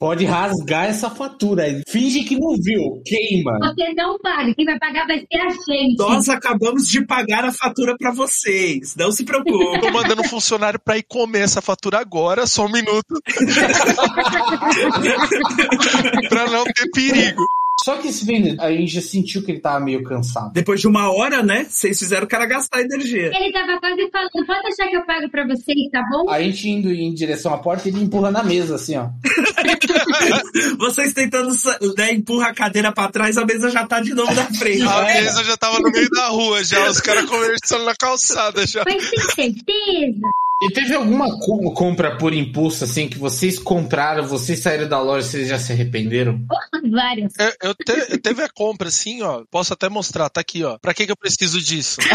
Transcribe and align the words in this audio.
Pode 0.00 0.24
rasgar 0.24 0.86
essa 0.86 1.08
fatura. 1.10 1.82
Finge 1.86 2.24
que 2.24 2.34
não 2.34 2.56
viu. 2.58 3.02
Queima. 3.04 3.58
Você 3.58 3.92
não 3.92 4.18
paga. 4.18 4.54
Quem 4.54 4.64
vai 4.64 4.78
pagar 4.78 5.06
vai 5.06 5.18
ser 5.18 5.38
a 5.38 5.50
gente. 5.50 5.98
Nós 5.98 6.26
acabamos 6.30 6.88
de 6.88 7.04
pagar 7.04 7.44
a 7.44 7.52
fatura 7.52 7.94
pra 7.98 8.10
vocês. 8.10 8.96
Não 8.96 9.12
se 9.12 9.26
preocupe. 9.26 9.78
Tô 9.78 9.92
mandando 9.92 10.22
um 10.22 10.28
funcionário 10.28 10.80
pra 10.80 10.96
ir 10.96 11.02
comer 11.02 11.40
essa 11.40 11.60
fatura 11.60 11.98
agora, 11.98 12.46
só 12.46 12.64
um 12.64 12.72
minuto. 12.72 13.22
pra 16.30 16.46
não 16.46 16.64
ter 16.64 16.90
perigo. 16.94 17.44
Só 17.84 17.96
que 17.96 18.08
esse 18.08 18.24
vendedor, 18.24 18.64
a 18.64 18.70
gente 18.72 18.92
já 18.92 19.00
sentiu 19.00 19.42
que 19.42 19.52
ele 19.52 19.60
tava 19.60 19.80
meio 19.80 20.02
cansado. 20.04 20.52
Depois 20.52 20.80
de 20.80 20.88
uma 20.88 21.12
hora, 21.12 21.42
né? 21.42 21.66
Vocês 21.68 21.98
fizeram 21.98 22.24
o 22.24 22.28
cara 22.28 22.46
gastar 22.46 22.80
energia. 22.80 23.30
Ele 23.34 23.52
tava 23.52 23.78
quase 23.80 24.10
falando, 24.10 24.46
pode 24.46 24.62
deixar 24.62 24.88
que 24.88 24.96
eu 24.96 25.06
pago 25.06 25.30
pra 25.30 25.46
vocês, 25.46 25.90
tá 25.90 26.02
bom? 26.10 26.30
A 26.30 26.42
gente 26.42 26.68
indo 26.68 26.92
em 26.92 27.12
direção 27.14 27.54
à 27.54 27.58
porta, 27.58 27.88
ele 27.88 28.02
empurra 28.02 28.30
na 28.30 28.42
mesa, 28.42 28.74
assim, 28.74 28.96
ó. 28.96 29.08
Vocês 30.78 31.12
tentando 31.12 31.50
né, 31.96 32.12
empurra 32.12 32.48
a 32.48 32.54
cadeira 32.54 32.92
pra 32.92 33.08
trás, 33.08 33.36
a 33.36 33.44
mesa 33.44 33.70
já 33.70 33.86
tá 33.86 34.00
de 34.00 34.14
novo 34.14 34.32
na 34.34 34.44
frente. 34.46 34.82
A 34.82 35.02
mesa 35.02 35.44
já 35.44 35.56
tava 35.56 35.78
no 35.80 35.90
meio 35.90 36.10
da 36.10 36.28
rua, 36.28 36.62
já, 36.64 36.88
os 36.88 37.00
caras 37.00 37.24
conversando 37.26 37.84
na 37.84 37.94
calçada 37.94 38.66
já. 38.66 38.84
Mas 38.86 39.10
tem 39.10 39.20
certeza? 39.20 40.20
E 40.62 40.70
teve 40.72 40.94
alguma 40.94 41.26
co- 41.38 41.72
compra 41.72 42.18
por 42.18 42.34
impulso, 42.34 42.84
assim, 42.84 43.08
que 43.08 43.18
vocês 43.18 43.58
compraram, 43.58 44.26
vocês 44.26 44.58
saíram 44.60 44.86
da 44.86 45.00
loja 45.00 45.26
e 45.26 45.30
vocês 45.30 45.48
já 45.48 45.58
se 45.58 45.72
arrependeram? 45.72 46.38
Porra, 46.46 46.82
várias. 46.90 47.32
Eu, 47.38 47.52
eu 47.70 47.74
te- 47.74 48.18
teve 48.18 48.42
a 48.42 48.48
compra, 48.48 48.88
assim, 48.88 49.22
ó. 49.22 49.42
Posso 49.50 49.72
até 49.72 49.88
mostrar, 49.88 50.28
tá 50.28 50.40
aqui, 50.42 50.62
ó. 50.62 50.76
Pra 50.78 50.92
que, 50.92 51.06
que 51.06 51.12
eu 51.12 51.16
preciso 51.16 51.60
disso? 51.62 51.96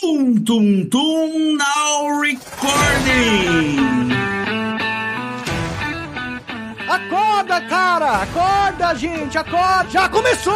Tum, 0.00 0.34
tum, 0.44 0.84
tum, 0.88 1.56
now 1.56 2.20
recording! 2.20 3.76
Acorda, 6.88 7.60
cara! 7.62 8.22
Acorda, 8.22 8.94
gente! 8.94 9.36
Acorda! 9.36 9.90
Já 9.90 10.08
começou! 10.08 10.54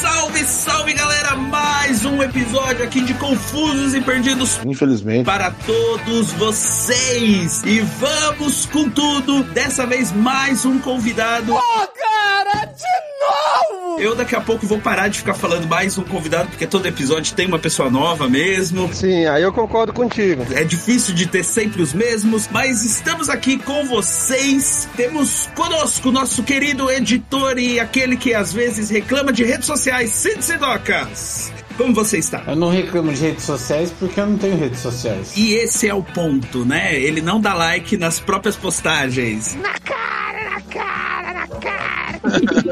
Salve, 0.00 0.44
salve 0.44 0.92
galera! 0.94 1.36
Mais 1.36 2.04
um 2.04 2.22
episódio 2.22 2.84
aqui 2.84 3.00
de 3.02 3.12
Confusos 3.14 3.94
e 3.94 4.00
Perdidos 4.00 4.58
Infelizmente. 4.64 5.24
para 5.24 5.50
todos 5.50 6.32
vocês! 6.32 7.62
E 7.64 7.80
vamos 7.80 8.66
com 8.66 8.88
tudo! 8.88 9.42
Dessa 9.44 9.84
vez 9.86 10.12
mais 10.12 10.64
um 10.64 10.78
convidado. 10.78 11.54
Ô, 11.54 11.58
cara! 11.58 12.64
De 12.66 12.84
novo! 13.20 14.00
Eu 14.00 14.14
daqui 14.14 14.34
a 14.34 14.40
pouco 14.40 14.66
vou 14.66 14.78
parar 14.78 15.08
de 15.08 15.18
ficar 15.18 15.34
falando 15.34 15.66
mais 15.68 15.98
um 15.98 16.02
convidado, 16.04 16.48
porque 16.48 16.66
todo 16.66 16.86
episódio 16.86 17.34
tem 17.34 17.46
uma 17.46 17.58
pessoa 17.58 17.90
nova 17.90 18.26
mesmo. 18.28 18.88
Sim, 18.94 19.26
aí 19.26 19.42
eu 19.42 19.52
concordo 19.52 19.92
contigo. 19.92 20.46
É 20.54 20.64
difícil 20.64 21.14
de 21.14 21.26
ter 21.26 21.44
sempre 21.44 21.82
os 21.82 21.92
mesmos, 21.92 22.48
mas 22.50 22.82
estamos 22.82 23.28
aqui 23.28 23.58
com 23.58 23.84
vocês. 23.86 24.88
Temos 24.96 25.50
conosco 25.54 26.10
nosso 26.10 26.42
querido 26.42 26.90
editor 26.90 27.58
e 27.58 27.78
aquele 27.78 28.16
que 28.16 28.32
às 28.32 28.52
vezes 28.52 28.88
reclama 28.88 29.32
de 29.32 29.44
redes 29.44 29.66
sociais, 29.66 29.89
Cid 30.06 30.44
Sidocas. 30.44 31.52
Como 31.76 31.94
você 31.94 32.18
está? 32.18 32.42
Eu 32.46 32.56
não 32.56 32.70
reclamo 32.70 33.12
de 33.12 33.20
redes 33.20 33.44
sociais 33.44 33.92
porque 33.98 34.20
eu 34.20 34.26
não 34.26 34.38
tenho 34.38 34.56
redes 34.56 34.80
sociais. 34.80 35.32
E 35.36 35.54
esse 35.54 35.88
é 35.88 35.94
o 35.94 36.02
ponto, 36.02 36.64
né? 36.64 36.94
Ele 36.94 37.20
não 37.20 37.40
dá 37.40 37.54
like 37.54 37.96
nas 37.96 38.20
próprias 38.20 38.56
postagens. 38.56 39.56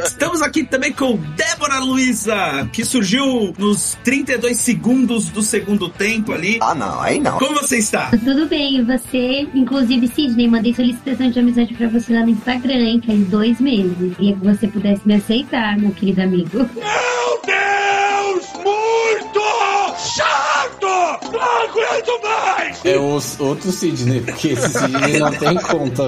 Estamos 0.05 0.43
aqui 0.43 0.65
também 0.65 0.93
com 0.93 1.17
Débora 1.37 1.79
Luiza, 1.79 2.69
que 2.73 2.85
surgiu 2.85 3.55
nos 3.59 3.97
32 4.05 4.57
segundos 4.57 5.27
do 5.27 5.43
segundo 5.43 5.89
tempo 5.89 6.33
ali. 6.33 6.59
Ah, 6.61 6.75
não, 6.75 7.01
aí 7.01 7.19
não. 7.19 7.39
Como 7.39 7.61
você 7.61 7.79
está? 7.79 8.11
Tudo 8.11 8.47
bem, 8.47 8.79
e 8.79 8.83
você, 8.83 9.49
inclusive, 9.55 10.09
Sidney, 10.09 10.49
mandei 10.49 10.75
solicitação 10.75 11.31
de 11.31 11.39
amizade 11.39 11.75
pra 11.75 11.89
você 11.89 12.13
lá 12.13 12.21
no 12.21 12.31
Instagram, 12.31 12.75
hein, 12.75 13.03
faz 13.05 13.19
dois 13.29 13.61
meses. 13.61 14.17
Queria 14.17 14.35
que 14.35 14.45
você 14.45 14.69
pudesse 14.69 15.01
me 15.07 15.15
aceitar, 15.15 15.77
meu 15.79 15.91
querido 15.93 16.23
amigo. 16.23 16.59
Meu 16.59 17.43
Deus! 17.45 18.47
Muito 18.65 19.41
chato! 19.99 20.48
Não 21.33 21.41
aguento 21.41 22.23
mais! 22.23 22.85
É 22.85 22.97
o 22.97 23.21
outro 23.45 23.71
Sidney, 23.73 24.21
porque 24.21 24.49
esse 24.49 24.69
Sidney 24.69 25.19
não 25.19 25.31
tem 25.31 25.55
conta. 25.57 26.05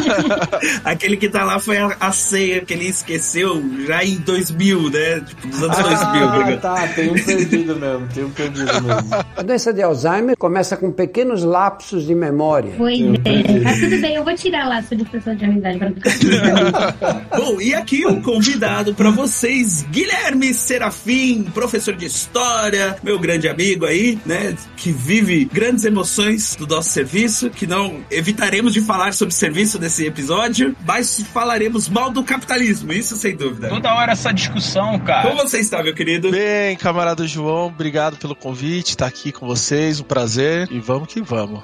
Aquele 0.84 1.16
que 1.16 1.28
tá 1.28 1.44
lá 1.44 1.58
foi 1.58 1.78
a, 1.78 1.96
a 1.98 2.12
ceia 2.12 2.60
que 2.60 2.72
ele 2.72 2.86
esqueceu 2.86 3.62
já 3.86 4.04
em 4.04 4.16
2000, 4.16 4.90
né? 4.90 5.20
Tipo, 5.20 5.48
dos 5.48 5.62
anos 5.62 5.78
2000. 5.78 6.28
Ah, 6.28 6.44
né? 6.44 6.56
tá, 6.56 6.88
tem 6.88 7.10
um 7.10 7.14
perdido 7.14 7.76
mesmo, 7.76 8.08
tem 8.14 8.24
um 8.24 8.30
perdido 8.30 8.72
mesmo. 8.82 9.08
A 9.36 9.42
doença 9.42 9.72
de 9.72 9.82
Alzheimer 9.82 10.36
começa 10.36 10.76
com 10.76 10.92
pequenos 10.92 11.42
lapsos 11.42 12.06
de 12.06 12.14
memória. 12.14 12.74
Pois 12.76 13.00
é. 13.00 13.60
Mas 13.62 13.80
tudo 13.80 14.00
bem, 14.00 14.14
eu 14.14 14.24
vou 14.24 14.34
tirar 14.34 14.68
lá 14.68 14.78
a 14.78 14.82
solicitação 14.82 15.34
de 15.34 15.44
amizade 15.44 15.78
pra 15.78 15.90
ficar 15.90 17.26
Bom, 17.36 17.60
e 17.60 17.74
aqui 17.74 18.06
um 18.06 18.22
convidado 18.22 18.94
pra 18.94 19.10
vocês, 19.10 19.82
Guilherme 19.90 20.52
Serafim, 20.54 21.44
professor 21.54 21.94
de 21.94 22.06
história, 22.06 22.96
meu 23.02 23.18
grande 23.18 23.48
amigo 23.48 23.86
aí, 23.88 24.18
né? 24.24 24.54
Que 24.76 24.92
vive 24.92 25.44
grandes 25.44 25.84
emoções 25.84 26.56
do 26.56 26.66
nosso 26.66 26.90
serviço, 26.90 27.50
que 27.50 27.66
não 27.66 28.04
evitaremos 28.10 28.72
de 28.72 28.80
falar 28.80 29.12
sobre 29.12 29.34
serviço 29.34 29.78
nesse 29.78 30.06
episódio, 30.06 30.76
mas 30.86 31.22
falaremos 31.32 31.88
mal 31.88 32.10
do 32.10 32.22
capitalismo, 32.22 32.92
isso 32.92 33.16
sem 33.16 33.36
dúvida. 33.36 33.68
Toda 33.68 33.94
hora 33.94 34.12
essa 34.12 34.32
discussão, 34.32 34.98
cara. 35.00 35.28
Como 35.28 35.42
você 35.42 35.58
está, 35.58 35.82
meu 35.82 35.94
querido? 35.94 36.30
Bem, 36.30 36.76
camarada 36.76 37.26
João, 37.26 37.66
obrigado 37.66 38.16
pelo 38.16 38.34
convite, 38.34 38.96
tá 38.96 39.06
aqui 39.06 39.32
com 39.32 39.46
vocês, 39.46 40.00
um 40.00 40.04
prazer. 40.04 40.68
E 40.70 40.78
vamos 40.78 41.08
que 41.08 41.20
vamos. 41.20 41.62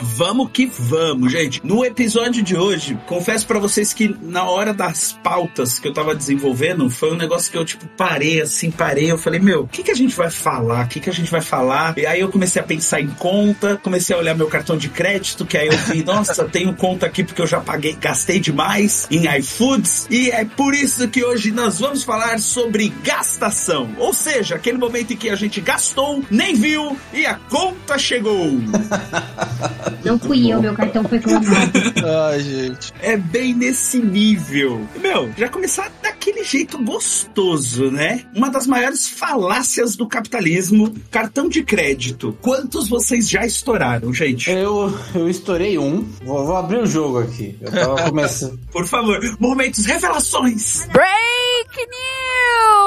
Vamos 0.00 0.50
que 0.52 0.66
vamos, 0.66 1.32
gente. 1.32 1.60
No 1.64 1.84
episódio 1.84 2.42
de 2.42 2.56
hoje, 2.56 2.98
confesso 3.06 3.46
pra 3.46 3.58
vocês 3.58 3.92
que 3.92 4.16
na 4.20 4.44
hora 4.44 4.72
das 4.72 5.12
pautas 5.22 5.78
que 5.78 5.88
eu 5.88 5.92
tava 5.92 6.14
desenvolvendo, 6.14 6.88
foi 6.90 7.12
um 7.12 7.16
negócio 7.16 7.50
que 7.50 7.58
eu, 7.58 7.64
tipo, 7.64 7.86
parei 7.96 8.40
assim, 8.40 8.70
parei. 8.70 9.10
Eu 9.10 9.18
falei, 9.18 9.40
meu, 9.40 9.62
o 9.62 9.68
que, 9.68 9.82
que 9.82 9.90
a 9.90 9.94
gente 9.94 10.07
vai 10.14 10.30
falar? 10.30 10.84
O 10.84 10.88
que, 10.88 11.00
que 11.00 11.10
a 11.10 11.12
gente 11.12 11.30
vai 11.30 11.40
falar? 11.40 11.96
E 11.96 12.06
aí 12.06 12.20
eu 12.20 12.28
comecei 12.28 12.60
a 12.60 12.64
pensar 12.64 13.00
em 13.00 13.08
conta, 13.08 13.76
comecei 13.82 14.14
a 14.14 14.18
olhar 14.18 14.34
meu 14.34 14.48
cartão 14.48 14.76
de 14.76 14.88
crédito, 14.88 15.44
que 15.44 15.56
aí 15.56 15.68
eu 15.68 15.76
vi, 15.78 16.02
nossa, 16.04 16.44
tenho 16.44 16.74
conta 16.74 17.06
aqui 17.06 17.24
porque 17.24 17.42
eu 17.42 17.46
já 17.46 17.60
paguei, 17.60 17.96
gastei 18.00 18.40
demais 18.40 19.06
em 19.10 19.26
iFoods. 19.38 20.06
E 20.10 20.30
é 20.30 20.44
por 20.44 20.74
isso 20.74 21.08
que 21.08 21.24
hoje 21.24 21.50
nós 21.50 21.78
vamos 21.78 22.04
falar 22.04 22.38
sobre 22.38 22.92
gastação. 23.02 23.90
Ou 23.98 24.12
seja, 24.12 24.56
aquele 24.56 24.78
momento 24.78 25.12
em 25.12 25.16
que 25.16 25.30
a 25.30 25.36
gente 25.36 25.60
gastou, 25.60 26.22
nem 26.30 26.54
viu 26.54 26.96
e 27.12 27.26
a 27.26 27.34
conta 27.34 27.98
chegou. 27.98 28.50
Não 30.04 30.18
fui 30.18 30.50
eu, 30.52 30.60
meu 30.60 30.74
cartão 30.74 31.04
foi 31.04 31.18
clonado. 31.18 31.78
Ai, 32.30 32.40
gente. 32.40 32.92
É 33.00 33.16
bem 33.16 33.54
nesse 33.54 33.98
nível. 33.98 34.86
Meu, 35.00 35.30
já 35.36 35.48
começar 35.48 35.90
daquele 36.02 36.44
jeito 36.44 36.78
gostoso, 36.82 37.90
né? 37.90 38.22
Uma 38.34 38.50
das 38.50 38.66
maiores 38.66 39.08
falácias 39.08 39.96
do 39.98 40.06
capitalismo, 40.06 40.94
cartão 41.10 41.48
de 41.48 41.62
crédito. 41.62 42.36
Quantos 42.40 42.88
vocês 42.88 43.28
já 43.28 43.44
estouraram, 43.44 44.14
gente? 44.14 44.50
Eu, 44.50 44.96
eu 45.14 45.28
estourei 45.28 45.76
um, 45.78 46.02
vou, 46.24 46.46
vou 46.46 46.56
abrir 46.56 46.78
o 46.78 46.86
jogo 46.86 47.18
aqui. 47.18 47.56
Eu 47.60 47.70
tava 47.70 48.02
começando. 48.08 48.58
Por 48.72 48.86
favor, 48.86 49.18
momentos, 49.38 49.84
revelações. 49.84 50.86
Break 50.92 51.76
News! 51.76 52.77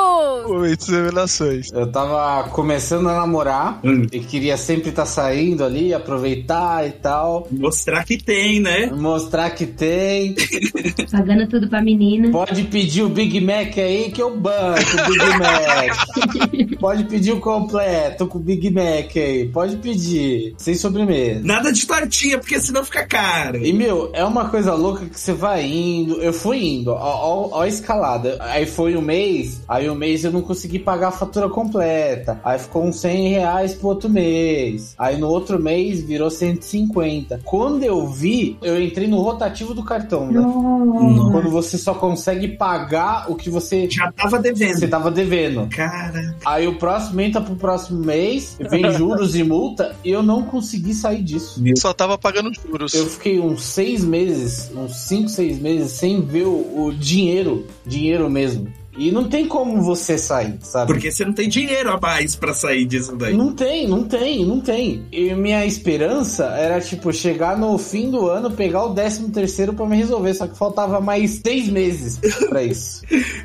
Momentos 0.48 0.88
revelações. 0.88 1.72
Eu 1.72 1.92
tava 1.92 2.50
começando 2.50 3.08
a 3.10 3.16
namorar 3.16 3.80
Hum. 3.84 4.06
e 4.12 4.20
queria 4.20 4.58
sempre 4.58 4.90
estar 4.90 5.06
saindo 5.06 5.64
ali, 5.64 5.94
aproveitar 5.94 6.86
e 6.88 6.92
tal. 6.92 7.48
Mostrar 7.52 8.04
que 8.04 8.18
tem, 8.18 8.60
né? 8.60 8.88
Mostrar 8.88 9.50
que 9.52 9.66
tem. 9.66 10.36
Pagando 11.12 11.48
tudo 11.48 11.68
pra 11.70 11.82
menina. 11.82 12.30
Pode 12.32 12.64
pedir 12.64 13.04
o 13.04 13.10
Big 13.10 13.40
Mac 13.42 13.78
aí 13.78 14.12
que 14.12 14.22
eu 14.22 14.36
banco 14.38 14.80
o 14.82 15.10
Big 15.10 15.26
Mac. 15.40 16.80
Pode 16.80 17.04
pedir 17.06 17.32
o 17.32 17.40
completo 17.40 18.28
com 18.28 18.38
o 18.38 18.42
Big 18.42 18.70
Mac 18.72 19.16
aí. 19.16 19.48
Pode 19.48 19.78
pedir. 19.78 20.54
Sem 20.58 20.76
sobremesa. 20.76 21.42
Nada 21.44 21.72
de 21.72 21.86
tortinha, 21.86 22.38
porque 22.38 22.60
senão 22.60 22.84
fica 22.84 23.06
caro. 23.06 23.64
E, 23.66 23.72
meu, 23.74 24.10
é 24.14 24.24
uma 24.24 24.50
coisa 24.50 24.74
louca 24.74 25.06
que 25.06 25.20
você 25.20 25.34
vai 25.34 25.66
indo. 25.66 26.22
Eu 26.22 26.34
fui 26.34 26.64
indo, 26.64 26.92
ó, 26.92 26.98
ó, 26.98 27.50
ó 27.52 27.62
a 27.62 27.68
escalada. 27.68 28.38
Aí 28.42 28.66
foi 28.66 28.96
um 28.96 29.02
mês, 29.02 29.62
aí 29.68 29.90
um 29.90 29.96
mês 30.02 30.24
eu 30.24 30.32
não 30.32 30.42
consegui 30.42 30.80
pagar 30.80 31.10
a 31.10 31.12
fatura 31.12 31.48
completa. 31.48 32.42
Aí 32.44 32.58
ficou 32.58 32.84
uns 32.84 33.00
100 33.00 33.30
reais 33.30 33.76
pro 33.76 33.90
outro 33.90 34.10
mês. 34.10 34.96
Aí 34.98 35.18
no 35.20 35.28
outro 35.28 35.62
mês 35.62 36.02
virou 36.02 36.32
150. 36.32 37.42
Quando 37.44 37.84
eu 37.84 38.08
vi, 38.08 38.58
eu 38.64 38.82
entrei 38.82 39.08
no 39.08 39.22
rotativo 39.22 39.76
do 39.76 39.84
cartão, 39.84 40.26
né? 40.26 40.40
Nossa. 40.40 41.32
Quando 41.32 41.52
você 41.52 41.78
só 41.78 41.94
consegue 41.94 42.48
pagar 42.48 43.32
o 43.32 43.36
que 43.36 43.48
você, 43.48 43.88
Já 43.88 44.12
tava 44.12 44.40
devendo. 44.40 44.80
você 44.80 44.88
tava 44.88 45.12
devendo. 45.12 45.68
Cara, 45.70 46.36
Aí 46.44 46.68
o 46.68 46.76
próximo 46.80 47.22
entra 47.22 47.40
pro 47.40 47.56
próximo 47.56 48.04
mês, 48.04 48.58
vem 48.72 48.90
juros 48.98 49.36
e 49.36 49.44
multa, 49.44 49.96
e 50.04 50.10
eu 50.10 50.24
não 50.24 50.42
consegui 50.42 50.96
sair 50.96 51.22
disso. 51.22 51.62
Só 51.78 51.94
tava 51.94 52.18
pagando 52.18 52.52
juros. 52.54 52.96
Eu 52.96 53.06
fiquei 53.06 53.40
uns 53.40 53.64
seis 53.64 54.04
meses, 54.04 54.72
uns 54.76 54.96
cinco, 54.96 55.30
seis 55.30 55.60
meses 55.60 55.92
sem 55.92 56.22
ver 56.22 56.48
o, 56.48 56.86
o 56.88 56.94
dinheiro, 56.94 57.68
dinheiro 57.86 58.28
mesmo. 58.30 58.81
E 58.98 59.12
não 59.12 59.24
tem 59.30 59.48
como 59.48 59.82
você 59.82 60.18
sair, 60.18 60.56
sabe? 60.62 60.92
Porque 60.92 61.10
você 61.12 61.24
não 61.24 61.34
tem 61.34 61.48
dinheiro 61.48 61.92
a 61.92 62.00
mais 62.00 62.36
pra 62.36 62.54
sair 62.54 62.86
disso 62.86 63.16
daí. 63.16 63.34
Não 63.36 63.54
tem, 63.54 63.88
não 63.88 64.04
tem, 64.04 64.46
não 64.46 64.60
tem. 64.60 65.06
E 65.12 65.34
minha 65.34 65.66
esperança 65.66 66.44
era, 66.46 66.82
tipo, 66.82 67.12
chegar 67.14 67.58
no 67.58 67.78
fim 67.78 68.12
do 68.12 68.28
ano, 68.28 68.52
pegar 68.52 68.86
o 68.86 68.94
décimo 68.94 69.30
terceiro 69.30 69.74
pra 69.74 69.86
me 69.86 69.96
resolver. 69.96 70.34
Só 70.34 70.46
que 70.48 70.58
faltava 70.58 71.00
mais 71.00 71.42
seis 71.46 71.70
meses 71.70 72.20
pra 72.50 72.64
isso. 72.64 73.02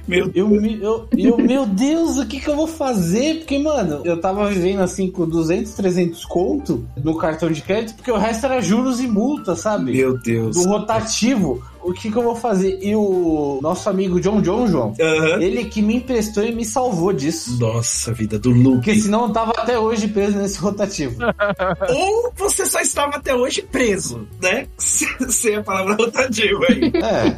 Meu 0.06 0.30
Eu, 0.34 0.48
me- 0.48 0.78
eu, 0.82 1.06
eu, 1.16 1.38
meu 1.38 1.64
Deus, 1.64 2.18
o 2.18 2.26
que 2.26 2.40
que 2.40 2.48
eu 2.50 2.56
vou 2.56 2.66
fazer? 2.66 3.36
Porque, 3.38 3.58
mano, 3.58 4.00
eu 4.04 4.20
tava 4.20 4.48
vivendo 4.48 4.80
assim 4.80 5.10
com 5.10 5.26
200, 5.28 5.72
300 5.74 6.24
conto 6.24 6.84
no 7.02 7.16
cartão 7.16 7.50
de 7.50 7.62
crédito, 7.62 7.94
porque 7.96 8.10
o 8.10 8.16
resto 8.18 8.46
era 8.46 8.60
juros 8.60 9.00
e 9.00 9.06
multa, 9.06 9.54
sabe? 9.54 9.92
Meu 9.92 10.18
Deus. 10.18 10.56
Do 10.56 10.68
rotativo. 10.68 11.62
O 11.88 11.92
que 11.92 12.10
que 12.10 12.16
eu 12.16 12.22
vou 12.22 12.34
fazer? 12.34 12.78
E 12.82 12.94
o 12.96 13.58
nosso 13.62 13.88
amigo 13.88 14.20
John 14.20 14.40
John, 14.40 14.66
João, 14.66 14.94
ele 15.40 15.64
que 15.66 15.80
me 15.80 15.96
emprestou 15.96 16.44
e 16.44 16.52
me 16.52 16.64
salvou 16.64 17.12
disso. 17.12 17.58
Nossa, 17.60 18.12
vida 18.12 18.38
do 18.38 18.50
Luke. 18.50 18.76
Porque 18.76 18.94
senão 18.96 19.24
eu 19.26 19.30
tava 19.30 19.52
até 19.56 19.78
hoje 19.78 20.08
preso 20.08 20.36
nesse 20.38 20.58
rotativo. 20.58 21.16
Ou 21.88 22.32
você 22.36 22.66
só 22.66 22.80
estava 22.80 23.16
até 23.16 23.34
hoje 23.34 23.62
preso, 23.62 24.26
né? 24.42 24.66
Sem 24.78 25.56
a 25.56 25.62
palavra 25.62 25.94
rotativa 25.94 26.60
aí. 26.68 26.92
É. 26.96 27.36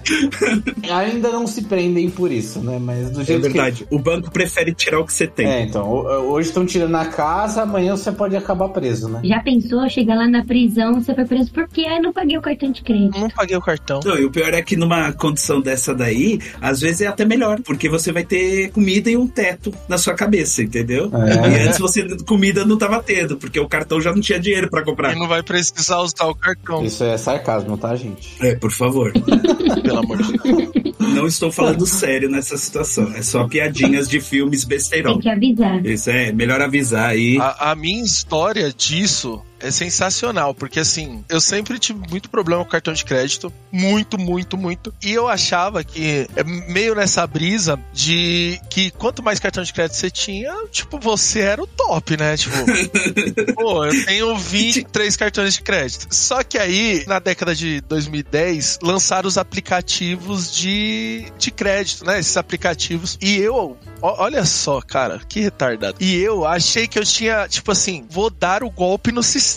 Ainda 0.92 1.30
não 1.30 1.46
se 1.46 1.62
prendem 1.62 2.08
por 2.10 2.30
isso, 2.30 2.60
né? 2.60 2.78
Mas 2.80 3.10
do 3.10 3.20
É 3.20 3.24
jeito 3.24 3.42
verdade. 3.42 3.86
O 3.90 3.98
banco 3.98 4.30
prefere 4.30 4.72
tirar 4.74 5.00
o 5.00 5.04
que 5.06 5.12
você 5.12 5.26
que. 5.26 5.34
tem. 5.34 5.46
É, 5.46 5.62
então. 5.62 5.88
ho- 5.88 6.08
Hoje 6.32 6.48
estão 6.48 6.64
tirando 6.66 6.94
a 6.96 7.06
casa, 7.06 7.62
amanhã 7.62 7.96
você 7.96 8.10
pode 8.12 8.36
acabar 8.36 8.68
preso, 8.70 9.08
né? 9.08 9.20
Já 9.24 9.40
pensou, 9.40 9.88
chegar 9.88 10.16
lá 10.16 10.26
na 10.28 10.44
prisão, 10.44 10.94
você 10.94 11.14
foi 11.14 11.24
preso 11.24 11.50
por 11.52 11.68
quê? 11.68 11.84
Ah, 11.88 12.00
não 12.00 12.12
paguei 12.12 12.36
o 12.38 12.42
cartão 12.42 12.70
de 12.70 12.82
crédito. 12.82 13.18
Não 13.18 13.28
paguei 13.30 13.56
o 13.56 13.60
cartão. 13.60 14.00
Não, 14.04 14.18
e 14.18 14.24
o 14.24 14.30
pior 14.38 14.54
é 14.54 14.62
que 14.62 14.76
numa 14.76 15.12
condição 15.12 15.60
dessa 15.60 15.92
daí, 15.92 16.38
às 16.60 16.80
vezes 16.80 17.00
é 17.00 17.06
até 17.08 17.24
melhor, 17.24 17.60
porque 17.62 17.88
você 17.88 18.12
vai 18.12 18.22
ter 18.24 18.70
comida 18.70 19.10
e 19.10 19.16
um 19.16 19.26
teto 19.26 19.74
na 19.88 19.98
sua 19.98 20.14
cabeça, 20.14 20.62
entendeu? 20.62 21.10
É. 21.12 21.48
E 21.48 21.66
antes 21.66 21.78
você 21.78 22.06
comida 22.24 22.64
não 22.64 22.78
tava 22.78 23.02
tendo, 23.02 23.36
porque 23.36 23.58
o 23.58 23.68
cartão 23.68 24.00
já 24.00 24.12
não 24.12 24.20
tinha 24.20 24.38
dinheiro 24.38 24.70
pra 24.70 24.84
comprar. 24.84 25.16
E 25.16 25.18
não 25.18 25.26
vai 25.26 25.42
precisar 25.42 25.98
usar 25.98 26.26
o 26.26 26.34
cartão, 26.36 26.84
Isso 26.84 27.02
é 27.02 27.18
sarcasmo, 27.18 27.76
tá, 27.76 27.96
gente? 27.96 28.36
É, 28.40 28.54
por 28.54 28.70
favor. 28.70 29.12
pelo 29.82 29.98
amor 29.98 30.22
de 30.22 30.38
Deus. 30.38 30.88
Não 31.14 31.26
estou 31.26 31.50
falando 31.50 31.84
sério 31.84 32.30
nessa 32.30 32.56
situação. 32.56 33.12
É 33.14 33.22
só 33.22 33.48
piadinhas 33.48 34.08
de 34.08 34.20
filmes 34.20 34.60
Tem 34.60 34.68
besteirão. 34.76 35.18
que 35.18 35.28
avisar. 35.28 35.84
Isso 35.84 36.10
é, 36.10 36.30
melhor 36.30 36.60
avisar 36.60 37.10
aí. 37.10 37.38
A, 37.38 37.72
a 37.72 37.74
minha 37.74 38.04
história 38.04 38.72
disso 38.72 39.42
é 39.60 39.70
sensacional, 39.70 40.54
porque 40.54 40.80
assim, 40.80 41.24
eu 41.28 41.40
sempre 41.40 41.78
tive 41.78 42.00
muito 42.08 42.30
problema 42.30 42.64
com 42.64 42.70
cartão 42.70 42.94
de 42.94 43.04
crédito, 43.04 43.52
muito, 43.70 44.18
muito, 44.18 44.56
muito. 44.56 44.94
E 45.02 45.12
eu 45.12 45.28
achava 45.28 45.82
que 45.84 46.26
é 46.36 46.44
meio 46.44 46.94
nessa 46.94 47.26
brisa 47.26 47.78
de 47.92 48.60
que 48.70 48.90
quanto 48.92 49.22
mais 49.22 49.38
cartão 49.38 49.62
de 49.62 49.72
crédito 49.72 49.96
você 49.96 50.10
tinha, 50.10 50.54
tipo, 50.70 50.98
você 50.98 51.40
era 51.40 51.62
o 51.62 51.66
top, 51.66 52.16
né? 52.16 52.36
Tipo, 52.36 52.56
pô, 53.54 53.84
eu 53.84 54.04
tenho 54.04 54.36
23 54.36 55.16
cartões 55.16 55.54
de 55.54 55.62
crédito. 55.62 56.06
Só 56.14 56.42
que 56.42 56.58
aí, 56.58 57.04
na 57.06 57.18
década 57.18 57.54
de 57.54 57.80
2010, 57.82 58.78
lançaram 58.82 59.28
os 59.28 59.38
aplicativos 59.38 60.54
de, 60.54 61.26
de 61.38 61.50
crédito, 61.50 62.04
né? 62.04 62.18
Esses 62.18 62.36
aplicativos. 62.36 63.18
E 63.20 63.36
eu, 63.36 63.76
olha 64.00 64.44
só, 64.44 64.80
cara, 64.80 65.20
que 65.28 65.40
retardado. 65.40 65.96
E 66.00 66.16
eu 66.16 66.46
achei 66.46 66.86
que 66.86 66.98
eu 66.98 67.04
tinha, 67.04 67.48
tipo 67.48 67.72
assim, 67.72 68.06
vou 68.08 68.30
dar 68.30 68.62
o 68.62 68.70
golpe 68.70 69.12
no 69.12 69.22
sistema. 69.22 69.47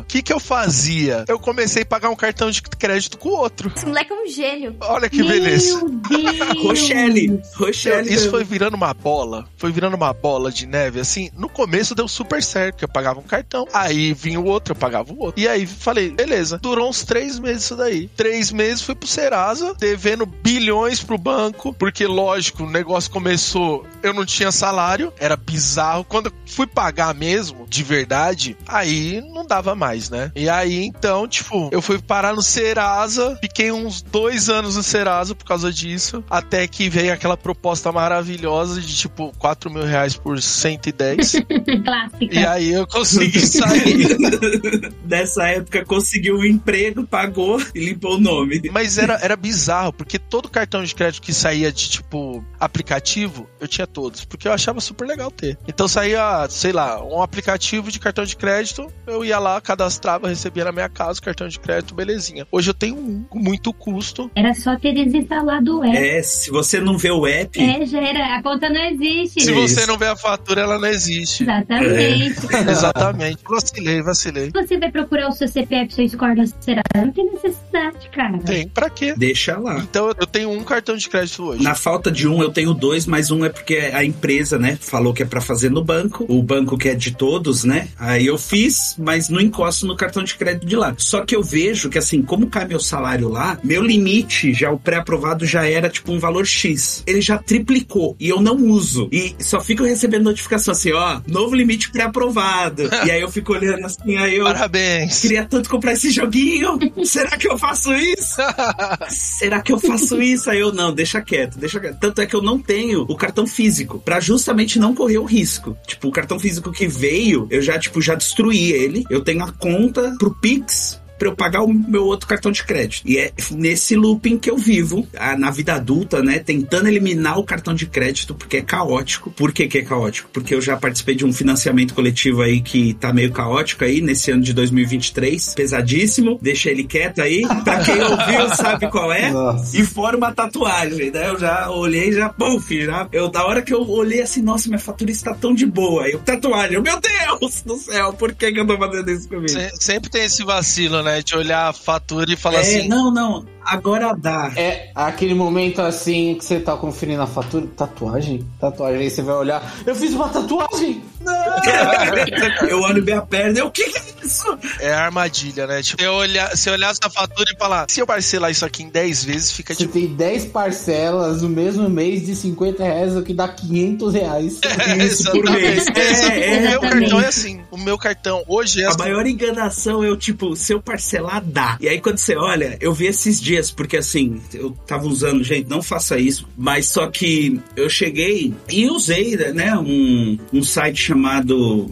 O 0.00 0.04
que 0.04 0.22
que 0.22 0.32
eu 0.32 0.40
fazia? 0.40 1.24
Eu 1.28 1.38
comecei 1.38 1.82
a 1.82 1.86
pagar 1.86 2.10
um 2.10 2.16
cartão 2.16 2.50
de 2.50 2.62
crédito 2.62 3.18
com 3.18 3.30
o 3.30 3.32
outro. 3.32 3.72
Esse 3.74 3.86
moleque 3.86 4.12
é 4.12 4.22
um 4.22 4.28
gênio. 4.28 4.76
Olha 4.80 5.08
que 5.08 5.22
beleza. 5.22 5.78
Meu 5.78 5.88
Deus! 5.90 6.62
Rochelle, 6.62 7.42
Rochelle. 7.56 8.12
Isso 8.12 8.30
foi 8.30 8.44
virando 8.44 8.74
uma 8.74 8.94
bola, 8.94 9.48
foi 9.56 9.72
virando 9.72 9.96
uma 9.96 10.12
bola 10.12 10.50
de 10.50 10.66
neve, 10.66 11.00
assim, 11.00 11.30
no 11.36 11.48
começo 11.48 11.94
deu 11.94 12.08
super 12.08 12.42
certo, 12.42 12.74
porque 12.74 12.84
eu 12.84 12.88
pagava 12.88 13.20
um 13.20 13.24
cartão, 13.24 13.66
aí 13.72 14.12
vinha 14.12 14.40
o 14.40 14.44
outro, 14.44 14.72
eu 14.72 14.76
pagava 14.76 15.12
o 15.12 15.18
outro. 15.20 15.40
E 15.40 15.48
aí 15.48 15.66
falei, 15.66 16.10
beleza, 16.10 16.58
durou 16.58 16.88
uns 16.88 17.04
três 17.04 17.38
meses 17.38 17.64
isso 17.64 17.76
daí. 17.76 18.08
Três 18.08 18.50
meses 18.50 18.82
fui 18.82 18.94
pro 18.94 19.08
Serasa, 19.08 19.74
devendo 19.78 20.26
bilhões 20.26 21.02
pro 21.02 21.18
banco, 21.18 21.72
porque 21.72 22.06
lógico, 22.06 22.64
o 22.64 22.70
negócio 22.70 23.10
começou, 23.10 23.86
eu 24.02 24.12
não 24.12 24.24
tinha 24.24 24.52
salário, 24.52 25.12
era 25.18 25.36
bizarro. 25.36 26.04
Quando 26.04 26.26
eu 26.26 26.32
fui 26.46 26.66
pagar 26.66 27.14
mesmo, 27.14 27.66
de 27.68 27.82
verdade, 27.82 28.56
aí 28.66 29.22
não 29.32 29.46
dava 29.46 29.74
mais, 29.74 30.10
né? 30.10 30.30
E 30.34 30.48
aí 30.48 30.84
então, 30.84 31.26
tipo, 31.26 31.68
eu 31.72 31.82
fui 31.82 31.98
parar 32.00 32.34
no 32.34 32.42
Serasa, 32.42 33.36
fiquei 33.40 33.72
uns 33.72 34.02
dois 34.02 34.48
anos 34.48 34.76
no 34.76 34.82
Serasa 34.82 35.34
por 35.34 35.44
causa 35.44 35.72
disso, 35.72 36.24
até 36.28 36.66
que 36.66 36.88
veio 36.88 37.12
aquela 37.12 37.36
proposta 37.36 37.90
maravilhosa 37.90 38.80
de 38.80 38.96
tipo 38.96 39.32
4 39.38 39.70
mil 39.70 39.84
reais 39.84 40.16
por 40.16 40.40
110. 40.40 41.32
Clássica. 41.84 42.34
e 42.34 42.46
aí 42.46 42.72
eu 42.72 42.86
consegui 42.86 43.40
sair. 43.40 44.16
Nessa 45.06 45.48
época 45.48 45.84
conseguiu 45.84 46.36
um 46.36 46.44
emprego, 46.44 47.06
pagou 47.06 47.60
e 47.74 47.84
limpou 47.84 48.16
o 48.16 48.20
nome. 48.20 48.62
Mas 48.72 48.98
era, 48.98 49.18
era 49.22 49.36
bizarro, 49.36 49.92
porque 49.92 50.18
todo 50.18 50.48
cartão 50.48 50.82
de 50.84 50.94
crédito 50.94 51.22
que 51.22 51.32
saía 51.32 51.72
de, 51.72 51.88
tipo, 51.88 52.44
aplicativo, 52.58 53.48
eu 53.60 53.68
tinha 53.68 53.86
todos. 53.86 54.24
Porque 54.24 54.46
eu 54.48 54.52
achava 54.52 54.80
super 54.80 55.06
legal 55.06 55.30
ter. 55.30 55.58
Então 55.66 55.88
saía, 55.88 56.46
sei 56.48 56.72
lá, 56.72 57.02
um 57.02 57.22
aplicativo 57.22 57.90
de 57.90 57.98
cartão 57.98 58.24
de 58.24 58.36
crédito, 58.36 58.90
eu 59.06 59.21
ia 59.24 59.38
lá, 59.38 59.60
cadastrava, 59.60 60.28
recebia 60.28 60.64
na 60.64 60.72
minha 60.72 60.88
casa 60.88 61.18
o 61.20 61.22
cartão 61.22 61.48
de 61.48 61.58
crédito, 61.58 61.94
belezinha. 61.94 62.46
Hoje 62.50 62.70
eu 62.70 62.74
tenho 62.74 62.96
um 62.96 63.22
com 63.24 63.38
muito 63.38 63.72
custo. 63.72 64.30
Era 64.34 64.54
só 64.54 64.76
ter 64.76 64.92
desinstalado 64.94 65.78
o 65.80 65.84
app. 65.84 65.96
É, 65.96 66.22
se 66.22 66.50
você 66.50 66.80
não 66.80 66.96
vê 66.98 67.10
o 67.10 67.26
app, 67.26 67.60
É, 67.60 67.84
já 67.86 68.00
era. 68.00 68.36
A 68.36 68.42
conta 68.42 68.68
não 68.68 68.80
existe. 68.84 69.40
Se 69.40 69.46
Sim. 69.46 69.54
você 69.54 69.80
Isso. 69.80 69.86
não 69.86 69.98
vê 69.98 70.06
a 70.06 70.16
fatura, 70.16 70.62
ela 70.62 70.78
não 70.78 70.88
existe. 70.88 71.42
Exatamente. 71.42 72.46
Exatamente. 72.70 73.38
Vacilei, 73.48 74.02
vacilei. 74.02 74.50
Você 74.52 74.78
vai 74.78 74.90
procurar 74.90 75.28
o 75.28 75.32
seu 75.32 75.48
CPF, 75.48 75.94
seu 75.94 76.08
score 76.08 76.36
da 76.36 76.46
Serasa. 76.46 76.82
Não 76.96 77.12
tem 77.12 77.30
necessidade, 77.32 78.08
cara. 78.10 78.38
Tem, 78.38 78.68
pra 78.68 78.88
quê? 78.90 79.14
deixa 79.16 79.58
lá. 79.58 79.78
Então 79.78 80.08
eu 80.18 80.26
tenho 80.26 80.50
um 80.50 80.62
cartão 80.64 80.96
de 80.96 81.08
crédito 81.08 81.44
hoje. 81.44 81.62
Na 81.62 81.74
falta 81.74 82.10
de 82.10 82.26
um, 82.28 82.42
eu 82.42 82.50
tenho 82.50 82.74
dois, 82.74 83.06
mas 83.06 83.30
um 83.30 83.44
é 83.44 83.48
porque 83.48 83.76
a 83.76 84.04
empresa, 84.04 84.58
né, 84.58 84.78
falou 84.80 85.12
que 85.12 85.22
é 85.22 85.26
pra 85.26 85.40
fazer 85.40 85.70
no 85.70 85.82
banco. 85.84 86.24
O 86.28 86.42
banco 86.42 86.76
que 86.76 86.88
é 86.88 86.94
de 86.94 87.12
todos, 87.12 87.64
né? 87.64 87.88
Aí 87.98 88.26
eu 88.26 88.38
fiz, 88.38 88.96
mas 88.98 89.11
não 89.28 89.40
encosto 89.40 89.86
no 89.86 89.96
cartão 89.96 90.22
de 90.22 90.34
crédito 90.34 90.66
de 90.66 90.76
lá. 90.76 90.94
Só 90.96 91.24
que 91.24 91.34
eu 91.34 91.42
vejo 91.42 91.88
que, 91.88 91.98
assim, 91.98 92.22
como 92.22 92.46
cai 92.46 92.66
meu 92.66 92.80
salário 92.80 93.28
lá, 93.28 93.58
meu 93.62 93.82
limite, 93.82 94.52
já 94.52 94.70
o 94.70 94.78
pré-aprovado 94.78 95.46
já 95.46 95.66
era 95.68 95.88
tipo 95.88 96.12
um 96.12 96.18
valor 96.18 96.46
X. 96.46 97.02
Ele 97.06 97.20
já 97.20 97.38
triplicou 97.38 98.16
e 98.18 98.28
eu 98.28 98.40
não 98.40 98.56
uso. 98.56 99.08
E 99.12 99.34
só 99.38 99.60
fico 99.60 99.84
recebendo 99.84 100.24
notificação 100.24 100.72
assim, 100.72 100.92
ó, 100.92 101.20
novo 101.26 101.54
limite 101.54 101.90
pré-aprovado. 101.90 102.88
e 103.06 103.10
aí 103.10 103.20
eu 103.20 103.30
fico 103.30 103.52
olhando 103.52 103.84
assim, 103.84 104.16
aí 104.16 104.36
eu. 104.36 104.44
Parabéns. 104.44 105.20
Queria 105.20 105.44
tanto 105.44 105.68
comprar 105.68 105.92
esse 105.92 106.10
joguinho. 106.10 106.78
Será 107.04 107.36
que 107.36 107.48
eu 107.48 107.58
faço 107.58 107.92
isso? 107.94 108.36
Será 109.08 109.60
que 109.60 109.72
eu 109.72 109.78
faço 109.78 110.20
isso? 110.20 110.50
Aí 110.50 110.60
eu 110.60 110.72
não, 110.72 110.92
deixa 110.92 111.20
quieto, 111.20 111.58
deixa 111.58 111.80
quieto. 111.80 111.98
Tanto 111.98 112.20
é 112.20 112.26
que 112.26 112.34
eu 112.34 112.42
não 112.42 112.58
tenho 112.58 113.02
o 113.08 113.16
cartão 113.16 113.46
físico 113.46 113.98
pra 113.98 114.20
justamente 114.20 114.78
não 114.78 114.94
correr 114.94 115.18
o 115.18 115.24
risco. 115.24 115.76
Tipo, 115.86 116.08
o 116.08 116.12
cartão 116.12 116.38
físico 116.38 116.72
que 116.72 116.86
veio, 116.86 117.46
eu 117.50 117.60
já 117.60 117.78
tipo 117.78 118.00
já 118.00 118.14
destruí 118.14 118.72
ele. 118.72 119.01
Eu 119.10 119.22
tenho 119.22 119.44
a 119.44 119.52
conta 119.52 120.14
pro 120.18 120.34
Pix 120.34 121.01
pra 121.22 121.28
eu 121.30 121.36
pagar 121.36 121.62
o 121.62 121.72
meu 121.72 122.04
outro 122.04 122.26
cartão 122.28 122.50
de 122.50 122.64
crédito. 122.64 123.02
E 123.08 123.16
é 123.16 123.32
nesse 123.52 123.94
looping 123.94 124.38
que 124.38 124.50
eu 124.50 124.56
vivo, 124.58 125.06
na 125.38 125.50
vida 125.52 125.74
adulta, 125.74 126.20
né? 126.20 126.40
Tentando 126.40 126.88
eliminar 126.88 127.38
o 127.38 127.44
cartão 127.44 127.72
de 127.74 127.86
crédito, 127.86 128.34
porque 128.34 128.56
é 128.56 128.62
caótico. 128.62 129.30
Por 129.30 129.52
que, 129.52 129.68
que 129.68 129.78
é 129.78 129.82
caótico? 129.82 130.28
Porque 130.32 130.52
eu 130.54 130.60
já 130.60 130.76
participei 130.76 131.14
de 131.14 131.24
um 131.24 131.32
financiamento 131.32 131.94
coletivo 131.94 132.42
aí 132.42 132.60
que 132.60 132.94
tá 132.94 133.12
meio 133.12 133.30
caótico 133.30 133.84
aí, 133.84 134.00
nesse 134.00 134.32
ano 134.32 134.42
de 134.42 134.52
2023. 134.52 135.54
Pesadíssimo. 135.54 136.38
Deixa 136.42 136.70
ele 136.70 136.82
quieto 136.84 137.20
aí. 137.20 137.42
Pra 137.62 137.84
quem 137.84 138.02
ouviu, 138.02 138.48
sabe 138.56 138.90
qual 138.90 139.12
é. 139.12 139.30
Nossa. 139.30 139.76
E 139.76 139.84
fora 139.84 140.16
uma 140.16 140.32
tatuagem, 140.32 141.10
né? 141.12 141.28
Eu 141.30 141.38
já 141.38 141.70
olhei, 141.70 142.12
já, 142.12 142.28
puf, 142.28 142.84
já. 142.84 143.06
Eu, 143.12 143.28
da 143.28 143.44
hora 143.46 143.62
que 143.62 143.72
eu 143.72 143.88
olhei 143.88 144.22
assim, 144.22 144.42
nossa, 144.42 144.68
minha 144.68 144.78
fatura 144.78 145.10
está 145.10 145.34
tão 145.34 145.54
de 145.54 145.66
boa. 145.66 146.04
Aí 146.04 146.12
eu, 146.12 146.18
tatuagem, 146.18 146.74
eu, 146.74 146.82
meu 146.82 146.98
Deus 147.00 147.62
do 147.62 147.76
céu, 147.76 148.12
por 148.12 148.34
que, 148.34 148.50
que 148.52 148.58
eu 148.60 148.66
tô 148.66 148.76
fazendo 148.76 149.10
isso 149.10 149.28
comigo? 149.28 149.48
Se- 149.48 149.70
Sempre 149.80 150.10
tem 150.10 150.24
esse 150.24 150.42
vacilo, 150.44 151.02
né? 151.02 151.11
De 151.20 151.36
olhar 151.36 151.68
a 151.68 151.72
fatura 151.72 152.32
e 152.32 152.36
falar 152.36 152.58
É, 152.58 152.60
assim. 152.60 152.88
não, 152.88 153.10
não, 153.10 153.44
agora 153.64 154.14
dá. 154.16 154.52
É 154.56 154.90
aquele 154.94 155.34
momento 155.34 155.80
assim 155.80 156.34
que 156.36 156.44
você 156.44 156.60
tá 156.60 156.76
conferindo 156.76 157.22
a 157.22 157.26
fatura. 157.26 157.66
Tatuagem? 157.76 158.46
Tatuagem. 158.60 159.00
Aí 159.00 159.10
você 159.10 159.22
vai 159.22 159.34
olhar. 159.34 159.74
Eu 159.86 159.94
fiz 159.94 160.14
uma 160.14 160.28
tatuagem! 160.28 161.02
eu 162.68 162.80
olho 162.80 163.02
bem 163.02 163.14
a 163.14 163.22
perna, 163.22 163.58
eu, 163.58 163.66
o 163.66 163.70
que 163.70 163.84
que 163.84 163.98
é 163.98 164.02
isso? 164.24 164.58
É 164.80 164.92
armadilha, 164.92 165.66
né? 165.66 165.82
Tipo, 165.82 166.02
você 166.02 166.08
olhar, 166.08 166.56
você 166.56 166.70
olhar 166.70 166.90
essa 166.90 167.10
fatura 167.10 167.46
e 167.54 167.58
falar, 167.58 167.86
se 167.88 168.00
eu 168.00 168.06
parcelar 168.06 168.50
isso 168.50 168.64
aqui 168.64 168.82
em 168.82 168.88
10 168.88 169.24
vezes, 169.24 169.52
fica 169.52 169.74
Você 169.74 169.82
tipo. 169.82 169.92
tem 169.92 170.08
10 170.08 170.46
parcelas 170.46 171.42
no 171.42 171.48
mesmo 171.48 171.88
mês 171.88 172.26
de 172.26 172.34
50 172.34 172.82
reais, 172.82 173.16
o 173.16 173.22
que 173.22 173.32
dá 173.34 173.48
500 173.48 174.14
reais. 174.14 174.60
Isso 174.98 175.30
por 175.30 175.50
mês. 175.50 175.86
É, 175.94 176.54
é. 176.54 176.58
o 176.58 176.70
meu 176.70 176.80
cartão 176.80 177.20
é 177.20 177.26
assim. 177.26 177.60
O 177.70 177.78
meu 177.78 177.98
cartão 177.98 178.44
hoje 178.46 178.82
é 178.82 178.86
A 178.86 178.88
assim. 178.88 178.98
maior 178.98 179.26
enganação 179.26 180.02
é 180.02 180.10
o 180.10 180.16
tipo, 180.16 180.56
se 180.56 180.72
eu 180.72 180.80
parcelar, 180.80 181.42
dá. 181.44 181.76
E 181.80 181.88
aí 181.88 182.00
quando 182.00 182.18
você 182.18 182.36
olha, 182.36 182.76
eu 182.80 182.92
vi 182.92 183.06
esses 183.06 183.40
dias, 183.40 183.51
porque 183.74 183.96
assim, 183.96 184.40
eu 184.54 184.70
tava 184.86 185.06
usando, 185.06 185.42
gente, 185.44 185.68
não 185.68 185.82
faça 185.82 186.18
isso, 186.18 186.48
mas 186.56 186.86
só 186.86 187.06
que 187.08 187.60
eu 187.76 187.88
cheguei 187.88 188.52
e 188.68 188.88
usei, 188.88 189.36
né, 189.52 189.76
um, 189.76 190.38
um 190.52 190.62
site 190.62 191.00
chamado. 191.00 191.90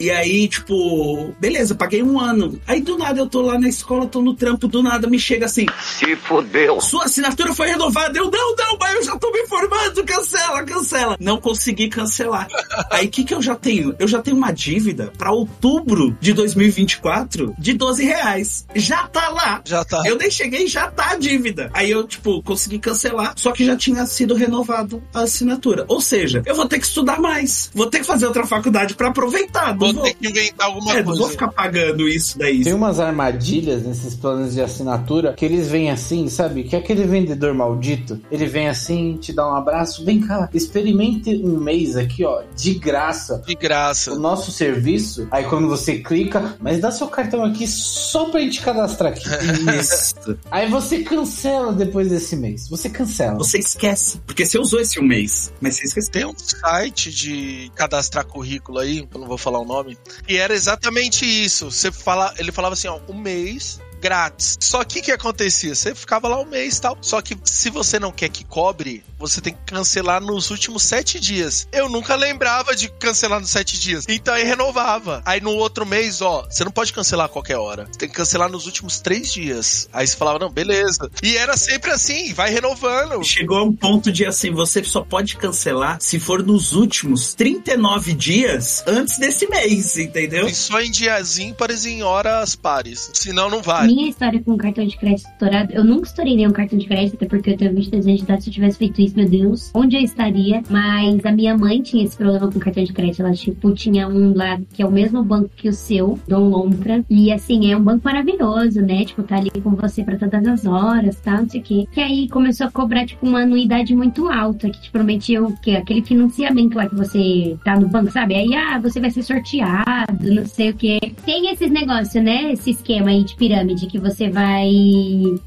E 0.00 0.10
aí, 0.10 0.48
tipo, 0.48 1.34
beleza, 1.38 1.74
paguei 1.74 2.02
um 2.02 2.18
ano. 2.18 2.58
Aí 2.66 2.80
do 2.80 2.96
nada 2.96 3.20
eu 3.20 3.26
tô 3.26 3.42
lá 3.42 3.58
na 3.58 3.68
escola, 3.68 4.06
tô 4.06 4.22
no 4.22 4.32
trampo, 4.34 4.66
do 4.66 4.82
nada 4.82 5.06
me 5.06 5.18
chega 5.18 5.44
assim. 5.44 5.66
Se 5.78 6.16
fodeu. 6.16 6.80
Sua 6.80 7.04
assinatura 7.04 7.54
foi 7.54 7.68
renovada. 7.68 8.18
Eu, 8.18 8.30
não, 8.30 8.56
não, 8.56 8.78
mas 8.80 8.94
eu 8.94 9.02
já 9.02 9.18
tô 9.18 9.30
me 9.30 9.40
informando. 9.40 10.02
Cancela, 10.04 10.62
cancela. 10.64 11.16
Não 11.20 11.38
consegui 11.38 11.90
cancelar. 11.90 12.48
Aí, 12.90 13.06
o 13.06 13.10
que 13.10 13.24
que 13.24 13.34
eu 13.34 13.42
já 13.42 13.54
tenho? 13.54 13.94
Eu 13.98 14.08
já 14.08 14.22
tenho 14.22 14.38
uma 14.38 14.52
dívida 14.52 15.12
pra 15.18 15.32
outubro 15.32 16.16
de 16.18 16.32
2024 16.32 17.54
de 17.58 17.74
12 17.74 18.02
reais. 18.02 18.66
Já 18.74 19.06
tá 19.06 19.28
lá. 19.28 19.60
Já 19.66 19.84
tá. 19.84 20.02
Eu 20.06 20.16
nem 20.16 20.30
cheguei, 20.30 20.66
já 20.66 20.90
tá 20.90 21.10
a 21.10 21.16
dívida. 21.16 21.70
Aí 21.74 21.90
eu, 21.90 22.04
tipo, 22.06 22.42
consegui 22.42 22.78
cancelar, 22.78 23.34
só 23.36 23.52
que 23.52 23.66
já 23.66 23.76
tinha 23.76 24.06
sido 24.06 24.34
renovado 24.34 25.02
a 25.12 25.24
assinatura. 25.24 25.84
Ou 25.88 26.00
seja, 26.00 26.42
eu 26.46 26.54
vou 26.54 26.66
ter 26.66 26.78
que 26.78 26.86
estudar 26.86 27.20
mais. 27.20 27.70
Vou 27.74 27.86
ter 27.86 27.98
que 27.98 28.06
fazer 28.06 28.24
outra 28.26 28.46
faculdade 28.46 28.94
pra 28.94 29.08
aproveitar. 29.08 29.76
Não 29.76 29.89
Vou 29.92 30.02
vou, 30.02 30.04
ter 30.04 30.14
que 30.14 30.28
inventar 30.28 30.66
alguma 30.66 30.92
é, 30.92 30.96
não 30.98 31.04
vou 31.04 31.16
coisa. 31.16 31.32
ficar 31.32 31.48
pagando 31.48 32.08
isso 32.08 32.38
daí. 32.38 32.62
Tem 32.62 32.72
umas 32.72 33.00
armadilhas 33.00 33.82
nesses 33.82 34.14
planos 34.14 34.54
de 34.54 34.60
assinatura 34.60 35.32
que 35.32 35.44
eles 35.44 35.68
vêm 35.68 35.90
assim, 35.90 36.28
sabe? 36.28 36.64
Que 36.64 36.76
é 36.76 36.78
aquele 36.78 37.04
vendedor 37.04 37.54
maldito, 37.54 38.20
ele 38.30 38.46
vem 38.46 38.68
assim, 38.68 39.16
te 39.16 39.32
dá 39.32 39.48
um 39.48 39.54
abraço, 39.54 40.04
vem 40.04 40.20
cá, 40.20 40.48
experimente 40.52 41.34
um 41.36 41.58
mês 41.58 41.96
aqui, 41.96 42.24
ó, 42.24 42.42
de 42.56 42.74
graça. 42.74 43.42
De 43.46 43.54
graça. 43.54 44.12
O 44.12 44.18
nosso 44.18 44.50
serviço, 44.50 45.26
aí 45.30 45.44
quando 45.44 45.68
você 45.68 45.98
clica, 45.98 46.56
mas 46.60 46.80
dá 46.80 46.90
seu 46.90 47.08
cartão 47.08 47.44
aqui 47.44 47.66
só 47.66 48.26
pra 48.26 48.40
gente 48.40 48.60
cadastrar 48.60 49.12
aqui. 49.12 49.28
Isso. 49.78 50.38
Aí 50.50 50.68
você 50.68 51.02
cancela 51.02 51.72
depois 51.72 52.08
desse 52.08 52.36
mês. 52.36 52.68
Você 52.68 52.88
cancela. 52.90 53.38
Você 53.38 53.58
esquece. 53.58 54.20
Porque 54.26 54.44
você 54.44 54.58
usou 54.58 54.80
esse 54.80 55.00
um 55.00 55.04
mês, 55.04 55.52
mas 55.60 55.76
você 55.76 55.84
esqueceu. 55.84 56.10
Tem 56.12 56.26
um 56.26 56.34
site 56.36 57.10
de 57.10 57.70
cadastrar 57.74 58.26
currículo 58.26 58.78
aí, 58.78 59.06
eu 59.12 59.20
não 59.20 59.26
vou 59.26 59.38
falar 59.38 59.60
o 59.60 59.64
nome, 59.64 59.79
e 60.28 60.36
era 60.36 60.54
exatamente 60.54 61.24
isso. 61.24 61.70
Você 61.70 61.90
fala, 61.92 62.34
ele 62.38 62.52
falava 62.52 62.74
assim, 62.74 62.88
ó, 62.88 63.00
um 63.08 63.14
mês 63.14 63.80
grátis. 64.00 64.56
Só 64.60 64.82
que 64.82 65.00
o 65.00 65.02
que 65.02 65.12
acontecia? 65.12 65.74
Você 65.74 65.94
ficava 65.94 66.28
lá 66.28 66.40
um 66.40 66.46
mês 66.46 66.78
e 66.78 66.80
tal. 66.80 66.98
Só 67.00 67.20
que 67.20 67.36
se 67.44 67.70
você 67.70 67.98
não 67.98 68.10
quer 68.10 68.30
que 68.30 68.44
cobre, 68.44 69.04
você 69.20 69.40
tem 69.40 69.52
que 69.52 69.60
cancelar 69.66 70.20
nos 70.22 70.50
últimos 70.50 70.82
sete 70.82 71.20
dias. 71.20 71.68
Eu 71.70 71.90
nunca 71.90 72.16
lembrava 72.16 72.74
de 72.74 72.88
cancelar 72.88 73.38
nos 73.38 73.50
sete 73.50 73.78
dias. 73.78 74.06
Então 74.08 74.32
aí 74.32 74.44
renovava. 74.44 75.22
Aí 75.26 75.40
no 75.40 75.50
outro 75.50 75.84
mês, 75.84 76.22
ó, 76.22 76.46
você 76.48 76.64
não 76.64 76.72
pode 76.72 76.92
cancelar 76.92 77.26
a 77.26 77.28
qualquer 77.28 77.58
hora. 77.58 77.86
Você 77.90 77.98
tem 77.98 78.08
que 78.08 78.14
cancelar 78.14 78.50
nos 78.50 78.64
últimos 78.64 78.98
três 78.98 79.32
dias. 79.32 79.88
Aí 79.92 80.06
você 80.06 80.16
falava, 80.16 80.38
não, 80.38 80.50
beleza. 80.50 81.10
E 81.22 81.36
era 81.36 81.56
sempre 81.56 81.90
assim, 81.90 82.32
vai 82.32 82.50
renovando. 82.50 83.22
Chegou 83.22 83.58
a 83.58 83.64
um 83.64 83.76
ponto 83.76 84.10
de 84.10 84.24
assim, 84.24 84.50
você 84.50 84.82
só 84.82 85.02
pode 85.02 85.36
cancelar 85.36 85.98
se 86.00 86.18
for 86.18 86.42
nos 86.42 86.72
últimos 86.72 87.34
39 87.34 88.14
dias 88.14 88.82
antes 88.86 89.18
desse 89.18 89.46
mês, 89.46 89.98
entendeu? 89.98 90.48
E 90.48 90.54
só 90.54 90.80
em 90.80 90.90
dias 90.90 91.38
ímpares 91.38 91.84
e 91.84 91.90
em 91.90 92.02
horas 92.02 92.56
pares. 92.56 93.10
Senão 93.12 93.50
não 93.50 93.60
vale. 93.60 93.94
Minha 93.94 94.08
história 94.08 94.42
com 94.42 94.56
cartão 94.56 94.86
de 94.86 94.96
crédito 94.96 95.28
estourado, 95.28 95.72
eu 95.72 95.84
nunca 95.84 96.08
estourei 96.08 96.36
nenhum 96.36 96.52
cartão 96.52 96.78
de 96.78 96.86
crédito, 96.86 97.16
até 97.16 97.26
porque 97.26 97.50
eu 97.50 97.56
tenho 97.56 97.74
22 97.74 98.06
anos 98.06 98.18
de 98.18 98.24
idade. 98.24 98.44
Se 98.44 98.50
eu 98.50 98.54
tivesse 98.54 98.78
feito 98.78 99.00
isso, 99.02 99.09
meu 99.14 99.28
Deus, 99.28 99.70
onde 99.74 99.96
eu 99.96 100.02
estaria? 100.02 100.62
Mas 100.68 101.24
a 101.24 101.32
minha 101.32 101.56
mãe 101.56 101.82
tinha 101.82 102.04
esse 102.04 102.16
problema 102.16 102.50
com 102.50 102.58
cartão 102.58 102.84
de 102.84 102.92
crédito. 102.92 103.20
Ela, 103.20 103.32
tipo, 103.32 103.72
tinha 103.72 104.08
um 104.08 104.34
lá 104.34 104.58
que 104.72 104.82
é 104.82 104.86
o 104.86 104.90
mesmo 104.90 105.22
banco 105.22 105.50
que 105.56 105.68
o 105.68 105.72
seu, 105.72 106.18
Dom 106.26 106.48
Lompra. 106.48 107.04
E 107.08 107.32
assim, 107.32 107.70
é 107.70 107.76
um 107.76 107.82
banco 107.82 108.02
maravilhoso, 108.04 108.80
né? 108.80 109.04
Tipo, 109.04 109.22
tá 109.22 109.36
ali 109.36 109.50
com 109.50 109.74
você 109.74 110.02
pra 110.02 110.16
todas 110.16 110.46
as 110.46 110.66
horas, 110.66 111.20
tal, 111.20 111.38
não 111.38 111.48
sei 111.48 111.60
o 111.60 111.64
quê. 111.64 111.86
Que 111.92 112.00
aí 112.00 112.28
começou 112.28 112.66
a 112.66 112.70
cobrar, 112.70 113.06
tipo, 113.06 113.26
uma 113.26 113.40
anuidade 113.40 113.94
muito 113.94 114.28
alta, 114.28 114.68
que 114.70 114.80
te 114.80 114.90
prometia 114.90 115.42
o 115.42 115.56
quê? 115.60 115.72
Aquele 115.72 116.02
financiamento 116.02 116.74
lá 116.74 116.88
que 116.88 116.94
você 116.94 117.56
tá 117.64 117.78
no 117.78 117.88
banco, 117.88 118.10
sabe? 118.10 118.34
Aí, 118.34 118.54
ah, 118.54 118.78
você 118.78 119.00
vai 119.00 119.10
ser 119.10 119.22
sorteado, 119.22 120.34
não 120.34 120.46
sei 120.46 120.70
o 120.70 120.74
quê. 120.74 120.98
Tem 121.24 121.50
esses 121.50 121.70
negócios, 121.70 122.22
né? 122.22 122.52
Esse 122.52 122.70
esquema 122.70 123.10
aí 123.10 123.24
de 123.24 123.34
pirâmide, 123.36 123.86
que 123.86 123.98
você 123.98 124.30
vai 124.30 124.70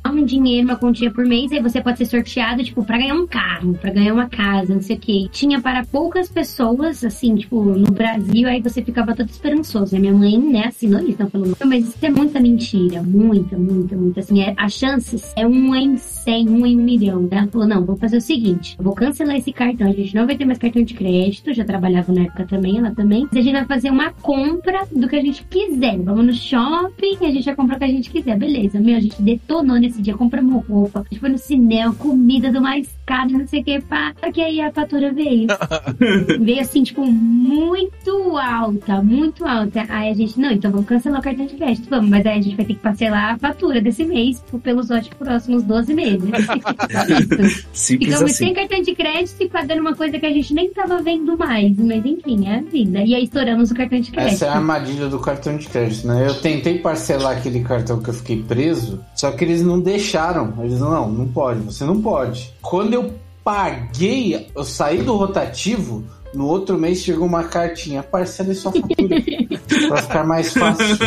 dar 0.03 0.11
um 0.11 0.25
dinheiro, 0.25 0.67
uma 0.67 0.75
quantia 0.75 1.11
por 1.11 1.25
mês, 1.25 1.51
aí 1.51 1.61
você 1.61 1.81
pode 1.81 1.97
ser 1.97 2.05
sorteado, 2.05 2.63
tipo, 2.63 2.83
pra 2.83 2.97
ganhar 2.97 3.15
um 3.15 3.27
carro, 3.27 3.52
pra 3.79 3.91
ganhar 3.91 4.13
uma 4.13 4.29
casa, 4.29 4.73
não 4.73 4.81
sei 4.81 4.95
o 4.95 4.99
quê. 4.99 5.27
Tinha 5.31 5.61
para 5.61 5.85
poucas 5.85 6.29
pessoas, 6.29 7.03
assim, 7.03 7.35
tipo, 7.35 7.63
no 7.63 7.91
Brasil, 7.91 8.47
aí 8.47 8.61
você 8.61 8.81
ficava 8.81 9.15
todo 9.15 9.29
esperançoso. 9.29 9.95
E 9.95 9.99
minha 9.99 10.13
mãe, 10.13 10.37
né, 10.37 10.65
assinou 10.67 10.99
isso, 11.01 11.11
então 11.11 11.29
falou, 11.29 11.47
"Não, 11.47 11.67
mas 11.67 11.87
isso 11.87 12.05
é 12.05 12.09
muita 12.09 12.39
mentira, 12.39 13.01
muita, 13.03 13.57
muita, 13.57 13.95
muita. 13.95 14.19
Assim, 14.19 14.41
é, 14.41 14.53
as 14.57 14.73
chances 14.73 15.33
é 15.35 15.45
uma 15.45 15.77
em 15.77 15.97
cem, 15.97 16.47
uma 16.49 16.67
em 16.67 16.77
um 16.77 16.83
milhão. 16.83 17.27
Ela 17.31 17.47
falou, 17.47 17.67
não, 17.67 17.85
vou 17.85 17.95
fazer 17.95 18.17
o 18.17 18.21
seguinte, 18.21 18.75
eu 18.77 18.83
vou 18.83 18.93
cancelar 18.93 19.35
esse 19.35 19.51
cartão, 19.51 19.87
a 19.87 19.93
gente 19.93 20.15
não 20.15 20.25
vai 20.25 20.37
ter 20.37 20.45
mais 20.45 20.57
cartão 20.57 20.83
de 20.83 20.93
crédito, 20.93 21.53
já 21.53 21.63
trabalhava 21.63 22.11
na 22.11 22.23
época 22.23 22.45
também, 22.45 22.77
ela 22.77 22.91
também. 22.91 23.27
A 23.31 23.41
gente 23.41 23.53
vai 23.53 23.65
fazer 23.65 23.89
uma 23.89 24.11
compra 24.11 24.85
do 24.91 25.07
que 25.07 25.15
a 25.15 25.21
gente 25.21 25.43
quiser. 25.45 25.97
Vamos 25.99 26.25
no 26.25 26.33
shopping, 26.33 27.17
a 27.21 27.31
gente 27.31 27.45
vai 27.45 27.55
comprar 27.55 27.75
o 27.75 27.79
que 27.79 27.85
a 27.85 27.87
gente 27.87 28.09
quiser, 28.09 28.37
beleza. 28.37 28.79
Meu, 28.79 28.97
a 28.97 28.99
gente 28.99 29.21
detonou 29.21 29.77
nesse 29.77 30.01
dia, 30.01 30.15
compramos 30.15 30.65
roupa, 30.65 31.01
a 31.01 31.03
gente 31.03 31.19
foi 31.19 31.29
no 31.29 31.37
cinema, 31.37 31.93
comida 31.95 32.51
do 32.51 32.61
mais 32.61 32.93
caro, 33.05 33.42
não 33.43 33.47
sei 33.47 33.61
o 33.61 33.63
que, 33.63 33.81
pá. 33.81 34.13
Que 34.33 34.41
aí 34.41 34.61
a 34.61 34.71
fatura 34.71 35.11
veio. 35.11 35.47
veio 36.39 36.61
assim, 36.61 36.83
tipo, 36.83 37.05
muito 37.05 38.37
alta, 38.37 39.01
muito 39.01 39.45
alta. 39.45 39.85
Aí 39.89 40.09
a 40.09 40.13
gente, 40.13 40.39
não, 40.39 40.51
então 40.51 40.71
vamos 40.71 40.87
cancelar 40.87 41.19
o 41.19 41.23
cartão 41.23 41.45
de 41.45 41.55
crédito, 41.55 41.89
vamos, 41.89 42.09
mas 42.09 42.25
aí 42.25 42.39
a 42.39 42.41
gente 42.41 42.55
vai 42.55 42.65
ter 42.65 42.73
que 42.73 42.79
parcelar 42.79 43.35
a 43.35 43.37
fatura 43.37 43.81
desse 43.81 44.03
mês 44.05 44.43
pelos 44.63 44.89
ótimos 44.89 45.17
próximos 45.17 45.63
12 45.63 45.93
meses. 45.93 46.29
Ficamos 47.73 48.21
assim. 48.21 48.33
sem 48.33 48.53
cartão 48.53 48.81
de 48.81 48.95
crédito 48.95 49.43
e 49.43 49.49
pagando 49.49 49.81
uma 49.81 49.95
coisa 49.95 50.17
que 50.17 50.25
a 50.25 50.31
gente 50.31 50.53
nem 50.53 50.69
tava 50.71 51.01
vendo 51.01 51.37
mais. 51.37 51.77
Mas 51.77 52.05
enfim, 52.05 52.47
é 52.47 52.57
a 52.57 52.61
vida. 52.61 53.03
E 53.03 53.13
aí 53.13 53.23
estouramos 53.23 53.71
o 53.71 53.75
cartão 53.75 53.99
de 53.99 54.11
crédito. 54.11 54.33
Essa 54.33 54.45
é 54.45 54.49
a 54.49 54.55
armadilha 54.55 55.07
do 55.07 55.19
cartão 55.19 55.57
de 55.57 55.67
crédito, 55.67 56.07
né? 56.07 56.27
Eu 56.27 56.35
tentei 56.35 56.79
parcelar 56.79 57.37
aquele 57.37 57.61
cartão 57.61 58.01
que 58.01 58.09
eu 58.09 58.13
fiquei 58.13 58.41
preso, 58.41 59.03
só 59.15 59.31
que 59.31 59.43
eles 59.43 59.61
não 59.61 59.79
deixaram. 59.79 60.53
Eles 60.63 60.79
não, 60.79 61.11
não 61.11 61.27
pode, 61.27 61.59
você 61.61 61.83
não 61.83 62.01
pode. 62.01 62.53
Quando 62.61 62.93
eu 62.93 63.13
paguei, 63.43 64.47
eu 64.55 64.63
saí 64.63 65.01
do 65.01 65.15
rotativo, 65.15 66.03
no 66.33 66.47
outro 66.47 66.77
mês 66.77 66.99
chegou 66.99 67.27
uma 67.27 67.43
cartinha, 67.43 68.01
parcela 68.01 68.53
sua 68.53 68.71
fatura. 68.71 69.23
pra 69.87 69.97
ficar 69.97 70.23
mais 70.25 70.53
fácil. 70.53 70.97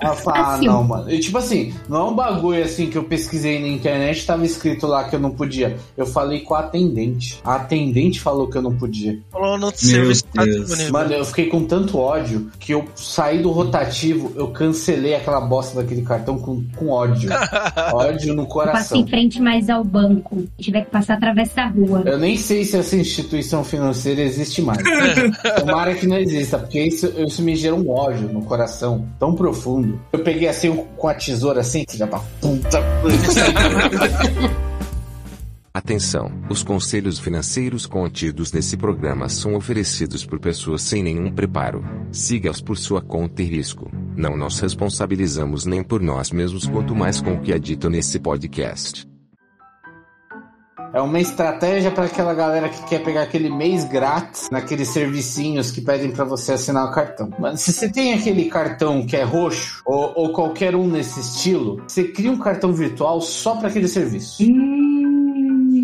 Ela 0.00 0.14
fala, 0.16 0.38
ah, 0.38 0.54
Assim. 0.54 0.66
não, 0.66 0.84
mano. 0.84 1.10
E 1.10 1.18
tipo 1.18 1.38
assim, 1.38 1.74
não 1.88 1.98
é 1.98 2.10
um 2.10 2.14
bagulho 2.14 2.62
assim 2.62 2.88
que 2.88 2.96
eu 2.96 3.04
pesquisei 3.04 3.60
na 3.60 3.68
internet, 3.68 4.26
tava 4.26 4.44
escrito 4.44 4.86
lá 4.86 5.04
que 5.04 5.16
eu 5.16 5.20
não 5.20 5.30
podia. 5.30 5.76
Eu 5.96 6.06
falei 6.06 6.40
com 6.40 6.54
a 6.54 6.60
atendente. 6.60 7.40
A 7.44 7.56
atendente 7.56 8.20
falou 8.20 8.48
que 8.48 8.56
eu 8.56 8.62
não 8.62 8.74
podia. 8.74 9.18
Falou 9.30 9.58
no 9.58 9.70
serviço. 9.74 10.24
Mano, 10.90 11.12
eu 11.12 11.24
fiquei 11.24 11.46
com 11.46 11.64
tanto 11.64 11.98
ódio 11.98 12.50
que 12.58 12.72
eu 12.72 12.84
saí 12.94 13.42
do 13.42 13.50
rotativo, 13.50 14.32
eu 14.36 14.48
cancelei 14.48 15.14
aquela 15.14 15.40
bosta 15.40 15.80
daquele 15.80 16.02
cartão 16.02 16.38
com, 16.38 16.64
com 16.76 16.88
ódio. 16.90 17.30
ódio 17.92 18.34
no 18.34 18.46
coração. 18.46 18.98
em 18.98 19.06
frente 19.06 19.40
mais 19.40 19.68
ao 19.68 19.84
banco. 19.84 20.44
Se 20.56 20.64
tiver 20.64 20.84
que 20.84 20.90
passar 20.90 21.14
através 21.14 21.50
da 21.50 21.66
rua. 21.66 22.02
Eu 22.06 22.18
nem 22.18 22.36
sei 22.36 22.64
se 22.64 22.76
essa 22.76 22.96
instituição 22.96 23.64
financeira 23.64 24.22
existe 24.22 24.62
mais. 24.62 24.82
Tomara 25.60 25.94
que 25.94 26.06
não 26.06 26.16
exista, 26.18 26.58
porque 26.58 26.80
isso, 26.82 27.12
isso 27.18 27.42
me 27.42 27.56
gera 27.56 27.74
um 27.74 27.90
ódio 27.90 28.13
no 28.22 28.42
coração 28.44 29.08
tão 29.18 29.34
profundo. 29.34 30.00
Eu 30.12 30.20
peguei 30.20 30.48
assim 30.48 30.74
com 30.96 31.08
a 31.08 31.14
tesoura 31.14 31.60
assim, 31.60 31.84
filha 31.88 32.06
da 32.06 32.18
puta. 32.40 32.80
Atenção! 35.76 36.30
Os 36.48 36.62
conselhos 36.62 37.18
financeiros 37.18 37.84
contidos 37.84 38.52
nesse 38.52 38.76
programa 38.76 39.28
são 39.28 39.56
oferecidos 39.56 40.24
por 40.24 40.38
pessoas 40.38 40.82
sem 40.82 41.02
nenhum 41.02 41.32
preparo. 41.32 41.84
Siga-os 42.12 42.60
por 42.60 42.78
sua 42.78 43.02
conta 43.02 43.42
e 43.42 43.46
risco. 43.46 43.90
Não 44.16 44.36
nos 44.36 44.60
responsabilizamos 44.60 45.66
nem 45.66 45.82
por 45.82 46.00
nós 46.00 46.30
mesmos, 46.30 46.68
quanto 46.68 46.94
mais 46.94 47.20
com 47.20 47.34
o 47.34 47.40
que 47.40 47.52
é 47.52 47.58
dito 47.58 47.90
nesse 47.90 48.20
podcast. 48.20 49.04
É 50.94 51.00
uma 51.00 51.18
estratégia 51.18 51.90
para 51.90 52.04
aquela 52.04 52.32
galera 52.32 52.68
que 52.68 52.80
quer 52.84 53.02
pegar 53.02 53.22
aquele 53.22 53.50
mês 53.50 53.84
grátis 53.84 54.48
naqueles 54.48 54.88
servicinhos 54.88 55.72
que 55.72 55.80
pedem 55.80 56.12
para 56.12 56.24
você 56.24 56.52
assinar 56.52 56.88
o 56.88 56.92
cartão. 56.92 57.30
Mas 57.36 57.62
se 57.62 57.72
você 57.72 57.88
tem 57.88 58.14
aquele 58.14 58.44
cartão 58.44 59.04
que 59.04 59.16
é 59.16 59.24
roxo 59.24 59.82
ou, 59.84 60.12
ou 60.14 60.32
qualquer 60.32 60.76
um 60.76 60.86
nesse 60.86 61.18
estilo, 61.18 61.82
você 61.86 62.04
cria 62.04 62.30
um 62.30 62.38
cartão 62.38 62.72
virtual 62.72 63.20
só 63.20 63.56
para 63.56 63.68
aquele 63.68 63.88
serviço. 63.88 64.40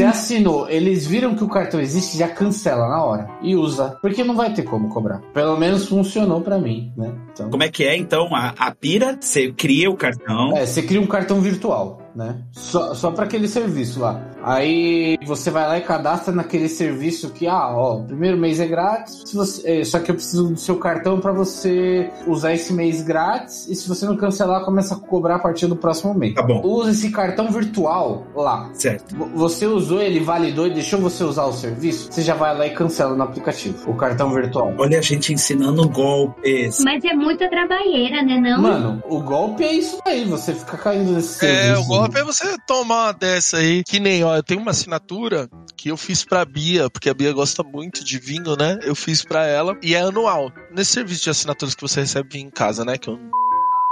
Você 0.00 0.04
assinou, 0.04 0.68
eles 0.70 1.06
viram 1.06 1.34
que 1.34 1.44
o 1.44 1.48
cartão 1.48 1.78
existe, 1.78 2.16
já 2.16 2.28
cancela 2.28 2.88
na 2.88 3.04
hora 3.04 3.28
e 3.42 3.54
usa, 3.54 3.98
porque 4.00 4.24
não 4.24 4.34
vai 4.34 4.50
ter 4.54 4.62
como 4.62 4.88
cobrar. 4.88 5.20
Pelo 5.34 5.58
menos 5.58 5.86
funcionou 5.88 6.40
pra 6.40 6.56
mim, 6.56 6.90
né? 6.96 7.12
Então, 7.32 7.50
Como 7.50 7.62
é 7.62 7.68
que 7.68 7.84
é, 7.84 7.96
então, 7.98 8.34
a, 8.34 8.54
a 8.56 8.74
pira? 8.74 9.18
Você 9.20 9.52
cria 9.52 9.90
o 9.90 9.96
cartão. 9.96 10.56
é, 10.56 10.64
você 10.64 10.82
cria 10.82 11.00
um 11.00 11.06
cartão 11.06 11.40
virtual, 11.42 12.00
né? 12.14 12.40
Só, 12.50 12.94
só 12.94 13.10
para 13.10 13.24
aquele 13.24 13.46
serviço 13.46 14.00
lá. 14.00 14.24
Aí 14.42 15.18
você 15.24 15.50
vai 15.50 15.66
lá 15.66 15.78
e 15.78 15.82
cadastra 15.82 16.32
naquele 16.34 16.68
serviço 16.68 17.30
que, 17.30 17.46
ah, 17.46 17.70
ó, 17.74 17.96
o 17.98 18.04
primeiro 18.04 18.36
mês 18.36 18.60
é 18.60 18.66
grátis, 18.66 19.22
se 19.26 19.34
você, 19.36 19.80
é, 19.80 19.84
só 19.84 19.98
que 19.98 20.10
eu 20.10 20.14
preciso 20.14 20.48
do 20.50 20.56
seu 20.58 20.76
cartão 20.76 21.20
para 21.20 21.32
você 21.32 22.10
usar 22.26 22.54
esse 22.54 22.72
mês 22.72 23.02
grátis, 23.02 23.66
e 23.68 23.74
se 23.74 23.88
você 23.88 24.06
não 24.06 24.16
cancelar, 24.16 24.64
começa 24.64 24.94
a 24.94 24.98
cobrar 24.98 25.36
a 25.36 25.38
partir 25.38 25.66
do 25.66 25.76
próximo 25.76 26.14
mês. 26.14 26.34
Tá 26.34 26.42
bom. 26.42 26.60
Usa 26.64 26.90
esse 26.90 27.10
cartão 27.10 27.50
virtual 27.50 28.26
lá. 28.34 28.70
Certo. 28.74 29.14
V- 29.16 29.30
Você 29.34 29.66
usou, 29.66 30.00
ele 30.02 30.20
validou 30.20 30.66
e 30.66 30.74
deixou 30.74 31.00
você 31.00 31.24
usar 31.24 31.44
o 31.44 31.52
serviço, 31.52 32.08
você 32.10 32.22
já 32.22 32.34
vai 32.34 32.56
lá 32.56 32.66
e 32.66 32.70
cancela 32.70 33.14
no 33.14 33.22
aplicativo, 33.22 33.90
o 33.90 33.94
cartão 33.94 34.30
virtual. 34.32 34.72
Olha 34.78 34.98
a 34.98 35.02
gente 35.02 35.32
ensinando 35.32 35.88
golpes. 35.88 36.78
Mas 36.84 37.04
é 37.04 37.14
muita 37.14 37.48
trabalheira, 37.48 38.22
né? 38.22 38.38
Não? 38.40 38.60
Mano, 38.62 39.02
o 39.08 39.20
golpe 39.20 39.64
é 39.64 39.72
isso 39.72 39.98
aí, 40.06 40.24
você 40.24 40.54
fica 40.54 40.76
caindo 40.76 41.12
nesse 41.12 41.44
É, 41.44 41.48
serviço. 41.66 41.82
o 41.82 41.86
golpe 41.86 42.18
é 42.18 42.24
você 42.24 42.56
tomar 42.66 42.90
uma 43.06 43.12
dessa 43.12 43.58
aí. 43.58 43.82
Que 43.84 43.98
nem, 44.00 44.22
ó, 44.24 44.29
eu 44.36 44.42
tenho 44.42 44.60
uma 44.60 44.70
assinatura 44.70 45.48
que 45.76 45.90
eu 45.90 45.96
fiz 45.96 46.24
pra 46.24 46.44
Bia, 46.44 46.90
porque 46.90 47.08
a 47.08 47.14
Bia 47.14 47.32
gosta 47.32 47.62
muito 47.62 48.04
de 48.04 48.18
vinho, 48.18 48.56
né? 48.56 48.78
Eu 48.82 48.94
fiz 48.94 49.24
pra 49.24 49.46
ela 49.46 49.76
e 49.82 49.94
é 49.94 50.00
anual. 50.00 50.52
Nesse 50.70 50.92
serviço 50.92 51.24
de 51.24 51.30
assinaturas 51.30 51.74
que 51.74 51.82
você 51.82 52.00
recebe 52.00 52.38
em 52.38 52.50
casa, 52.50 52.84
né? 52.84 52.98
Que 52.98 53.08
eu 53.08 53.18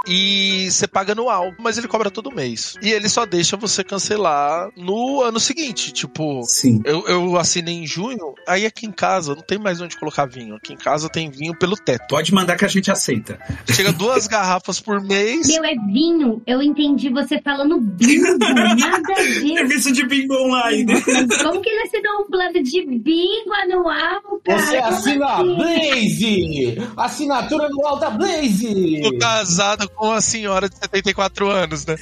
e 0.08 0.70
você 0.70 0.86
paga 0.86 1.12
anual, 1.12 1.52
mas 1.58 1.76
ele 1.76 1.86
cobra 1.86 2.10
todo 2.10 2.34
mês. 2.34 2.74
E 2.82 2.90
ele 2.90 3.08
só 3.08 3.26
deixa 3.26 3.56
você 3.56 3.84
cancelar 3.84 4.70
no 4.76 5.22
ano 5.22 5.38
seguinte. 5.38 5.92
Tipo, 5.92 6.42
Sim. 6.44 6.80
eu, 6.84 7.06
eu 7.06 7.36
assinei 7.36 7.74
em 7.74 7.86
junho, 7.86 8.34
aí 8.46 8.64
aqui 8.64 8.86
em 8.86 8.92
casa 8.92 9.34
não 9.34 9.42
tem 9.42 9.58
mais 9.58 9.80
onde 9.80 9.98
colocar 9.98 10.24
vinho. 10.26 10.56
Aqui 10.56 10.72
em 10.72 10.76
casa 10.76 11.08
tem 11.08 11.30
vinho 11.30 11.56
pelo 11.58 11.76
teto. 11.76 12.06
Pode 12.08 12.32
mandar 12.32 12.56
que 12.56 12.64
a 12.64 12.68
gente 12.68 12.90
aceita. 12.90 13.38
Chega 13.70 13.92
duas 13.92 14.26
garrafas 14.28 14.80
por 14.80 15.02
mês. 15.02 15.46
Meu, 15.46 15.64
é 15.64 15.74
vinho. 15.92 16.42
Eu 16.46 16.62
entendi 16.62 17.10
você 17.10 17.40
falando 17.42 17.78
bingo. 17.78 18.38
Nada 18.38 19.12
a 19.12 19.22
ver. 19.22 19.58
Serviço 19.58 19.92
de 19.92 20.06
bingo 20.06 20.34
online. 20.34 20.86
Mas 20.86 21.42
como 21.42 21.60
que 21.60 21.68
ele 21.68 21.82
assinou 21.82 22.22
um 22.22 22.30
plano 22.30 22.62
de 22.62 22.86
bingo 22.86 23.52
anual, 23.62 24.40
cara? 24.44 24.58
Você 24.58 24.76
assina 24.76 25.26
a 25.26 25.40
assim? 25.40 25.56
Blaze! 25.56 26.78
Assinatura 26.96 27.66
anual 27.66 27.98
da 27.98 28.10
Blaze! 28.10 29.00
Tô 29.02 29.18
casado 29.18 29.88
com 29.98 30.06
uma 30.06 30.20
senhora 30.20 30.68
de 30.68 30.76
74 30.76 31.50
anos, 31.50 31.84
né? 31.84 31.96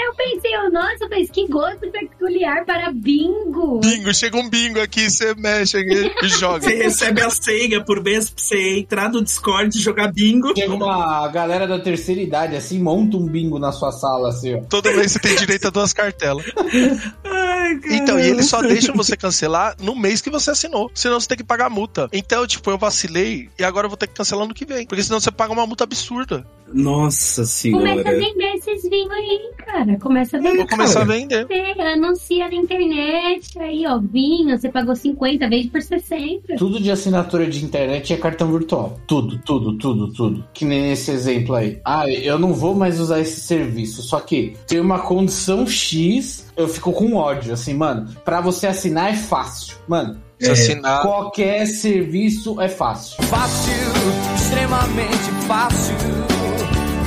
Eu 0.00 0.14
pensei, 0.14 0.54
eu, 0.54 0.70
nossa, 0.70 1.08
mas 1.10 1.28
que 1.30 1.46
gosto 1.48 1.90
peculiar 1.90 2.64
para 2.64 2.92
bingo. 2.92 3.80
Bingo, 3.80 4.14
chega 4.14 4.36
um 4.36 4.48
bingo 4.48 4.80
aqui, 4.80 5.10
você 5.10 5.34
mexe 5.34 5.78
aqui 5.78 6.12
e 6.22 6.28
joga. 6.28 6.60
Você 6.60 6.76
recebe 6.76 7.20
a 7.22 7.30
senha 7.30 7.84
por 7.84 8.02
mês 8.02 8.30
pra 8.30 8.42
você 8.42 8.78
entrar 8.78 9.10
no 9.10 9.22
Discord 9.22 9.76
e 9.76 9.80
jogar 9.80 10.12
bingo. 10.12 10.54
Chega 10.56 10.72
uma 10.72 11.26
galera 11.28 11.66
da 11.66 11.78
terceira 11.78 12.20
idade, 12.20 12.56
assim, 12.56 12.78
monta 12.78 13.16
um 13.16 13.26
bingo 13.26 13.58
na 13.58 13.72
sua 13.72 13.90
sala, 13.90 14.28
assim, 14.28 14.54
ó. 14.54 14.60
Todo 14.68 14.92
mês 14.92 15.12
você 15.12 15.18
tem 15.18 15.34
direito 15.34 15.66
a 15.66 15.70
duas 15.70 15.92
cartelas. 15.92 16.44
Ai. 17.60 17.80
Então, 17.90 18.18
e 18.18 18.28
eles 18.28 18.46
só 18.46 18.60
deixam 18.62 18.94
você 18.94 19.16
cancelar 19.16 19.76
no 19.80 19.94
mês 19.94 20.20
que 20.20 20.30
você 20.30 20.50
assinou. 20.50 20.90
Senão 20.94 21.20
você 21.20 21.28
tem 21.28 21.38
que 21.38 21.44
pagar 21.44 21.70
multa. 21.70 22.08
Então, 22.12 22.46
tipo, 22.46 22.70
eu 22.70 22.78
vacilei 22.78 23.48
e 23.58 23.64
agora 23.64 23.86
eu 23.86 23.90
vou 23.90 23.96
ter 23.96 24.06
que 24.06 24.14
cancelar 24.14 24.46
no 24.46 24.54
que 24.54 24.64
vem. 24.64 24.86
Porque 24.86 25.02
senão 25.02 25.20
você 25.20 25.30
paga 25.30 25.52
uma 25.52 25.66
multa 25.66 25.84
absurda. 25.84 26.46
Nossa 26.72 27.20
Começa 27.20 27.42
a 27.42 27.44
senhora. 27.46 28.04
vender 28.04 28.54
esses 28.56 28.88
vinhos 28.88 29.10
aí, 29.10 29.50
cara. 29.58 29.98
Começa 29.98 30.36
a 30.36 30.40
vender. 30.40 30.56
Vou 30.58 30.68
começar 30.68 31.00
a 31.02 31.04
vender. 31.04 31.46
Você 31.46 31.80
anuncia 31.80 32.48
na 32.48 32.54
internet, 32.54 33.58
aí, 33.58 33.86
ó, 33.86 33.98
vinho, 33.98 34.56
você 34.56 34.68
pagou 34.68 34.94
50, 34.94 35.48
vende 35.48 35.68
por 35.68 35.82
60. 35.82 36.56
Tudo 36.56 36.80
de 36.80 36.90
assinatura 36.90 37.48
de 37.48 37.64
internet 37.64 38.12
é 38.12 38.16
cartão 38.16 38.52
virtual. 38.52 39.00
Tudo, 39.06 39.38
tudo, 39.44 39.76
tudo, 39.78 40.12
tudo. 40.12 40.44
Que 40.52 40.64
nem 40.64 40.82
nesse 40.82 41.10
exemplo 41.10 41.54
aí. 41.54 41.80
Ah, 41.84 42.08
eu 42.08 42.38
não 42.38 42.52
vou 42.54 42.74
mais 42.74 43.00
usar 43.00 43.20
esse 43.20 43.40
serviço. 43.40 44.02
Só 44.02 44.20
que 44.20 44.54
tem 44.66 44.80
uma 44.80 45.00
condição 45.00 45.66
X, 45.66 46.49
eu 46.60 46.68
fico 46.68 46.92
com 46.92 47.14
ódio. 47.14 47.52
Assim, 47.52 47.74
mano, 47.74 48.08
pra 48.24 48.40
você 48.40 48.66
assinar 48.66 49.10
é 49.12 49.16
fácil. 49.16 49.76
Mano, 49.88 50.20
Se 50.38 50.48
É. 50.48 50.52
assinar. 50.52 51.02
qualquer 51.02 51.66
serviço 51.66 52.60
é 52.60 52.68
fácil. 52.68 53.22
Fácil, 53.24 53.72
extremamente 54.36 55.30
fácil 55.46 55.94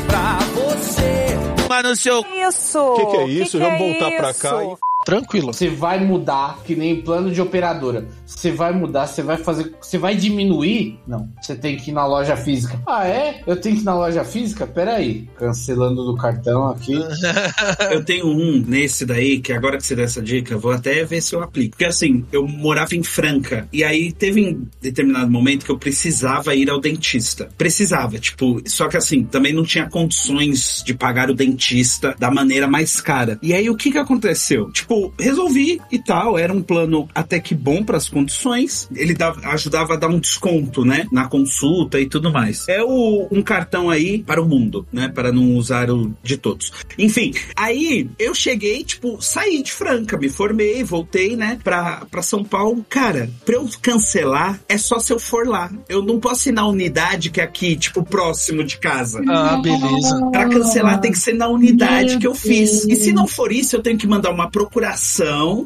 pra 0.07 0.37
você. 0.55 1.25
Mas 1.69 1.83
no 1.83 1.95
seu. 1.95 2.23
Isso! 2.47 2.79
O 2.79 2.95
que, 2.95 3.05
que 3.05 3.17
é 3.17 3.27
isso? 3.27 3.57
Que 3.57 3.63
Vamos 3.63 3.77
que 3.77 3.83
é 3.83 3.89
voltar 3.99 4.17
pra 4.17 4.31
isso? 4.31 4.39
cá 4.41 4.63
e 4.63 4.77
Tranquilo. 5.05 5.53
Você 5.53 5.69
vai 5.69 6.03
mudar, 6.03 6.59
que 6.65 6.75
nem 6.75 7.01
plano 7.01 7.31
de 7.31 7.41
operadora. 7.41 8.07
Você 8.25 8.51
vai 8.51 8.73
mudar, 8.73 9.07
você 9.07 9.21
vai 9.21 9.37
fazer. 9.37 9.73
Você 9.81 9.97
vai 9.97 10.15
diminuir? 10.15 10.99
Não. 11.07 11.29
Você 11.41 11.55
tem 11.55 11.77
que 11.77 11.91
ir 11.91 11.93
na 11.93 12.05
loja 12.05 12.35
física. 12.35 12.79
Ah, 12.87 13.07
é? 13.07 13.41
Eu 13.45 13.59
tenho 13.59 13.75
que 13.75 13.81
ir 13.81 13.85
na 13.85 13.95
loja 13.95 14.23
física? 14.23 14.65
Peraí. 14.65 15.27
Cancelando 15.37 16.03
do 16.03 16.15
cartão 16.15 16.69
aqui. 16.69 16.93
Eu 17.91 18.03
tenho 18.03 18.27
um 18.27 18.63
nesse 18.65 19.05
daí, 19.05 19.39
que 19.39 19.51
agora 19.51 19.77
que 19.77 19.85
você 19.85 19.95
deu 19.95 20.05
essa 20.05 20.21
dica, 20.21 20.57
vou 20.57 20.71
até 20.71 21.03
ver 21.03 21.21
se 21.21 21.35
eu 21.35 21.43
aplico. 21.43 21.71
Porque 21.71 21.85
assim, 21.85 22.25
eu 22.31 22.47
morava 22.47 22.95
em 22.95 23.03
Franca. 23.03 23.67
E 23.71 23.83
aí 23.83 24.11
teve 24.11 24.41
um 24.41 24.65
determinado 24.81 25.29
momento 25.29 25.65
que 25.65 25.71
eu 25.71 25.77
precisava 25.77 26.55
ir 26.55 26.69
ao 26.69 26.79
dentista. 26.79 27.49
Precisava, 27.57 28.17
tipo, 28.17 28.61
só 28.65 28.87
que 28.87 28.97
assim, 28.97 29.23
também 29.23 29.53
não 29.53 29.63
tinha 29.63 29.89
condições 29.89 30.83
de 30.85 30.93
pagar 30.93 31.29
o 31.29 31.33
dentista 31.33 32.15
da 32.17 32.31
maneira 32.31 32.67
mais 32.67 33.01
cara. 33.01 33.37
E 33.41 33.53
aí 33.53 33.69
o 33.69 33.75
que 33.75 33.91
que 33.91 33.97
aconteceu? 33.97 34.71
Tipo, 34.71 34.92
resolvi 35.19 35.79
e 35.91 35.99
tal, 35.99 36.37
era 36.37 36.53
um 36.53 36.61
plano 36.61 37.07
até 37.13 37.39
que 37.39 37.55
bom 37.55 37.83
para 37.83 37.97
as 37.97 38.09
condições. 38.09 38.87
Ele 38.95 39.13
dava, 39.13 39.47
ajudava 39.49 39.93
a 39.93 39.97
dar 39.97 40.07
um 40.07 40.19
desconto, 40.19 40.85
né, 40.85 41.07
na 41.11 41.27
consulta 41.27 41.99
e 41.99 42.05
tudo 42.05 42.31
mais. 42.31 42.67
É 42.67 42.83
o, 42.83 43.27
um 43.31 43.41
cartão 43.41 43.89
aí 43.89 44.19
para 44.19 44.41
o 44.41 44.47
mundo, 44.47 44.85
né, 44.91 45.07
para 45.07 45.31
não 45.31 45.55
usar 45.55 45.89
o 45.89 46.13
de 46.23 46.37
todos. 46.37 46.71
Enfim, 46.97 47.33
aí 47.55 48.09
eu 48.19 48.33
cheguei, 48.33 48.83
tipo, 48.83 49.21
saí 49.21 49.61
de 49.61 49.71
Franca, 49.71 50.17
me 50.17 50.29
formei, 50.29 50.83
voltei, 50.83 51.35
né, 51.35 51.59
pra, 51.63 52.05
pra 52.09 52.21
São 52.21 52.43
Paulo. 52.43 52.85
Cara, 52.89 53.29
pra 53.45 53.55
eu 53.55 53.69
cancelar, 53.81 54.59
é 54.67 54.77
só 54.77 54.99
se 54.99 55.11
eu 55.11 55.19
for 55.19 55.47
lá. 55.47 55.71
Eu 55.89 56.01
não 56.01 56.19
posso 56.19 56.49
ir 56.49 56.51
na 56.51 56.67
unidade 56.67 57.29
que 57.29 57.41
é 57.41 57.43
aqui, 57.43 57.75
tipo, 57.75 58.03
próximo 58.03 58.63
de 58.63 58.77
casa. 58.77 59.21
Ah, 59.27 59.57
beleza. 59.57 60.29
Pra 60.31 60.49
cancelar 60.49 60.99
tem 60.99 61.11
que 61.11 61.19
ser 61.19 61.33
na 61.33 61.47
unidade 61.47 62.11
Meu 62.11 62.19
que 62.19 62.27
eu 62.27 62.35
fiz. 62.35 62.85
E 62.85 62.95
se 62.95 63.11
não 63.11 63.27
for 63.27 63.51
isso, 63.51 63.75
eu 63.75 63.81
tenho 63.81 63.97
que 63.97 64.07
mandar 64.07 64.31
uma 64.31 64.49
procuração 64.49 64.82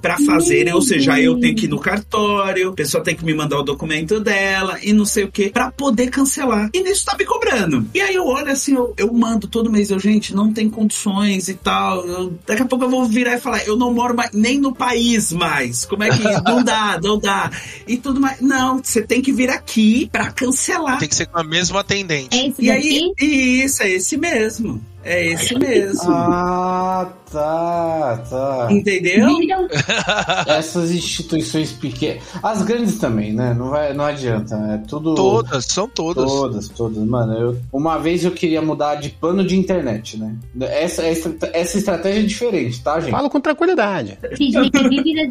pra 0.01 0.17
fazer, 0.19 0.65
né? 0.65 0.73
Ou 0.75 0.82
seja, 0.82 1.19
eu 1.19 1.39
tenho 1.39 1.56
que 1.56 1.65
ir 1.65 1.69
no 1.69 1.80
cartório, 1.80 2.69
a 2.69 2.73
pessoa 2.73 3.03
tem 3.03 3.15
que 3.15 3.25
me 3.25 3.34
mandar 3.34 3.60
o 3.60 3.63
documento 3.63 4.19
dela 4.19 4.77
e 4.82 4.93
não 4.93 5.06
sei 5.06 5.23
o 5.25 5.32
que, 5.32 5.49
pra 5.49 5.71
poder 5.71 6.10
cancelar. 6.10 6.69
E 6.73 6.82
nisso 6.82 7.06
tá 7.06 7.15
me 7.17 7.25
cobrando. 7.25 7.86
E 7.93 8.01
aí 8.01 8.15
eu 8.15 8.25
olho 8.25 8.51
assim, 8.51 8.73
eu, 8.75 8.93
eu 8.97 9.12
mando 9.13 9.47
todo 9.47 9.71
mês, 9.71 9.89
eu, 9.91 9.99
gente, 9.99 10.36
não 10.36 10.51
tem 10.53 10.69
condições 10.69 11.47
e 11.47 11.53
tal. 11.53 12.06
Eu- 12.06 12.34
daqui 12.45 12.62
a 12.62 12.65
pouco 12.65 12.86
eu 12.86 12.89
vou 12.89 13.06
virar 13.06 13.36
e 13.36 13.39
falar, 13.39 13.65
eu 13.65 13.75
não 13.75 13.93
moro 13.93 14.15
mais, 14.15 14.32
nem 14.34 14.58
no 14.60 14.73
país 14.73 15.32
mais. 15.32 15.86
Como 15.86 16.03
é 16.03 16.10
que 16.10 16.23
não 16.45 16.63
dá, 16.63 16.99
não 17.01 17.17
dá. 17.17 17.51
E 17.88 17.97
tudo 17.97 18.19
mais. 18.19 18.39
Não, 18.41 18.82
você 18.84 19.01
tem 19.01 19.21
que 19.21 19.32
vir 19.32 19.49
aqui 19.49 20.10
pra 20.12 20.32
cancelar. 20.32 20.99
Tem 20.99 21.08
que 21.10 21.15
ser 21.15 21.25
com 21.27 21.39
a 21.39 21.43
mesma 21.43 21.80
atendente. 21.82 22.36
É 22.38 22.47
esse 22.47 22.63
E 22.63 22.71
aí, 22.71 23.10
daqui? 23.10 23.25
isso, 23.63 23.84
é 23.84 23.89
esse 23.91 24.17
mesmo. 24.17 24.82
É 25.03 25.25
esse 25.27 25.58
mesmo. 25.58 26.12
Ah, 26.12 27.10
tá, 27.32 28.24
tá. 28.30 28.68
Entendeu? 28.72 29.38
Viram? 29.38 29.68
Essas 30.48 30.92
instituições 30.92 31.72
pequenas. 31.72 32.24
As 32.42 32.62
grandes 32.63 32.98
também, 32.98 33.34
né? 33.34 33.54
Não, 33.54 33.70
vai, 33.70 33.94
não 33.94 34.06
adianta. 34.06 34.56
É 34.56 34.78
tudo. 34.88 35.16
Todas, 35.16 35.66
são 35.66 35.88
todas. 35.88 36.26
Todas, 36.26 36.70
todas. 36.70 37.04
Mano, 37.04 37.34
eu, 37.34 37.58
uma 37.72 37.98
vez 37.98 38.24
eu 38.24 38.32
queria 38.32 38.62
mudar 38.62 38.96
de 38.96 39.10
plano 39.10 39.46
de 39.46 39.56
internet, 39.56 40.18
né? 40.18 40.36
Essa, 40.62 41.04
essa, 41.04 41.36
essa 41.54 41.78
estratégia 41.78 42.20
é 42.20 42.24
diferente, 42.24 42.82
tá, 42.82 43.00
gente? 43.00 43.12
Falo 43.12 43.30
com 43.30 43.40
tranquilidade. 43.40 44.18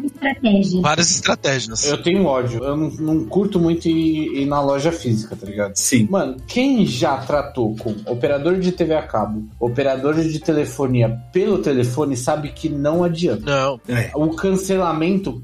Estratégias. 0.05 0.81
Várias 0.81 1.11
estratégias. 1.11 1.85
Eu 1.85 2.01
tenho 2.01 2.25
ódio. 2.25 2.63
Eu 2.63 2.77
não, 2.77 2.89
não 2.89 3.25
curto 3.25 3.59
muito 3.59 3.87
ir, 3.87 4.41
ir 4.41 4.45
na 4.45 4.61
loja 4.61 4.91
física, 4.91 5.35
tá 5.35 5.45
ligado? 5.45 5.75
Sim. 5.75 6.07
Mano, 6.09 6.37
quem 6.47 6.85
já 6.85 7.17
tratou 7.17 7.75
com 7.75 7.95
operador 8.05 8.59
de 8.59 8.71
TV 8.71 8.95
a 8.95 9.01
cabo, 9.01 9.43
operador 9.59 10.15
de 10.15 10.39
telefonia 10.39 11.19
pelo 11.31 11.59
telefone, 11.59 11.86
sabe 12.15 12.49
que 12.49 12.69
não 12.69 13.03
adianta. 13.03 13.43
Não. 13.45 13.79
É. 13.87 14.11
O 14.15 14.29
cancelamento 14.29 15.41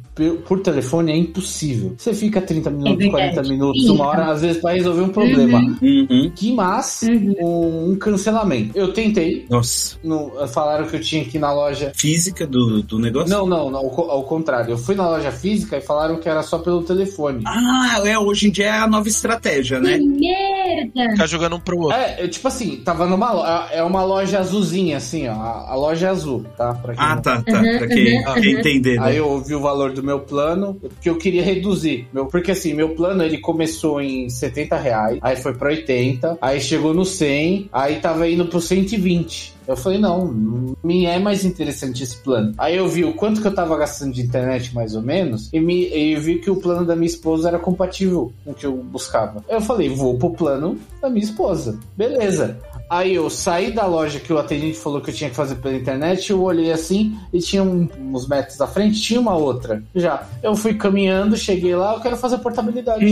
por 0.47 0.59
telefone 0.59 1.11
é 1.11 1.17
impossível. 1.17 1.95
Você 1.97 2.13
fica 2.13 2.39
30 2.41 2.69
minutos, 2.69 2.93
É 2.93 2.97
verdade. 2.97 3.33
40 3.35 3.49
minutos, 3.49 3.89
uma 3.89 4.05
hora, 4.07 4.25
às 4.31 4.41
vezes, 4.41 4.61
pra 4.61 4.73
resolver 4.73 5.01
um 5.01 5.09
problema. 5.09 5.59
Uhum. 5.81 6.31
Que 6.35 6.53
mas 6.53 7.01
Uhum. 7.03 7.91
um, 7.91 7.95
cancelamento. 7.95 8.77
Eu 8.77 8.93
tentei, 8.93 9.45
Nossa. 9.49 9.97
no- 10.03 10.31
falaram 10.47 10.85
que 10.85 10.95
eu 10.97 11.01
tinha 11.01 11.23
que 11.25 11.37
ir 11.37 11.39
na 11.39 11.51
loja. 11.53 11.91
Física 11.95 12.45
do, 12.45 12.83
do 12.83 12.99
negócio? 12.99 13.29
Não, 13.29 13.45
não, 13.47 13.71
não, 13.71 13.79
ao, 13.79 13.89
co- 13.89 14.09
ao 14.11 14.23
contrário. 14.23 14.71
Eu 14.73 14.77
fui 14.77 14.93
na 14.95 15.07
loja 15.09 15.31
física 15.31 15.77
e 15.77 15.81
falaram 15.81 16.17
que 16.17 16.29
era 16.29 16.43
só 16.43 16.59
pelo 16.59 16.83
telefone. 16.83 17.43
Ah, 17.47 18.01
é, 18.05 18.17
hoje 18.19 18.47
em 18.49 18.51
dia 18.51 18.65
é 18.65 18.71
a 18.71 18.87
nova 18.87 19.07
estratégia, 19.07 19.79
né? 19.79 19.97
Que 19.97 20.05
merda! 20.05 21.11
Ficar 21.11 21.27
jogando 21.27 21.55
um 21.55 21.59
pro 21.59 21.77
outro. 21.79 21.97
É, 21.97 22.23
eu, 22.23 22.29
tipo 22.29 22.47
assim, 22.47 22.77
tava 22.77 23.05
numa 23.07 23.31
loja. 23.31 23.69
É 23.71 23.81
uma 23.83 23.93
uma 23.93 24.03
loja 24.03 24.39
azulzinha, 24.39 24.97
assim, 24.97 25.27
ó. 25.27 25.33
A, 25.33 25.69
a 25.71 25.75
loja 25.75 26.07
é 26.07 26.09
azul, 26.35 26.45
tá? 26.57 26.73
Pra 26.73 26.93
quem 26.95 27.03
Ah, 27.03 27.15
não- 27.15 27.21
tá, 27.21 27.41
tá. 27.41 27.59
pra 27.77 27.87
quem, 27.87 28.23
quem 28.41 28.51
entender, 28.53 28.95
né? 28.99 29.05
Aí 29.07 29.17
eu 29.17 29.27
ouvi 29.27 29.53
o 29.55 29.59
valor 29.59 29.91
do 29.91 30.03
meu 30.03 30.19
plano, 30.19 30.79
que 31.01 31.09
eu 31.09 31.15
queria 31.15 31.43
reduzir. 31.43 32.07
Meu, 32.13 32.25
porque 32.25 32.51
assim, 32.51 32.73
meu 32.73 32.89
plano 32.89 33.23
ele 33.23 33.37
começou 33.37 34.01
em 34.01 34.29
70 34.29 34.77
reais, 34.77 35.19
aí 35.21 35.35
foi 35.35 35.53
pra 35.53 35.69
80, 35.69 36.37
aí 36.41 36.59
chegou 36.61 36.93
no 36.93 37.05
100, 37.05 37.69
aí 37.71 37.95
tava 37.97 38.27
indo 38.27 38.45
pro 38.45 38.59
120. 38.61 39.53
Eu 39.67 39.75
falei, 39.77 39.97
não, 39.99 40.75
me 40.83 41.05
é 41.05 41.19
mais 41.19 41.43
interessante 41.45 42.03
esse 42.03 42.17
plano. 42.17 42.53
Aí 42.57 42.75
eu 42.77 42.87
vi 42.87 43.03
o 43.05 43.13
quanto 43.13 43.41
que 43.41 43.47
eu 43.47 43.53
tava 43.55 43.77
gastando 43.77 44.13
de 44.13 44.21
internet, 44.21 44.73
mais 44.73 44.95
ou 44.95 45.01
menos, 45.01 45.49
e, 45.53 45.59
me, 45.59 45.87
e 45.87 46.15
vi 46.15 46.39
que 46.39 46.49
o 46.49 46.55
plano 46.57 46.85
da 46.85 46.95
minha 46.95 47.07
esposa 47.07 47.47
era 47.47 47.59
compatível 47.59 48.31
com 48.43 48.51
o 48.51 48.53
que 48.53 48.65
eu 48.65 48.73
buscava. 48.77 49.43
Eu 49.47 49.61
falei, 49.61 49.89
vou 49.89 50.17
pro 50.17 50.31
plano 50.31 50.77
da 51.01 51.09
minha 51.09 51.23
esposa. 51.23 51.77
Beleza. 51.95 52.57
Aí 52.89 53.15
eu 53.15 53.29
saí 53.29 53.71
da 53.71 53.85
loja 53.87 54.19
que 54.19 54.31
o 54.31 54.37
atendente 54.37 54.77
falou 54.77 55.01
que 55.01 55.09
eu 55.09 55.13
tinha 55.15 55.29
que 55.29 55.35
fazer 55.35 55.55
pela 55.55 55.73
internet, 55.75 56.29
eu 56.29 56.41
olhei 56.43 56.71
assim 56.71 57.17
e 57.31 57.39
tinha 57.39 57.63
um- 57.63 57.87
uns 58.11 58.27
metros 58.27 58.59
à 58.61 58.67
frente, 58.67 59.01
tinha 59.01 59.19
uma 59.19 59.35
outra. 59.35 59.81
Já. 59.95 60.27
Eu 60.43 60.55
fui 60.55 60.75
caminhando, 60.75 61.35
cheguei 61.35 61.75
lá, 61.75 61.95
eu 61.95 62.01
quero 62.01 62.17
fazer 62.17 62.37
portabilidade. 62.39 63.03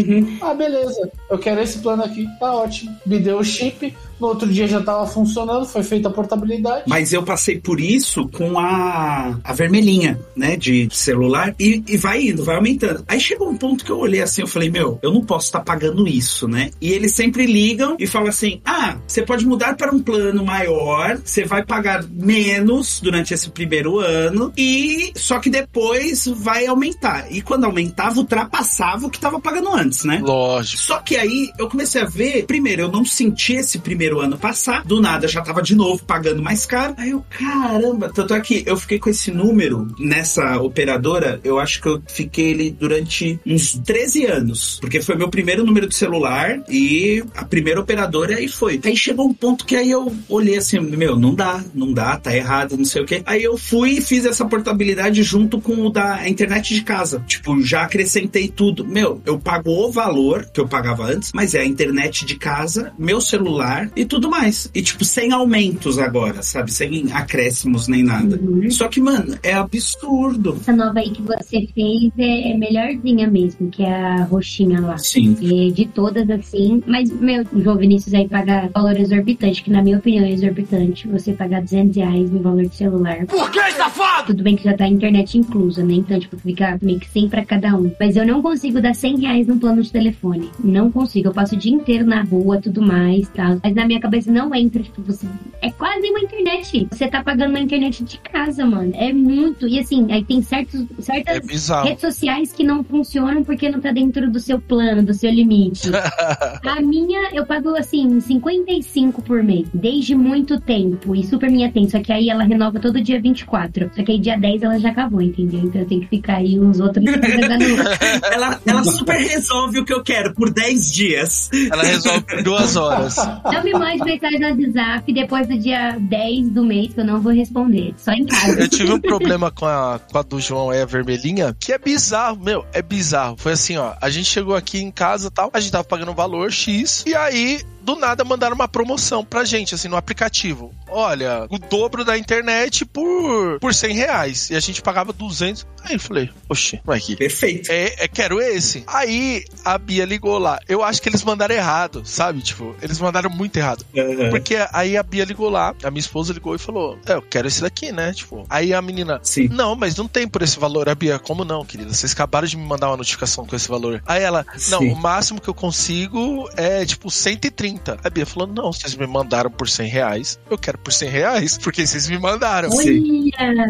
Ah, 0.42 0.54
beleza. 0.54 1.10
Eu 1.30 1.40
quero 1.40 1.62
esse 1.62 1.80
plano 1.80 2.04
aqui. 2.04 2.28
Tá 2.40 2.54
ótimo. 2.54 2.96
Me 3.06 3.18
deu 3.18 3.40
o 3.40 3.44
chip. 3.44 3.96
No 4.20 4.28
outro 4.28 4.48
dia 4.48 4.68
já 4.68 4.80
tava 4.84 5.08
funcionando, 5.08 5.66
foi 5.66 5.82
feita 5.82 6.10
a 6.10 6.12
portabilidade. 6.12 6.41
Mas 6.88 7.14
eu 7.14 7.24
passei 7.24 7.60
por 7.60 7.80
isso 7.80 8.28
com 8.30 8.60
a, 8.60 9.40
a 9.44 9.54
vermelhinha, 9.54 10.20
né, 10.36 10.56
de 10.56 10.88
celular, 10.92 11.56
e, 11.60 11.84
e 11.88 11.98
vai 11.98 12.28
indo, 12.28 12.44
vai 12.44 12.56
aumentando. 12.56 13.04
Aí 13.08 13.20
chegou 13.20 13.50
um 13.50 13.58
ponto 13.58 13.84
que 13.84 13.92
eu 13.92 14.00
olhei 14.00 14.22
assim, 14.22 14.42
eu 14.42 14.48
falei, 14.48 14.70
meu, 14.70 15.00
eu 15.02 15.14
não 15.14 15.22
posso 15.22 15.48
estar 15.48 15.62
pagando 15.62 16.08
isso, 16.08 16.48
né? 16.48 16.72
E 16.80 16.92
eles 16.92 17.16
sempre 17.16 17.46
ligam 17.46 17.96
e 18.00 18.08
falam 18.08 18.30
assim, 18.30 18.62
ah, 18.66 18.98
você 19.08 19.22
pode 19.22 19.46
mudar 19.46 19.76
para 19.76 19.94
um 19.94 20.00
plano 20.00 20.44
maior, 20.46 21.18
você 21.24 21.44
vai 21.46 21.66
pagar 21.66 22.04
menos 22.04 23.00
durante 23.02 23.34
esse 23.34 23.50
primeiro 23.50 24.00
ano, 24.00 24.52
e 24.58 25.12
só 25.16 25.40
que 25.40 25.50
depois 25.50 26.26
vai 26.28 26.66
aumentar. 26.66 27.32
E 27.32 27.42
quando 27.42 27.66
aumentava, 27.66 28.20
ultrapassava 28.20 29.08
o 29.08 29.10
que 29.10 29.20
tava 29.20 29.40
pagando 29.40 29.74
antes, 29.74 30.04
né? 30.04 30.20
Lógico. 30.24 30.82
Só 30.82 31.00
que 31.00 31.16
aí 31.16 31.52
eu 31.58 31.68
comecei 31.68 32.02
a 32.02 32.06
ver, 32.06 32.46
primeiro, 32.46 32.84
eu 32.84 32.92
não 32.92 33.06
senti 33.06 33.54
esse 33.54 33.80
primeiro 33.80 34.20
ano 34.20 34.38
passar, 34.38 34.84
do 34.84 35.02
nada 35.02 35.28
já 35.28 35.42
tava 35.42 35.62
de 35.62 35.76
novo 35.76 36.04
pagando 36.04 36.31
mais 36.39 36.65
caro. 36.65 36.94
Aí 36.98 37.12
eu, 37.12 37.26
caramba, 37.30 38.12
tanto 38.13 38.34
é 38.34 38.39
que 38.39 38.63
eu 38.65 38.78
fiquei 38.78 39.00
com 39.00 39.10
esse 39.10 39.32
número 39.32 39.88
nessa 39.98 40.62
operadora, 40.62 41.39
eu 41.44 41.60
acho 41.60 41.82
que 41.82 41.88
eu 41.88 42.02
fiquei 42.08 42.52
ele 42.52 42.72
durante 42.72 43.39
uns 43.46 43.74
13 43.74 44.26
anos, 44.26 44.78
porque 44.80 45.02
foi 45.02 45.15
meu 45.15 45.30
primeiro 45.30 45.65
número 45.65 45.88
de 45.88 45.96
celular 45.96 46.62
e 46.70 47.24
a 47.36 47.46
primeira 47.46 47.80
operadora 47.80 48.39
e 48.39 48.48
foi. 48.48 48.80
Aí 48.84 48.96
chegou 48.96 49.28
um 49.28 49.34
ponto 49.34 49.65
que 49.65 49.76
aí 49.76 49.89
eu 49.89 50.13
olhei 50.30 50.58
assim, 50.58 50.80
meu, 50.80 51.17
não 51.17 51.34
dá, 51.34 51.63
não 51.74 51.94
dá, 51.94 52.17
tá 52.17 52.36
errado, 52.36 52.78
não 52.78 52.86
sei 52.86 53.02
o 53.02 53.06
que. 53.06 53.22
Aí 53.26 53.44
eu 53.44 53.58
fui 53.58 53.91
e 53.98 54.02
fiz 54.02 54.26
essa 54.26 54.46
portabilidade 54.46 55.24
junto 55.24 55.60
com 55.60 55.74
o 55.86 55.89
da 55.89 56.28
internet 56.28 56.74
de 56.74 56.82
casa. 56.84 57.24
Tipo, 57.28 57.62
já 57.62 57.84
acrescentei 57.84 58.48
tudo. 58.48 58.86
Meu, 58.86 59.22
eu 59.26 59.39
pago 59.39 59.72
o 59.72 59.91
valor 59.91 60.46
que 60.54 60.60
eu 60.60 60.67
pagava 60.67 61.06
antes, 61.06 61.32
mas 61.34 61.54
é 61.54 61.62
a 61.62 61.65
internet 61.65 62.26
de 62.26 62.36
casa, 62.36 62.91
meu 62.98 63.22
celular 63.22 63.89
e 63.96 64.06
tudo 64.06 64.30
mais. 64.30 64.70
E 64.74 64.82
tipo, 64.82 65.04
sem 65.06 65.32
aumentos 65.32 65.98
agora, 65.98 66.21
sabe? 66.42 66.72
Sem 66.72 67.12
acréscimos 67.12 67.88
nem 67.88 68.04
nada. 68.04 68.40
Só 68.70 68.88
que, 68.88 69.00
mano, 69.00 69.38
é 69.44 69.54
absurdo. 69.54 70.58
Essa 70.60 70.74
nova 70.74 71.00
aí 71.00 71.10
que 71.12 71.22
você 71.22 71.68
fez 71.74 72.12
é, 72.18 72.52
é 72.52 72.58
melhorzinha 72.58 73.30
mesmo, 73.30 73.70
que 73.70 73.84
é 73.84 73.94
a 73.94 74.24
roxinha 74.24 74.82
lá. 74.82 74.98
Sim. 74.98 75.36
E 75.42 75.72
de 75.72 75.86
todas, 75.88 76.30
assim. 76.30 76.82
Mas, 76.86 77.12
meu, 77.12 77.44
o 77.52 77.62
João 77.62 77.78
Vinícius 77.78 78.14
aí 78.14 78.28
paga 78.28 78.70
valor 78.74 79.00
exorbitante, 79.00 79.64
que 79.64 79.72
na 79.72 79.82
minha 79.82 79.98
opinião 79.98 80.26
é 80.26 80.32
exorbitante. 80.32 81.08
Você 81.08 81.34
pagar 81.34 81.62
200 81.62 81.96
reais 81.96 82.32
no 82.32 82.42
valor 82.42 82.66
de 82.66 82.76
celular. 82.76 83.26
Por 83.26 83.50
que, 83.52 83.72
safado? 83.72 84.28
Tudo 84.28 84.44
bem 84.44 84.56
que 84.56 84.64
já 84.64 84.74
tá 84.74 84.86
a 84.86 84.90
internet 84.90 85.38
inclusa, 85.38 85.84
né? 85.84 85.94
Então, 85.96 86.20
tipo, 86.20 86.38
fica 86.38 86.78
meio 86.82 87.00
que 87.00 87.10
100 87.10 87.30
pra 87.30 87.46
cada 87.46 87.76
um. 87.76 87.92
Mas 88.00 88.16
eu 88.16 88.26
não 88.26 88.42
consigo 88.42 88.82
dar 88.82 88.94
100 88.94 89.20
reais 89.20 89.48
no 89.48 89.58
plano 89.58 89.82
de 89.82 89.92
telefone. 89.92 90.50
Não 90.64 90.92
consigo. 90.92 91.30
Eu 91.30 91.34
passo 91.34 91.56
o 91.56 91.58
dia 91.58 91.74
inteiro 91.74 92.06
na 92.06 92.24
rua, 92.24 92.60
tudo 92.62 92.82
mais, 92.82 93.28
tal. 93.30 93.60
Mas 93.64 93.74
na 93.74 93.86
minha 93.86 94.00
cabeça 94.00 94.32
não 94.32 94.54
entra, 94.54 94.82
tipo, 94.82 95.02
você... 95.02 95.26
É 95.62 95.72
quase 95.72 96.11
uma 96.12 96.19
internet. 96.19 96.88
Você 96.91 97.08
tá 97.08 97.24
pagando 97.24 97.50
uma 97.50 97.60
internet 97.60 98.04
de 98.04 98.17
casa, 98.19 98.65
mano. 98.65 98.91
É 98.95 99.12
muito. 99.12 99.67
E 99.67 99.80
assim, 99.80 100.12
aí 100.12 100.24
tem 100.24 100.41
certos, 100.41 100.86
certas 101.00 101.69
É 101.69 101.84
redes 101.84 102.02
sociais 102.02 102.52
que 102.52 102.63
não 102.63 102.84
funcionam 102.84 103.43
porque 103.43 103.69
não 103.69 103.80
tá 103.80 103.91
dentro 103.91 104.30
do 104.30 104.39
seu 104.39 104.60
plano, 104.60 105.04
do 105.04 105.13
seu 105.13 105.32
limite. 105.32 105.89
A 106.63 106.82
minha, 106.82 107.30
eu 107.34 107.45
pago 107.45 107.76
assim, 107.76 108.19
55 108.19 109.21
por 109.21 109.43
mês, 109.43 109.67
desde 109.74 110.15
muito 110.15 110.60
tempo, 110.60 111.15
e 111.15 111.26
super 111.26 111.50
me 111.50 111.65
atento. 111.65 111.91
Só 111.91 112.00
que 112.00 112.12
aí 112.12 112.30
ela 112.30 112.43
renova 112.43 112.80
todo 112.80 113.02
dia 113.02 113.19
24. 113.19 113.91
Só 113.95 114.04
que 114.04 114.12
aí 114.12 114.19
dia 114.19 114.38
10 114.38 114.63
ela 114.63 114.80
já 114.80 114.89
acabou, 114.89 115.21
entendeu? 115.21 115.62
Então 115.62 115.82
eu 115.82 115.88
tenho 115.88 116.02
que 116.02 116.08
ficar 116.08 116.38
aí 116.38 116.60
uns 116.60 116.80
outros 116.80 117.06
ela, 118.32 118.60
ela 118.65 118.84
super 118.84 119.17
resolve 119.17 119.80
o 119.80 119.86
que 119.86 119.93
eu 119.93 120.04
quero 120.04 120.34
por 120.34 120.52
10 120.52 120.91
dias. 120.91 121.50
Ela 121.71 121.84
resolve 121.84 122.21
por 122.21 122.43
duas 122.43 122.76
horas. 122.76 123.15
Não 123.43 123.63
me 123.63 123.74
mande 123.74 124.04
mensagem 124.04 124.39
no 124.39 124.47
WhatsApp 124.47 125.13
depois 125.13 125.47
do 125.47 125.58
dia 125.58 125.97
10 126.02 126.50
do 126.50 126.64
mês 126.64 126.94
que 126.94 127.00
eu 127.00 127.06
não 127.06 127.22
vou 127.22 127.34
responder. 127.34 127.94
Só 127.98 128.12
em 128.12 128.26
casa. 128.26 128.60
Eu 128.60 128.68
tive 128.68 128.92
um 128.92 129.00
problema 129.00 129.52
com 129.52 129.66
a, 129.66 130.00
com 130.00 130.18
a 130.18 130.22
do 130.22 130.40
João 130.40 130.70
aí, 130.70 130.82
a 130.82 130.86
vermelhinha, 130.86 131.56
que 131.60 131.72
é 131.72 131.78
bizarro, 131.78 132.42
meu, 132.42 132.66
é 132.74 132.82
bizarro. 132.82 133.36
Foi 133.38 133.54
assim, 133.54 133.78
ó, 133.78 133.94
a 134.02 134.10
gente 134.10 134.26
chegou 134.26 134.56
aqui 134.56 134.80
em 134.80 134.92
casa 134.92 135.30
tal, 135.30 135.50
a 135.54 135.60
gente 135.60 135.72
tava 135.72 135.84
pagando 135.84 136.12
um 136.12 136.16
valor 136.16 136.52
X, 136.52 137.04
e 137.06 137.16
aí, 137.16 137.62
do 137.82 137.96
nada, 137.96 138.24
mandaram 138.24 138.56
uma 138.56 138.67
promoção 138.67 139.24
pra 139.24 139.44
gente, 139.44 139.76
assim, 139.76 139.88
no 139.88 139.98
aplicativo. 139.98 140.74
Olha, 140.89 141.48
o 141.50 141.58
dobro 141.58 142.04
da 142.04 142.17
internet 142.17 142.86
por, 142.86 143.60
por 143.60 143.74
100 143.74 143.94
reais. 143.94 144.50
E 144.50 144.56
a 144.56 144.60
gente 144.60 144.82
pagava 144.82 145.13
200. 145.13 145.65
Aí 145.84 145.96
eu 145.96 146.00
falei, 146.00 146.30
oxi, 146.48 146.80
vai 146.84 146.98
aqui. 146.98 147.15
Perfeito. 147.15 147.72
É, 147.72 148.04
é, 148.04 148.08
quero 148.08 148.39
esse. 148.39 148.84
Aí 148.86 149.44
a 149.65 149.78
Bia 149.78 150.06
ligou 150.06 150.38
lá. 150.38 150.60
Eu 150.67 150.84
acho 150.84 151.02
que 151.02 151.10
eles 151.10 151.24
mandaram 151.24 151.56
errado, 151.56 152.04
sabe? 152.06 152.41
Tipo, 152.41 152.76
eles 152.82 153.00
mandaram 153.00 153.30
muito 153.30 153.58
errado. 153.58 153.86
Uhum. 153.96 154.30
Porque 154.30 154.58
aí 154.72 154.96
a 154.96 155.04
Bia 155.04 155.26
ligou 155.26 155.50
lá, 155.50 155.74
a 155.84 155.89
minha 155.89 156.00
esposa 156.00 156.34
ligou 156.34 156.54
e 156.54 156.60
falou: 156.60 157.00
É, 157.06 157.13
eu 157.13 157.22
quero 157.22 157.48
esse 157.48 157.62
daqui, 157.62 157.91
né? 157.91 158.13
Tipo, 158.13 158.46
aí 158.50 158.74
a 158.74 158.82
menina, 158.82 159.20
Sim. 159.24 159.48
não, 159.48 159.76
mas 159.76 159.96
não 159.96 160.08
tem 160.08 160.28
por 160.28 160.41
esse 160.41 160.60
valor. 160.60 160.88
A 160.88 160.96
Bia, 160.96 161.17
como 161.17 161.44
não, 161.44 161.65
querida? 161.65 161.91
Vocês 161.91 162.12
acabaram 162.12 162.48
de 162.48 162.58
me 162.58 162.63
mandar 162.63 162.89
uma 162.89 162.98
notificação 162.98 163.46
com 163.46 163.56
esse 163.56 163.67
valor. 163.67 164.04
Aí 164.06 164.22
ela, 164.22 164.46
não, 164.70 164.80
Sim. 164.80 164.91
o 164.91 164.96
máximo 164.96 165.41
que 165.41 165.50
eu 165.50 165.54
consigo 165.54 166.50
é 166.56 166.86
tipo 166.86 167.10
130. 167.10 167.81
A 168.04 168.10
Bia 168.10 168.26
falou: 168.26 168.48
Não, 168.48 168.72
vocês 168.72 168.96
me 168.96 169.08
mandaram 169.08 169.50
por 169.50 169.70
100 169.70 169.89
reais. 169.89 170.39
Eu 170.50 170.58
quero 170.58 170.78
por 170.78 170.91
100 170.91 171.10
reais, 171.10 171.58
porque 171.58 171.86
vocês 171.86 172.10
me 172.10 172.17
mandaram. 172.17 172.72
Sim. 172.72 173.30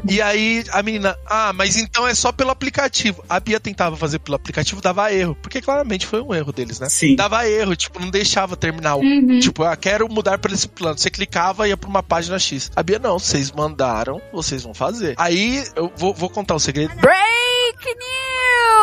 E 0.10 0.22
aí 0.22 0.64
a 0.72 0.82
menina, 0.84 1.18
ah, 1.26 1.54
mas 1.54 1.78
então 1.78 2.08
é 2.08 2.14
só 2.14 2.32
pelo 2.32 2.52
aplicativo. 2.52 3.24
A 3.30 3.40
Bia 3.40 3.60
tentava 3.60 3.96
fazer 3.96 4.20
pelo 4.20 4.36
aplicativo, 4.36 4.82
dava 4.82 5.12
erro. 5.14 5.36
Porque 5.42 5.62
claramente 5.62 6.06
foi 6.06 6.22
um 6.22 6.34
erro 6.34 6.52
deles, 6.52 6.80
né? 6.80 6.90
Sim. 6.90 7.16
Dava 7.16 7.48
erro, 7.48 7.76
tipo, 7.76 8.00
não 8.00 8.10
deixava 8.10 8.56
terminar 8.56 8.96
o. 8.96 9.02
Uhum. 9.02 9.40
Tipo, 9.40 9.64
ah, 9.64 9.76
quero 9.76 10.08
mudar 10.10 10.38
para 10.38 10.54
esse 10.54 10.68
plano. 10.68 10.98
Você 10.98 11.10
clicava 11.10 11.68
e 11.68 11.72
ia 11.72 11.78
pra 11.78 11.90
uma 11.90 12.04
página 12.04 12.38
X. 12.40 12.72
A 12.76 12.84
Bia, 12.84 13.00
não, 13.00 13.18
vocês 13.18 13.52
mandaram, 13.52 14.22
vocês 14.34 14.64
vão 14.64 14.74
fazer. 14.74 15.16
Aí 15.18 15.64
eu 15.76 15.92
vou, 15.96 16.14
vou 16.14 16.30
contar 16.30 16.56
o 16.56 16.60
segredo. 16.60 16.94
Break 16.96 17.86
News! 17.86 18.81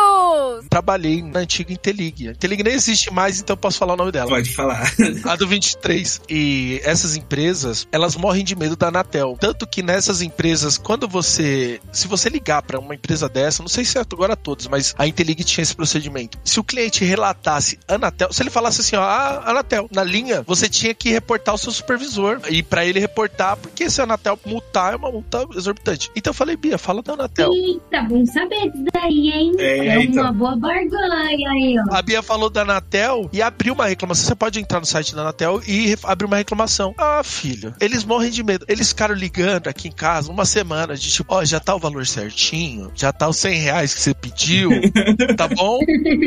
Trabalhei 0.69 1.21
na 1.21 1.39
antiga 1.39 1.73
Intelig. 1.73 2.27
A 2.27 2.31
Intelig 2.31 2.63
nem 2.63 2.73
existe 2.73 3.11
mais, 3.11 3.39
então 3.39 3.53
eu 3.53 3.57
posso 3.57 3.77
falar 3.77 3.93
o 3.93 3.97
nome 3.97 4.11
dela. 4.11 4.29
Pode 4.29 4.53
falar. 4.53 4.91
A 5.25 5.35
do 5.35 5.47
23. 5.47 6.21
E 6.29 6.81
essas 6.83 7.15
empresas, 7.15 7.87
elas 7.91 8.15
morrem 8.15 8.43
de 8.43 8.55
medo 8.55 8.75
da 8.75 8.87
Anatel. 8.87 9.37
Tanto 9.39 9.67
que 9.67 9.81
nessas 9.81 10.21
empresas, 10.21 10.77
quando 10.77 11.07
você. 11.07 11.79
Se 11.91 12.07
você 12.07 12.29
ligar 12.29 12.61
para 12.61 12.79
uma 12.79 12.95
empresa 12.95 13.27
dessa, 13.27 13.61
não 13.61 13.69
sei 13.69 13.85
se 13.85 13.97
é 13.97 14.01
agora 14.01 14.35
todos, 14.35 14.67
mas 14.67 14.93
a 14.97 15.07
Intelig 15.07 15.43
tinha 15.43 15.63
esse 15.63 15.75
procedimento. 15.75 16.37
Se 16.43 16.59
o 16.59 16.63
cliente 16.63 17.03
relatasse 17.03 17.79
Anatel, 17.87 18.31
se 18.33 18.43
ele 18.43 18.49
falasse 18.49 18.81
assim, 18.81 18.95
ó, 18.95 19.01
ah, 19.01 19.49
Anatel, 19.49 19.87
na 19.91 20.03
linha, 20.03 20.43
você 20.45 20.67
tinha 20.67 20.93
que 20.93 21.09
reportar 21.09 21.55
o 21.55 21.57
seu 21.57 21.71
supervisor. 21.71 22.41
E 22.49 22.61
para 22.61 22.85
ele 22.85 22.99
reportar, 22.99 23.57
porque 23.57 23.89
se 23.89 24.01
a 24.01 24.03
Anatel 24.03 24.39
multar, 24.45 24.93
é 24.93 24.95
uma 24.95 25.11
multa 25.11 25.47
exorbitante. 25.55 26.11
Então 26.15 26.31
eu 26.31 26.35
falei, 26.35 26.55
Bia, 26.55 26.77
fala 26.77 27.01
da 27.01 27.13
Anatel. 27.13 27.51
eita, 27.53 28.03
bom 28.03 28.25
saber 28.25 28.71
disso 28.71 28.85
daí, 28.93 29.29
hein? 29.29 29.55
É, 29.57 29.79
É, 29.87 30.05
uma 30.21 30.33
boa 30.33 30.55
barganha 30.55 31.49
aí, 31.49 31.75
ó. 31.79 31.95
A 31.95 32.01
Bia 32.01 32.21
falou 32.21 32.49
da 32.49 32.61
Anatel 32.61 33.29
e 33.31 33.41
abriu 33.41 33.73
uma 33.73 33.87
reclamação. 33.87 34.25
Você 34.25 34.35
pode 34.35 34.59
entrar 34.59 34.79
no 34.79 34.85
site 34.85 35.15
da 35.15 35.21
Anatel 35.21 35.61
e 35.67 35.95
abrir 36.03 36.25
uma 36.25 36.37
reclamação. 36.37 36.93
Ah, 36.97 37.21
filho, 37.23 37.73
eles 37.79 38.03
morrem 38.03 38.31
de 38.31 38.43
medo. 38.43 38.65
Eles 38.67 38.89
ficaram 38.89 39.15
ligando 39.15 39.67
aqui 39.67 39.87
em 39.87 39.91
casa 39.91 40.31
uma 40.31 40.45
semana 40.45 40.95
de 40.95 41.09
tipo, 41.11 41.33
ó, 41.33 41.43
já 41.43 41.59
tá 41.59 41.75
o 41.75 41.79
valor 41.79 42.05
certinho, 42.05 42.91
já 42.95 43.11
tá 43.11 43.27
os 43.27 43.37
100 43.37 43.59
reais 43.59 43.93
que 43.93 44.01
você 44.01 44.13
pediu, 44.13 44.69
tá 45.37 45.47
bom? 45.47 45.79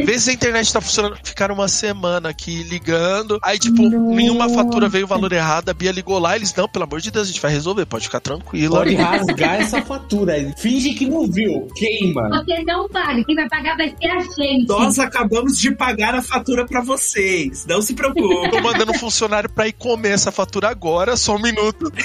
Vê 0.05 0.18
se 0.18 0.31
a 0.31 0.33
internet 0.33 0.72
tá 0.72 0.81
funcionando. 0.81 1.16
Ficaram 1.22 1.55
uma 1.55 1.68
semana 1.68 2.28
aqui 2.28 2.62
ligando. 2.62 3.38
Aí, 3.42 3.59
tipo, 3.59 3.83
Nossa. 3.83 4.14
nenhuma 4.14 4.48
fatura 4.48 4.88
veio 4.88 5.05
o 5.05 5.09
valor 5.09 5.33
errado. 5.33 5.68
A 5.68 5.74
Bia 5.74 5.92
ligou 5.92 6.18
lá. 6.18 6.37
Eles, 6.37 6.55
não, 6.55 6.68
pelo 6.68 6.85
amor 6.85 7.00
de 7.00 7.11
Deus, 7.11 7.28
a 7.28 7.31
gente 7.31 7.40
vai 7.40 7.50
resolver. 7.50 7.87
Pode 7.87 8.05
ficar 8.05 8.20
tranquila. 8.20 8.78
Pode 8.78 8.94
rasgar 8.94 9.61
essa 9.61 9.83
fatura. 9.83 10.33
Finge 10.57 10.94
que 10.94 11.07
não 11.07 11.26
viu. 11.26 11.68
Queima. 11.74 12.28
Você 12.44 12.62
não 12.64 12.88
paga, 12.88 13.24
quem 13.24 13.35
vai 13.35 13.48
pagar 13.48 13.76
vai 13.82 13.96
ser 14.00 14.10
a 14.10 14.20
gente. 14.20 14.68
Nós 14.68 14.98
acabamos 14.98 15.58
de 15.58 15.74
pagar 15.74 16.14
a 16.14 16.22
fatura 16.22 16.64
pra 16.66 16.80
vocês. 16.80 17.66
Não 17.66 17.82
se 17.82 17.92
preocupe. 17.94 18.50
Tô 18.50 18.60
mandando 18.60 18.92
um 18.92 18.98
funcionário 18.98 19.50
pra 19.50 19.66
ir 19.66 19.72
comer 19.72 20.10
essa 20.10 20.30
fatura 20.30 20.68
agora, 20.68 21.16
só 21.16 21.34
um 21.36 21.42
minuto. 21.42 21.90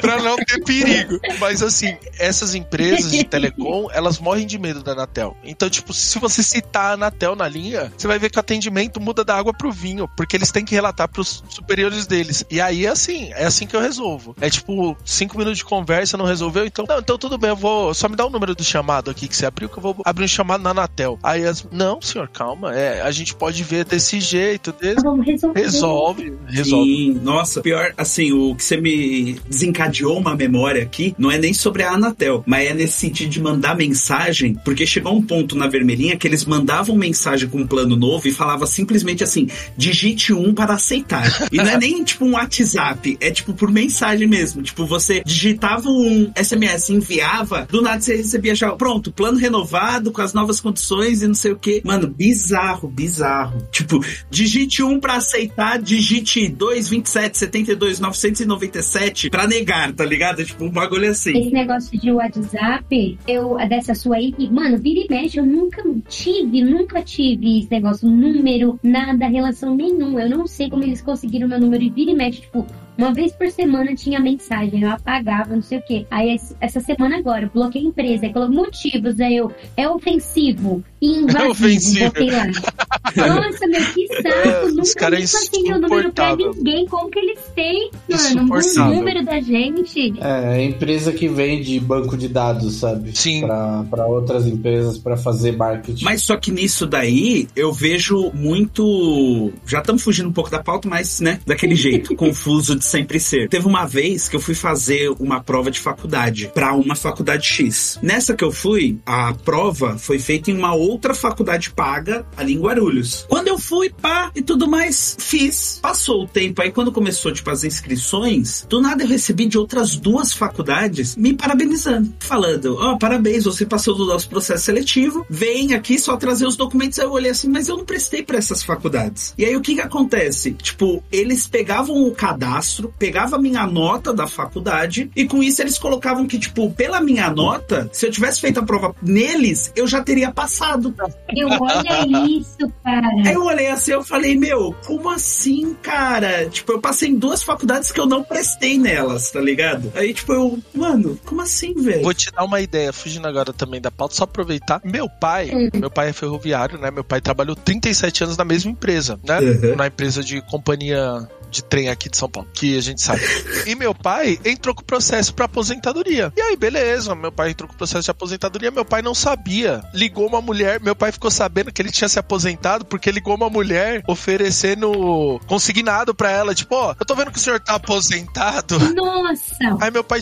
pra 0.00 0.22
não 0.22 0.36
ter 0.36 0.62
perigo. 0.64 1.18
Mas 1.38 1.62
assim, 1.62 1.96
essas 2.18 2.54
empresas 2.54 3.10
de 3.10 3.24
telecom, 3.24 3.88
elas 3.92 4.18
morrem 4.18 4.46
de 4.46 4.58
medo 4.58 4.82
da 4.82 4.92
Anatel. 4.92 5.34
Então, 5.42 5.70
tipo, 5.70 5.94
se 5.94 6.18
você 6.18 6.42
citar 6.42 6.90
a 6.90 6.94
Anatel 6.94 7.34
na 7.34 7.48
linha, 7.48 7.90
você 7.96 8.06
vai 8.06 8.18
ver 8.18 8.30
que 8.30 8.36
o 8.38 8.40
atendimento 8.40 9.00
muda 9.00 9.24
da 9.24 9.34
água 9.36 9.54
pro 9.54 9.72
vinho, 9.72 10.08
porque 10.16 10.36
eles 10.36 10.50
têm 10.50 10.64
que 10.64 10.74
relatar 10.74 11.08
pros 11.08 11.42
superiores 11.48 12.06
deles. 12.06 12.44
E 12.50 12.60
aí 12.60 12.84
é 12.86 12.90
assim, 12.90 13.32
é 13.32 13.44
assim 13.44 13.66
que 13.66 13.74
eu 13.74 13.80
resolvo. 13.80 14.36
É 14.40 14.50
tipo, 14.50 14.96
cinco 15.04 15.38
minutos 15.38 15.58
de 15.58 15.64
conversa, 15.64 16.16
não 16.16 16.26
resolveu? 16.26 16.66
Então, 16.66 16.84
não, 16.88 16.98
então 16.98 17.16
tudo 17.16 17.38
bem, 17.38 17.50
eu 17.50 17.56
vou. 17.56 17.94
Só 17.94 18.08
me 18.08 18.16
dá 18.16 18.26
o 18.26 18.30
número 18.30 18.54
do 18.54 18.64
chamado 18.74 19.08
aqui 19.08 19.28
que 19.28 19.36
você 19.36 19.46
abriu, 19.46 19.68
que 19.68 19.78
eu 19.78 19.82
vou 19.82 19.96
abrir 20.04 20.24
um 20.24 20.28
chamado 20.28 20.62
na 20.62 20.70
Anatel. 20.70 21.16
Aí 21.22 21.44
as. 21.46 21.64
Não, 21.70 22.02
senhor, 22.02 22.28
calma. 22.28 22.74
É, 22.74 23.00
a 23.02 23.10
gente 23.12 23.34
pode 23.34 23.62
ver 23.62 23.84
desse 23.84 24.18
jeito. 24.20 24.72
Desse... 24.72 25.02
Vamos 25.02 25.24
resolver. 25.24 25.60
Resolve, 25.60 26.32
resolve. 26.48 26.90
Sim, 26.90 27.20
nossa, 27.22 27.60
pior, 27.60 27.94
assim, 27.96 28.32
o 28.32 28.54
que 28.56 28.64
você 28.64 28.76
me 28.76 29.34
desencadeou 29.48 30.18
uma 30.18 30.34
memória 30.34 30.82
aqui 30.82 31.14
não 31.16 31.30
é 31.30 31.38
nem 31.38 31.54
sobre 31.54 31.84
a 31.84 31.92
Anatel, 31.92 32.42
mas 32.46 32.68
é 32.68 32.74
nesse 32.74 32.94
sentido 32.94 33.30
de 33.30 33.40
mandar 33.40 33.76
mensagem, 33.76 34.54
porque 34.64 34.84
chegou 34.84 35.14
um 35.14 35.22
ponto 35.22 35.56
na 35.56 35.68
vermelhinha 35.68 36.16
que 36.16 36.26
eles 36.26 36.44
mandavam 36.44 36.96
mensagem 36.96 37.48
com 37.48 37.58
um 37.58 37.66
plano 37.66 37.94
novo 37.96 38.26
e 38.26 38.32
falava 38.32 38.66
simplesmente 38.66 39.22
assim: 39.22 39.48
digite 39.76 40.32
um 40.32 40.52
para 40.52 40.74
aceitar. 40.74 41.48
E 41.52 41.58
não 41.58 41.68
é 41.68 41.78
nem 41.78 42.02
tipo 42.02 42.24
um 42.24 42.32
WhatsApp, 42.32 43.16
é 43.20 43.30
tipo 43.30 43.54
por 43.54 43.70
mensagem 43.70 44.26
mesmo. 44.26 44.62
Tipo, 44.62 44.84
você 44.84 45.22
digitava 45.24 45.88
um 45.88 46.32
SMS, 46.36 46.90
enviava, 46.90 47.68
do 47.70 47.80
nada 47.80 48.00
você 48.00 48.16
recebia 48.16 48.54
já, 48.54 48.63
pronto, 48.72 49.12
plano 49.12 49.38
renovado 49.38 50.10
com 50.10 50.20
as 50.20 50.32
novas 50.32 50.60
condições 50.60 51.22
e 51.22 51.26
não 51.26 51.34
sei 51.34 51.52
o 51.52 51.56
que. 51.56 51.82
Mano, 51.84 52.08
bizarro, 52.08 52.88
bizarro. 52.88 53.66
Tipo, 53.70 54.00
digite 54.30 54.82
um 54.82 54.98
para 54.98 55.16
aceitar, 55.16 55.80
digite 55.80 56.48
2, 56.48 56.88
27, 56.88 57.38
72, 57.38 58.00
997 58.00 59.30
pra 59.30 59.46
negar, 59.46 59.92
tá 59.92 60.04
ligado? 60.04 60.44
Tipo, 60.44 60.64
um 60.64 60.70
bagulho 60.70 61.10
assim. 61.10 61.36
Esse 61.36 61.50
negócio 61.50 61.98
de 61.98 62.10
WhatsApp, 62.10 63.18
eu, 63.26 63.56
dessa 63.68 63.94
sua 63.94 64.16
aí, 64.16 64.34
mano, 64.50 64.78
vira 64.78 65.00
e 65.00 65.06
mexe, 65.08 65.38
eu 65.38 65.46
nunca 65.46 65.82
tive, 66.08 66.62
nunca 66.62 67.02
tive 67.02 67.60
esse 67.60 67.70
negócio, 67.70 68.08
número, 68.08 68.78
nada, 68.82 69.26
relação 69.26 69.74
nenhuma. 69.74 70.22
Eu 70.22 70.30
não 70.30 70.46
sei 70.46 70.70
como 70.70 70.82
eles 70.82 71.00
conseguiram 71.00 71.48
meu 71.48 71.60
número 71.60 71.82
e 71.82 71.90
vira 71.90 72.10
e 72.10 72.14
mexe, 72.14 72.40
tipo, 72.42 72.66
uma 72.96 73.12
vez 73.12 73.32
por 73.32 73.48
semana 73.50 73.94
tinha 73.94 74.20
mensagem, 74.20 74.82
eu 74.82 74.90
apagava, 74.90 75.54
não 75.54 75.62
sei 75.62 75.78
o 75.78 75.82
quê. 75.82 76.06
Aí 76.10 76.36
essa 76.60 76.80
semana 76.80 77.18
agora, 77.18 77.44
eu 77.46 77.50
bloqueei 77.50 77.84
a 77.84 77.88
empresa, 77.88 78.26
aí 78.26 78.32
coloquei 78.32 78.56
motivos, 78.56 79.20
aí 79.20 79.36
eu, 79.36 79.52
é 79.76 79.88
ofensivo, 79.88 80.82
invasivo, 81.00 81.42
É 81.44 81.48
ofensivo. 81.48 82.04
botei 82.06 82.30
lá. 82.30 82.44
Nossa, 83.04 83.66
meu, 83.66 83.84
que 83.92 84.06
saco, 84.22 84.66
Os 84.66 84.74
nunca 84.74 84.94
caras 84.96 85.18
nem 85.18 85.28
passei 85.28 85.62
meu 85.62 85.80
número 85.80 86.12
pra 86.12 86.36
ninguém, 86.36 86.86
como 86.86 87.10
que 87.10 87.18
eles 87.18 87.38
têm, 87.54 87.90
mano, 88.08 88.24
Insuportável. 88.56 88.96
número 88.96 89.24
da 89.24 89.40
gente. 89.40 90.14
É, 90.20 90.58
é 90.58 90.64
empresa 90.64 91.12
que 91.12 91.28
vende 91.28 91.78
banco 91.80 92.16
de 92.16 92.28
dados, 92.28 92.76
sabe? 92.76 93.16
Sim. 93.16 93.42
Pra, 93.42 93.84
pra 93.90 94.06
outras 94.06 94.46
empresas 94.46 94.98
pra 94.98 95.16
fazer 95.16 95.56
marketing. 95.56 96.04
Mas 96.04 96.22
só 96.22 96.36
que 96.36 96.50
nisso 96.50 96.86
daí 96.86 97.46
eu 97.54 97.72
vejo 97.72 98.30
muito. 98.32 99.52
Já 99.66 99.80
estamos 99.80 100.02
fugindo 100.02 100.28
um 100.28 100.32
pouco 100.32 100.50
da 100.50 100.62
pauta, 100.62 100.88
mas, 100.88 101.20
né, 101.20 101.40
daquele 101.46 101.74
jeito, 101.74 102.14
confuso 102.16 102.76
de 102.76 102.84
sempre 102.84 103.20
ser. 103.20 103.48
Teve 103.48 103.66
uma 103.66 103.86
vez 103.86 104.28
que 104.28 104.36
eu 104.36 104.40
fui 104.40 104.54
fazer 104.54 105.10
uma 105.18 105.42
prova 105.42 105.70
de 105.70 105.80
faculdade 105.80 106.50
pra 106.54 106.72
uma 106.74 106.94
faculdade 106.94 107.46
X. 107.46 107.98
Nessa 108.02 108.34
que 108.34 108.44
eu 108.44 108.50
fui, 108.50 108.98
a 109.04 109.32
prova 109.44 109.98
foi 109.98 110.18
feita 110.18 110.50
em 110.50 110.56
uma 110.56 110.74
outra 110.74 111.14
faculdade 111.14 111.70
paga 111.70 112.24
ali 112.36 112.54
em 112.54 112.60
Guarulhos. 112.60 112.93
Quando 113.28 113.48
eu 113.48 113.58
fui, 113.58 113.90
pá, 113.90 114.30
e 114.34 114.42
tudo 114.42 114.68
mais, 114.68 115.16
fiz. 115.18 115.78
Passou 115.80 116.24
o 116.24 116.28
tempo 116.28 116.62
aí, 116.62 116.70
quando 116.70 116.92
começou, 116.92 117.32
tipo, 117.32 117.50
as 117.50 117.64
inscrições, 117.64 118.66
do 118.68 118.80
nada 118.80 119.02
eu 119.02 119.08
recebi 119.08 119.46
de 119.46 119.58
outras 119.58 119.96
duas 119.96 120.32
faculdades 120.32 121.16
me 121.16 121.34
parabenizando, 121.34 122.12
falando: 122.18 122.76
Ó, 122.78 122.96
parabéns, 122.96 123.44
você 123.44 123.66
passou 123.66 123.94
do 123.94 124.06
nosso 124.06 124.28
processo 124.28 124.64
seletivo, 124.64 125.26
vem 125.28 125.74
aqui 125.74 125.98
só 125.98 126.16
trazer 126.16 126.46
os 126.46 126.56
documentos. 126.56 126.98
Aí 126.98 127.06
eu 127.06 127.12
olhei 127.12 127.30
assim, 127.30 127.48
mas 127.48 127.68
eu 127.68 127.76
não 127.76 127.84
prestei 127.84 128.22
pra 128.22 128.38
essas 128.38 128.62
faculdades. 128.62 129.34
E 129.36 129.44
aí 129.44 129.56
o 129.56 129.60
que 129.60 129.74
que 129.74 129.80
acontece? 129.80 130.52
Tipo, 130.52 131.02
eles 131.10 131.46
pegavam 131.46 132.06
o 132.06 132.12
cadastro, 132.12 132.92
pegavam 132.98 133.38
a 133.38 133.42
minha 133.42 133.66
nota 133.66 134.12
da 134.12 134.26
faculdade, 134.26 135.10
e 135.14 135.26
com 135.26 135.42
isso 135.42 135.62
eles 135.62 135.78
colocavam 135.78 136.26
que, 136.26 136.38
tipo, 136.38 136.70
pela 136.72 137.00
minha 137.00 137.30
nota, 137.30 137.88
se 137.92 138.06
eu 138.06 138.10
tivesse 138.10 138.40
feito 138.40 138.60
a 138.60 138.62
prova 138.62 138.94
neles, 139.02 139.72
eu 139.76 139.86
já 139.86 140.02
teria 140.02 140.30
passado. 140.32 140.94
Eu, 141.28 141.48
olha 141.48 142.26
isso, 142.26 142.72
cara. 142.84 143.08
Aí 143.26 143.32
eu 143.32 143.44
olhei 143.44 143.68
assim, 143.68 143.92
eu 143.92 144.04
falei, 144.04 144.36
meu, 144.36 144.74
como 144.86 145.10
assim, 145.10 145.74
cara? 145.82 146.48
Tipo, 146.48 146.72
eu 146.72 146.80
passei 146.80 147.08
em 147.08 147.16
duas 147.16 147.42
faculdades 147.42 147.90
que 147.90 147.98
eu 147.98 148.06
não 148.06 148.22
prestei 148.22 148.78
nelas, 148.78 149.30
tá 149.30 149.40
ligado? 149.40 149.90
Aí, 149.94 150.12
tipo, 150.12 150.32
eu, 150.32 150.58
mano, 150.74 151.18
como 151.24 151.40
assim, 151.40 151.74
velho? 151.74 152.02
Vou 152.02 152.14
te 152.14 152.30
dar 152.30 152.44
uma 152.44 152.60
ideia, 152.60 152.92
fugindo 152.92 153.26
agora 153.26 153.52
também 153.52 153.80
da 153.80 153.90
pauta, 153.90 154.14
só 154.14 154.24
aproveitar. 154.24 154.80
Meu 154.84 155.08
pai, 155.08 155.50
meu 155.72 155.90
pai 155.90 156.10
é 156.10 156.12
ferroviário, 156.12 156.78
né? 156.78 156.90
Meu 156.90 157.04
pai 157.04 157.20
trabalhou 157.20 157.56
37 157.56 158.24
anos 158.24 158.36
na 158.36 158.44
mesma 158.44 158.70
empresa, 158.70 159.18
né? 159.26 159.40
Uhum. 159.40 159.76
Na 159.76 159.86
empresa 159.86 160.22
de 160.22 160.42
companhia 160.42 161.26
de 161.54 161.62
trem 161.62 161.88
aqui 161.88 162.08
de 162.08 162.16
São 162.16 162.28
Paulo, 162.28 162.48
que 162.52 162.76
a 162.76 162.80
gente 162.80 163.00
sabe. 163.00 163.20
E 163.66 163.74
meu 163.74 163.94
pai 163.94 164.38
entrou 164.44 164.74
com 164.74 164.82
o 164.82 164.84
processo 164.84 165.32
pra 165.32 165.46
aposentadoria. 165.46 166.32
E 166.36 166.40
aí, 166.40 166.56
beleza, 166.56 167.14
meu 167.14 167.30
pai 167.30 167.50
entrou 167.50 167.68
com 167.68 167.74
o 167.74 167.78
processo 167.78 168.04
de 168.04 168.10
aposentadoria, 168.10 168.70
meu 168.70 168.84
pai 168.84 169.00
não 169.02 169.14
sabia. 169.14 169.82
Ligou 169.94 170.26
uma 170.26 170.40
mulher, 170.40 170.80
meu 170.80 170.96
pai 170.96 171.12
ficou 171.12 171.30
sabendo 171.30 171.72
que 171.72 171.80
ele 171.80 171.90
tinha 171.90 172.08
se 172.08 172.18
aposentado 172.18 172.84
porque 172.84 173.10
ligou 173.10 173.34
uma 173.34 173.48
mulher 173.48 174.02
oferecendo 174.08 175.40
consignado 175.46 176.14
pra 176.14 176.30
ela, 176.30 176.54
tipo, 176.54 176.74
ó, 176.74 176.94
eu 176.98 177.06
tô 177.06 177.14
vendo 177.14 177.30
que 177.30 177.38
o 177.38 177.40
senhor 177.40 177.60
tá 177.60 177.74
aposentado. 177.74 178.78
Nossa! 178.94 179.54
Aí 179.80 179.90
meu 179.90 180.02
pai, 180.02 180.20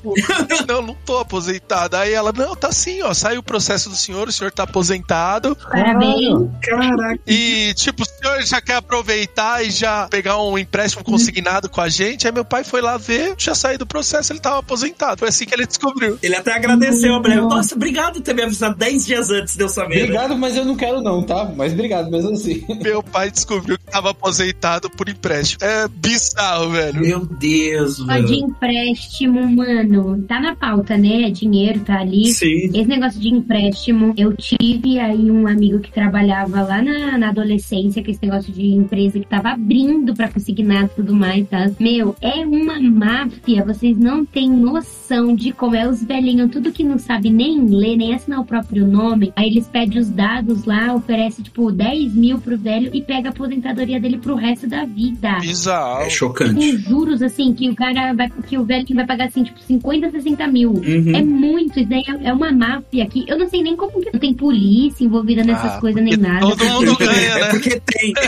não, 0.69 0.83
não 0.83 0.95
tô 0.95 1.19
aposentado. 1.19 1.97
Aí 1.97 2.13
ela, 2.13 2.33
não, 2.33 2.55
tá 2.55 2.71
sim, 2.71 3.03
ó, 3.03 3.15
saiu 3.15 3.41
o 3.41 3.43
processo 3.43 3.89
do 3.89 3.97
senhor, 3.97 4.29
o 4.29 4.33
senhor 4.33 4.51
tá 4.53 4.65
aposentado. 4.65 5.57
Parabéns. 5.57 6.51
Caraca. 6.63 7.21
E, 7.27 7.73
tipo, 7.75 8.03
o 8.03 8.07
senhor 8.07 8.43
já 8.43 8.61
quer 8.61 8.77
aproveitar 8.77 9.65
e 9.65 9.71
já 9.71 10.09
pegar 10.09 10.41
um 10.43 10.59
empréstimo 10.59 11.05
consignado 11.23 11.69
com 11.69 11.81
a 11.81 11.89
gente? 11.89 12.27
Aí 12.27 12.33
meu 12.33 12.45
pai 12.45 12.65
foi 12.65 12.81
lá 12.81 12.97
ver, 12.97 13.35
tinha 13.37 13.55
saído 13.55 13.83
do 13.85 13.87
processo, 13.87 14.33
ele 14.33 14.41
tava 14.41 14.59
aposentado. 14.59 15.19
Foi 15.19 15.29
assim 15.29 15.45
que 15.45 15.55
ele 15.55 15.67
descobriu. 15.67 16.19
Ele 16.23 16.37
até 16.37 16.53
agradeceu 16.55 17.19
mulher. 17.21 17.41
Nossa, 17.41 17.75
obrigado 17.75 18.15
por 18.15 18.23
ter 18.23 18.35
me 18.35 18.43
avisado 18.43 18.77
10 18.77 19.07
dias 19.07 19.31
antes 19.31 19.57
de 19.57 19.63
eu 19.63 19.69
saber. 19.69 19.97
né? 19.97 20.03
Obrigado, 20.03 20.37
mas 20.37 20.57
eu 20.57 20.65
não 20.65 20.77
quero 20.77 21.01
não, 21.01 21.23
tá? 21.23 21.51
Mas 21.57 21.73
obrigado 21.73 22.11
mesmo 22.11 22.31
assim. 22.33 22.65
Meu 22.83 23.03
pai 23.03 23.31
descobriu 23.31 23.79
que 23.79 23.85
tava 23.85 24.11
aposentado 24.11 24.91
por 24.91 25.09
empréstimo. 25.09 25.65
É 25.65 25.89
bizarro, 25.89 26.71
velho. 26.71 27.01
Meu 27.01 27.27
Deus, 27.27 27.97
Só 27.97 28.19
de 28.19 28.35
empréstimo, 28.35 29.47
mano. 29.49 30.23
Tá 30.23 30.41
na 30.41 30.55
pauta, 30.55 30.97
né? 30.97 31.31
Dinheiro 31.31 31.81
tá 31.81 32.01
ali. 32.01 32.27
Sim. 32.33 32.67
Esse 32.67 32.87
negócio 32.87 33.21
de 33.21 33.29
empréstimo, 33.29 34.15
eu 34.17 34.35
tive 34.37 34.99
aí 34.99 35.31
um 35.31 35.47
amigo 35.47 35.81
que 35.81 35.93
trabalhava 35.93 36.63
lá 36.63 36.83
na, 36.83 37.19
na 37.19 37.29
adolescência, 37.31 38.03
com 38.03 38.11
esse 38.11 38.21
negócio 38.23 38.53
de 38.53 38.67
empresa 38.67 39.19
que 39.19 39.27
tava 39.27 39.51
abrindo 39.51 40.15
pra 40.15 40.29
consignar 40.29 40.89
tudo 40.89 41.12
mais, 41.13 41.49
tá? 41.49 41.71
Meu, 41.79 42.15
é 42.21 42.45
uma 42.47 42.81
máfia, 42.81 43.65
vocês 43.65 43.97
não 43.99 44.25
têm 44.25 44.51
noção 44.51 45.35
de 45.35 45.53
como 45.53 45.77
é 45.77 45.89
os 45.89 46.03
velhinhos, 46.03 46.51
tudo 46.51 46.73
que 46.73 46.83
não 46.85 46.99
sabe 46.99 47.31
nem 47.31 47.65
ler, 47.67 47.97
nem 47.97 48.15
assinar 48.15 48.41
o 48.41 48.45
próprio 48.45 48.87
nome. 48.87 49.33
Aí 49.37 49.47
eles 49.49 49.67
pedem 49.69 49.99
os 49.99 50.09
dados 50.09 50.65
lá, 50.65 50.95
oferece 50.95 51.43
tipo 51.43 51.71
10 51.71 52.15
mil 52.15 52.39
pro 52.39 52.57
velho 52.59 52.91
e 52.93 53.03
pega 53.03 53.29
a 53.29 53.33
aposentadoria 53.33 54.01
dele 54.01 54.19
pro 54.19 54.35
resto 54.35 54.67
da 54.67 54.85
vida 54.85 55.39
Bizarro. 55.41 56.03
É 56.03 56.11
chocante. 56.11 56.55
com 56.55 56.79
juros, 56.79 57.23
assim, 57.23 57.53
que 57.55 57.69
o 57.69 57.75
cara 57.75 58.13
vai, 58.15 58.31
que 58.49 58.57
o 58.59 58.65
velho 58.65 58.85
que 58.85 58.95
vai 58.95 59.07
pagar, 59.07 59.27
assim, 59.27 59.43
tipo, 59.45 59.61
50, 59.61 60.11
60 60.11 60.47
mil. 60.49 60.71
Uhum. 60.73 61.13
É 61.17 61.23
muito, 61.23 61.79
isso 61.81 61.89
daí 61.89 62.03
é, 62.23 62.29
é 62.29 62.33
uma 62.33 62.51
máfia 62.53 63.05
aqui. 63.05 63.25
Eu 63.29 63.39
não 63.39 63.49
sei 63.49 63.63
nem 63.63 63.77
como 63.77 64.01
que 64.01 64.11
não 64.13 64.19
tem 64.21 64.35
polícia 64.35 65.05
envolvida 65.05 65.45
nessas 65.45 65.73
Ah, 65.73 65.81
coisas, 65.81 66.03
nem 66.03 66.17
nada. 66.17 66.41
Todo 66.41 66.65
mundo 66.65 66.97
ganha, 66.99 67.13
É 67.13 67.41
né? 67.41 67.49
porque 67.51 67.81
tem. 67.87 68.13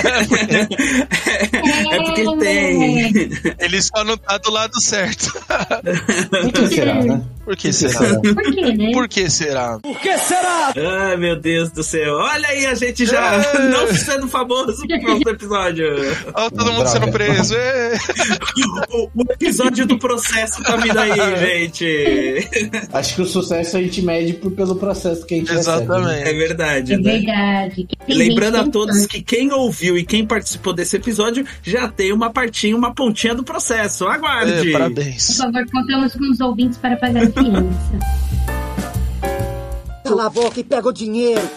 É 1.90 2.02
porque 2.02 2.36
tem. 2.38 2.73
Ele 3.58 3.82
só 3.82 4.04
não 4.04 4.16
tá 4.16 4.38
do 4.38 4.50
lado 4.50 4.80
certo. 4.80 5.32
Por 6.30 6.52
que 6.52 6.68
será, 6.68 7.02
né? 7.02 7.22
Por 7.44 7.56
que 7.56 7.72
será? 7.72 7.92
será? 7.98 8.20
Por 8.20 8.42
quê, 8.54 8.72
né? 8.72 8.90
Por 8.92 9.08
que 9.08 9.28
será? 9.30 9.78
Ai, 10.76 11.16
meu 11.16 11.36
Deus 11.38 11.70
do 11.70 11.82
céu. 11.82 12.14
Olha 12.14 12.48
aí 12.48 12.66
a 12.66 12.74
gente 12.74 13.04
já 13.06 13.34
É. 13.34 13.68
não 13.68 13.86
sendo 13.94 14.28
famoso 14.28 14.86
pro 14.86 15.00
próximo 15.00 15.30
episódio. 15.30 15.86
Ó, 16.34 16.50
todo 16.50 16.72
mundo 16.72 16.86
sendo 16.88 17.10
preso. 17.12 17.54
É. 17.56 17.92
O, 18.90 19.10
o 19.14 19.32
episódio 19.32 19.86
do 19.86 19.98
processo 19.98 20.62
tá 20.62 20.76
vindo 20.76 20.98
aí, 20.98 21.10
gente. 21.38 22.48
Acho 22.92 23.14
que 23.16 23.22
o 23.22 23.26
sucesso 23.26 23.76
a 23.76 23.82
gente 23.82 24.02
mede 24.02 24.34
por- 24.34 24.52
pelo 24.52 24.76
processo 24.76 25.24
que 25.26 25.34
a 25.34 25.38
gente 25.38 25.52
recebe. 25.52 25.86
né? 25.86 26.22
É 26.22 26.30
Exatamente. 26.30 26.38
verdade, 26.38 26.92
É 26.94 26.96
né? 26.96 27.02
verdade. 27.12 27.86
Tem 28.06 28.16
Lembrando 28.16 28.56
a 28.56 28.68
todos 28.68 29.06
que 29.06 29.22
quem 29.22 29.52
ouviu 29.52 29.96
e 29.98 30.04
quem 30.04 30.26
participou 30.26 30.72
desse 30.72 30.96
episódio 30.96 31.44
já 31.62 31.88
tem 31.88 32.12
uma 32.12 32.30
partinha, 32.30 32.76
uma 32.76 32.94
pontinha 32.94 33.34
do 33.34 33.42
processo. 33.44 34.06
Aguarde. 34.06 34.52
É, 34.52 34.62
Por 34.62 34.72
parabéns. 34.72 35.36
favor, 35.36 35.64
contamos 35.70 36.14
com 36.14 36.30
os 36.30 36.40
ouvintes 36.40 36.78
para 36.78 36.96
pagar 36.96 37.26
a 37.34 37.42
fiança. 37.42 37.98
Cala 40.04 40.26
a 40.26 40.30
boca 40.30 40.60
e 40.60 40.64
pega 40.64 40.88
o 40.88 40.92
dinheiro. 40.92 41.48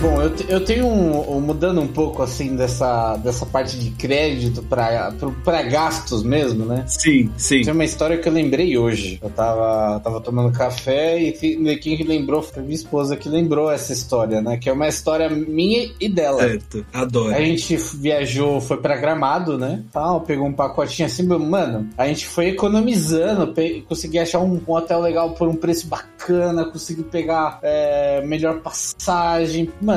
Bom, 0.00 0.18
eu, 0.22 0.32
eu 0.48 0.64
tenho 0.64 0.86
um, 0.86 1.36
um- 1.36 1.40
mudando 1.42 1.78
um 1.78 1.86
pouco 1.86 2.22
assim 2.22 2.56
dessa, 2.56 3.18
dessa 3.18 3.44
parte 3.44 3.76
de 3.78 3.90
crédito 3.90 4.62
para 4.62 5.12
para 5.44 5.62
gastos 5.62 6.22
mesmo, 6.22 6.64
né? 6.64 6.84
Sim, 6.86 7.30
sim. 7.36 7.60
Tem 7.60 7.74
uma 7.74 7.84
história 7.84 8.16
que 8.16 8.26
eu 8.26 8.32
lembrei 8.32 8.78
hoje. 8.78 9.18
Eu 9.22 9.28
tava, 9.28 10.00
tava 10.00 10.18
tomando 10.22 10.56
café 10.56 11.18
e 11.20 11.32
quem 11.32 11.98
que 11.98 12.02
lembrou 12.02 12.40
foi 12.40 12.62
minha 12.62 12.74
esposa 12.74 13.14
que 13.14 13.28
lembrou 13.28 13.70
essa 13.70 13.92
história, 13.92 14.40
né? 14.40 14.56
Que 14.56 14.70
é 14.70 14.72
uma 14.72 14.88
história 14.88 15.28
minha 15.28 15.90
e 16.00 16.08
dela. 16.08 16.38
Certo, 16.40 16.86
adoro. 16.94 17.34
A 17.34 17.40
gente 17.40 17.76
viajou, 17.76 18.58
foi 18.58 18.78
pra 18.78 18.96
Gramado, 18.96 19.58
né? 19.58 19.82
Tal, 19.92 20.22
pegou 20.22 20.46
um 20.46 20.52
pacotinho 20.54 21.06
assim, 21.06 21.24
mano. 21.26 21.90
A 21.98 22.06
gente 22.06 22.26
foi 22.26 22.48
economizando, 22.48 23.52
consegui 23.86 24.18
achar 24.18 24.38
um, 24.38 24.58
um 24.66 24.72
hotel 24.72 25.00
legal 25.02 25.32
por 25.32 25.46
um 25.46 25.54
preço 25.54 25.86
bacana, 25.88 26.64
consegui 26.64 27.02
pegar 27.02 27.58
é, 27.62 28.24
melhor 28.24 28.60
passagem. 28.60 29.68
Mano, 29.80 29.89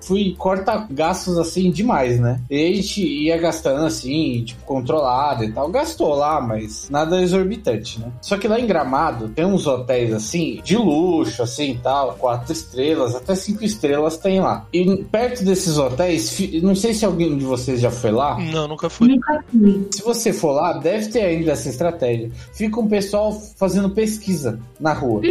fui 0.00 0.34
corta 0.38 0.86
gastos 0.90 1.38
assim 1.38 1.70
demais, 1.70 2.20
né? 2.20 2.40
E 2.50 2.64
a 2.64 2.74
gente 2.76 3.02
ia 3.02 3.36
gastando 3.36 3.84
assim, 3.84 4.44
tipo, 4.44 4.62
controlado 4.64 5.44
e 5.44 5.52
tal. 5.52 5.68
Gastou 5.68 6.14
lá, 6.14 6.40
mas 6.40 6.88
nada 6.90 7.22
exorbitante, 7.22 8.00
né? 8.00 8.10
Só 8.20 8.36
que 8.36 8.48
lá 8.48 8.58
em 8.58 8.66
Gramado 8.66 9.28
tem 9.28 9.44
uns 9.44 9.66
hotéis 9.66 10.12
assim, 10.12 10.60
de 10.64 10.76
luxo, 10.76 11.42
assim 11.42 11.72
e 11.72 11.78
tal, 11.78 12.14
quatro 12.14 12.52
estrelas, 12.52 13.14
até 13.14 13.34
cinco 13.34 13.64
estrelas 13.64 14.16
tem 14.16 14.40
lá. 14.40 14.66
E 14.72 15.04
perto 15.04 15.44
desses 15.44 15.78
hotéis, 15.78 16.38
não 16.62 16.74
sei 16.74 16.94
se 16.94 17.04
alguém 17.04 17.36
de 17.36 17.44
vocês 17.44 17.80
já 17.80 17.90
foi 17.90 18.10
lá. 18.10 18.38
Não, 18.38 18.68
nunca 18.68 18.88
fui. 18.88 19.08
Nunca 19.08 19.44
fui. 19.50 19.88
Se 19.90 20.02
você 20.02 20.32
for 20.32 20.52
lá, 20.52 20.74
deve 20.74 21.08
ter 21.08 21.22
ainda 21.22 21.52
essa 21.52 21.68
estratégia. 21.68 22.30
Fica 22.52 22.80
um 22.80 22.88
pessoal 22.88 23.32
fazendo 23.56 23.90
pesquisa 23.90 24.58
na 24.78 24.92
rua. 24.92 25.22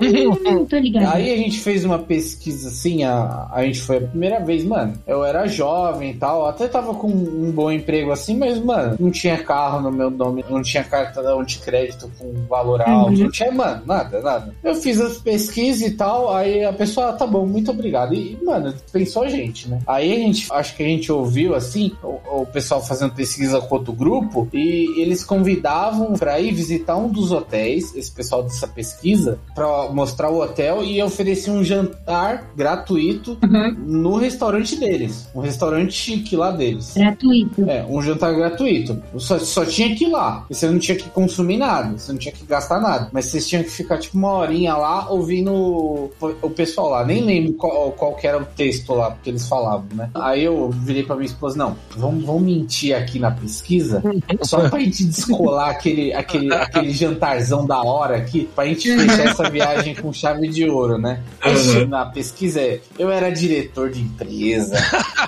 Hum, 0.00 0.64
tô 0.66 0.76
ligado. 0.78 1.14
Aí 1.14 1.32
a 1.32 1.36
gente 1.36 1.60
fez 1.60 1.84
uma 1.84 1.98
pesquisa 1.98 2.68
assim, 2.68 3.04
a, 3.04 3.48
a 3.50 3.61
gente 3.64 3.80
foi 3.80 3.98
a 3.98 4.00
primeira 4.00 4.40
vez, 4.40 4.64
mano. 4.64 4.94
Eu 5.06 5.24
era 5.24 5.46
jovem 5.46 6.10
e 6.10 6.14
tal, 6.14 6.46
até 6.46 6.68
tava 6.68 6.94
com 6.94 7.08
um 7.08 7.50
bom 7.50 7.70
emprego 7.70 8.10
assim, 8.12 8.36
mas, 8.36 8.58
mano, 8.58 8.96
não 8.98 9.10
tinha 9.10 9.42
carro 9.42 9.80
no 9.80 9.92
meu 9.92 10.10
nome, 10.10 10.44
não 10.48 10.62
tinha 10.62 10.84
cartão 10.84 11.42
de 11.44 11.58
crédito 11.58 12.10
com 12.18 12.32
valor 12.48 12.80
alto, 12.82 13.12
não 13.12 13.30
tinha, 13.30 13.50
mano, 13.50 13.82
nada, 13.86 14.20
nada. 14.20 14.54
Eu 14.62 14.74
fiz 14.74 15.00
as 15.00 15.18
pesquisas 15.18 15.82
e 15.82 15.92
tal, 15.92 16.34
aí 16.34 16.64
a 16.64 16.72
pessoa, 16.72 17.10
ah, 17.10 17.12
tá 17.12 17.26
bom, 17.26 17.46
muito 17.46 17.70
obrigado. 17.70 18.14
E, 18.14 18.38
mano, 18.42 18.74
pensou 18.92 19.24
a 19.24 19.28
gente, 19.28 19.68
né? 19.68 19.80
Aí 19.86 20.12
a 20.12 20.16
gente, 20.16 20.52
acho 20.52 20.76
que 20.76 20.82
a 20.82 20.86
gente 20.86 21.10
ouviu 21.10 21.54
assim, 21.54 21.92
o, 22.02 22.42
o 22.42 22.46
pessoal 22.46 22.82
fazendo 22.82 23.14
pesquisa 23.14 23.60
com 23.60 23.74
outro 23.74 23.92
grupo, 23.92 24.48
e 24.52 25.00
eles 25.00 25.24
convidavam 25.24 26.14
pra 26.14 26.40
ir 26.40 26.52
visitar 26.52 26.96
um 26.96 27.08
dos 27.08 27.32
hotéis, 27.32 27.94
esse 27.94 28.10
pessoal 28.10 28.42
dessa 28.42 28.66
pesquisa, 28.66 29.38
pra 29.54 29.90
mostrar 29.90 30.30
o 30.30 30.40
hotel 30.40 30.82
e 30.84 31.02
oferecer 31.02 31.50
um 31.50 31.62
jantar 31.62 32.50
gratuito 32.56 33.36
Uhum. 33.52 33.74
no 33.86 34.16
restaurante 34.16 34.76
deles. 34.76 35.28
Um 35.34 35.40
restaurante 35.40 35.92
chique 35.92 36.36
lá 36.36 36.50
deles. 36.50 36.92
Gratuito. 36.96 37.68
É, 37.68 37.84
um 37.88 38.00
jantar 38.02 38.34
gratuito. 38.34 39.02
Só, 39.18 39.38
só 39.38 39.64
tinha 39.64 39.94
que 39.94 40.04
ir 40.04 40.08
lá. 40.10 40.44
Você 40.48 40.68
não 40.68 40.78
tinha 40.78 40.96
que 40.96 41.08
consumir 41.10 41.56
nada. 41.58 41.96
Você 41.98 42.12
não 42.12 42.18
tinha 42.18 42.32
que 42.32 42.44
gastar 42.46 42.80
nada. 42.80 43.08
Mas 43.12 43.26
vocês 43.26 43.46
tinham 43.48 43.62
que 43.62 43.70
ficar 43.70 43.98
tipo 43.98 44.16
uma 44.16 44.32
horinha 44.32 44.74
lá 44.74 45.10
ouvindo 45.10 45.52
o, 45.52 46.50
pessoal 46.50 46.90
lá. 46.90 47.04
Nem 47.04 47.22
lembro 47.22 47.52
qual, 47.54 47.92
qual 47.92 48.14
que 48.14 48.26
era 48.26 48.38
o 48.38 48.44
texto 48.44 48.92
lá 48.94 49.16
que 49.22 49.30
eles 49.30 49.46
falavam, 49.48 49.86
né? 49.94 50.10
Aí 50.14 50.44
eu 50.44 50.70
virei 50.70 51.02
pra 51.02 51.16
minha 51.16 51.26
esposa: 51.26 51.56
não, 51.56 51.76
vamos, 51.96 52.24
vamos 52.24 52.42
mentir 52.42 52.94
aqui 52.96 53.18
na 53.18 53.30
pesquisa. 53.30 54.02
Só 54.42 54.68
pra 54.68 54.78
gente 54.80 55.04
descolar 55.04 55.70
aquele, 55.70 56.12
aquele, 56.12 56.52
aquele 56.54 56.92
jantarzão 56.92 57.66
da 57.66 57.82
hora 57.82 58.16
aqui. 58.16 58.48
Pra 58.54 58.64
gente 58.66 58.94
fechar 58.96 59.26
essa 59.26 59.50
viagem 59.50 59.94
com 59.94 60.12
chave 60.12 60.48
de 60.48 60.68
ouro, 60.68 60.98
né? 60.98 61.20
Aí 61.40 61.52
Uhum. 61.62 61.86
na 61.86 62.06
pesquisa 62.06 62.60
eu 62.98 63.10
era 63.10 63.30
diretor 63.48 63.90
de 63.90 64.00
empresa, 64.00 64.76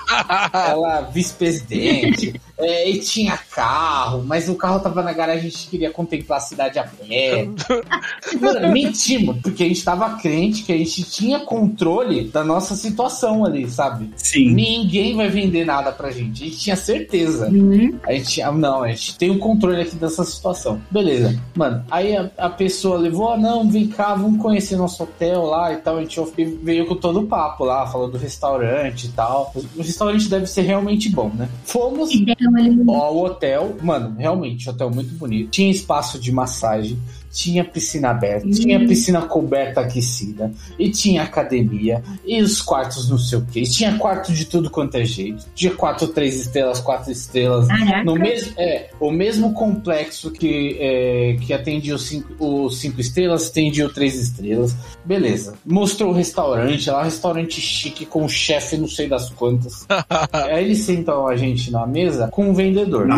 ela 0.70 1.00
vice-presidente, 1.03 2.40
é, 2.58 2.88
e 2.88 3.00
tinha 3.00 3.36
carro, 3.36 4.22
mas 4.24 4.48
o 4.48 4.54
carro 4.54 4.80
tava 4.80 5.02
na 5.02 5.12
garagem, 5.12 5.46
a 5.46 5.50
gente 5.50 5.68
queria 5.68 5.90
contemplar 5.90 6.38
a 6.38 6.42
cidade 6.42 6.78
a 6.78 6.84
pé. 6.84 7.48
Mano, 8.40 8.72
mentimos, 8.72 9.38
porque 9.42 9.64
a 9.64 9.68
gente 9.68 9.84
tava 9.84 10.10
crente 10.18 10.62
que 10.62 10.72
a 10.72 10.78
gente 10.78 11.02
tinha 11.04 11.40
controle 11.40 12.24
da 12.24 12.44
nossa 12.44 12.76
situação 12.76 13.44
ali, 13.44 13.68
sabe? 13.68 14.10
Sim. 14.16 14.54
Ninguém 14.54 15.16
vai 15.16 15.28
vender 15.28 15.64
nada 15.64 15.90
pra 15.92 16.10
gente, 16.10 16.42
a 16.42 16.46
gente 16.46 16.58
tinha 16.58 16.76
certeza. 16.76 17.48
Uhum. 17.48 17.98
A 18.04 18.12
gente, 18.12 18.40
ah, 18.40 18.52
não, 18.52 18.82
a 18.82 18.88
gente 18.88 19.18
tem 19.18 19.30
o 19.30 19.38
controle 19.38 19.80
aqui 19.80 19.96
dessa 19.96 20.24
situação. 20.24 20.80
Beleza. 20.90 21.40
Mano, 21.54 21.84
aí 21.90 22.16
a, 22.16 22.30
a 22.38 22.50
pessoa 22.50 22.98
levou, 22.98 23.32
ah, 23.32 23.36
não, 23.36 23.68
vem 23.68 23.88
cá, 23.88 24.14
vamos 24.14 24.40
conhecer 24.40 24.76
nosso 24.76 25.02
hotel 25.02 25.42
lá 25.44 25.72
e 25.72 25.76
tal. 25.76 25.96
A 25.96 26.00
gente 26.00 26.20
veio 26.62 26.86
com 26.86 26.94
todo 26.94 27.20
o 27.20 27.26
papo 27.26 27.64
lá, 27.64 27.86
falou 27.86 28.08
do 28.08 28.18
restaurante 28.18 29.06
e 29.06 29.08
tal. 29.10 29.52
O 29.76 29.82
restaurante 29.82 30.28
deve 30.28 30.46
ser 30.46 30.62
realmente 30.62 31.08
bom, 31.08 31.30
né? 31.34 31.48
Fomos 31.64 32.10
Então, 32.44 32.59
ele 32.59 32.90
ao 32.90 33.16
hotel, 33.16 33.76
mano, 33.83 34.14
realmente, 34.18 34.68
hotel 34.68 34.90
muito 34.90 35.14
bonito. 35.14 35.50
Tinha 35.50 35.70
espaço 35.70 36.18
de 36.18 36.30
massagem. 36.30 36.98
Tinha 37.35 37.64
piscina 37.64 38.11
aberta, 38.11 38.47
Hum. 38.47 38.51
tinha 38.51 38.79
piscina 38.87 39.23
coberta 39.23 39.81
aquecida, 39.81 40.53
e 40.79 40.88
tinha 40.88 41.23
academia, 41.23 42.01
e 42.25 42.40
os 42.40 42.62
quartos 42.62 43.11
não 43.11 43.18
sei 43.18 43.38
o 43.38 43.42
que, 43.44 43.62
tinha 43.64 43.99
quarto 43.99 44.33
de 44.33 44.44
tudo 44.44 44.70
quanto 44.70 44.94
é 44.97 45.05
jeito, 45.05 45.44
tinha 45.55 45.73
quatro, 45.75 46.07
três 46.07 46.40
estrelas, 46.40 46.79
quatro 46.79 47.11
estrelas, 47.11 47.66
Caraca. 47.66 48.05
no 48.05 48.14
mesmo, 48.14 48.53
é, 48.57 48.90
o 49.01 49.11
mesmo 49.11 49.53
complexo 49.53 50.31
que, 50.31 50.77
é, 50.81 51.37
que 51.40 51.53
atendia 51.53 51.94
os 51.97 52.07
cinco, 52.07 52.64
os 52.64 52.79
cinco 52.79 53.01
estrelas, 53.01 53.49
atendia 53.49 53.85
o 53.87 53.92
três 53.92 54.14
estrelas. 54.14 54.75
Beleza. 55.05 55.55
Mostrou 55.66 56.11
o 56.11 56.14
restaurante, 56.14 56.88
lá 56.88 57.01
um 57.01 57.05
restaurante 57.05 57.61
chique 57.61 58.07
com 58.07 58.23
um 58.25 58.29
chefe 58.29 58.77
não 58.77 58.87
sei 58.88 59.09
das 59.09 59.29
quantas. 59.31 59.85
Aí 60.33 60.64
eles 60.64 60.79
sentam 60.79 61.27
a 61.27 61.35
gente 61.37 61.70
na 61.73 61.85
mesa 61.87 62.29
com 62.29 62.49
um 62.51 62.55
vendedor. 62.55 63.09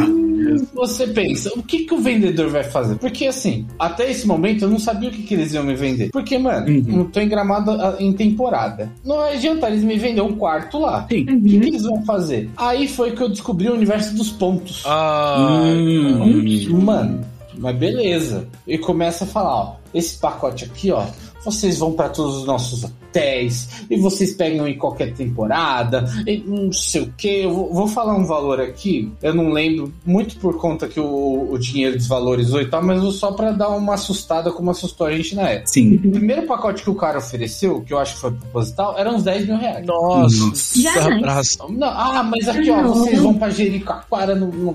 Você 0.74 1.06
pensa, 1.08 1.50
o 1.56 1.62
que, 1.62 1.84
que 1.84 1.94
o 1.94 1.98
vendedor 1.98 2.48
vai 2.50 2.62
fazer? 2.64 2.96
Porque 2.96 3.26
assim, 3.26 3.66
até 3.78 4.05
esse 4.10 4.26
momento 4.26 4.62
eu 4.64 4.70
não 4.70 4.78
sabia 4.78 5.08
o 5.08 5.12
que, 5.12 5.22
que 5.22 5.34
eles 5.34 5.52
iam 5.52 5.64
me 5.64 5.74
vender. 5.74 6.10
Porque, 6.10 6.38
mano, 6.38 6.66
Uhum. 6.68 6.82
não 6.98 7.04
tô 7.04 7.20
em 7.20 7.28
gramado 7.28 7.70
ah, 7.72 7.96
em 7.98 8.12
temporada. 8.12 8.90
Não 9.04 9.20
adianta 9.20 9.68
eles 9.68 9.82
me 9.84 9.96
vender 9.98 10.20
um 10.20 10.34
quarto 10.36 10.78
lá. 10.78 11.06
Sim. 11.10 11.22
O 11.22 11.42
que, 11.42 11.60
que 11.60 11.68
eles 11.68 11.82
vão 11.82 12.02
fazer? 12.04 12.50
Aí 12.56 12.88
foi 12.88 13.12
que 13.12 13.22
eu 13.22 13.28
descobri 13.28 13.68
o 13.68 13.74
universo 13.74 14.14
dos 14.14 14.30
pontos. 14.30 14.82
Ah, 14.86 15.62
Hum. 15.66 16.80
Mano, 16.80 17.20
mas 17.58 17.76
beleza. 17.76 18.46
E 18.66 18.78
começa 18.78 19.24
a 19.24 19.26
falar, 19.26 19.54
ó, 19.54 19.74
esse 19.94 20.18
pacote 20.18 20.64
aqui, 20.64 20.90
ó, 20.90 21.04
vocês 21.44 21.78
vão 21.78 21.92
pra 21.92 22.08
todos 22.08 22.36
os 22.38 22.44
nossos 22.46 22.84
hotéis 23.16 23.68
e 23.88 23.96
vocês 23.96 24.34
pegam 24.34 24.68
em 24.68 24.76
qualquer 24.76 25.14
temporada 25.14 26.04
e 26.26 26.38
não 26.38 26.72
sei 26.72 27.02
o 27.02 27.12
que. 27.16 27.42
Eu 27.42 27.52
vou, 27.72 27.88
falar 27.88 28.14
um 28.14 28.26
valor 28.26 28.60
aqui, 28.60 29.10
eu 29.22 29.34
não 29.34 29.50
lembro 29.50 29.92
muito 30.04 30.36
por 30.36 30.58
conta 30.58 30.86
que 30.88 31.00
o, 31.00 31.48
o 31.50 31.58
dinheiro 31.58 31.96
desvalorizou 31.96 32.60
e 32.60 32.66
tal, 32.66 32.82
mas 32.82 33.02
só 33.14 33.32
pra 33.32 33.52
dar 33.52 33.68
uma 33.68 33.94
assustada 33.94 34.52
como 34.52 34.70
assustou 34.70 35.06
a 35.06 35.12
gente 35.12 35.34
na 35.34 35.48
época. 35.48 35.68
Sim. 35.68 35.94
O 35.94 36.10
primeiro 36.10 36.42
pacote 36.46 36.82
que 36.82 36.90
o 36.90 36.94
cara 36.94 37.18
ofereceu, 37.18 37.80
que 37.80 37.92
eu 37.92 37.98
acho 37.98 38.14
que 38.14 38.20
foi 38.20 38.32
proposital, 38.32 38.98
era 38.98 39.10
uns 39.10 39.22
10 39.22 39.46
mil 39.46 39.56
reais. 39.56 39.86
nossa, 39.86 40.46
Nossa. 40.46 41.14
Abraço. 41.14 41.58
Não, 41.70 41.88
ah, 41.88 42.22
mas 42.22 42.48
aqui, 42.48 42.70
ó, 42.70 42.82
vocês 42.82 43.20
vão 43.20 43.34
pra 43.34 43.50
Jericoacoara 43.50 44.34
no, 44.34 44.48
no, 44.48 44.74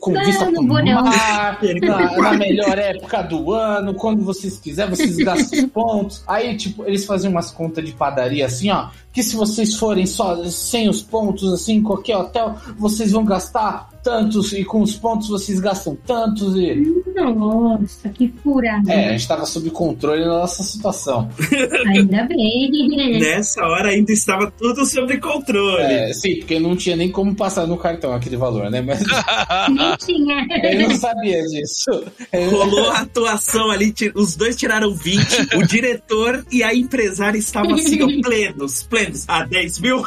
com 0.00 0.12
Não, 0.12 0.24
vista 0.24 0.46
pro 0.46 0.62
mar, 0.62 1.58
na, 1.82 2.16
na 2.16 2.32
melhor 2.32 2.78
época 2.78 3.22
do 3.22 3.52
ano, 3.52 3.94
quando 3.94 4.24
vocês 4.24 4.58
quiserem, 4.58 4.94
vocês 4.94 5.16
gastam 5.16 5.58
os 5.58 5.70
pontos. 5.70 6.22
Aí, 6.26 6.56
tipo, 6.56 6.84
eles 6.84 7.04
faziam 7.04 7.30
umas 7.30 7.50
contas 7.50 7.75
de 7.82 7.92
padaria 7.92 8.46
assim, 8.46 8.70
ó, 8.70 8.88
que 9.16 9.22
se 9.22 9.34
vocês 9.34 9.74
forem 9.76 10.04
só 10.04 10.44
sem 10.50 10.90
os 10.90 11.00
pontos, 11.00 11.50
assim, 11.50 11.76
em 11.76 11.82
qualquer 11.82 12.18
hotel, 12.18 12.54
vocês 12.76 13.12
vão 13.12 13.24
gastar 13.24 13.88
tantos, 14.06 14.52
e 14.52 14.62
com 14.62 14.82
os 14.82 14.94
pontos 14.94 15.28
vocês 15.28 15.58
gastam 15.58 15.96
tantos, 16.06 16.54
e... 16.54 17.02
Nossa, 17.16 18.08
que 18.10 18.32
furada. 18.40 18.92
É, 18.92 19.08
a 19.08 19.12
gente 19.12 19.26
tava 19.26 19.44
sob 19.46 19.68
controle 19.70 20.20
na 20.20 20.40
nossa 20.40 20.62
situação. 20.62 21.28
Ainda 21.88 22.24
bem. 22.24 23.18
Nessa 23.18 23.64
hora 23.64 23.88
ainda 23.88 24.12
estava 24.12 24.48
tudo 24.50 24.84
sob 24.86 25.18
controle. 25.18 25.82
É, 25.82 26.12
sim, 26.12 26.36
porque 26.36 26.60
não 26.60 26.76
tinha 26.76 26.94
nem 26.94 27.10
como 27.10 27.34
passar 27.34 27.66
no 27.66 27.76
cartão 27.76 28.12
aquele 28.12 28.36
valor, 28.36 28.70
né? 28.70 28.80
Mas 28.80 29.00
Nem 29.70 29.96
tinha. 29.96 30.46
eu 30.62 30.88
não 30.88 30.96
sabia 30.96 31.42
disso. 31.42 32.04
Rolou 32.50 32.90
a 32.90 33.00
atuação 33.00 33.70
ali, 33.70 33.92
os 34.14 34.36
dois 34.36 34.54
tiraram 34.56 34.94
20, 34.94 35.56
o 35.56 35.66
diretor 35.66 36.44
e 36.52 36.62
a 36.62 36.74
empresária 36.74 37.38
estavam 37.38 37.74
assim, 37.74 38.02
ó, 38.02 38.06
plenos, 38.22 38.84
Ah, 39.28 39.44
10 39.44 39.78
mil? 39.80 40.02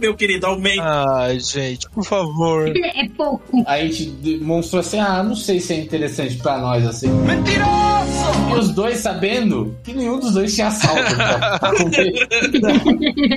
Meu 0.00 0.14
querido, 0.14 0.46
aumenta. 0.46 0.82
Ai, 1.16 1.40
gente, 1.40 1.88
por 1.90 2.04
favor. 2.04 2.68
É 2.76 3.08
pouco. 3.08 3.62
A 3.66 3.78
gente 3.80 4.06
demonstrou 4.06 4.80
assim, 4.80 4.98
ah, 4.98 5.22
não 5.22 5.34
sei 5.36 5.60
se 5.60 5.74
é 5.74 5.78
interessante 5.78 6.36
pra 6.36 6.58
nós, 6.58 6.86
assim. 6.86 7.08
Mentiroso! 7.08 7.99
E 8.50 8.58
os 8.58 8.70
dois 8.70 8.98
sabendo 8.98 9.76
que 9.84 9.92
nenhum 9.94 10.18
dos 10.18 10.32
dois 10.34 10.54
tinha 10.54 10.70
saldo 10.70 11.02
pra, 11.14 11.58
pra 11.58 11.70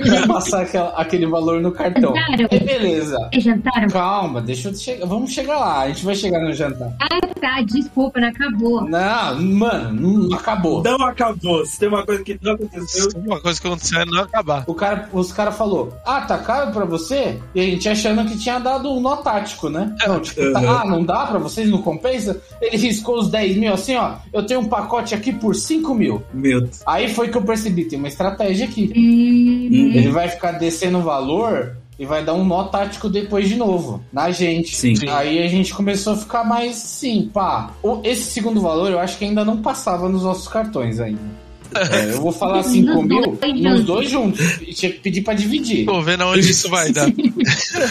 pra 0.02 0.26
passar 0.26 0.62
aquela- 0.62 0.90
aquele 0.96 1.26
valor 1.26 1.60
no 1.60 1.72
cartão. 1.72 2.14
Jantaram? 2.14 2.48
E 2.50 2.58
beleza. 2.60 3.16
Vocês 3.32 3.44
jantaram? 3.44 3.88
Calma, 3.88 4.40
deixa 4.40 4.68
eu 4.68 4.74
chegar. 4.74 5.06
Vamos 5.06 5.30
chegar 5.32 5.58
lá. 5.58 5.80
A 5.80 5.88
gente 5.88 6.04
vai 6.04 6.14
chegar 6.14 6.40
no 6.40 6.52
jantar. 6.52 6.92
Ah, 7.00 7.20
tá. 7.40 7.60
Desculpa, 7.62 8.20
não 8.20 8.28
acabou. 8.28 8.82
Não, 8.88 9.42
mano, 9.42 10.28
não 10.28 10.36
acabou. 10.36 10.82
Não 10.82 10.96
acabou. 11.06 11.64
Se 11.66 11.78
tem 11.78 11.88
uma 11.88 12.04
coisa 12.04 12.22
que 12.22 12.38
não 12.42 12.52
aconteceu. 12.52 13.08
Uma 13.24 13.40
coisa 13.40 13.60
que 13.60 13.66
aconteceu 13.66 14.00
é 14.00 14.04
não 14.04 14.20
acabar. 14.22 14.64
O 14.66 14.74
cara, 14.74 15.08
os 15.12 15.32
caras 15.32 15.56
falou, 15.56 15.92
ah, 16.04 16.20
tá 16.22 16.38
caro 16.38 16.72
pra 16.72 16.84
você? 16.84 17.38
E 17.54 17.60
a 17.60 17.64
gente 17.64 17.88
achando 17.88 18.24
que 18.28 18.36
tinha 18.38 18.58
dado 18.58 18.90
um 18.90 19.00
nó 19.00 19.16
tático, 19.16 19.68
né? 19.68 19.94
Não, 20.06 20.20
tipo, 20.20 20.52
tá- 20.52 20.60
Uhum. 20.60 20.70
ah, 20.70 20.84
não 20.84 21.04
dá 21.04 21.26
pra 21.26 21.38
vocês, 21.38 21.68
não 21.68 21.80
compensa? 21.82 22.40
Ele 22.60 22.76
riscou 22.76 23.18
os 23.18 23.28
10 23.28 23.56
mil 23.56 23.72
assim, 23.72 23.96
ó, 23.96 24.12
eu 24.32 24.44
tenho 24.44 24.60
um 24.60 24.64
pacote 24.74 25.14
aqui 25.14 25.32
por 25.32 25.54
5 25.54 25.94
mil. 25.94 26.22
Meu 26.32 26.60
Deus. 26.62 26.82
Aí 26.86 27.08
foi 27.08 27.28
que 27.28 27.36
eu 27.38 27.42
percebi, 27.42 27.84
tem 27.84 27.98
uma 27.98 28.08
estratégia 28.08 28.66
aqui. 28.66 28.92
Hum, 28.96 29.92
Ele 29.94 30.08
vai 30.10 30.28
ficar 30.28 30.52
descendo 30.52 30.98
o 30.98 31.02
valor 31.02 31.76
e 31.96 32.04
vai 32.04 32.24
dar 32.24 32.34
um 32.34 32.44
nó 32.44 32.64
tático 32.64 33.08
depois 33.08 33.48
de 33.48 33.54
novo, 33.56 34.02
na 34.12 34.30
gente. 34.32 34.74
Sim. 34.74 34.94
Aí 35.08 35.40
a 35.42 35.46
gente 35.46 35.72
começou 35.72 36.14
a 36.14 36.16
ficar 36.16 36.42
mais 36.42 36.74
sim, 36.74 37.30
pá. 37.32 37.70
O- 37.82 38.00
Esse 38.02 38.24
segundo 38.32 38.60
valor 38.60 38.90
eu 38.90 38.98
acho 38.98 39.16
que 39.16 39.24
ainda 39.24 39.44
não 39.44 39.58
passava 39.62 40.08
nos 40.08 40.24
nossos 40.24 40.48
cartões 40.48 40.98
ainda. 40.98 41.43
É, 41.90 42.10
eu 42.14 42.20
vou 42.20 42.32
falar 42.32 42.62
5 42.62 42.86
Nos 42.86 43.04
mil 43.04 43.22
dois 43.36 43.52
nos 43.54 43.62
juntos. 43.62 43.84
dois 43.84 44.10
juntos. 44.10 44.40
E 44.62 44.72
tinha 44.72 44.92
que 44.92 45.00
pedir 45.00 45.22
pra 45.22 45.34
dividir. 45.34 45.84
Tô 45.86 46.00
vendo 46.02 46.22
aonde 46.22 46.50
isso 46.50 46.68
vai 46.68 46.92
dar. 46.92 47.08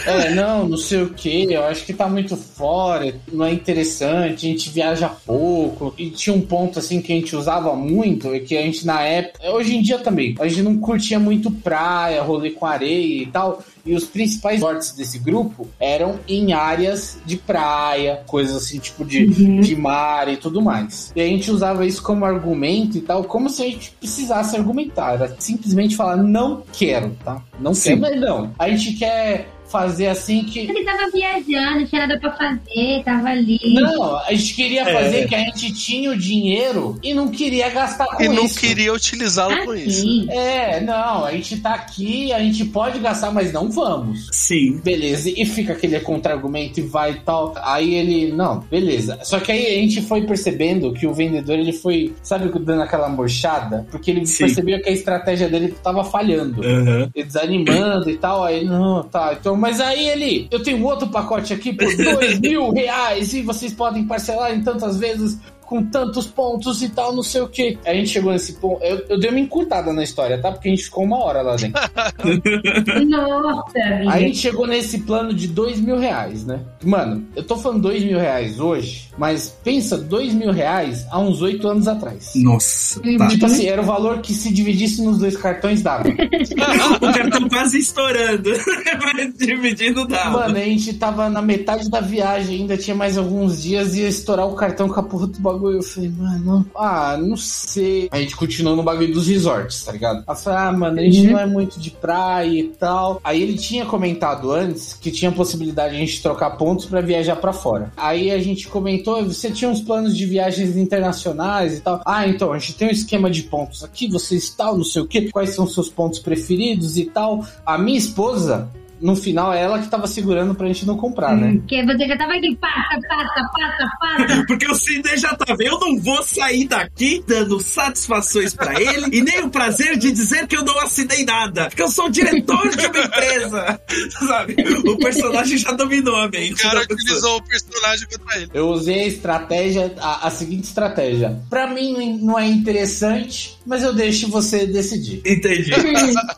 É, 0.05 0.33
não, 0.33 0.67
não 0.67 0.77
sei 0.77 1.01
o 1.03 1.09
que, 1.09 1.51
eu 1.53 1.63
acho 1.65 1.85
que 1.85 1.93
tá 1.93 2.07
muito 2.07 2.35
fora, 2.35 3.13
não 3.31 3.45
é 3.45 3.51
interessante, 3.53 4.45
a 4.45 4.49
gente 4.49 4.69
viaja 4.69 5.09
pouco. 5.25 5.93
E 5.97 6.09
tinha 6.09 6.35
um 6.35 6.41
ponto 6.41 6.79
assim 6.79 7.01
que 7.01 7.11
a 7.11 7.15
gente 7.15 7.35
usava 7.35 7.75
muito, 7.75 8.33
e 8.35 8.39
que 8.39 8.57
a 8.57 8.61
gente 8.61 8.85
na 8.85 9.01
época, 9.01 9.49
hoje 9.51 9.75
em 9.75 9.81
dia 9.81 9.99
também, 9.99 10.35
a 10.39 10.47
gente 10.47 10.61
não 10.61 10.77
curtia 10.77 11.19
muito 11.19 11.51
praia, 11.51 12.21
rolê 12.21 12.51
com 12.51 12.65
areia 12.65 13.23
e 13.23 13.25
tal. 13.27 13.63
E 13.85 13.93
os 13.95 14.05
principais 14.05 14.59
sortes 14.61 14.93
desse 14.93 15.19
grupo 15.19 15.67
eram 15.79 16.17
em 16.27 16.53
áreas 16.53 17.17
de 17.25 17.35
praia, 17.35 18.21
coisas 18.27 18.55
assim, 18.55 18.79
tipo 18.79 19.03
de, 19.03 19.25
Uhum. 19.25 19.59
de 19.59 19.75
mar 19.75 20.27
e 20.29 20.37
tudo 20.37 20.61
mais. 20.61 21.11
E 21.15 21.21
a 21.21 21.25
gente 21.25 21.51
usava 21.51 21.85
isso 21.85 22.01
como 22.01 22.23
argumento 22.23 22.97
e 22.97 23.01
tal, 23.01 23.23
como 23.25 23.49
se 23.49 23.61
a 23.61 23.65
gente 23.65 23.91
precisasse 23.99 24.55
argumentar. 24.55 25.15
Era 25.15 25.35
simplesmente 25.39 25.95
falar, 25.95 26.15
não 26.17 26.63
quero, 26.71 27.15
tá? 27.23 27.41
Não 27.59 27.73
Sim. 27.73 27.89
quero, 27.99 28.01
mas 28.01 28.21
não. 28.21 28.51
A 28.57 28.69
gente 28.69 28.93
quer 28.93 29.49
fazer 29.73 30.07
assim 30.07 30.43
que. 30.43 30.59
Ele 30.59 30.83
tava 30.85 31.09
viajando, 31.11 31.79
não 31.79 31.85
tinha 31.87 32.07
nada 32.07 32.19
pra 32.19 32.31
fazer, 32.31 33.01
tava 33.03 33.29
ali. 33.29 33.59
Não, 33.73 34.17
a 34.17 34.31
gente 34.31 34.53
queria 34.53 34.81
É. 34.83 34.93
fazer 34.93 35.27
que 35.27 35.33
a 35.33 35.39
gente 35.39 35.73
tinha 35.73 36.11
o 36.11 36.15
dinheiro 36.17 36.99
e 37.01 37.11
não 37.13 37.27
queria 37.29 37.69
gastar 37.69 38.05
com 38.05 38.21
E 38.23 38.27
não 38.29 38.45
isso. 38.45 38.59
queria 38.59 38.93
utilizá-lo 38.93 39.65
com 39.65 39.73
isso. 39.73 39.99
Assim. 39.99 40.27
É, 40.29 40.79
não, 40.79 41.25
a 41.25 41.31
gente 41.31 41.57
tá 41.57 41.73
aqui, 41.73 42.31
a 42.31 42.39
gente 42.39 42.63
pode 42.65 42.99
gastar, 42.99 43.31
mas 43.31 43.51
não 43.51 43.71
vamos. 43.71 44.27
Sim. 44.31 44.79
Beleza, 44.83 45.29
e 45.35 45.43
fica 45.45 45.73
aquele 45.73 45.99
contra-argumento 46.01 46.79
e 46.79 46.83
vai 46.83 47.11
e 47.13 47.19
tal. 47.21 47.53
Aí 47.63 47.95
ele, 47.95 48.31
não, 48.31 48.59
beleza. 48.59 49.17
Só 49.23 49.39
que 49.39 49.51
aí 49.51 49.65
a 49.65 49.79
gente 49.79 50.01
foi 50.03 50.21
percebendo 50.21 50.93
que 50.93 51.07
o 51.07 51.13
vendedor, 51.13 51.57
ele 51.57 51.73
foi, 51.73 52.13
sabe, 52.21 52.47
dando 52.59 52.83
aquela 52.83 53.09
murchada? 53.09 53.87
Porque 53.89 54.11
ele 54.11 54.25
Sim. 54.27 54.45
percebeu 54.45 54.79
que 54.81 54.89
a 54.89 54.93
estratégia 54.93 55.49
dele 55.49 55.73
tava 55.83 56.03
falhando. 56.03 56.61
Aham. 56.63 57.09
E 57.15 57.23
desanimando 57.23 58.09
e 58.09 58.17
tal, 58.17 58.43
aí, 58.43 58.63
não, 58.63 59.01
tá, 59.03 59.35
então, 59.39 59.55
mas 59.63 59.79
aí 59.79 60.09
ele, 60.09 60.45
eu 60.51 60.61
tenho 60.61 60.83
outro 60.83 61.07
pacote 61.07 61.53
aqui 61.53 61.71
por 61.71 61.87
dois 61.95 62.37
mil 62.43 62.69
reais 62.71 63.33
e 63.33 63.41
vocês 63.41 63.73
podem 63.73 64.05
parcelar 64.05 64.53
em 64.53 64.61
tantas 64.61 64.97
vezes 64.97 65.39
com 65.73 65.83
tantos 65.85 66.27
pontos 66.27 66.83
e 66.83 66.89
tal, 66.89 67.15
não 67.15 67.23
sei 67.23 67.41
o 67.41 67.47
que. 67.47 67.79
A 67.83 67.95
gente 67.95 68.09
chegou 68.09 68.31
nesse 68.31 68.53
ponto, 68.53 68.83
eu, 68.83 69.03
eu 69.09 69.19
dei 69.19 69.31
uma 69.31 69.39
encurtada 69.39 69.91
na 69.91 70.03
história, 70.03 70.39
tá? 70.39 70.51
Porque 70.51 70.67
a 70.67 70.71
gente 70.71 70.83
ficou 70.83 71.03
uma 71.03 71.17
hora 71.17 71.41
lá 71.41 71.55
dentro. 71.55 71.81
Nossa, 73.09 73.79
a 74.07 74.19
gente 74.19 74.37
chegou 74.37 74.67
nesse 74.67 74.99
plano 74.99 75.33
de 75.33 75.47
dois 75.47 75.81
mil 75.81 75.97
reais, 75.97 76.45
né? 76.45 76.59
Mano, 76.83 77.25
eu 77.35 77.41
tô 77.41 77.57
falando 77.57 77.81
dois 77.81 78.03
mil 78.03 78.19
reais 78.19 78.59
hoje, 78.59 79.09
mas 79.17 79.49
pensa 79.63 79.97
dois 79.97 80.31
mil 80.31 80.51
reais 80.51 81.07
há 81.09 81.17
uns 81.17 81.41
oito 81.41 81.67
anos 81.67 81.87
atrás. 81.87 82.33
Nossa. 82.35 83.01
Tá. 83.17 83.27
Tipo 83.29 83.47
assim, 83.47 83.65
era 83.65 83.81
o 83.81 83.85
valor 83.85 84.19
que 84.21 84.31
se 84.31 84.53
dividisse 84.53 85.01
nos 85.01 85.17
dois 85.17 85.35
cartões 85.35 85.81
dava. 85.81 86.03
o 87.01 87.13
cartão 87.13 87.49
quase 87.49 87.79
estourando. 87.79 88.51
Mas 89.15 89.33
dividindo 89.35 90.07
dá. 90.07 90.29
Mano, 90.29 90.55
a 90.55 90.61
gente 90.61 90.93
tava 90.93 91.31
na 91.31 91.41
metade 91.41 91.89
da 91.89 91.99
viagem, 91.99 92.61
ainda 92.61 92.77
tinha 92.77 92.95
mais 92.95 93.17
alguns 93.17 93.63
dias, 93.63 93.95
ia 93.95 94.07
estourar 94.07 94.47
o 94.47 94.53
cartão 94.53 94.87
com 94.87 94.99
a 94.99 95.03
porra 95.03 95.25
do 95.25 95.39
bagulho. 95.39 95.62
Eu 95.71 95.81
falei, 95.83 96.09
mano, 96.09 96.65
ah, 96.75 97.17
não 97.17 97.37
sei. 97.37 98.09
A 98.11 98.19
gente 98.19 98.35
continuou 98.35 98.75
no 98.75 98.83
bagulho 98.83 99.13
dos 99.13 99.27
resorts, 99.27 99.83
tá 99.83 99.91
ligado? 99.91 100.23
Eu 100.27 100.35
falei, 100.35 100.59
ah, 100.59 100.71
mano, 100.71 100.99
a 100.99 101.03
gente 101.03 101.25
Uhum. 101.25 101.31
não 101.33 101.39
é 101.39 101.45
muito 101.45 101.79
de 101.79 101.91
praia 101.91 102.59
e 102.59 102.63
tal. 102.69 103.19
Aí 103.23 103.41
ele 103.41 103.57
tinha 103.57 103.85
comentado 103.85 104.51
antes 104.51 104.93
que 104.93 105.11
tinha 105.11 105.31
possibilidade 105.31 105.91
de 105.95 105.97
a 106.01 106.05
gente 106.05 106.21
trocar 106.21 106.51
pontos 106.51 106.85
pra 106.85 107.01
viajar 107.01 107.35
pra 107.35 107.53
fora. 107.53 107.91
Aí 107.97 108.31
a 108.31 108.39
gente 108.39 108.67
comentou, 108.67 109.23
você 109.25 109.49
tinha 109.51 109.69
uns 109.69 109.81
planos 109.81 110.15
de 110.17 110.25
viagens 110.25 110.75
internacionais 110.75 111.77
e 111.77 111.81
tal. 111.81 112.01
Ah, 112.05 112.27
então, 112.27 112.51
a 112.51 112.59
gente 112.59 112.75
tem 112.75 112.87
um 112.87 112.91
esquema 112.91 113.29
de 113.29 113.43
pontos 113.43 113.83
aqui, 113.83 114.07
vocês 114.09 114.49
tal, 114.49 114.77
não 114.77 114.83
sei 114.83 115.01
o 115.01 115.05
que, 115.07 115.29
quais 115.31 115.51
são 115.51 115.67
seus 115.67 115.89
pontos 115.89 116.19
preferidos 116.19 116.97
e 116.97 117.05
tal. 117.05 117.45
A 117.65 117.77
minha 117.77 117.97
esposa, 117.97 118.67
no 119.03 119.15
final, 119.15 119.51
é 119.53 119.61
ela 119.61 119.79
que 119.79 119.87
tava 119.89 120.07
segurando 120.07 120.55
pra 120.55 120.67
gente 120.67 120.85
não 120.85 120.97
comprar, 120.97 121.35
né? 121.35 121.57
Porque 121.57 121.83
você 121.85 122.07
já 122.07 122.17
tava 122.17 122.33
aqui, 122.33 122.55
passa, 122.55 122.99
passa, 123.07 123.49
passa, 123.53 123.91
passa. 123.99 124.43
Porque 124.47 124.65
o 124.71 124.75
Sidney 124.75 125.17
já 125.17 125.35
tá 125.35 125.53
vendo, 125.55 125.73
eu 125.73 125.79
não 125.79 125.99
vou 125.99 126.23
sair 126.23 126.67
daqui 126.67 127.23
dando 127.27 127.59
satisfações 127.59 128.53
pra 128.53 128.79
ele 128.81 129.07
e 129.15 129.21
nem 129.21 129.41
o 129.41 129.49
prazer 129.49 129.97
de 129.97 130.11
dizer 130.11 130.47
que 130.47 130.55
eu 130.57 130.63
não 130.63 130.79
assinei 130.79 131.25
nada. 131.25 131.65
Porque 131.67 131.81
eu 131.81 131.87
sou 131.89 132.05
o 132.05 132.09
diretor 132.09 132.69
de 132.69 132.85
uma 132.87 132.99
empresa. 133.05 133.81
Sabe? 134.27 134.55
O 134.87 134.97
personagem 134.97 135.57
já 135.57 135.71
dominou 135.71 136.15
a 136.15 136.25
O 136.27 136.29
mente. 136.29 136.61
cara 136.61 136.79
da 136.81 136.87
pessoa. 136.87 136.95
utilizou 137.01 137.37
o 137.37 137.43
personagem 137.43 138.07
contra 138.07 138.37
ele. 138.39 138.49
Eu 138.53 138.67
usei 138.69 139.03
a 139.03 139.07
estratégia, 139.07 139.93
a, 139.99 140.27
a 140.27 140.29
seguinte 140.31 140.63
estratégia. 140.65 141.39
Pra 141.49 141.67
mim 141.67 142.19
não 142.21 142.37
é 142.39 142.47
interessante, 142.47 143.57
mas 143.65 143.83
eu 143.83 143.93
deixo 143.93 144.29
você 144.29 144.65
decidir. 144.65 145.21
Entendi. 145.25 145.71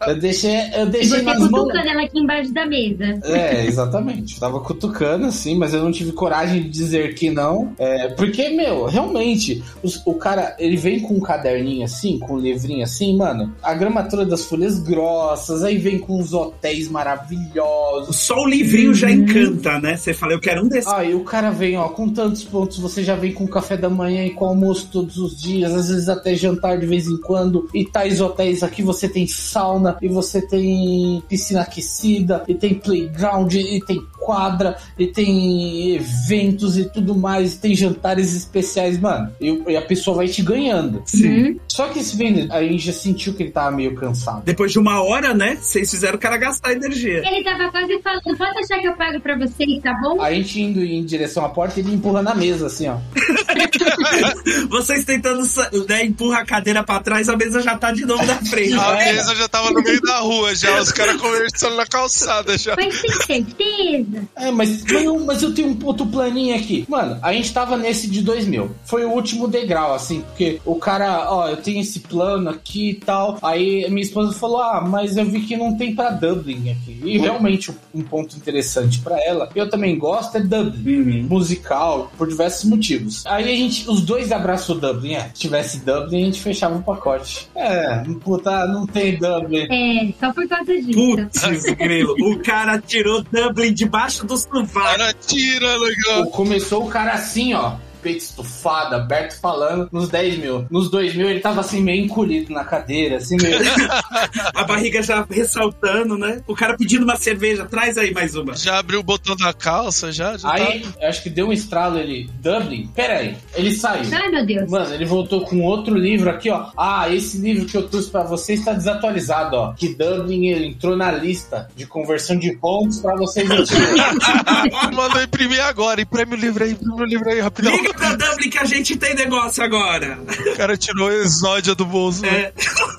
Eu 0.08 0.20
deixei, 0.20 0.56
eu 0.76 0.86
deixei 0.88 1.10
você 1.20 1.22
nas 1.22 1.50
mãos. 1.50 1.70
ela 1.76 2.04
aqui 2.04 2.20
embaixo 2.20 2.54
da 2.56 2.66
mesa. 2.66 3.20
É, 3.24 3.66
exatamente. 3.66 4.40
Tava 4.40 4.60
cutucando, 4.62 5.26
assim, 5.26 5.56
mas 5.58 5.74
eu 5.74 5.84
não 5.84 5.92
tive 5.92 6.12
coragem 6.14 6.64
de 6.64 6.70
dizer 6.70 7.14
que 7.14 7.30
não. 7.30 7.74
É, 7.78 8.08
porque, 8.10 8.50
meu, 8.50 8.86
realmente, 8.86 9.62
os- 9.84 10.02
o 10.06 10.14
cara, 10.16 10.56
ele 10.58 10.78
vem 10.78 11.00
com 11.02 11.16
um 11.16 11.20
caderninho 11.20 11.84
assim, 11.86 12.18
com 12.18 12.36
um 12.36 12.40
livrinho 12.40 12.84
assim, 12.84 13.16
mano, 13.18 13.54
a 13.62 13.74
gramatura 13.74 14.26
das 14.26 14.46
folhas 14.46 14.80
grossas, 14.80 15.64
aí 15.64 15.78
vem 15.78 16.00
com 16.00 16.18
uns 16.20 16.34
hotéis 16.34 16.88
maravilhosos. 16.90 18.16
Só 18.16 18.36
o 18.44 18.48
livrinho 18.48 18.94
já 18.94 19.12
encanta, 19.12 19.80
né? 19.80 19.98
Você 19.98 20.14
fala, 20.14 20.34
eu 20.34 20.40
quero 20.40 20.64
um 20.66 20.68
desses. 20.70 20.92
Aí 20.92 21.14
o 21.14 21.24
cara 21.24 21.52
vem, 21.52 21.78
ó, 21.78 21.90
com 21.90 22.10
tantos 22.10 22.44
pontos, 22.44 22.78
você 22.80 23.04
já 23.04 23.16
vem 23.16 23.34
com 23.34 23.46
café 23.48 23.76
da 23.76 23.90
manhã 23.90 24.26
e 24.26 24.32
com 24.32 24.46
almoço 24.46 24.88
todos 24.92 25.18
os 25.18 25.36
dias, 25.42 25.74
às 25.74 25.90
vezes 25.90 26.10
até 26.10 26.36
jantar 26.36 26.78
de 26.80 26.86
vez 26.86 27.08
em 27.08 27.18
quando. 27.18 27.70
E 27.74 27.84
tais 27.86 28.22
hotéis 28.22 28.64
aqui 28.64 28.82
você 28.82 29.10
tem 29.10 29.28
sauna, 29.28 29.98
e 30.02 30.08
você 30.08 30.42
tem 30.42 31.22
piscina 31.28 31.62
aquecida, 31.62 32.44
e 32.48 32.54
tem 32.56 32.74
playground, 32.76 33.54
e 33.54 33.80
tem 33.86 34.06
quadra, 34.20 34.76
e 34.98 35.08
tem 35.08 35.96
eventos 35.96 36.78
e 36.78 36.86
tudo 36.86 37.16
mais, 37.16 37.54
e 37.54 37.60
tem 37.60 37.76
jantares 37.76 38.36
especiais, 38.36 39.00
mano. 39.00 39.32
E, 39.40 39.64
e 39.68 39.78
a 39.78 39.82
pessoa 39.82 40.18
vai 40.18 40.28
te 40.28 40.42
ganhando. 40.42 41.04
Uhum. 41.14 41.60
Só 41.68 41.88
que 41.90 42.00
esse 42.00 42.16
vendedor, 42.16 42.56
a 42.56 42.64
gente 42.64 42.80
já 42.86 42.94
sentiu 42.94 43.34
que 43.34 43.44
ele 43.44 43.52
tava 43.52 43.72
meio 43.76 43.96
cansado. 43.96 44.44
Depois 44.44 44.72
de 44.72 44.80
uma 44.80 45.02
hora, 45.04 45.34
né? 45.34 45.58
Vocês 45.62 45.90
fizeram 45.92 46.16
o 46.16 46.20
cara 46.20 46.38
gastar 46.38 46.72
energia. 46.74 47.22
Ele 47.26 47.44
tava 47.44 47.70
quase 47.72 48.02
falando, 48.02 48.38
pode 48.38 48.54
deixar 48.56 48.80
que 48.80 48.88
eu 48.88 48.96
pago 48.96 49.20
pra 49.20 49.38
vocês, 49.38 49.82
tá 49.82 49.94
bom? 50.02 50.22
A 50.22 50.34
gente 50.34 50.62
indo 50.62 50.84
em 50.84 51.04
direção 51.06 51.46
à 51.46 51.50
porta, 51.50 51.80
ele 51.80 51.94
empurra 51.94 52.22
na 52.22 52.34
mesa, 52.34 52.68
assim, 52.68 52.88
ó. 52.88 52.98
Vocês 54.70 55.06
tentando 55.06 55.44
né, 55.88 56.06
empurrar 56.06 56.42
a 56.42 56.46
cadeira 56.46 56.84
pra 56.84 57.00
trás, 57.00 57.30
a 57.30 57.36
mesa 57.38 57.62
já 57.62 57.78
tá 57.78 57.92
de 57.92 58.06
novo 58.06 58.26
na 58.26 58.36
frente. 58.36 58.74
A 58.74 59.02
É. 59.02 59.14
mesa 59.14 59.36
já 59.36 59.48
tava 59.48 59.72
no 59.72 59.82
meio 59.82 60.02
da 60.02 60.20
rua, 60.20 60.56
já. 60.56 60.80
Os 60.80 60.92
caras 60.92 61.20
conversando 61.20 61.76
na 61.76 61.86
calçada 61.86 62.25
já. 62.58 62.76
Mas 62.76 63.02
tem 63.02 63.12
certeza? 63.12 64.24
É, 64.36 64.52
mas, 64.52 64.84
mas, 64.84 65.04
eu, 65.04 65.20
mas 65.20 65.44
eu 65.44 65.54
tenho 65.54 65.70
um 65.70 65.86
outro 65.86 66.06
planinho 66.06 66.56
aqui. 66.56 66.86
Mano, 66.88 67.18
a 67.22 67.34
gente 67.34 67.54
tava 67.54 67.78
nesse 67.78 68.10
de 68.10 68.22
2000. 68.22 68.72
Foi 68.86 69.06
o 69.06 69.12
último 69.12 69.48
degrau, 69.48 69.94
assim, 69.94 70.22
porque 70.22 70.60
o 70.66 70.76
cara, 70.76 71.32
ó, 71.32 71.48
eu 71.50 71.58
tenho 71.58 71.82
esse 71.82 72.00
plano 72.00 72.50
aqui 72.50 72.92
e 72.92 72.96
tal. 72.96 73.38
Aí 73.42 73.90
minha 73.90 74.04
esposa 74.04 74.34
falou: 74.38 74.62
Ah, 74.62 74.82
mas 74.82 75.18
eu 75.18 75.26
vi 75.26 75.42
que 75.42 75.58
não 75.58 75.76
tem 75.78 75.96
pra 75.96 76.10
Dublin 76.10 76.72
aqui. 76.72 77.00
E 77.04 77.18
realmente 77.18 77.72
um 77.94 78.02
ponto 78.02 78.36
interessante 78.36 79.00
pra 79.00 79.22
ela. 79.24 79.50
Eu 79.56 79.70
também 79.70 79.98
gosto 79.98 80.38
é 80.38 80.42
Dublin. 80.42 81.22
Uhum. 81.22 81.28
Musical, 81.30 82.12
por 82.18 82.28
diversos 82.28 82.66
motivos. 82.66 83.26
Aí 83.26 83.44
a 83.44 83.56
gente, 83.56 83.90
os 83.90 84.02
dois 84.02 84.32
abraçou 84.32 84.76
Dublin. 84.76 85.14
É, 85.14 85.30
se 85.34 85.42
tivesse 85.42 85.80
Dublin, 85.80 86.22
a 86.22 86.26
gente 86.26 86.42
fechava 86.42 86.78
o 86.78 86.84
pacote. 86.84 87.48
É, 87.56 88.04
puta, 88.24 88.68
não 88.68 88.86
tem 88.86 89.18
Dublin. 89.18 89.68
É, 89.70 90.14
só 90.20 90.34
por 90.34 90.48
causa 90.48 90.74
disso. 90.82 90.92
Putz, 90.94 91.64
grilo. 91.76 92.15
O 92.20 92.40
cara 92.40 92.80
tirou 92.80 93.24
Dublin 93.24 93.74
debaixo 93.74 94.26
do 94.26 94.38
sovaco. 94.38 94.74
Cara, 94.74 95.14
tira, 95.14 95.76
legal. 95.78 96.26
Começou 96.28 96.86
o 96.86 96.90
cara 96.90 97.14
assim, 97.14 97.54
ó. 97.54 97.78
Peito 98.06 98.20
estufado, 98.20 98.94
aberto, 98.94 99.40
falando, 99.42 99.90
nos 99.92 100.10
10 100.10 100.38
mil. 100.38 100.68
Nos 100.70 100.92
2 100.92 101.16
mil 101.16 101.28
ele 101.28 101.40
tava 101.40 101.62
assim, 101.62 101.82
meio 101.82 102.06
encolhido 102.06 102.54
na 102.54 102.64
cadeira, 102.64 103.18
assim 103.18 103.36
meio. 103.42 103.58
A 104.54 104.64
barriga 104.64 105.02
já 105.02 105.26
ressaltando, 105.28 106.16
né? 106.16 106.44
O 106.46 106.56
cara 106.56 106.78
pedindo 106.78 107.04
uma 107.04 107.16
cerveja, 107.16 107.66
traz 107.66 107.98
aí 107.98 108.14
mais 108.14 108.36
uma. 108.36 108.56
Já 108.56 108.78
abriu 108.78 109.00
o 109.00 109.04
botão 109.04 109.36
da 109.36 109.52
calça, 109.52 110.12
já? 110.12 110.38
já 110.38 110.54
Aí, 110.54 110.82
tá... 110.82 110.90
eu 111.02 111.10
acho 111.10 111.24
que 111.24 111.32
deu 111.32 111.48
um 111.48 111.52
estralo 111.52 111.98
ele. 111.98 112.30
Dublin? 112.40 112.88
Pera 112.94 113.18
aí. 113.18 113.36
Ele 113.56 113.74
saiu. 113.74 114.08
Ai, 114.14 114.30
meu 114.30 114.46
Deus. 114.46 114.70
Mano, 114.70 114.94
ele 114.94 115.06
voltou 115.06 115.42
com 115.42 115.64
outro 115.64 115.96
livro 115.96 116.30
aqui, 116.30 116.52
ó. 116.52 116.68
Ah, 116.78 117.10
esse 117.10 117.40
livro 117.40 117.66
que 117.66 117.76
eu 117.76 117.90
trouxe 117.90 118.12
pra 118.12 118.22
você 118.22 118.54
está 118.54 118.74
desatualizado, 118.74 119.56
ó. 119.56 119.74
Que 119.74 119.96
Dublin 119.96 120.46
ele 120.50 120.68
entrou 120.68 120.96
na 120.96 121.12
lista 121.12 121.68
de 121.76 121.88
conversão 121.88 122.38
de 122.38 122.56
pontos 122.58 123.00
pra 123.00 123.16
vocês. 123.16 123.48
Mandou 124.94 125.24
imprimir 125.24 125.64
agora. 125.64 126.00
Imprime 126.02 126.36
o 126.36 126.40
livro 126.40 126.64
aí, 126.64 126.72
imprime 126.72 127.02
o 127.02 127.06
livro 127.06 127.30
aí, 127.30 127.40
rapidão. 127.40 127.76
Liga 127.76 127.95
pra 127.96 128.16
Dublin 128.16 128.50
que 128.50 128.58
a 128.58 128.66
gente 128.66 128.96
tem 128.96 129.16
negócio 129.16 129.64
agora. 129.64 130.20
O 130.54 130.58
cara 130.58 130.78
tirou 130.78 131.08
a 131.08 131.14
exódia 131.14 131.74
do 131.76 131.86
bolso. 131.86 132.26
É. 132.26 132.54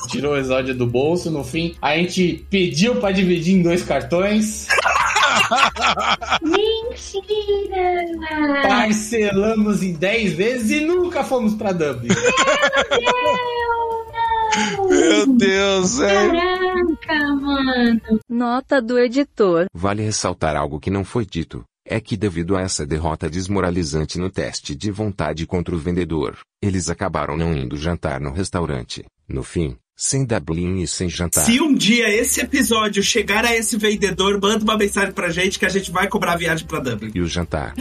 Tirou 0.08 0.34
o 0.34 0.36
exódio 0.36 0.74
do 0.74 0.86
bolso, 0.86 1.30
no 1.30 1.44
fim. 1.44 1.74
A 1.80 1.96
gente 1.96 2.46
pediu 2.50 2.96
pra 2.96 3.12
dividir 3.12 3.54
em 3.54 3.62
dois 3.62 3.82
cartões. 3.82 4.66
Mentira! 6.42 8.06
Parcelamos 8.62 9.82
em 9.82 9.92
10 9.94 10.32
vezes 10.32 10.70
e 10.70 10.80
nunca 10.84 11.22
fomos 11.24 11.54
pra 11.54 11.72
Dublin. 11.72 12.08
Meu 14.88 15.26
Deus, 15.26 16.00
é. 16.00 16.30
Caraca, 16.30 17.34
mano. 17.40 18.00
Nota 18.28 18.80
do 18.80 18.98
editor. 18.98 19.66
Vale 19.74 20.02
ressaltar 20.02 20.56
algo 20.56 20.80
que 20.80 20.90
não 20.90 21.04
foi 21.04 21.26
dito. 21.26 21.62
É 21.88 22.00
que 22.00 22.16
devido 22.16 22.56
a 22.56 22.62
essa 22.62 22.84
derrota 22.84 23.30
desmoralizante 23.30 24.18
no 24.18 24.28
teste 24.28 24.74
de 24.74 24.90
vontade 24.90 25.46
contra 25.46 25.72
o 25.72 25.78
vendedor, 25.78 26.36
eles 26.60 26.90
acabaram 26.90 27.36
não 27.36 27.56
indo 27.56 27.76
jantar 27.76 28.20
no 28.20 28.32
restaurante. 28.32 29.04
No 29.28 29.44
fim, 29.44 29.78
sem 29.98 30.26
Dublin 30.26 30.80
e 30.82 30.86
sem 30.86 31.08
jantar. 31.08 31.44
Se 31.44 31.58
um 31.60 31.72
dia 31.74 32.06
esse 32.10 32.40
episódio 32.40 33.02
chegar 33.02 33.44
a 33.46 33.56
esse 33.56 33.78
vendedor, 33.78 34.38
manda 34.40 34.62
uma 34.62 34.76
mensagem 34.76 35.10
pra 35.12 35.30
gente 35.30 35.58
que 35.58 35.64
a 35.64 35.70
gente 35.70 35.90
vai 35.90 36.06
cobrar 36.06 36.32
a 36.34 36.36
viagem 36.36 36.66
pra 36.66 36.80
Dublin. 36.80 37.10
E 37.14 37.20
o 37.20 37.26
jantar. 37.26 37.74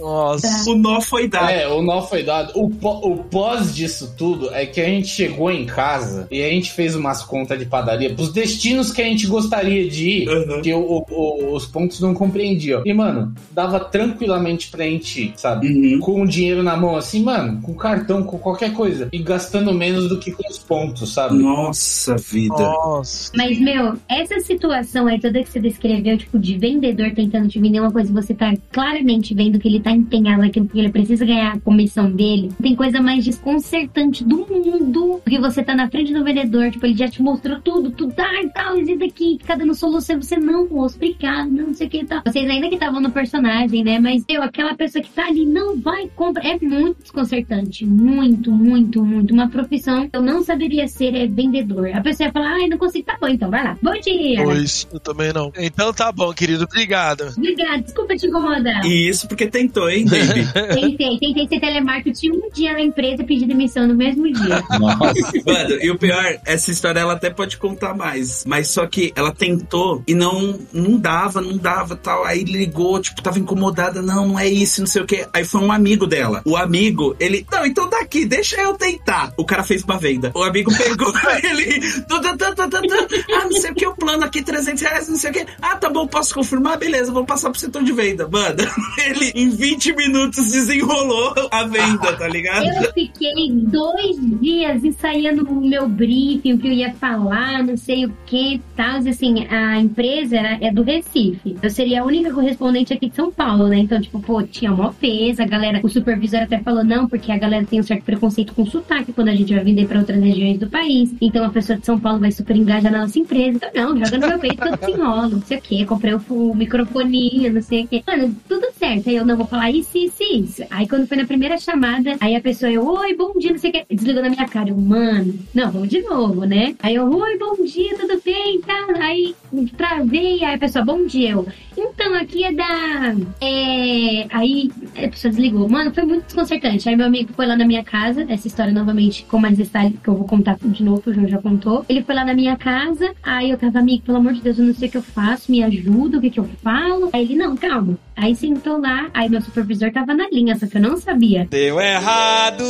Nossa. 0.00 0.70
O 0.70 0.74
nó 0.76 1.00
foi 1.00 1.28
dado. 1.28 1.48
É, 1.50 1.66
o 1.68 1.82
nó 1.82 2.02
foi 2.02 2.22
dado. 2.22 2.52
O, 2.54 2.66
o 2.66 3.24
pós 3.24 3.74
disso 3.74 4.14
tudo 4.16 4.52
é 4.54 4.66
que 4.66 4.80
a 4.80 4.84
gente 4.84 5.08
chegou 5.08 5.50
em 5.50 5.64
casa 5.64 6.26
e 6.30 6.42
a 6.42 6.48
gente 6.50 6.72
fez 6.72 6.94
umas 6.94 7.22
contas 7.22 7.58
de 7.58 7.66
padaria 7.66 8.14
pros 8.14 8.32
destinos 8.32 8.92
que 8.92 9.00
a 9.00 9.04
gente 9.06 9.26
gostaria 9.26 9.88
de 9.88 10.08
ir, 10.10 10.28
Uhum. 10.28 10.60
que 10.62 10.72
o- 10.74 10.80
o- 10.80 11.04
o- 11.10 11.54
os 11.56 11.64
pontos 11.66 12.00
não 12.00 12.12
compreendiam. 12.14 12.82
E, 12.84 12.92
mano, 12.92 13.34
dava 13.50 13.80
tranquilamente 13.80 14.68
pra 14.70 14.84
gente 14.84 15.22
ir, 15.22 15.32
sabe? 15.36 15.68
Uhum. 15.68 16.00
Com 16.00 16.22
o 16.22 16.26
dinheiro 16.26 16.62
na 16.62 16.76
mão, 16.76 16.96
assim, 16.96 17.22
mano, 17.22 17.60
com 17.62 17.74
cartão, 17.74 18.22
com 18.22 18.38
qualquer 18.38 18.72
coisa. 18.74 19.08
E 19.12 19.18
gastando 19.18 19.72
menos 19.72 20.08
do 20.08 20.18
que 20.18 20.33
com 20.34 20.50
os 20.50 20.58
pontos, 20.58 21.12
sabe? 21.12 21.36
Nossa 21.36 22.16
vida. 22.16 22.54
Nossa. 22.56 23.32
Mas, 23.36 23.58
meu, 23.58 23.94
essa 24.08 24.40
situação 24.40 25.06
aí 25.06 25.20
toda 25.20 25.42
que 25.42 25.48
você 25.48 25.60
descreveu, 25.60 26.18
tipo, 26.18 26.38
de 26.38 26.58
vendedor 26.58 27.12
tentando 27.12 27.48
te 27.48 27.58
vender 27.58 27.80
uma 27.80 27.90
coisa, 27.90 28.12
você 28.12 28.34
tá 28.34 28.52
claramente 28.72 29.34
vendo 29.34 29.58
que 29.58 29.68
ele 29.68 29.80
tá 29.80 29.90
empenhado 29.90 30.40
naquilo, 30.40 30.66
porque 30.66 30.80
ele 30.80 30.90
precisa 30.90 31.24
ganhar 31.24 31.54
a 31.54 31.60
comissão 31.60 32.10
dele. 32.10 32.50
Tem 32.60 32.74
coisa 32.74 33.00
mais 33.00 33.24
desconcertante 33.24 34.24
do 34.24 34.46
mundo, 34.46 35.20
porque 35.22 35.38
você 35.38 35.62
tá 35.62 35.74
na 35.74 35.88
frente 35.88 36.12
do 36.12 36.24
vendedor, 36.24 36.70
tipo, 36.70 36.86
ele 36.86 36.96
já 36.96 37.08
te 37.08 37.22
mostrou 37.22 37.60
tudo, 37.60 37.90
tudo, 37.90 38.14
ah, 38.18 38.42
e 38.42 38.48
tal, 38.50 38.78
isso 38.78 38.98
daqui, 38.98 39.38
fica 39.40 39.56
dando 39.56 39.74
solução, 39.74 40.20
você 40.20 40.36
não, 40.36 40.68
moço, 40.68 40.96
obrigado, 40.96 41.50
não, 41.50 41.74
sei 41.74 41.86
o 41.86 41.90
que 41.90 41.98
e 41.98 42.06
tal. 42.06 42.22
Vocês 42.26 42.48
ainda 42.48 42.68
que 42.68 42.74
estavam 42.74 43.00
no 43.00 43.10
personagem, 43.10 43.84
né? 43.84 43.98
Mas, 43.98 44.24
meu, 44.28 44.42
aquela 44.42 44.74
pessoa 44.74 45.02
que 45.02 45.10
tá 45.10 45.26
ali 45.26 45.46
não 45.46 45.78
vai 45.78 46.08
comprar, 46.08 46.44
é 46.44 46.58
muito 46.60 47.02
desconcertante, 47.02 47.86
muito, 47.86 48.50
muito, 48.50 49.04
muito. 49.04 49.32
Uma 49.32 49.48
profissão 49.48 50.08
que 50.08 50.16
eu 50.16 50.22
não 50.24 50.42
saberia 50.42 50.88
ser 50.88 51.14
é 51.14 51.26
vendedor. 51.26 51.90
A 51.94 52.00
pessoa 52.00 52.28
ia 52.28 52.32
falar, 52.32 52.54
ai, 52.54 52.68
não 52.68 52.78
consigo, 52.78 53.04
tá 53.04 53.16
bom, 53.20 53.28
então, 53.28 53.50
vai 53.50 53.62
lá. 53.62 53.76
Bom 53.82 53.92
dia! 54.00 54.42
Pois, 54.42 54.88
eu 54.92 55.00
também 55.00 55.32
não. 55.32 55.52
Então 55.56 55.92
tá 55.92 56.10
bom, 56.10 56.32
querido. 56.32 56.64
Obrigado. 56.64 57.32
Obrigada, 57.36 57.82
desculpa 57.82 58.16
te 58.16 58.26
incomodar. 58.26 58.84
E 58.84 59.08
isso 59.08 59.28
porque 59.28 59.46
tentou, 59.46 59.88
hein, 59.88 60.04
Baby? 60.04 60.44
Tentei, 60.74 61.18
tentei 61.18 61.48
ser 61.48 61.60
telemarketing 61.60 62.30
um 62.30 62.50
dia 62.50 62.72
na 62.72 62.80
empresa 62.80 63.22
e 63.22 63.26
pedir 63.26 63.46
demissão 63.46 63.86
no 63.86 63.94
mesmo 63.94 64.30
dia. 64.32 64.62
Nossa. 64.78 65.14
Mano, 65.46 65.78
e 65.82 65.90
o 65.90 65.98
pior, 65.98 66.38
essa 66.44 66.70
história 66.70 67.00
ela 67.00 67.14
até 67.14 67.30
pode 67.30 67.56
contar 67.56 67.94
mais. 67.94 68.44
Mas 68.46 68.68
só 68.68 68.86
que 68.86 69.12
ela 69.14 69.32
tentou 69.32 70.02
e 70.06 70.14
não, 70.14 70.58
não 70.72 70.98
dava, 70.98 71.40
não 71.40 71.56
dava 71.56 71.96
tal. 71.96 72.24
Aí 72.24 72.44
ligou, 72.44 73.00
tipo, 73.00 73.22
tava 73.22 73.38
incomodada. 73.38 74.02
Não, 74.02 74.28
não 74.28 74.38
é 74.38 74.48
isso, 74.48 74.80
não 74.80 74.86
sei 74.86 75.02
o 75.02 75.06
que. 75.06 75.26
Aí 75.32 75.44
foi 75.44 75.60
um 75.60 75.72
amigo 75.72 76.06
dela. 76.06 76.42
O 76.44 76.56
amigo, 76.56 77.16
ele. 77.18 77.46
Não, 77.50 77.66
então 77.66 77.88
daqui, 77.88 78.24
deixa 78.24 78.60
eu 78.60 78.74
tentar. 78.74 79.32
O 79.36 79.44
cara 79.44 79.62
fez 79.62 79.82
uma 79.82 79.98
venda. 80.14 80.32
O 80.34 80.42
amigo 80.42 80.70
pegou 80.76 81.12
ele. 81.42 81.80
tu, 82.08 82.20
tu, 82.20 82.36
tu, 82.36 82.54
tu, 82.54 82.70
tu, 82.70 82.82
tu. 82.82 83.24
Ah, 83.34 83.44
não 83.44 83.52
sei 83.52 83.70
o 83.70 83.74
que, 83.74 83.86
o 83.86 83.94
plano 83.94 84.24
aqui, 84.24 84.42
300 84.42 84.82
reais, 84.82 85.08
não 85.08 85.16
sei 85.16 85.30
o 85.30 85.32
que. 85.34 85.46
Ah, 85.60 85.76
tá 85.76 85.90
bom, 85.90 86.06
posso 86.06 86.34
confirmar? 86.34 86.78
Beleza, 86.78 87.12
vou 87.12 87.24
passar 87.24 87.50
pro 87.50 87.58
setor 87.60 87.82
de 87.82 87.92
venda. 87.92 88.28
Mano, 88.28 88.56
ele 89.06 89.32
em 89.34 89.48
20 89.50 89.94
minutos 89.96 90.50
desenrolou 90.52 91.34
a 91.50 91.64
venda, 91.64 92.12
tá 92.16 92.28
ligado? 92.28 92.66
Eu 92.66 92.92
fiquei 92.92 93.50
dois 93.52 94.16
dias 94.40 94.84
ensaiando 94.84 95.44
o 95.50 95.66
meu 95.66 95.88
briefing, 95.88 96.54
o 96.54 96.58
que 96.58 96.68
eu 96.68 96.72
ia 96.72 96.92
falar, 96.94 97.62
não 97.62 97.76
sei 97.76 98.06
o 98.06 98.12
que 98.26 98.60
tal. 98.76 99.00
E, 99.02 99.14
Assim, 99.14 99.46
a 99.48 99.78
empresa 99.80 100.36
era- 100.36 100.58
é 100.60 100.70
do 100.72 100.82
Recife. 100.82 101.56
Eu 101.62 101.70
seria 101.70 102.02
a 102.02 102.04
única 102.04 102.32
correspondente 102.32 102.92
aqui 102.92 103.08
de 103.08 103.14
São 103.16 103.30
Paulo, 103.30 103.68
né? 103.68 103.78
Então, 103.78 104.00
tipo, 104.00 104.20
pô, 104.20 104.42
tinha 104.42 104.70
mó 104.72 104.92
peso. 105.00 105.40
A 105.42 105.46
galera, 105.46 105.80
o 105.82 105.88
supervisor 105.88 106.40
até 106.42 106.58
falou, 106.58 106.82
não, 106.84 107.08
porque 107.08 107.30
a 107.30 107.38
galera 107.38 107.64
tem 107.64 107.80
um 107.80 107.82
certo 107.82 108.02
preconceito 108.04 108.52
com 108.54 108.66
sotaque 108.66 109.12
quando 109.12 109.28
a 109.28 109.34
gente 109.34 109.54
vai 109.54 109.62
vender 109.64 109.86
pra 109.86 110.00
outras 110.04 110.22
regiões 110.22 110.58
do 110.58 110.68
país. 110.68 111.14
Então, 111.20 111.44
a 111.44 111.50
pessoa 111.50 111.78
de 111.78 111.86
São 111.86 111.98
Paulo 111.98 112.20
vai 112.20 112.30
super 112.30 112.56
engajar 112.56 112.92
na 112.92 113.00
nossa 113.00 113.18
empresa. 113.18 113.58
Então, 113.70 113.94
não, 113.94 114.04
joga 114.04 114.18
no 114.18 114.28
meu 114.28 114.38
peito 114.38 114.56
que 114.56 114.68
eu 114.68 114.76
desenrolo, 114.76 115.30
não 115.30 115.42
sei 115.42 115.58
o 115.58 115.60
que. 115.60 115.86
Comprei 115.86 116.14
o, 116.14 116.54
microfoninho, 116.54 117.52
não 117.52 117.62
sei 117.62 117.84
o 117.84 117.88
que. 117.88 118.04
Mano, 118.06 118.36
tudo 118.48 118.66
certo. 118.78 119.08
Aí 119.08 119.16
eu 119.16 119.26
não 119.26 119.36
vou 119.36 119.46
falar 119.46 119.70
isso, 119.70 119.96
isso, 119.96 120.22
isso. 120.22 120.62
Aí, 120.70 120.86
quando 120.86 121.06
foi 121.06 121.16
na 121.16 121.24
primeira 121.24 121.58
chamada, 121.58 122.16
aí 122.20 122.36
a 122.36 122.40
pessoa, 122.40 122.70
eu, 122.70 122.86
oi, 122.86 123.16
bom 123.16 123.32
dia, 123.38 123.50
não 123.50 123.58
sei 123.58 123.70
o 123.70 123.72
que. 123.72 123.86
Desligou 123.94 124.22
na 124.22 124.30
minha 124.30 124.46
cara. 124.46 124.70
Eu, 124.70 124.76
mano, 124.76 125.34
não, 125.54 125.70
vamos 125.70 125.88
de 125.88 126.02
novo, 126.02 126.44
né? 126.44 126.74
Aí 126.82 126.94
eu, 126.94 127.10
oi, 127.10 127.38
bom 127.38 127.64
dia, 127.64 127.96
tudo 127.98 128.20
bem, 128.24 128.60
tá? 128.60 128.86
Aí 129.00 129.34
travei, 129.76 130.44
aí 130.44 130.54
a 130.54 130.58
pessoa, 130.58 130.84
bom 130.84 131.06
dia, 131.06 131.30
eu. 131.30 131.46
Então, 131.76 132.14
aqui 132.14 132.44
é 132.44 132.52
da. 132.52 133.14
É... 133.40 134.26
Aí 134.30 134.70
a 134.96 135.08
pessoa 135.08 135.30
desligou. 135.30 135.68
Mano, 135.68 135.92
foi 135.92 136.04
muito 136.04 136.24
desconcertante. 136.24 136.88
Aí 136.88 136.96
meu 136.96 137.06
amigo 137.06 137.32
foi 137.32 137.46
lá 137.46 137.56
na 137.56 137.66
minha 137.66 137.82
casa, 137.82 138.24
essa 138.28 138.46
história 138.46 138.72
novamente 138.72 139.24
com 139.24 139.38
mais 139.38 139.56
detalhe 139.56 139.93
que 140.02 140.08
eu 140.08 140.14
vou 140.14 140.26
contar 140.26 140.56
de 140.60 140.82
novo, 140.82 141.02
o 141.06 141.12
João 141.12 141.28
já 141.28 141.38
contou. 141.38 141.84
Ele 141.88 142.02
foi 142.02 142.14
lá 142.14 142.24
na 142.24 142.34
minha 142.34 142.56
casa, 142.56 143.12
aí 143.22 143.50
eu 143.50 143.58
tava, 143.58 143.78
amigo, 143.78 144.04
pelo 144.04 144.18
amor 144.18 144.32
de 144.32 144.40
Deus, 144.40 144.58
eu 144.58 144.66
não 144.66 144.74
sei 144.74 144.88
o 144.88 144.90
que 144.90 144.96
eu 144.96 145.02
faço, 145.02 145.50
me 145.50 145.62
ajuda, 145.62 146.18
o 146.18 146.20
que 146.20 146.30
que 146.30 146.40
eu 146.40 146.48
falo. 146.62 147.10
Aí 147.12 147.22
ele, 147.22 147.36
não, 147.36 147.56
calma. 147.56 147.98
Aí 148.16 148.34
sentou 148.34 148.78
lá, 148.80 149.08
aí 149.12 149.28
meu 149.28 149.40
supervisor 149.40 149.90
tava 149.92 150.14
na 150.14 150.28
linha, 150.30 150.56
só 150.56 150.66
que 150.66 150.76
eu 150.76 150.82
não 150.82 150.96
sabia. 150.96 151.46
Deu 151.50 151.80
errado. 151.80 152.64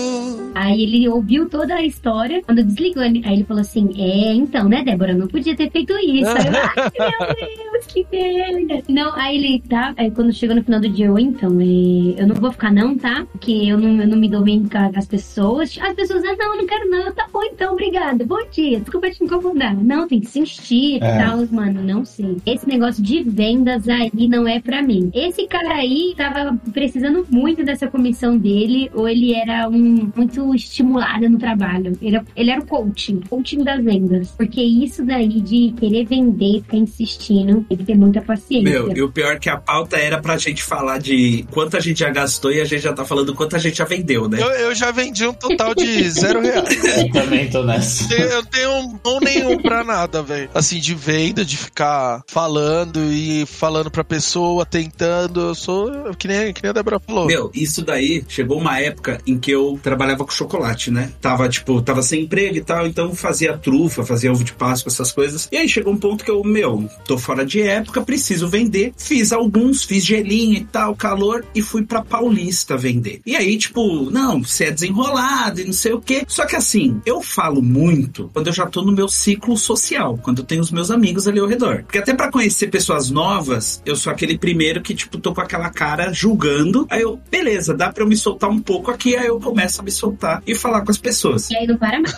Aí 0.54 0.82
ele 0.84 1.08
ouviu 1.08 1.48
toda 1.48 1.74
a 1.74 1.82
história, 1.84 2.42
quando 2.44 2.62
desligou, 2.62 3.02
aí 3.02 3.22
ele 3.24 3.44
falou 3.44 3.60
assim: 3.60 3.90
É, 3.98 4.32
então, 4.32 4.68
né, 4.68 4.82
Débora, 4.84 5.12
eu 5.12 5.18
não 5.18 5.26
podia 5.28 5.54
ter 5.56 5.70
feito 5.70 5.92
isso. 5.98 6.30
Aí 6.30 6.46
eu, 6.46 6.52
Ai, 6.54 7.28
meu 7.28 7.72
Deus, 7.72 7.86
que 7.86 8.06
merda. 8.10 8.82
Não, 8.88 9.14
aí 9.14 9.36
ele 9.36 9.62
tá, 9.68 9.92
aí 9.96 10.10
quando 10.10 10.32
chegou 10.32 10.56
no 10.56 10.62
final 10.64 10.80
do 10.80 10.88
dia, 10.88 11.06
eu, 11.06 11.18
então, 11.18 11.50
é, 11.60 12.20
eu 12.22 12.26
não 12.26 12.34
vou 12.36 12.52
ficar, 12.52 12.72
não, 12.72 12.96
tá? 12.96 13.26
Porque 13.32 13.52
eu 13.52 13.76
não, 13.78 14.00
eu 14.00 14.08
não 14.08 14.16
me 14.18 14.28
dou 14.28 14.42
bem 14.42 14.64
com 14.66 14.78
as 14.98 15.06
pessoas. 15.06 15.76
As 15.80 15.94
pessoas, 15.94 16.22
ah, 16.24 16.34
não, 16.38 16.52
eu 16.54 16.58
não 16.58 16.66
quero, 16.66 16.88
não. 16.90 17.12
Tá 17.12 17.26
bom, 17.32 17.42
então, 17.44 17.72
obrigada. 17.72 18.24
Bom 18.24 18.38
dia, 18.50 18.80
desculpa 18.80 19.10
te 19.10 19.22
incomodar. 19.22 19.74
Não, 19.76 20.06
tem 20.08 20.20
que 20.20 20.26
insistir 20.26 20.94
e 20.96 21.04
É. 21.04 21.18
tal, 21.24 21.44
mano, 21.50 21.82
não 21.82 22.04
sei. 22.04 22.36
Esse 22.46 22.68
negócio 22.68 23.02
de 23.02 23.22
vendas 23.22 23.88
aí 23.88 24.10
não 24.28 24.46
é 24.48 24.60
pra 24.60 24.82
mim. 24.82 25.10
Esse 25.14 25.33
cara 25.48 25.74
aí 25.74 26.14
tava 26.16 26.56
precisando 26.72 27.26
muito 27.30 27.64
dessa 27.64 27.86
comissão 27.88 28.36
dele, 28.38 28.90
ou 28.94 29.08
ele 29.08 29.34
era 29.34 29.68
um 29.68 30.10
muito 30.16 30.54
estimulado 30.54 31.28
no 31.28 31.38
trabalho. 31.38 31.92
Ele, 32.00 32.20
ele 32.36 32.50
era 32.50 32.60
o 32.60 32.66
coaching, 32.66 33.20
coaching 33.28 33.62
das 33.64 33.82
vendas. 33.82 34.30
Porque 34.36 34.62
isso 34.62 35.04
daí 35.04 35.40
de 35.40 35.72
querer 35.78 36.06
vender, 36.06 36.62
ficar 36.62 36.76
insistindo, 36.76 37.64
tem 37.68 37.78
que 37.78 37.84
ter 37.84 37.96
muita 37.96 38.20
paciência. 38.20 38.62
Meu, 38.70 38.96
e 38.96 39.02
o 39.02 39.10
pior 39.10 39.34
é 39.34 39.38
que 39.38 39.48
a 39.50 39.56
pauta 39.56 39.96
era 39.96 40.20
pra 40.20 40.36
gente 40.38 40.62
falar 40.62 40.98
de 40.98 41.44
quanto 41.50 41.76
a 41.76 41.80
gente 41.80 42.00
já 42.00 42.10
gastou 42.10 42.52
e 42.52 42.60
a 42.60 42.64
gente 42.64 42.82
já 42.82 42.92
tá 42.92 43.04
falando 43.04 43.34
quanto 43.34 43.56
a 43.56 43.58
gente 43.58 43.78
já 43.78 43.84
vendeu, 43.84 44.28
né? 44.28 44.40
Eu, 44.40 44.48
eu 44.50 44.74
já 44.74 44.90
vendi 44.90 45.26
um 45.26 45.32
total 45.32 45.74
de 45.74 46.08
zero 46.10 46.40
reais. 46.40 46.84
Eu 46.98 47.10
também 47.12 47.48
tô 47.50 47.62
nessa. 47.64 48.12
Eu- 48.14 48.34
Eu 48.34 48.44
tenho 48.46 48.98
mão 49.04 49.20
nenhum 49.20 49.58
pra 49.58 49.84
nada, 49.84 50.20
velho. 50.22 50.50
Assim, 50.52 50.80
de 50.80 50.94
venda, 50.94 51.44
de 51.44 51.56
ficar 51.56 52.22
falando 52.26 52.98
e 53.12 53.46
falando 53.46 53.90
pra 53.90 54.02
pessoa, 54.02 54.66
tentando. 54.66 55.23
Eu 55.34 55.54
sou 55.54 56.14
que 56.14 56.28
nem, 56.28 56.52
que 56.52 56.62
nem 56.62 56.70
a 56.70 56.72
Débora 56.72 57.00
falou. 57.00 57.26
Meu, 57.26 57.50
isso 57.54 57.82
daí 57.82 58.24
chegou 58.28 58.58
uma 58.58 58.80
época 58.80 59.20
em 59.26 59.38
que 59.38 59.50
eu 59.50 59.78
trabalhava 59.82 60.24
com 60.24 60.30
chocolate, 60.30 60.90
né? 60.90 61.12
Tava, 61.20 61.48
tipo, 61.48 61.80
tava 61.82 62.02
sem 62.02 62.22
emprego 62.22 62.56
e 62.56 62.64
tal, 62.64 62.86
então 62.86 63.14
fazia 63.14 63.56
trufa, 63.56 64.04
fazia 64.04 64.32
ovo 64.32 64.44
de 64.44 64.52
Páscoa, 64.52 64.90
essas 64.90 65.12
coisas. 65.12 65.48
E 65.50 65.56
aí 65.56 65.68
chegou 65.68 65.92
um 65.92 65.98
ponto 65.98 66.24
que 66.24 66.30
eu, 66.30 66.42
meu, 66.44 66.88
tô 67.06 67.18
fora 67.18 67.44
de 67.44 67.60
época, 67.62 68.02
preciso 68.02 68.48
vender. 68.48 68.92
Fiz 68.96 69.32
alguns, 69.32 69.84
fiz 69.84 70.04
gelinho 70.04 70.54
e 70.54 70.64
tal, 70.64 70.94
calor, 70.94 71.44
e 71.54 71.62
fui 71.62 71.82
pra 71.82 72.02
Paulista 72.02 72.76
vender. 72.76 73.20
E 73.24 73.36
aí, 73.36 73.56
tipo, 73.56 74.10
não, 74.10 74.42
você 74.42 74.64
é 74.64 74.70
desenrolado 74.70 75.60
e 75.60 75.64
não 75.64 75.72
sei 75.72 75.92
o 75.92 76.00
quê. 76.00 76.24
Só 76.28 76.46
que 76.46 76.56
assim, 76.56 77.00
eu 77.04 77.22
falo 77.22 77.62
muito 77.62 78.30
quando 78.32 78.48
eu 78.48 78.52
já 78.52 78.66
tô 78.66 78.82
no 78.82 78.92
meu 78.92 79.08
ciclo 79.08 79.56
social, 79.56 80.18
quando 80.22 80.38
eu 80.38 80.44
tenho 80.44 80.60
os 80.60 80.70
meus 80.70 80.90
amigos 80.90 81.26
ali 81.26 81.40
ao 81.40 81.46
redor. 81.46 81.82
Porque 81.84 81.98
até 81.98 82.14
pra 82.14 82.30
conhecer 82.30 82.68
pessoas 82.68 83.10
novas, 83.10 83.82
eu 83.84 83.96
sou 83.96 84.12
aquele 84.12 84.38
primeiro 84.38 84.82
que, 84.82 84.94
tipo, 84.94 85.13
tô 85.20 85.34
com 85.34 85.40
aquela 85.40 85.70
cara 85.70 86.12
julgando. 86.12 86.86
Aí 86.90 87.02
eu, 87.02 87.20
beleza, 87.30 87.74
dá 87.74 87.92
pra 87.92 88.02
eu 88.04 88.08
me 88.08 88.16
soltar 88.16 88.50
um 88.50 88.60
pouco 88.60 88.90
aqui, 88.90 89.16
aí 89.16 89.26
eu 89.26 89.38
começo 89.40 89.80
a 89.80 89.84
me 89.84 89.90
soltar 89.90 90.42
e 90.46 90.54
falar 90.54 90.82
com 90.82 90.90
as 90.90 90.98
pessoas. 90.98 91.50
E 91.50 91.56
aí 91.56 91.66
não 91.66 91.76
para 91.76 92.00
mais. 92.00 92.14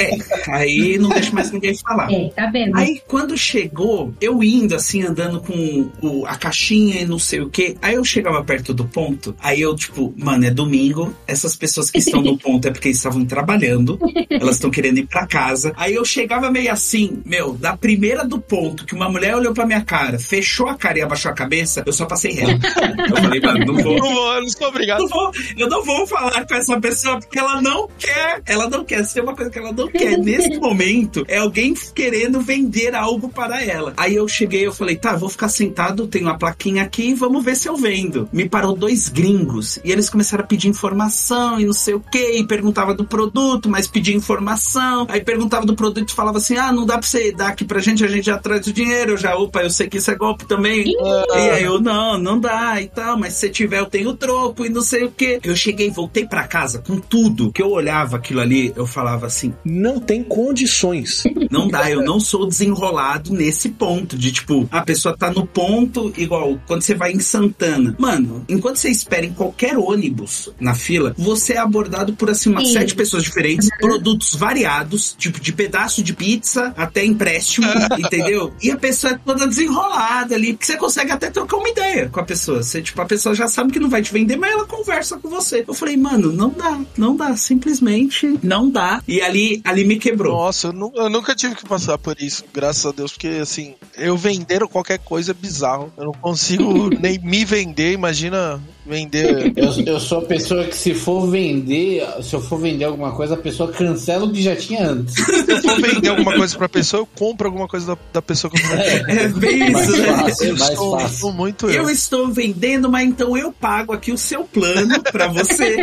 É, 0.00 0.18
aí 0.52 0.98
não 0.98 1.08
deixo 1.10 1.34
mais 1.34 1.50
ninguém 1.50 1.74
falar. 1.76 2.10
É, 2.12 2.28
tá 2.30 2.46
vendo? 2.46 2.76
Aí 2.76 3.00
quando 3.06 3.36
chegou, 3.36 4.14
eu 4.20 4.42
indo 4.42 4.74
assim, 4.74 5.02
andando 5.02 5.40
com 5.40 5.90
o- 6.02 6.26
a 6.26 6.34
caixinha 6.36 7.00
e 7.00 7.04
não 7.06 7.18
sei 7.18 7.40
o 7.40 7.48
que, 7.50 7.76
aí 7.82 7.94
eu 7.94 8.04
chegava 8.04 8.42
perto 8.44 8.72
do 8.72 8.84
ponto, 8.84 9.34
aí 9.40 9.60
eu 9.60 9.74
tipo, 9.74 10.14
mano, 10.16 10.44
é 10.46 10.50
domingo, 10.50 11.14
essas 11.26 11.56
pessoas 11.56 11.90
que 11.90 11.98
estão 11.98 12.22
no 12.22 12.38
ponto 12.38 12.66
é 12.66 12.70
porque 12.70 12.88
estavam 12.88 13.24
trabalhando, 13.24 13.98
elas 14.28 14.56
estão 14.56 14.70
querendo 14.70 14.98
ir 14.98 15.06
pra 15.06 15.26
casa. 15.26 15.72
Aí 15.76 15.94
eu 15.94 16.04
chegava 16.04 16.50
meio 16.50 16.70
assim, 16.72 17.22
meu, 17.24 17.54
da 17.54 17.76
primeira 17.76 18.24
do 18.24 18.40
ponto, 18.40 18.84
que 18.84 18.94
uma 18.94 19.08
mulher 19.08 19.34
olhou 19.36 19.52
pra 19.52 19.66
minha 19.66 19.80
cara, 19.82 20.18
fechou 20.18 20.68
a 20.68 20.74
cara 20.74 20.98
e 20.98 21.02
abaixou 21.02 21.30
a 21.30 21.34
cabeça, 21.34 21.82
eu 21.86 21.92
só 21.92 22.06
passei 22.20 22.32
reto. 22.32 22.66
Eu 23.08 23.16
falei, 23.16 23.40
mano, 23.40 23.64
não 23.66 23.74
vou. 23.82 23.96
Não 23.98 24.14
vou, 24.14 24.34
eu 24.34 24.40
não 24.42 24.48
sou 24.48 24.68
obrigado. 24.68 25.00
Não 25.00 25.08
vou- 25.08 25.30
eu 25.56 25.68
não 25.68 25.84
vou 25.84 26.06
falar 26.06 26.46
com 26.46 26.54
essa 26.54 26.78
pessoa 26.80 27.18
porque 27.18 27.38
ela 27.38 27.60
não 27.62 27.88
quer. 27.98 28.42
Ela 28.46 28.68
não 28.68 28.84
quer. 28.84 29.04
Se 29.04 29.14
tem 29.14 29.22
uma 29.22 29.34
coisa 29.34 29.50
que 29.50 29.58
ela 29.58 29.72
não 29.72 29.88
quer 29.90 30.18
nesse 30.18 30.58
momento, 30.58 31.24
é 31.28 31.38
alguém 31.38 31.74
querendo 31.94 32.40
vender 32.40 32.94
algo 32.94 33.28
para 33.28 33.62
ela. 33.64 33.92
Aí 33.96 34.14
eu 34.14 34.26
cheguei, 34.28 34.66
eu 34.66 34.72
falei, 34.72 34.96
tá, 34.96 35.16
vou 35.16 35.28
ficar 35.28 35.48
sentado, 35.48 36.06
tenho 36.06 36.26
uma 36.26 36.38
plaquinha 36.38 36.82
aqui, 36.82 37.14
vamos 37.14 37.44
ver 37.44 37.56
se 37.56 37.68
eu 37.68 37.76
vendo. 37.76 38.28
Me 38.32 38.48
parou 38.48 38.74
dois 38.76 39.08
gringos 39.08 39.78
e 39.84 39.90
eles 39.92 40.10
começaram 40.10 40.44
a 40.44 40.46
pedir 40.46 40.68
informação 40.68 41.58
e 41.60 41.64
não 41.64 41.72
sei 41.72 41.94
o 41.94 42.00
que, 42.00 42.38
e 42.38 42.46
perguntava 42.46 42.94
do 42.94 43.04
produto, 43.04 43.68
mas 43.68 43.86
pedia 43.86 44.14
informação. 44.14 45.06
Aí 45.08 45.20
perguntava 45.22 45.64
do 45.66 45.74
produto 45.74 46.10
e 46.10 46.14
falava 46.14 46.38
assim: 46.38 46.56
ah, 46.56 46.72
não 46.72 46.84
dá 46.84 46.98
pra 46.98 47.06
você 47.06 47.32
dar 47.32 47.48
aqui 47.48 47.64
pra 47.64 47.80
gente, 47.80 48.04
a 48.04 48.08
gente 48.08 48.26
já 48.26 48.38
traz 48.38 48.66
o 48.66 48.72
dinheiro. 48.72 49.12
Eu 49.12 49.16
já, 49.16 49.36
opa, 49.36 49.62
eu 49.62 49.70
sei 49.70 49.88
que 49.88 49.98
isso 49.98 50.10
é 50.10 50.14
golpe 50.14 50.44
também. 50.44 50.84
E 50.90 51.50
aí 51.50 51.62
eu, 51.64 51.80
não, 51.80 52.09
não 52.18 52.38
dá 52.38 52.80
e 52.80 52.88
tal, 52.88 53.18
mas 53.18 53.34
se 53.34 53.48
tiver 53.48 53.80
eu 53.80 53.86
tenho 53.86 54.14
troco 54.14 54.64
e 54.64 54.68
não 54.68 54.82
sei 54.82 55.04
o 55.04 55.10
que. 55.10 55.40
Eu 55.42 55.56
cheguei, 55.56 55.90
voltei 55.90 56.26
pra 56.26 56.46
casa 56.46 56.78
com 56.78 56.98
tudo 56.98 57.52
que 57.52 57.62
eu 57.62 57.70
olhava 57.70 58.16
aquilo 58.16 58.40
ali, 58.40 58.72
eu 58.76 58.86
falava 58.86 59.26
assim: 59.26 59.54
Não 59.64 59.98
tem 60.00 60.22
condições. 60.22 61.24
não 61.50 61.68
dá, 61.68 61.90
eu 61.90 62.02
não 62.02 62.20
sou 62.20 62.46
desenrolado 62.46 63.32
nesse 63.32 63.70
ponto 63.70 64.16
de 64.16 64.32
tipo, 64.32 64.68
a 64.70 64.82
pessoa 64.82 65.16
tá 65.16 65.30
no 65.30 65.46
ponto 65.46 66.12
igual 66.16 66.58
quando 66.66 66.82
você 66.82 66.94
vai 66.94 67.12
em 67.12 67.20
Santana. 67.20 67.94
Mano, 67.98 68.44
enquanto 68.48 68.76
você 68.76 68.88
espera 68.88 69.26
em 69.26 69.32
qualquer 69.32 69.76
ônibus 69.76 70.50
na 70.60 70.74
fila, 70.74 71.14
você 71.16 71.54
é 71.54 71.58
abordado 71.58 72.14
por 72.14 72.30
assim 72.30 72.50
umas 72.50 72.68
Sim. 72.68 72.74
sete 72.74 72.94
pessoas 72.94 73.22
diferentes, 73.22 73.68
produtos 73.78 74.34
variados, 74.34 75.14
tipo 75.18 75.40
de 75.40 75.52
pedaço 75.52 76.02
de 76.02 76.12
pizza 76.14 76.72
até 76.76 77.04
empréstimo, 77.04 77.66
entendeu? 77.98 78.52
E 78.62 78.70
a 78.70 78.76
pessoa 78.76 79.12
é 79.12 79.18
toda 79.18 79.46
desenrolada 79.46 80.34
ali, 80.34 80.52
porque 80.52 80.66
você 80.66 80.76
consegue 80.76 81.12
até 81.12 81.30
trocar 81.30 81.56
uma 81.56 81.68
ideia 81.68 81.99
com 82.08 82.20
a 82.20 82.24
pessoa. 82.24 82.62
Você, 82.62 82.80
tipo, 82.82 83.00
a 83.00 83.04
pessoa 83.06 83.34
já 83.34 83.48
sabe 83.48 83.72
que 83.72 83.80
não 83.80 83.88
vai 83.90 84.02
te 84.02 84.12
vender, 84.12 84.36
mas 84.36 84.52
ela 84.52 84.66
conversa 84.66 85.18
com 85.18 85.28
você. 85.28 85.64
Eu 85.66 85.74
falei, 85.74 85.96
mano, 85.96 86.32
não 86.32 86.50
dá, 86.50 86.80
não 86.96 87.16
dá, 87.16 87.36
simplesmente 87.36 88.38
não 88.42 88.70
dá. 88.70 89.02
E 89.06 89.20
ali, 89.20 89.60
ali 89.64 89.84
me 89.84 89.98
quebrou. 89.98 90.32
Nossa, 90.36 90.68
eu, 90.68 90.72
nu- 90.72 90.92
eu 90.94 91.08
nunca 91.10 91.34
tive 91.34 91.54
que 91.54 91.66
passar 91.66 91.98
por 91.98 92.16
isso, 92.20 92.44
graças 92.52 92.86
a 92.86 92.92
Deus, 92.92 93.12
porque 93.12 93.28
assim, 93.40 93.74
eu 93.96 94.16
vender 94.16 94.60
qualquer 94.68 94.98
coisa 94.98 95.32
é 95.32 95.34
bizarro. 95.34 95.92
Eu 95.96 96.06
não 96.06 96.12
consigo 96.12 96.88
nem 97.00 97.18
me 97.18 97.44
vender, 97.44 97.92
imagina 97.92 98.60
vender. 98.90 99.52
Eu, 99.56 99.72
eu 99.86 100.00
sou 100.00 100.18
a 100.18 100.22
pessoa 100.22 100.64
que 100.64 100.76
se 100.76 100.94
for 100.94 101.26
vender, 101.30 102.06
se 102.22 102.34
eu 102.34 102.40
for 102.40 102.58
vender 102.58 102.84
alguma 102.84 103.12
coisa, 103.12 103.34
a 103.34 103.38
pessoa 103.38 103.70
cancela 103.72 104.26
o 104.26 104.32
que 104.32 104.42
já 104.42 104.56
tinha 104.56 104.88
antes. 104.90 105.14
Se 105.50 105.52
eu 105.52 105.62
for 105.62 105.80
vender 105.80 106.08
alguma 106.08 106.34
coisa 106.36 106.56
pra 106.56 106.68
pessoa, 106.68 107.02
eu 107.02 107.06
compro 107.06 107.46
alguma 107.46 107.68
coisa 107.68 107.86
da, 107.94 107.98
da 108.14 108.22
pessoa 108.22 108.50
que 108.50 108.60
eu 108.60 108.68
vender. 108.68 109.04
É 109.08 109.28
bem 109.28 109.70
Mais 109.72 109.88
isso, 109.88 109.96
né? 109.98 110.06
fácil, 110.16 110.46
Eu 110.48 110.56
mais 110.58 110.76
sou, 110.78 110.98
fácil. 110.98 111.32
muito 111.32 111.66
eu. 111.70 111.82
Eu 111.84 111.90
estou 111.90 112.28
vendendo, 112.28 112.90
mas 112.90 113.08
então 113.08 113.36
eu 113.36 113.52
pago 113.52 113.92
aqui 113.92 114.10
o 114.12 114.18
seu 114.18 114.44
plano 114.44 115.02
pra 115.04 115.28
você. 115.28 115.76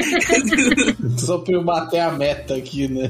Só 1.18 1.38
pra 1.39 1.53
eu 1.53 1.64
bater 1.64 1.99
a 1.99 2.12
meta 2.12 2.55
aqui, 2.55 2.88
né? 2.88 3.10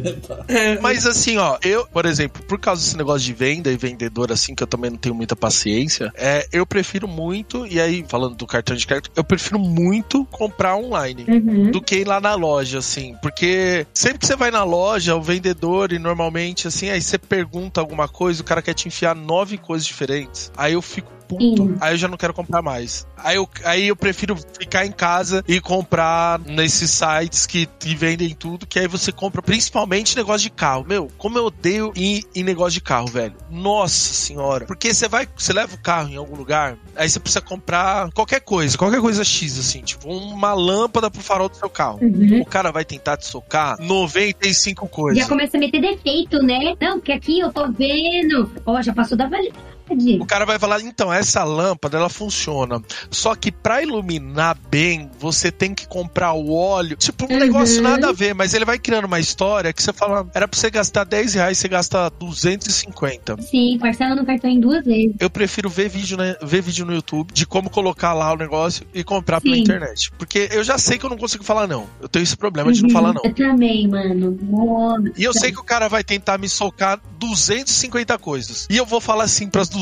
Mas 0.81 1.05
assim, 1.05 1.37
ó, 1.37 1.57
eu, 1.63 1.85
por 1.87 2.05
exemplo, 2.05 2.43
por 2.43 2.59
causa 2.59 2.81
desse 2.81 2.97
negócio 2.97 3.21
de 3.25 3.33
venda 3.33 3.71
e 3.71 3.77
vendedor, 3.77 4.31
assim, 4.31 4.53
que 4.53 4.63
eu 4.63 4.67
também 4.67 4.91
não 4.91 4.97
tenho 4.97 5.15
muita 5.15 5.35
paciência, 5.35 6.11
é, 6.15 6.47
eu 6.51 6.65
prefiro 6.65 7.07
muito, 7.07 7.65
e 7.67 7.79
aí, 7.79 8.05
falando 8.07 8.35
do 8.35 8.45
cartão 8.45 8.75
de 8.75 8.85
crédito, 8.85 9.11
eu 9.15 9.23
prefiro 9.23 9.57
muito 9.59 9.86
comprar 10.31 10.75
online. 10.75 11.25
Uhum. 11.27 11.71
Do 11.71 11.81
que 11.81 11.97
ir 11.97 12.07
lá 12.07 12.19
na 12.19 12.35
loja, 12.35 12.79
assim. 12.79 13.15
Porque 13.21 13.85
sempre 13.93 14.19
que 14.19 14.27
você 14.27 14.35
vai 14.35 14.51
na 14.51 14.63
loja, 14.63 15.15
o 15.15 15.21
vendedor, 15.21 15.91
e 15.91 15.99
normalmente, 15.99 16.67
assim, 16.67 16.89
aí 16.89 17.01
você 17.01 17.17
pergunta 17.17 17.81
alguma 17.81 18.07
coisa, 18.07 18.41
o 18.41 18.45
cara 18.45 18.61
quer 18.61 18.73
te 18.73 18.87
enfiar 18.87 19.15
nove 19.15 19.57
coisas 19.57 19.85
diferentes. 19.85 20.51
Aí 20.55 20.73
eu 20.73 20.81
fico 20.81 21.16
puto. 21.27 21.63
Sim. 21.63 21.75
Aí 21.81 21.93
eu 21.93 21.97
já 21.97 22.07
não 22.07 22.17
quero 22.17 22.33
comprar 22.33 22.61
mais. 22.61 23.07
Aí 23.17 23.35
eu, 23.35 23.49
aí 23.65 23.87
eu 23.87 23.95
prefiro 23.95 24.35
ficar 24.59 24.85
em 24.85 24.91
casa 24.91 25.43
e 25.47 25.59
comprar 25.59 26.39
nesses 26.39 26.91
sites 26.91 27.45
que, 27.45 27.65
que 27.79 27.95
vendem 27.95 28.33
tudo, 28.33 28.65
que 28.65 28.79
aí 28.79 28.87
você 28.87 29.11
compra 29.11 29.41
principalmente 29.41 30.15
negócio 30.15 30.41
de 30.41 30.49
carro. 30.49 30.85
Meu, 30.87 31.09
como 31.17 31.37
eu 31.37 31.45
odeio 31.45 31.91
ir 31.95 32.23
em 32.35 32.43
negócio 32.43 32.73
de 32.73 32.81
carro, 32.81 33.07
velho. 33.07 33.35
Nossa 33.49 34.13
senhora. 34.13 34.65
Porque 34.65 34.93
você 34.93 35.07
vai, 35.07 35.27
você 35.35 35.53
leva 35.53 35.75
o 35.75 35.81
carro 35.81 36.09
em 36.09 36.15
algum 36.15 36.35
lugar, 36.35 36.77
aí 36.95 37.09
você 37.09 37.19
precisa 37.19 37.41
comprar 37.41 38.11
qualquer 38.11 38.41
coisa, 38.41 38.77
qualquer 38.77 39.01
coisa 39.01 39.23
X, 39.23 39.59
assim, 39.59 39.81
tipo 39.81 40.09
uma 40.09 40.53
lâmpada 40.53 41.09
pro 41.09 41.21
farol 41.21 41.49
do 41.49 41.55
seu 41.55 41.69
carro. 41.69 41.99
Uhum. 42.01 42.41
O 42.41 42.45
cara 42.45 42.71
vai 42.71 42.85
tentar 42.85 43.17
te 43.17 43.25
socar 43.25 43.77
95 43.79 44.87
coisas. 44.87 45.23
Já 45.23 45.27
começa 45.27 45.57
a 45.57 45.59
meter 45.59 45.81
defeito, 45.81 46.39
né? 46.39 46.75
Não, 46.79 46.99
porque 46.99 47.11
aqui 47.11 47.39
eu 47.39 47.51
tô 47.51 47.71
vendo. 47.71 48.51
Ó, 48.65 48.81
já 48.81 48.93
passou 48.93 49.17
da 49.17 49.27
validade. 49.27 49.76
O 50.19 50.25
cara 50.25 50.45
vai 50.45 50.59
falar, 50.59 50.81
então, 50.81 51.11
essa 51.13 51.43
lâmpada, 51.43 51.97
ela 51.97 52.09
funciona. 52.09 52.81
Só 53.09 53.35
que 53.35 53.51
pra 53.51 53.81
iluminar 53.81 54.57
bem, 54.69 55.09
você 55.19 55.51
tem 55.51 55.73
que 55.73 55.87
comprar 55.87 56.33
o 56.33 56.53
óleo. 56.53 56.97
Tipo, 56.97 57.25
um 57.25 57.33
Uhum. 57.33 57.39
negócio 57.39 57.81
nada 57.81 58.09
a 58.09 58.11
ver, 58.13 58.33
mas 58.33 58.53
ele 58.53 58.65
vai 58.65 58.77
criando 58.79 59.05
uma 59.05 59.19
história 59.19 59.71
que 59.73 59.81
você 59.81 59.93
fala, 59.93 60.27
era 60.33 60.47
pra 60.47 60.59
você 60.59 60.69
gastar 60.69 61.03
10 61.03 61.33
reais, 61.35 61.57
você 61.57 61.67
gasta 61.67 62.09
250. 62.11 63.41
Sim, 63.41 63.77
parcela 63.79 64.15
no 64.15 64.25
cartão 64.25 64.49
em 64.49 64.59
duas 64.59 64.83
vezes. 64.85 65.15
Eu 65.19 65.29
prefiro 65.29 65.69
ver 65.69 65.89
vídeo, 65.89 66.17
né, 66.17 66.35
ver 66.41 66.61
vídeo 66.61 66.85
no 66.85 66.93
YouTube 66.93 67.31
de 67.33 67.45
como 67.45 67.69
colocar 67.69 68.13
lá 68.13 68.33
o 68.33 68.37
negócio 68.37 68.85
e 68.93 69.03
comprar 69.03 69.41
pela 69.41 69.55
Sim. 69.55 69.61
internet. 69.61 70.11
Porque 70.17 70.49
eu 70.51 70.63
já 70.63 70.77
sei 70.77 70.97
que 70.97 71.05
eu 71.05 71.09
não 71.09 71.17
consigo 71.17 71.43
falar 71.43 71.67
não. 71.67 71.87
Eu 72.01 72.09
tenho 72.09 72.23
esse 72.23 72.35
problema 72.35 72.71
de 72.71 72.81
não 72.81 72.87
Uhum. 72.89 72.93
falar 72.93 73.13
não. 73.13 73.21
Eu 73.23 73.33
também, 73.33 73.87
mano. 73.87 74.37
Nossa. 74.41 75.11
E 75.17 75.23
eu 75.23 75.33
sei 75.33 75.51
que 75.51 75.59
o 75.59 75.63
cara 75.63 75.87
vai 75.87 76.03
tentar 76.03 76.37
me 76.37 76.49
socar 76.49 76.99
250 77.19 78.17
coisas. 78.17 78.67
E 78.69 78.77
eu 78.77 78.85
vou 78.85 78.99
falar 79.01 79.23
assim 79.25 79.47
pras 79.49 79.69
250 79.69 79.76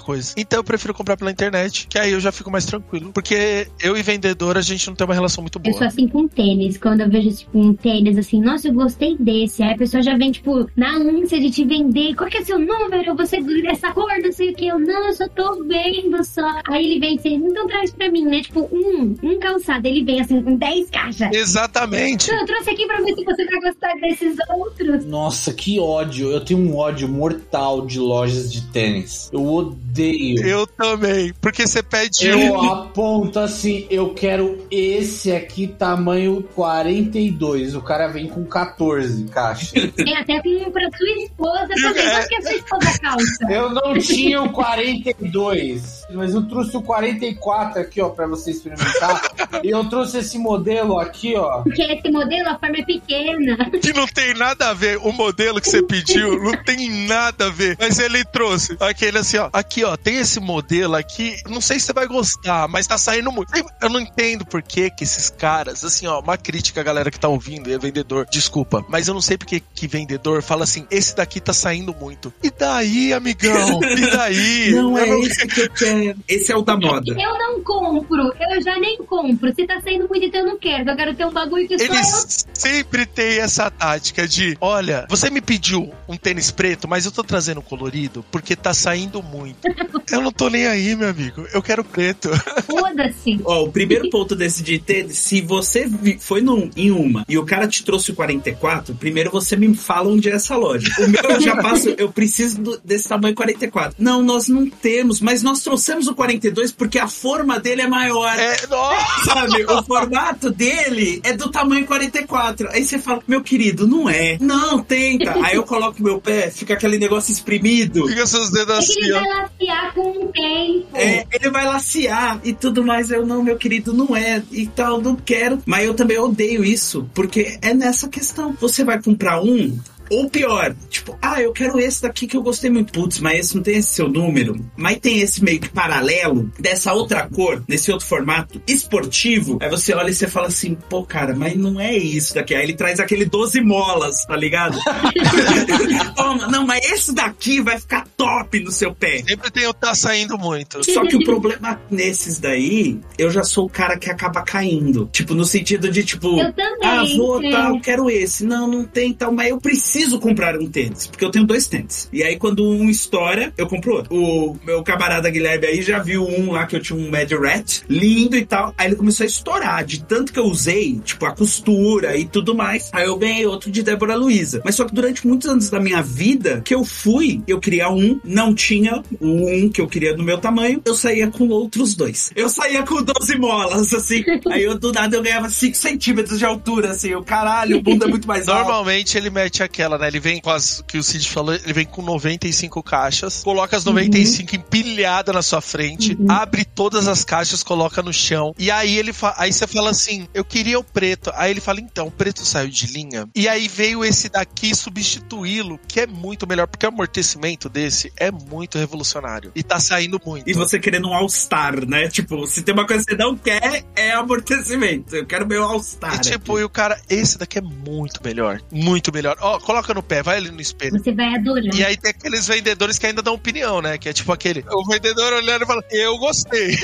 coisas. 0.00 0.34
Então 0.36 0.58
eu 0.60 0.64
prefiro 0.64 0.94
comprar 0.94 1.16
pela 1.16 1.30
internet, 1.30 1.86
que 1.88 1.98
aí 1.98 2.12
eu 2.12 2.20
já 2.20 2.32
fico 2.32 2.50
mais 2.50 2.64
tranquilo. 2.64 3.12
Porque 3.12 3.68
eu 3.82 3.96
e 3.96 4.02
vendedor, 4.02 4.56
a 4.58 4.62
gente 4.62 4.86
não 4.88 4.94
tem 4.94 5.06
uma 5.06 5.14
relação 5.14 5.42
muito 5.42 5.58
Eu 5.58 5.62
boa. 5.62 5.76
sou 5.78 5.86
assim 5.86 6.08
com 6.08 6.26
tênis. 6.26 6.76
Quando 6.78 7.02
eu 7.02 7.10
vejo, 7.10 7.30
tipo, 7.30 7.58
um 7.58 7.74
tênis 7.74 8.18
assim, 8.18 8.40
nossa, 8.40 8.68
eu 8.68 8.74
gostei 8.74 9.16
desse. 9.18 9.62
Aí 9.62 9.74
a 9.74 9.76
pessoa 9.76 10.02
já 10.02 10.16
vem, 10.16 10.32
tipo, 10.32 10.68
na 10.76 10.96
ânsia 10.96 11.40
de 11.40 11.50
te 11.50 11.64
vender. 11.64 12.14
Qual 12.14 12.28
que 12.28 12.38
é 12.38 12.44
seu 12.44 12.58
número? 12.58 13.14
Você 13.16 13.40
dessa 13.40 13.92
cor, 13.92 14.10
não 14.22 14.32
sei 14.32 14.50
o 14.50 14.54
que. 14.54 14.66
Eu, 14.66 14.78
não, 14.78 15.08
eu 15.08 15.14
só 15.14 15.28
tô 15.28 15.64
vendo 15.64 16.24
só. 16.24 16.60
Aí 16.68 16.84
ele 16.84 17.00
vem 17.00 17.16
assim, 17.18 17.34
então 17.34 17.66
traz 17.66 17.90
pra 17.92 18.10
mim, 18.10 18.24
né? 18.24 18.42
Tipo, 18.42 18.68
um, 18.72 19.14
um 19.22 19.38
calçado. 19.38 19.86
Ele 19.86 20.04
vem 20.04 20.20
assim, 20.20 20.42
com 20.42 20.56
10 20.56 20.90
caixas. 20.90 21.28
Exatamente. 21.32 22.26
Então, 22.26 22.40
eu 22.40 22.46
trouxe 22.46 22.70
aqui 22.70 22.86
pra 22.86 23.00
ver 23.00 23.14
se 23.14 23.24
você 23.24 23.44
vai 23.44 23.60
gostar 23.60 23.94
desses 24.00 24.36
outros. 24.48 25.04
Nossa, 25.04 25.52
que 25.52 25.78
ódio. 25.78 26.30
Eu 26.30 26.40
tenho 26.40 26.60
um 26.60 26.76
ódio 26.76 27.08
mortal 27.08 27.86
de 27.86 27.98
lojas 27.98 28.52
de 28.52 28.62
tênis. 28.68 29.19
Eu 29.32 29.44
odeio. 29.44 30.46
Eu 30.46 30.66
também. 30.66 31.32
Porque 31.40 31.66
você 31.66 31.82
pede 31.82 32.26
Eu 32.26 32.38
um. 32.38 32.70
aponto 32.70 33.38
assim, 33.38 33.86
eu 33.90 34.14
quero 34.14 34.66
esse 34.70 35.32
aqui, 35.32 35.66
tamanho 35.66 36.42
42. 36.54 37.74
O 37.74 37.82
cara 37.82 38.08
vem 38.08 38.28
com 38.28 38.44
14 38.44 39.24
caixas. 39.24 39.70
Tem 39.94 40.16
até 40.16 40.34
um 40.34 40.70
pra 40.70 40.88
sua 40.96 41.10
esposa 41.24 41.68
também. 41.82 42.06
É. 42.06 42.26
Que 42.26 42.34
é 42.34 42.38
a 42.38 42.42
sua 42.42 42.52
esposa 42.54 42.98
calça? 43.00 43.46
Eu 43.50 43.70
não 43.70 43.98
tinha 43.98 44.42
o 44.42 44.50
42, 44.50 46.06
mas 46.12 46.34
eu 46.34 46.42
trouxe 46.46 46.76
o 46.76 46.82
44 46.82 47.80
aqui, 47.80 48.00
ó, 48.00 48.08
pra 48.10 48.26
você 48.26 48.50
experimentar. 48.50 49.22
e 49.62 49.70
eu 49.70 49.88
trouxe 49.88 50.18
esse 50.18 50.38
modelo 50.38 50.98
aqui, 50.98 51.34
ó. 51.36 51.62
Porque 51.62 51.82
esse 51.82 52.10
modelo, 52.10 52.48
a 52.48 52.58
forma 52.58 52.76
é 52.78 52.84
pequena. 52.84 53.56
Que 53.80 53.92
não 53.92 54.06
tem 54.06 54.34
nada 54.34 54.70
a 54.70 54.74
ver. 54.74 54.98
O 54.98 55.12
modelo 55.12 55.60
que 55.60 55.68
você 55.68 55.82
pediu 55.82 56.42
não 56.42 56.52
tem 56.64 57.06
nada 57.06 57.46
a 57.46 57.50
ver. 57.50 57.76
Mas 57.78 57.98
ele 57.98 58.24
trouxe. 58.24 58.76
Ok, 58.80 59.09
ele 59.10 59.18
assim, 59.18 59.36
ó. 59.36 59.50
Aqui, 59.52 59.84
ó, 59.84 59.96
tem 59.96 60.16
esse 60.16 60.40
modelo 60.40 60.94
aqui. 60.96 61.36
Não 61.48 61.60
sei 61.60 61.78
se 61.78 61.86
você 61.86 61.92
vai 61.92 62.06
gostar, 62.06 62.66
mas 62.68 62.86
tá 62.86 62.96
saindo 62.96 63.30
muito. 63.30 63.52
Eu 63.80 63.90
não 63.90 64.00
entendo 64.00 64.46
por 64.46 64.62
que 64.62 64.90
que 64.90 65.04
esses 65.04 65.28
caras, 65.30 65.84
assim, 65.84 66.06
ó, 66.06 66.20
uma 66.20 66.36
crítica, 66.36 66.82
galera 66.82 67.10
que 67.10 67.20
tá 67.20 67.28
ouvindo, 67.28 67.72
é 67.72 67.78
vendedor, 67.78 68.26
desculpa, 68.30 68.84
mas 68.88 69.08
eu 69.08 69.14
não 69.14 69.20
sei 69.20 69.36
porque 69.36 69.62
que 69.74 69.86
vendedor 69.86 70.42
fala 70.42 70.64
assim, 70.64 70.86
esse 70.90 71.14
daqui 71.14 71.40
tá 71.40 71.52
saindo 71.52 71.94
muito. 71.94 72.32
E 72.42 72.50
daí, 72.50 73.12
amigão? 73.12 73.80
E 73.82 74.10
daí? 74.10 74.70
Não 74.80 74.96
é 74.96 75.08
esse 75.20 75.46
que 75.46 75.60
eu 75.60 75.70
quero. 75.74 76.18
Esse 76.28 76.52
é 76.52 76.56
o 76.56 76.62
da 76.62 76.76
moda. 76.76 77.12
Eu 77.12 77.38
não 77.38 77.49
compro, 77.62 78.32
eu 78.50 78.62
já 78.62 78.78
nem 78.78 78.98
compro. 78.98 79.52
Se 79.54 79.66
tá 79.66 79.80
saindo 79.80 80.08
muito, 80.08 80.24
então 80.26 80.40
eu 80.40 80.46
não 80.46 80.58
quero. 80.58 80.88
Eu 80.90 80.96
quero 80.96 81.14
ter 81.14 81.26
um 81.26 81.32
bagulho 81.32 81.66
que 81.68 81.78
só 81.78 81.84
eu 81.84 81.92
Eles 81.94 82.46
sempre 82.54 83.06
têm 83.06 83.38
essa 83.38 83.70
tática 83.70 84.26
de: 84.26 84.56
olha, 84.60 85.06
você 85.08 85.30
me 85.30 85.40
pediu 85.40 85.90
um 86.08 86.16
tênis 86.16 86.50
preto, 86.50 86.88
mas 86.88 87.04
eu 87.06 87.12
tô 87.12 87.22
trazendo 87.22 87.62
colorido 87.62 88.24
porque 88.30 88.54
tá 88.56 88.72
saindo 88.74 89.22
muito. 89.22 89.58
Eu 90.10 90.20
não 90.22 90.32
tô 90.32 90.48
nem 90.50 90.66
aí, 90.66 90.96
meu 90.96 91.08
amigo. 91.08 91.46
Eu 91.52 91.62
quero 91.62 91.84
preto. 91.84 92.30
foda-se. 92.66 93.40
Ó, 93.44 93.64
o 93.64 93.70
primeiro 93.72 94.10
ponto 94.10 94.34
desse 94.34 94.62
de 94.62 94.78
ter, 94.78 95.08
se 95.10 95.40
você 95.40 95.88
foi 96.18 96.40
num- 96.40 96.70
em 96.76 96.90
uma 96.90 97.24
e 97.28 97.38
o 97.38 97.44
cara 97.44 97.66
te 97.68 97.84
trouxe 97.84 98.10
o 98.10 98.14
44, 98.14 98.94
primeiro 98.94 99.30
você 99.30 99.56
me 99.56 99.72
fala 99.74 100.08
onde 100.10 100.28
é 100.28 100.32
essa 100.34 100.56
loja. 100.56 100.90
O 100.98 101.08
meu 101.08 101.22
eu 101.30 101.40
já 101.40 101.56
passo, 101.56 101.90
eu 101.96 102.10
preciso 102.10 102.60
do- 102.60 102.80
desse 102.84 103.08
tamanho 103.08 103.34
44. 103.34 103.94
Não, 103.98 104.22
nós 104.22 104.48
não 104.48 104.68
temos, 104.68 105.20
mas 105.20 105.42
nós 105.42 105.60
trouxemos 105.62 106.06
o 106.08 106.14
42 106.14 106.72
porque 106.72 106.98
a 106.98 107.08
forma 107.08 107.49
dele 107.58 107.82
é 107.82 107.86
maior. 107.86 108.38
É, 108.38 108.66
nossa! 108.66 109.24
Sabe, 109.24 109.64
o 109.64 109.82
formato 109.82 110.50
dele 110.50 111.20
é 111.24 111.32
do 111.32 111.50
tamanho 111.50 111.86
44. 111.86 112.68
Aí 112.70 112.84
você 112.84 112.98
fala, 112.98 113.22
meu 113.26 113.42
querido, 113.42 113.86
não 113.86 114.08
é. 114.08 114.36
Não, 114.40 114.82
tenta. 114.82 115.34
Aí 115.44 115.56
eu 115.56 115.62
coloco 115.64 116.02
meu 116.02 116.20
pé, 116.20 116.50
fica 116.50 116.74
aquele 116.74 116.98
negócio 116.98 117.32
espremido. 117.32 118.06
Fica 118.08 118.26
seus 118.26 118.50
dedos 118.50 118.90
É 118.90 118.92
que 118.92 119.00
assim, 119.00 119.00
ele 119.00 119.12
vai 119.12 119.28
laciar 119.28 119.94
com 119.94 120.10
o 120.10 120.28
tempo. 120.28 120.86
É, 120.94 121.26
ele 121.32 121.50
vai 121.50 121.64
laciar 121.64 122.40
e 122.44 122.52
tudo 122.52 122.84
mais. 122.84 123.10
Eu, 123.10 123.26
não, 123.26 123.42
meu 123.42 123.56
querido, 123.56 123.92
não 123.92 124.16
é. 124.16 124.42
E 124.50 124.66
tal, 124.66 125.00
não 125.00 125.16
quero. 125.16 125.60
Mas 125.66 125.86
eu 125.86 125.94
também 125.94 126.18
odeio 126.18 126.64
isso, 126.64 127.08
porque 127.14 127.58
é 127.62 127.74
nessa 127.74 128.08
questão. 128.08 128.56
Você 128.60 128.84
vai 128.84 129.02
comprar 129.02 129.40
um. 129.42 129.78
Ou 130.10 130.28
pior, 130.28 130.74
tipo, 130.88 131.16
ah, 131.22 131.40
eu 131.40 131.52
quero 131.52 131.78
esse 131.78 132.02
daqui 132.02 132.26
que 132.26 132.36
eu 132.36 132.42
gostei 132.42 132.68
muito. 132.68 132.92
Putz, 132.92 133.20
mas 133.20 133.38
esse 133.38 133.54
não 133.56 133.62
tem 133.62 133.76
esse 133.76 133.90
seu 133.90 134.08
número. 134.08 134.56
Mas 134.76 134.98
tem 134.98 135.20
esse 135.20 135.42
meio 135.42 135.60
que 135.60 135.68
paralelo, 135.68 136.50
dessa 136.58 136.92
outra 136.92 137.28
cor, 137.28 137.62
nesse 137.68 137.92
outro 137.92 138.06
formato, 138.06 138.60
esportivo. 138.66 139.58
Aí 139.60 139.70
você 139.70 139.94
olha 139.94 140.10
e 140.10 140.14
você 140.14 140.26
fala 140.26 140.48
assim, 140.48 140.76
pô, 140.88 141.04
cara, 141.04 141.34
mas 141.34 141.56
não 141.56 141.80
é 141.80 141.96
isso 141.96 142.34
daqui. 142.34 142.54
Aí 142.54 142.64
ele 142.64 142.74
traz 142.74 142.98
aquele 142.98 143.24
12 143.24 143.60
molas, 143.60 144.24
tá 144.26 144.36
ligado? 144.36 144.78
Toma, 146.16 146.48
não, 146.48 146.66
mas 146.66 146.84
esse 146.90 147.14
daqui 147.14 147.60
vai 147.60 147.78
ficar 147.78 148.06
top 148.16 148.58
no 148.60 148.72
seu 148.72 148.94
pé. 148.94 149.18
Sempre 149.18 149.50
tem 149.50 149.66
o 149.66 149.72
tá 149.72 149.94
saindo 149.94 150.36
muito. 150.36 150.84
Só 150.84 151.06
que 151.06 151.16
o 151.16 151.24
problema 151.24 151.80
nesses 151.90 152.38
daí, 152.38 152.98
eu 153.16 153.30
já 153.30 153.44
sou 153.44 153.66
o 153.66 153.70
cara 153.70 153.96
que 153.96 154.10
acaba 154.10 154.42
caindo. 154.42 155.08
Tipo, 155.12 155.34
no 155.34 155.44
sentido 155.44 155.90
de, 155.90 156.04
tipo, 156.04 156.38
Eu 156.38 156.52
também, 156.52 156.88
ah, 156.88 157.04
vou, 157.16 157.40
tal, 157.50 157.80
quero 157.80 158.10
esse. 158.10 158.44
Não, 158.44 158.66
não 158.66 158.84
tem 158.84 159.12
tal, 159.12 159.32
mas 159.32 159.50
eu 159.50 159.58
preciso 159.58 159.99
comprar 160.18 160.56
um 160.56 160.66
tênis, 160.66 161.06
porque 161.06 161.24
eu 161.24 161.30
tenho 161.30 161.46
dois 161.46 161.66
tênis. 161.66 162.08
E 162.12 162.22
aí, 162.22 162.36
quando 162.36 162.68
um 162.68 162.88
estoura, 162.88 163.52
eu 163.56 163.66
compro 163.66 163.96
outro. 163.96 164.14
O 164.14 164.56
meu 164.64 164.82
camarada 164.82 165.30
Guilherme 165.30 165.66
aí 165.66 165.82
já 165.82 165.98
viu 165.98 166.24
um 166.24 166.52
lá 166.52 166.66
que 166.66 166.76
eu 166.76 166.80
tinha 166.80 166.98
um 166.98 167.10
Mad 167.10 167.30
Rat, 167.32 167.82
lindo 167.88 168.36
e 168.36 168.44
tal. 168.44 168.74
Aí 168.76 168.88
ele 168.88 168.96
começou 168.96 169.24
a 169.24 169.26
estourar, 169.26 169.84
de 169.84 170.02
tanto 170.04 170.32
que 170.32 170.38
eu 170.38 170.44
usei, 170.44 170.98
tipo, 171.04 171.24
a 171.26 171.32
costura 171.32 172.16
e 172.16 172.24
tudo 172.24 172.54
mais. 172.54 172.90
Aí 172.92 173.06
eu 173.06 173.16
ganhei 173.16 173.46
outro 173.46 173.70
de 173.70 173.82
Débora 173.82 174.14
Luiza. 174.14 174.62
Mas 174.64 174.74
só 174.74 174.84
que 174.84 174.94
durante 174.94 175.26
muitos 175.26 175.48
anos 175.48 175.70
da 175.70 175.80
minha 175.80 176.02
vida, 176.02 176.62
que 176.64 176.74
eu 176.74 176.84
fui, 176.84 177.42
eu 177.46 177.58
queria 177.60 177.90
um, 177.90 178.20
não 178.24 178.54
tinha 178.54 179.02
o 179.20 179.26
um 179.26 179.68
que 179.68 179.80
eu 179.80 179.86
queria 179.86 180.14
do 180.14 180.22
meu 180.22 180.38
tamanho, 180.38 180.80
eu 180.84 180.94
saía 180.94 181.30
com 181.30 181.48
outros 181.48 181.94
dois. 181.94 182.30
Eu 182.34 182.48
saía 182.48 182.82
com 182.82 183.02
12 183.02 183.38
molas, 183.38 183.92
assim. 183.92 184.24
Aí 184.50 184.64
eu, 184.64 184.78
do 184.78 184.92
nada, 184.92 185.16
eu 185.16 185.22
ganhava 185.22 185.48
5 185.48 185.76
centímetros 185.76 186.38
de 186.38 186.44
altura, 186.44 186.90
assim. 186.90 187.14
O 187.14 187.22
caralho, 187.22 187.78
o 187.78 187.82
bunda 187.82 188.06
é 188.06 188.08
muito 188.08 188.26
mais 188.26 188.48
alto. 188.48 188.62
Normalmente 188.62 189.16
ele 189.16 189.30
mete 189.30 189.62
aquela, 189.62 189.89
né? 189.98 190.08
Ele 190.08 190.20
vem 190.20 190.40
com 190.40 190.50
as 190.50 190.82
que 190.86 190.98
o 190.98 191.02
Cid 191.02 191.28
falou, 191.28 191.54
ele 191.54 191.72
vem 191.72 191.86
com 191.86 192.02
95 192.02 192.82
caixas, 192.82 193.42
coloca 193.42 193.76
as 193.76 193.84
95 193.84 194.56
empilhadas 194.56 195.34
na 195.34 195.42
sua 195.42 195.60
frente, 195.60 196.16
abre 196.28 196.64
todas 196.64 197.08
as 197.08 197.24
caixas, 197.24 197.62
coloca 197.62 198.02
no 198.02 198.12
chão. 198.12 198.54
E 198.58 198.70
aí 198.70 198.96
ele 198.96 199.12
aí 199.36 199.52
você 199.52 199.66
fala 199.66 199.90
assim: 199.90 200.28
"Eu 200.34 200.44
queria 200.44 200.78
o 200.78 200.84
preto". 200.84 201.30
Aí 201.34 201.50
ele 201.50 201.60
fala: 201.60 201.80
"Então, 201.80 202.06
o 202.08 202.10
preto 202.10 202.44
saiu 202.44 202.68
de 202.68 202.86
linha". 202.86 203.28
E 203.34 203.48
aí 203.48 203.68
veio 203.68 204.04
esse 204.04 204.28
daqui 204.28 204.74
substituí-lo, 204.74 205.78
que 205.86 206.00
é 206.00 206.06
muito 206.06 206.46
melhor, 206.46 206.66
porque 206.66 206.86
o 206.86 206.88
amortecimento 206.88 207.68
desse 207.68 208.12
é 208.16 208.30
muito 208.30 208.78
revolucionário 208.78 209.52
e 209.54 209.62
tá 209.62 209.78
saindo 209.80 210.20
muito. 210.24 210.48
E 210.48 210.52
você 210.52 210.78
querendo 210.78 211.08
um 211.08 211.14
All-Star, 211.14 211.86
né? 211.86 212.08
Tipo, 212.08 212.46
se 212.46 212.62
tem 212.62 212.74
uma 212.74 212.86
coisa 212.86 213.04
que 213.04 213.12
você 213.12 213.16
não 213.16 213.36
quer, 213.36 213.84
é 213.94 214.12
amortecimento. 214.12 215.14
Eu 215.14 215.26
quero 215.26 215.46
meu 215.46 215.62
All-Star. 215.62 216.16
E 216.16 216.18
tipo, 216.20 216.58
e 216.58 216.64
o 216.64 216.68
cara, 216.68 217.00
esse 217.08 217.38
daqui 217.38 217.58
é 217.58 217.62
muito 217.62 218.20
melhor. 218.24 218.60
Muito 218.72 219.12
melhor. 219.12 219.36
Ó, 219.40 219.58
coloca 219.58 219.79
no 219.94 220.02
pé, 220.02 220.22
vai 220.22 220.36
ali 220.36 220.50
no 220.50 220.60
espelho. 220.60 220.98
Você 220.98 221.12
vai 221.12 221.34
adorar. 221.34 221.74
E 221.74 221.84
aí 221.84 221.96
tem 221.96 222.10
aqueles 222.10 222.46
vendedores 222.46 222.98
que 222.98 223.06
ainda 223.06 223.22
dão 223.22 223.34
opinião, 223.34 223.80
né? 223.80 223.98
Que 223.98 224.08
é 224.08 224.12
tipo 224.12 224.32
aquele. 224.32 224.64
O 224.70 224.86
vendedor 224.86 225.32
olhando 225.32 225.62
e 225.62 225.66
fala, 225.66 225.82
eu 225.90 226.16
gostei. 226.18 226.76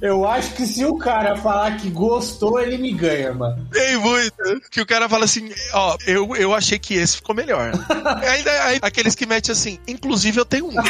Eu 0.00 0.26
acho 0.26 0.54
que 0.54 0.66
se 0.66 0.84
o 0.84 0.96
cara 0.96 1.36
falar 1.36 1.76
que 1.76 1.88
gostou, 1.90 2.60
ele 2.60 2.78
me 2.78 2.92
ganha, 2.92 3.32
mano. 3.32 3.66
Tem 3.72 3.96
muito. 3.98 4.60
Que 4.70 4.80
o 4.80 4.86
cara 4.86 5.08
fala 5.08 5.24
assim, 5.24 5.50
ó, 5.72 5.96
eu, 6.06 6.34
eu 6.36 6.54
achei 6.54 6.78
que 6.78 6.94
esse 6.94 7.16
ficou 7.16 7.34
melhor. 7.34 7.72
ainda 8.26 8.64
aí, 8.64 8.78
aqueles 8.82 9.14
que 9.14 9.26
metem 9.26 9.52
assim, 9.52 9.78
inclusive 9.86 10.38
eu 10.38 10.44
tenho 10.44 10.66
um. 10.68 10.74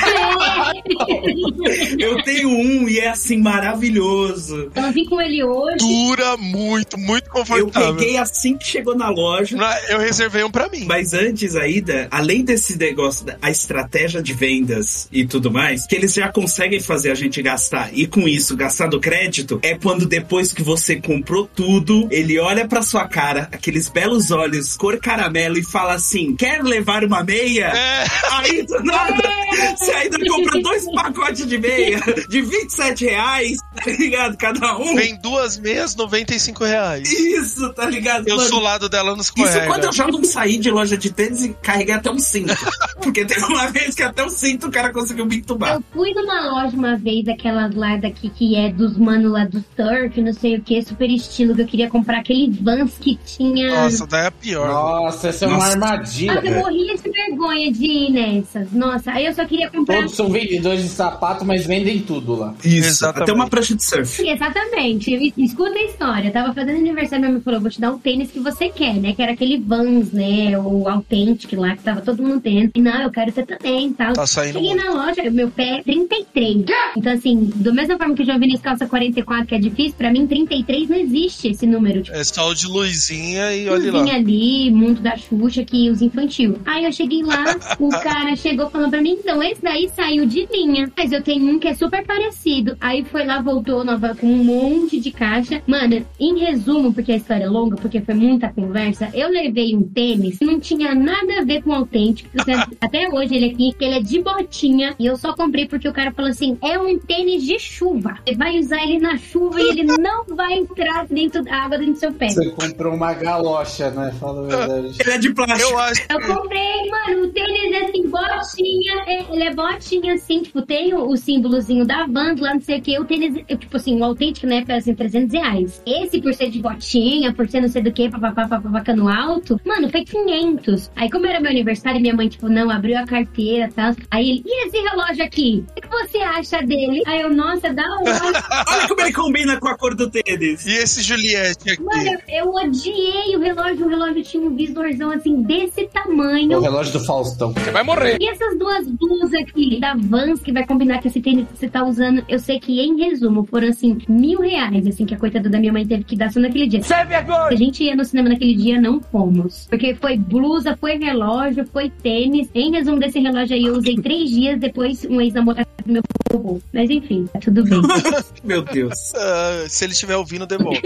Eu 1.98 2.22
tenho 2.22 2.48
um 2.48 2.88
e 2.88 2.98
é 2.98 3.08
assim, 3.08 3.38
maravilhoso. 3.38 4.70
Eu 4.74 4.82
não 4.82 4.92
vim 4.92 5.04
com 5.06 5.20
ele 5.20 5.42
hoje. 5.42 5.76
Dura 5.78 6.36
muito, 6.36 6.98
muito 6.98 7.26
Eu 7.26 7.30
confortável. 7.32 7.96
peguei 7.96 8.16
assim 8.18 8.56
que 8.56 8.66
chegou 8.76 8.94
na 8.94 9.08
loja. 9.10 9.56
Eu 9.88 9.98
reservei 9.98 10.44
um 10.44 10.50
pra 10.50 10.68
mim. 10.68 10.84
Mas 10.86 11.14
antes 11.14 11.56
ainda, 11.56 12.08
além 12.10 12.44
desse 12.44 12.76
negócio, 12.76 13.24
da- 13.24 13.36
a 13.40 13.50
estratégia 13.50 14.22
de 14.22 14.32
vendas 14.34 15.08
e 15.10 15.26
tudo 15.26 15.50
mais, 15.50 15.86
que 15.86 15.94
eles 15.96 16.12
já 16.12 16.28
conseguem 16.30 16.80
fazer 16.80 17.10
a 17.10 17.14
gente 17.14 17.40
gastar 17.42 17.90
e 17.92 18.06
com 18.06 18.28
isso 18.28 18.56
gastar 18.56 18.88
do 18.88 19.00
crédito, 19.00 19.58
é 19.62 19.74
quando 19.76 20.06
depois 20.06 20.52
que 20.52 20.62
você 20.62 20.96
comprou 20.96 21.46
tudo, 21.46 22.06
ele 22.10 22.38
olha 22.38 22.66
pra 22.68 22.82
sua 22.82 23.06
cara, 23.08 23.48
aqueles 23.52 23.88
belos 23.88 24.30
olhos, 24.30 24.76
cor 24.76 24.98
caramelo 24.98 25.58
e 25.58 25.62
fala 25.64 25.94
assim: 25.94 26.34
quer 26.36 26.62
levar 26.62 27.04
uma 27.04 27.22
meia? 27.24 27.66
É. 27.74 28.04
Aí 28.32 28.62
do 28.62 28.82
nada, 28.82 29.22
você 29.78 29.90
ainda 29.92 30.18
compra 30.28 30.60
dois 30.60 30.84
pacotes 30.94 31.46
de 31.46 31.58
meia 31.58 31.98
de 32.28 32.42
27 32.42 33.04
reais, 33.06 33.56
tá 33.74 33.90
ligado? 33.90 34.36
Cada 34.36 34.76
um. 34.78 34.94
Vem 34.94 35.16
duas 35.20 35.58
meias, 35.58 35.94
95 35.96 36.64
reais. 36.64 37.10
Isso, 37.10 37.72
tá 37.72 37.86
ligado? 37.86 38.28
Eu 38.28 38.36
Mano, 38.36 38.48
sou 38.48 38.60
lado 38.66 38.88
dela 38.88 39.12
não 39.12 39.20
escorrega. 39.20 39.58
isso 39.58 39.66
quando 39.66 39.84
eu 39.84 39.92
já 39.92 40.06
não 40.08 40.22
saí 40.24 40.58
de 40.58 40.70
loja 40.70 40.96
de 40.96 41.10
tênis 41.12 41.44
e 41.44 41.54
carreguei 41.54 41.94
até 41.94 42.10
um 42.10 42.18
cinto. 42.18 42.54
Porque 43.02 43.24
teve 43.24 43.44
uma 43.44 43.68
vez 43.70 43.94
que 43.94 44.02
até 44.02 44.24
um 44.24 44.28
cinto 44.28 44.66
o 44.66 44.70
cara 44.70 44.92
conseguiu 44.92 45.24
me 45.26 45.36
entubar. 45.36 45.74
Eu 45.74 45.84
fui 45.92 46.12
numa 46.12 46.40
loja 46.52 46.76
uma 46.76 46.96
vez, 46.96 47.26
aquelas 47.28 47.74
lá 47.74 47.96
daqui 47.96 48.28
que 48.30 48.56
é 48.56 48.70
dos 48.70 48.96
mano 48.98 49.30
lá 49.30 49.44
do 49.44 49.64
surf, 49.76 50.20
não 50.20 50.32
sei 50.32 50.56
o 50.56 50.62
que, 50.62 50.82
super 50.82 51.08
estilo, 51.10 51.54
que 51.54 51.62
eu 51.62 51.66
queria 51.66 51.88
comprar 51.88 52.18
aquele 52.18 52.50
Vans 52.60 52.98
que 53.00 53.16
tinha. 53.24 53.70
Nossa, 53.84 54.06
daí 54.06 54.26
é 54.26 54.30
pior. 54.30 54.68
Nossa, 54.68 55.28
essa 55.28 55.44
é 55.44 55.48
uma 55.48 55.56
Nossa. 55.58 55.70
armadilha. 55.72 56.34
Nossa, 56.34 56.46
eu 56.46 56.58
morria 56.60 56.96
de 56.96 57.10
vergonha 57.10 57.72
de 57.72 57.84
ir 57.86 58.10
nessas. 58.10 58.72
Nossa, 58.72 59.12
aí 59.12 59.26
eu 59.26 59.34
só 59.34 59.44
queria 59.44 59.70
comprar. 59.70 59.96
Todos 59.98 60.14
são 60.14 60.28
vendedores 60.28 60.82
de 60.82 60.88
sapato, 60.88 61.44
mas 61.44 61.64
vendem 61.66 62.00
tudo 62.00 62.34
lá. 62.34 62.54
Isso, 62.64 62.88
Exatamente. 62.88 63.22
até 63.22 63.32
uma 63.32 63.48
prancha 63.48 63.74
de 63.74 63.84
surf. 63.84 64.06
Sim, 64.06 64.30
Exatamente. 64.30 65.12
Es- 65.14 65.32
Escuta 65.36 65.78
a 65.78 65.82
história. 65.82 66.28
Eu 66.28 66.32
tava 66.32 66.52
fazendo 66.54 66.78
aniversário, 66.78 67.20
minha 67.20 67.32
mãe 67.32 67.40
falou: 67.42 67.60
vou 67.60 67.70
te 67.70 67.80
dar 67.80 67.92
o 67.92 67.98
tênis 67.98 68.30
que 68.30 68.40
você 68.40 68.55
quer, 68.68 68.94
né? 68.94 69.12
Que 69.12 69.22
era 69.22 69.32
aquele 69.32 69.58
Vans, 69.58 70.12
né? 70.12 70.58
O 70.58 70.88
Authentic 70.88 71.52
lá, 71.54 71.76
que 71.76 71.82
tava 71.82 72.00
todo 72.00 72.22
mundo 72.22 72.40
tendo. 72.40 72.70
E 72.74 72.80
não, 72.80 73.02
eu 73.02 73.10
quero 73.10 73.30
ser 73.32 73.44
também 73.46 73.92
tal. 73.92 74.12
Tá 74.14 74.26
saindo 74.26 74.54
Cheguei 74.54 74.74
muito. 74.74 74.84
na 74.84 75.06
loja, 75.06 75.30
meu 75.30 75.50
pé 75.50 75.78
é 75.78 75.82
33. 75.82 76.64
Então, 76.96 77.12
assim, 77.12 77.50
da 77.56 77.72
mesma 77.72 77.98
forma 77.98 78.14
que 78.14 78.24
vi 78.24 78.46
nesse 78.46 78.62
calça 78.62 78.86
44, 78.86 79.46
que 79.46 79.54
é 79.54 79.58
difícil, 79.58 79.94
pra 79.96 80.10
mim 80.10 80.26
33 80.26 80.88
não 80.88 80.96
existe 80.96 81.48
esse 81.48 81.66
número. 81.66 82.02
Tipo, 82.02 82.16
É 82.16 82.24
só 82.24 82.48
o 82.48 82.54
de 82.54 82.66
luzinha 82.66 83.54
e 83.54 83.68
olha 83.68 83.92
lá. 83.92 84.14
ali, 84.14 84.70
mundo 84.70 85.00
da 85.00 85.16
Xuxa, 85.16 85.64
que 85.64 85.90
os 85.90 86.00
infantil. 86.02 86.58
Aí 86.64 86.84
eu 86.84 86.92
cheguei 86.92 87.22
lá, 87.22 87.44
o 87.78 87.88
cara 87.90 88.34
chegou 88.36 88.70
falando 88.70 88.90
pra 88.90 89.02
mim, 89.02 89.16
então 89.18 89.42
esse 89.42 89.62
daí 89.62 89.88
saiu 89.94 90.24
de 90.26 90.46
linha. 90.52 90.90
Mas 90.96 91.12
eu 91.12 91.22
tenho 91.22 91.46
um 91.50 91.58
que 91.58 91.68
é 91.68 91.74
super 91.74 92.04
parecido. 92.06 92.76
Aí 92.80 93.04
foi 93.04 93.24
lá, 93.26 93.40
voltou 93.42 93.56
voltou 93.66 93.84
nova 93.84 94.14
com 94.14 94.26
um 94.26 94.44
monte 94.44 95.00
de 95.00 95.10
caixa. 95.10 95.62
Mano, 95.66 96.04
em 96.20 96.38
resumo, 96.38 96.92
porque 96.92 97.12
a 97.12 97.16
história 97.16 97.44
é 97.44 97.48
longa, 97.48 97.74
porque 97.76 98.00
foi 98.02 98.14
muita 98.14 98.45
conversa, 98.50 99.10
eu 99.14 99.28
levei 99.28 99.74
um 99.74 99.82
tênis 99.82 100.38
que 100.38 100.44
não 100.44 100.58
tinha 100.60 100.94
nada 100.94 101.40
a 101.40 101.44
ver 101.44 101.62
com 101.62 101.70
o 101.70 101.74
autêntico. 101.74 102.30
Até 102.80 103.08
hoje 103.08 103.34
ele 103.34 103.46
aqui, 103.52 103.72
que 103.78 103.84
ele 103.84 103.94
é 103.96 104.00
de 104.00 104.20
botinha. 104.20 104.94
E 104.98 105.06
eu 105.06 105.16
só 105.16 105.34
comprei 105.34 105.66
porque 105.66 105.88
o 105.88 105.92
cara 105.92 106.12
falou 106.12 106.30
assim: 106.30 106.56
é 106.62 106.78
um 106.78 106.98
tênis 106.98 107.42
de 107.42 107.58
chuva. 107.58 108.18
Você 108.26 108.34
vai 108.34 108.58
usar 108.58 108.82
ele 108.82 108.98
na 108.98 109.16
chuva 109.16 109.60
e 109.60 109.68
ele 109.68 109.84
não 109.98 110.24
vai 110.24 110.54
entrar 110.54 111.06
dentro 111.06 111.42
da 111.42 111.54
água 111.64 111.78
dentro 111.78 111.94
do 111.94 111.98
seu 111.98 112.12
pé. 112.12 112.28
Você 112.28 112.50
comprou 112.50 112.94
uma 112.94 113.12
galocha, 113.14 113.90
né? 113.90 114.12
Fala 114.18 114.44
a 114.44 114.66
verdade. 114.66 114.96
Ele 115.00 115.10
é 115.10 115.18
de 115.18 115.34
plástico. 115.34 115.70
Eu 115.70 115.78
acho. 115.78 116.02
Eu 116.10 116.20
comprei, 116.34 116.90
mano, 116.90 117.24
o 117.24 117.28
tênis 117.28 117.72
é 117.72 117.84
assim, 117.86 118.08
botinha. 118.08 118.92
é- 119.06 119.26
Ele 119.32 119.42
é 119.44 119.54
botinha, 119.54 120.14
assim, 120.14 120.42
tipo, 120.42 120.62
tem 120.62 120.94
o, 120.94 121.08
o 121.08 121.16
símbolozinho 121.16 121.84
da 121.86 122.06
Vans 122.06 122.40
lá, 122.40 122.54
não 122.54 122.60
sei 122.60 122.78
o 122.78 122.82
que. 122.82 122.98
O 122.98 123.04
tênis, 123.04 123.42
é, 123.48 123.56
tipo 123.56 123.76
assim, 123.76 123.98
o 123.98 124.04
autêntico, 124.04 124.46
né, 124.46 124.64
foi 124.64 124.74
assim, 124.76 124.94
300 124.94 125.32
reais. 125.32 125.82
Esse, 125.86 126.20
por 126.20 126.32
ser 126.34 126.50
de 126.50 126.60
botinha, 126.60 127.32
por 127.32 127.48
ser 127.48 127.60
não 127.60 127.68
sei 127.68 127.82
do 127.82 127.92
que, 127.92 128.08
papapá, 128.08 128.35
papapá, 128.36 128.94
no 128.94 129.08
alto, 129.08 129.58
mano, 129.64 129.90
foi 129.90 130.04
500. 130.04 130.90
Aí, 130.94 131.10
como 131.10 131.26
era 131.26 131.40
meu 131.40 131.50
aniversário, 131.50 132.00
minha 132.00 132.14
mãe, 132.14 132.28
tipo, 132.28 132.48
não, 132.48 132.70
abriu 132.70 132.98
a 132.98 133.06
carteira 133.06 133.66
e 133.66 133.72
tal. 133.72 133.94
Aí 134.10 134.30
ele, 134.30 134.42
e 134.44 134.66
esse 134.66 134.78
relógio 134.78 135.24
aqui? 135.24 135.64
O 135.76 135.80
que 135.80 135.88
você 135.88 136.18
acha 136.18 136.62
dele? 136.62 137.02
Aí 137.06 137.22
eu, 137.22 137.30
nossa, 137.34 137.72
da 137.72 137.82
hora. 138.00 138.32
Olha 138.68 138.88
como 138.88 139.00
ele 139.00 139.12
combina 139.12 139.58
com 139.58 139.68
a 139.68 139.76
cor 139.76 139.94
do 139.94 140.10
tênis. 140.10 140.66
E 140.66 140.72
esse 140.72 141.02
Juliette 141.02 141.70
aqui? 141.70 141.82
Mano, 141.82 142.18
eu, 142.28 142.44
eu 142.44 142.54
odiei 142.54 143.36
o 143.36 143.40
relógio. 143.40 143.86
O 143.86 143.88
relógio 143.88 144.22
tinha 144.22 144.42
um 144.42 144.54
visorzão 144.54 145.10
assim, 145.10 145.42
desse 145.42 145.86
tamanho. 145.88 146.58
O 146.58 146.60
relógio 146.60 146.92
do 146.92 147.00
Faustão. 147.00 147.52
Você 147.52 147.70
vai 147.70 147.82
morrer. 147.82 148.18
E 148.20 148.28
essas 148.28 148.58
duas 148.58 148.86
blusas 148.88 149.34
aqui 149.34 149.80
da 149.80 149.94
Vans 149.94 150.40
que 150.40 150.52
vai 150.52 150.66
combinar 150.66 151.00
com 151.00 151.08
esse 151.08 151.20
tênis 151.20 151.46
que 151.48 151.58
você 151.58 151.68
tá 151.68 151.84
usando, 151.84 152.24
eu 152.28 152.38
sei 152.38 152.58
que 152.60 152.80
em 152.80 152.96
resumo 152.96 153.44
foram 153.44 153.68
assim, 153.68 153.98
mil 154.08 154.40
reais, 154.40 154.86
assim, 154.86 155.06
que 155.06 155.14
a 155.14 155.18
coitada 155.18 155.48
da 155.48 155.58
minha 155.58 155.72
mãe 155.72 155.86
teve 155.86 156.04
que 156.04 156.16
dar 156.16 156.30
só 156.30 156.40
naquele 156.40 156.66
dia. 156.66 156.82
Sem 156.82 157.06
vergonha. 157.06 157.48
Se 157.48 157.54
a 157.54 157.56
gente 157.56 157.84
ia 157.84 157.96
no 157.96 158.04
cinema 158.04 158.25
naquele 158.28 158.54
dia, 158.54 158.80
não 158.80 159.00
fomos. 159.00 159.66
Porque 159.68 159.94
foi 159.94 160.16
blusa, 160.16 160.76
foi 160.76 160.96
relógio, 160.96 161.66
foi 161.72 161.90
tênis. 161.90 162.48
Em 162.54 162.72
resumo 162.72 162.98
desse 162.98 163.18
relógio 163.18 163.56
aí, 163.56 163.64
eu 163.64 163.74
usei 163.74 163.96
três 164.00 164.30
dias, 164.30 164.58
depois 164.58 165.04
um 165.04 165.20
ex-namorado 165.20 165.66
meu 165.86 166.02
roubou. 166.32 166.60
Mas 166.72 166.90
enfim, 166.90 167.26
tá 167.32 167.38
tudo 167.38 167.64
bem. 167.64 167.80
Meu 168.44 168.62
Deus. 168.62 169.14
Ah, 169.14 169.66
se 169.68 169.84
ele 169.84 169.92
estiver 169.92 170.16
ouvindo, 170.16 170.46
devolve. 170.46 170.80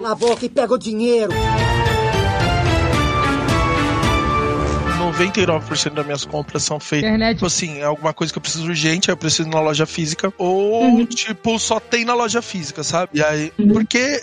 Na 0.00 0.14
boca 0.14 0.44
e 0.44 0.48
pega 0.48 0.74
o 0.74 0.78
dinheiro. 0.78 1.32
99% 5.12 5.94
das 5.94 6.04
minhas 6.04 6.24
compras 6.24 6.62
são 6.62 6.78
feitas. 6.80 7.08
Internet. 7.08 7.34
Tipo 7.36 7.46
assim, 7.46 7.78
é 7.78 7.84
alguma 7.84 8.12
coisa 8.12 8.32
que 8.32 8.38
eu 8.38 8.42
preciso 8.42 8.64
urgente, 8.66 9.10
aí 9.10 9.12
eu 9.12 9.16
preciso 9.16 9.48
ir 9.48 9.52
na 9.52 9.60
loja 9.60 9.86
física. 9.86 10.32
Ou, 10.38 10.84
Uhum. 10.84 11.06
tipo, 11.06 11.58
só 11.58 11.78
tem 11.80 12.04
na 12.04 12.14
loja 12.14 12.42
física, 12.42 12.82
sabe? 12.82 13.10
E 13.14 13.22
aí. 13.22 13.52
Porque 13.72 14.22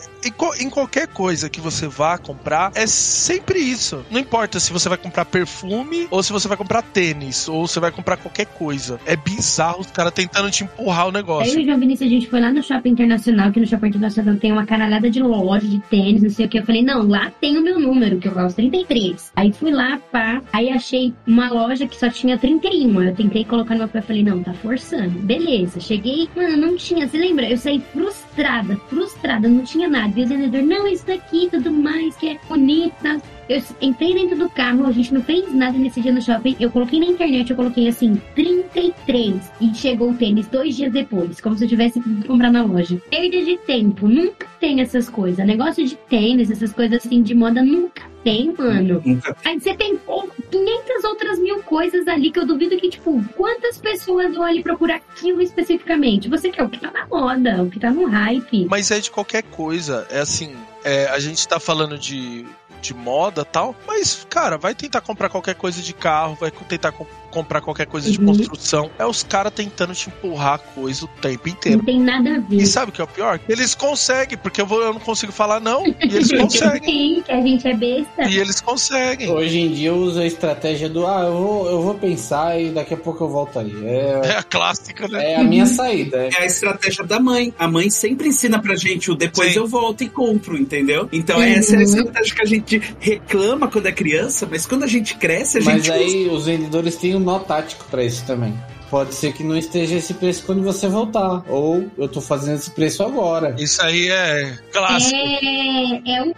em, 0.59 0.69
qualquer 0.69 1.07
coisa 1.07 1.49
que 1.49 1.61
você 1.61 1.87
vá 1.87 2.17
comprar, 2.17 2.71
é 2.75 2.87
sempre 2.87 3.59
isso. 3.59 4.03
Não 4.09 4.19
importa 4.19 4.59
se 4.59 4.71
você 4.73 4.89
vai 4.89 4.97
comprar 4.97 5.25
perfume, 5.25 6.07
ou 6.09 6.23
se 6.23 6.31
você 6.31 6.47
vai 6.47 6.57
comprar 6.57 6.81
tênis, 6.81 7.47
ou 7.47 7.67
você 7.67 7.79
vai 7.79 7.91
comprar 7.91 8.17
qualquer 8.17 8.45
coisa. 8.45 8.99
É 9.05 9.15
bizarro 9.15 9.81
os 9.81 9.91
caras 9.91 10.13
tentando 10.13 10.49
te 10.49 10.63
empurrar 10.63 11.07
o 11.07 11.11
negócio. 11.11 11.53
eu 11.53 11.59
e 11.59 11.63
o 11.63 11.65
João 11.65 11.79
Vinícius, 11.79 12.09
a 12.09 12.13
gente 12.13 12.27
foi 12.29 12.39
lá 12.39 12.51
no 12.51 12.63
Shopping 12.63 12.89
Internacional, 12.89 13.51
que 13.51 13.59
no 13.59 13.67
Shopping 13.67 13.87
Internacional 13.87 14.35
tem 14.35 14.51
uma 14.51 14.65
caralhada 14.65 15.09
de 15.09 15.21
loja 15.21 15.67
de 15.67 15.79
tênis, 15.79 16.21
não 16.23 16.29
sei 16.29 16.45
o 16.45 16.49
que. 16.49 16.59
Eu 16.59 16.65
falei, 16.65 16.83
não, 16.83 17.07
lá 17.07 17.31
tem 17.39 17.57
o 17.57 17.61
meu 17.63 17.79
número, 17.79 18.17
que 18.19 18.27
eu 18.27 18.31
gosto 18.33 18.55
33. 18.55 19.31
Aí 19.35 19.51
fui 19.53 19.71
lá, 19.71 19.99
pá, 20.11 20.41
aí 20.51 20.69
achei 20.69 20.84
uma 21.25 21.49
loja 21.49 21.87
que 21.87 21.95
só 21.95 22.09
tinha 22.09 22.37
31. 22.37 23.01
Eu 23.01 23.15
tentei 23.15 23.43
colocar 23.43 23.73
no 23.73 23.79
meu 23.79 23.87
pé, 23.87 24.01
falei, 24.01 24.23
não, 24.23 24.43
tá 24.43 24.53
forçando. 24.53 25.19
Beleza, 25.19 25.79
cheguei, 25.79 26.29
mano, 26.35 26.57
não 26.57 26.75
tinha. 26.75 27.07
Você 27.07 27.17
lembra? 27.17 27.49
Eu 27.49 27.57
saí 27.57 27.81
frustrada, 27.93 28.75
frustrada, 28.87 29.47
não 29.47 29.63
tinha 29.63 29.87
nada. 29.87 30.19
E 30.19 30.23
o 30.23 30.27
vendedor, 30.27 30.61
não, 30.61 30.87
isso 30.87 31.05
daqui, 31.05 31.49
tudo 31.49 31.71
mais, 31.71 32.15
que 32.15 32.29
é 32.29 32.39
bonito, 32.47 32.93
tá? 33.01 33.19
Eu 33.47 33.61
entrei 33.79 34.13
dentro 34.13 34.37
do 34.37 34.49
carro, 34.49 34.87
a 34.87 34.91
gente 34.91 35.13
não 35.13 35.21
fez 35.21 35.53
nada 35.53 35.77
nesse 35.77 36.01
dia 36.01 36.11
no 36.11 36.21
shopping. 36.21 36.55
Eu 36.59 36.71
coloquei 36.71 36.99
na 36.99 37.05
internet, 37.05 37.51
eu 37.51 37.55
coloquei 37.55 37.87
assim, 37.87 38.19
33. 38.33 39.51
E 39.61 39.73
chegou 39.75 40.11
o 40.11 40.15
tênis 40.15 40.47
dois 40.47 40.75
dias 40.75 40.91
depois, 40.91 41.39
como 41.39 41.55
se 41.55 41.65
eu 41.65 41.69
tivesse 41.69 42.01
que 42.01 42.27
comprar 42.27 42.51
na 42.51 42.63
loja. 42.63 42.99
Perda 43.09 43.43
de 43.43 43.57
tempo, 43.57 44.07
nunca 44.07 44.47
tem 44.59 44.81
essas 44.81 45.09
coisas. 45.09 45.45
Negócio 45.45 45.85
de 45.85 45.95
tênis, 45.95 46.49
essas 46.49 46.73
coisas 46.73 47.05
assim 47.05 47.21
de 47.21 47.35
moda, 47.35 47.61
nunca 47.63 48.14
tem, 48.25 48.51
mano. 48.57 49.01
Nunca. 49.05 49.37
Aí 49.45 49.59
você 49.59 49.75
tem 49.75 49.95
pô, 49.95 50.27
500 50.51 51.03
outras 51.03 51.37
mil 51.39 51.61
coisas 51.61 52.07
ali 52.07 52.31
que 52.31 52.39
eu 52.39 52.45
duvido 52.45 52.75
que, 52.77 52.89
tipo, 52.89 53.23
quantas 53.37 53.77
pessoas 53.77 54.33
vão 54.33 54.43
ali 54.43 54.63
procurar 54.63 54.95
aquilo 54.95 55.41
especificamente? 55.41 56.27
Você 56.27 56.49
quer 56.49 56.63
o 56.63 56.69
que 56.69 56.79
tá 56.79 56.89
na 56.91 57.05
moda, 57.05 57.61
o 57.61 57.69
que 57.69 57.79
tá 57.79 57.91
no 57.91 58.05
hype. 58.07 58.65
Mas 58.69 58.89
é 58.89 58.99
de 58.99 59.11
qualquer 59.11 59.43
coisa. 59.43 60.07
É 60.09 60.19
assim, 60.19 60.55
é, 60.83 61.05
a 61.09 61.19
gente 61.19 61.47
tá 61.47 61.59
falando 61.59 61.97
de, 61.99 62.45
de 62.81 62.93
moda 62.95 63.43
e 63.43 63.45
tal, 63.45 63.75
mas, 63.87 64.25
cara, 64.29 64.57
vai 64.57 64.73
tentar 64.73 65.01
comprar 65.01 65.29
qualquer 65.29 65.55
coisa 65.55 65.81
de 65.81 65.93
carro, 65.93 66.35
vai 66.39 66.49
tentar 66.51 66.91
co- 66.91 67.07
comprar 67.35 67.59
qualquer 67.61 67.85
coisa 67.85 68.09
de 68.09 68.17
Uhum. 68.19 68.27
construção. 68.27 68.89
É 68.97 69.05
os 69.05 69.21
caras 69.23 69.51
tentando 69.53 69.93
te 69.93 70.07
empurrar 70.09 70.53
a 70.53 70.57
coisa 70.57 71.03
o 71.03 71.07
tempo 71.07 71.49
inteiro. 71.49 71.79
Não 71.79 71.85
tem 71.85 71.99
nada 71.99 72.37
a 72.37 72.39
ver. 72.39 72.55
E 72.61 72.65
sabe 72.65 72.89
o 72.89 72.93
que 72.93 73.01
é 73.01 73.03
o 73.03 73.07
pior? 73.07 73.39
Eles 73.49 73.75
conseguem, 73.75 74.37
porque 74.37 74.61
eu, 74.61 74.65
vou, 74.65 74.81
eu 74.81 74.93
não 74.93 74.99
consigo 75.01 75.31
falar 75.33 75.59
não, 75.59 75.85
e 75.85 75.93
eles 76.01 76.31
conseguem. 76.39 76.83
Sim, 77.17 77.21
que 77.25 77.31
a 77.31 77.41
gente 77.41 77.67
é 77.67 77.75
besta. 77.75 78.23
E 78.29 78.37
eles 78.37 78.61
conseguem. 78.61 79.29
Hoje 79.29 79.59
em 79.59 79.71
dia 79.73 79.89
eu 79.89 79.97
uso 79.97 80.19
a 80.21 80.25
estratégia 80.25 80.87
do 80.89 81.05
ah, 81.05 81.23
eu 81.25 81.33
vou, 81.37 81.69
eu 81.69 81.81
vou 81.81 81.93
pensar 81.95 82.59
e 82.59 82.69
daqui 82.69 82.93
a 82.93 82.97
pouco 82.97 83.23
eu 83.25 83.29
volto 83.29 83.59
aí. 83.59 83.73
É, 83.85 84.21
É 84.29 84.37
a 84.37 84.43
clássica, 84.43 85.07
né? 85.09 85.33
é 85.33 85.35
a 85.35 85.43
minha 85.43 85.65
saída. 85.65 86.17
É. 86.17 86.29
É 86.37 86.41
a 86.43 86.45
estratégia 86.45 87.03
da 87.03 87.19
mãe. 87.19 87.53
A 87.59 87.67
mãe 87.67 87.89
sempre 87.89 88.29
ensina 88.29 88.61
pra 88.61 88.75
gente 88.75 89.11
o 89.11 89.15
depois 89.15 89.51
Sim. 89.53 89.59
eu 89.59 89.67
volto 89.67 90.03
e 90.03 90.09
compro, 90.09 90.57
entendeu? 90.57 91.09
Então 91.11 91.37
Uhum. 91.37 91.43
essa 91.43 91.75
é 91.75 91.79
a 91.79 91.83
estratégia 91.83 92.35
que 92.35 92.41
a 92.41 92.45
gente 92.45 92.81
reclama 92.99 93.67
quando 93.67 93.87
é 93.87 93.91
criança, 93.91 94.47
mas 94.49 94.65
quando 94.65 94.83
a 94.83 94.87
gente 94.87 95.15
cresce, 95.15 95.57
a 95.57 95.61
Mas 95.61 95.83
gente 95.85 95.91
usa. 95.91 95.93
aí 95.99 96.27
os 96.29 96.45
vendedores 96.45 96.95
têm 96.95 97.15
um 97.15 97.19
nó 97.25 97.39
tático 97.39 97.85
pra 97.89 98.03
isso 98.03 98.25
também. 98.25 98.53
Pode 98.89 99.13
ser 99.15 99.33
que 99.33 99.43
não 99.43 99.57
esteja 99.57 99.95
esse 99.95 100.13
preço 100.13 100.43
quando 100.45 100.61
você 100.63 100.87
voltar. 100.87 101.43
Ou 101.49 101.89
eu 101.97 102.07
tô 102.07 102.21
fazendo 102.21 102.55
esse 102.57 102.71
preço 102.71 103.03
agora. 103.03 103.55
Isso 103.57 103.81
aí 103.81 104.09
é 104.09 104.57
clássico. 104.71 105.15
É, 105.15 106.15
é 106.17 106.23
o 106.23 106.33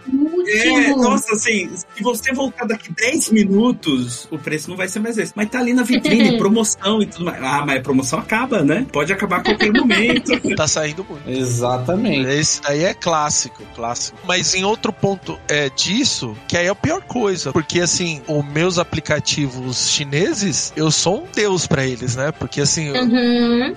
É, 0.48 0.70
último. 0.70 1.02
nossa, 1.02 1.32
assim, 1.34 1.68
se 1.94 2.02
você 2.02 2.32
voltar 2.32 2.66
daqui 2.66 2.90
10 2.92 3.30
minutos, 3.30 4.26
o 4.30 4.38
preço 4.38 4.70
não 4.70 4.76
vai 4.76 4.88
ser 4.88 4.98
mais 5.00 5.18
esse. 5.18 5.32
Mas 5.36 5.48
tá 5.50 5.58
ali 5.60 5.72
na 5.74 5.82
vitrine, 5.82 6.36
promoção 6.38 7.02
e 7.02 7.06
tudo 7.06 7.24
mais. 7.26 7.42
Ah, 7.42 7.64
mas 7.66 7.78
a 7.78 7.82
promoção 7.82 8.18
acaba, 8.18 8.62
né? 8.62 8.86
Pode 8.92 9.12
acabar 9.12 9.38
a 9.38 9.42
qualquer 9.42 9.72
momento. 9.72 10.32
Tá 10.56 10.66
saindo 10.66 11.04
muito. 11.08 11.28
Exatamente. 11.28 12.28
Esse 12.30 12.60
daí 12.62 12.82
é 12.84 12.94
clássico, 12.94 13.62
clássico. 13.76 14.18
Mas 14.26 14.54
em 14.54 14.64
outro 14.64 14.92
ponto 14.92 15.38
é 15.48 15.68
disso, 15.70 16.36
que 16.48 16.56
aí 16.56 16.66
é 16.66 16.68
a 16.70 16.74
pior 16.74 17.00
coisa. 17.02 17.52
Porque 17.52 17.80
assim, 17.80 18.20
os 18.26 18.44
meus 18.46 18.78
aplicativos 18.78 19.90
chineses, 19.90 20.72
eu 20.76 20.90
sou 20.90 21.22
um 21.22 21.26
deus 21.34 21.66
pra 21.66 21.84
eles, 21.86 22.16
né? 22.16 22.32
Porque 22.32 22.47
assim, 22.60 22.90
Uhum, 22.90 23.74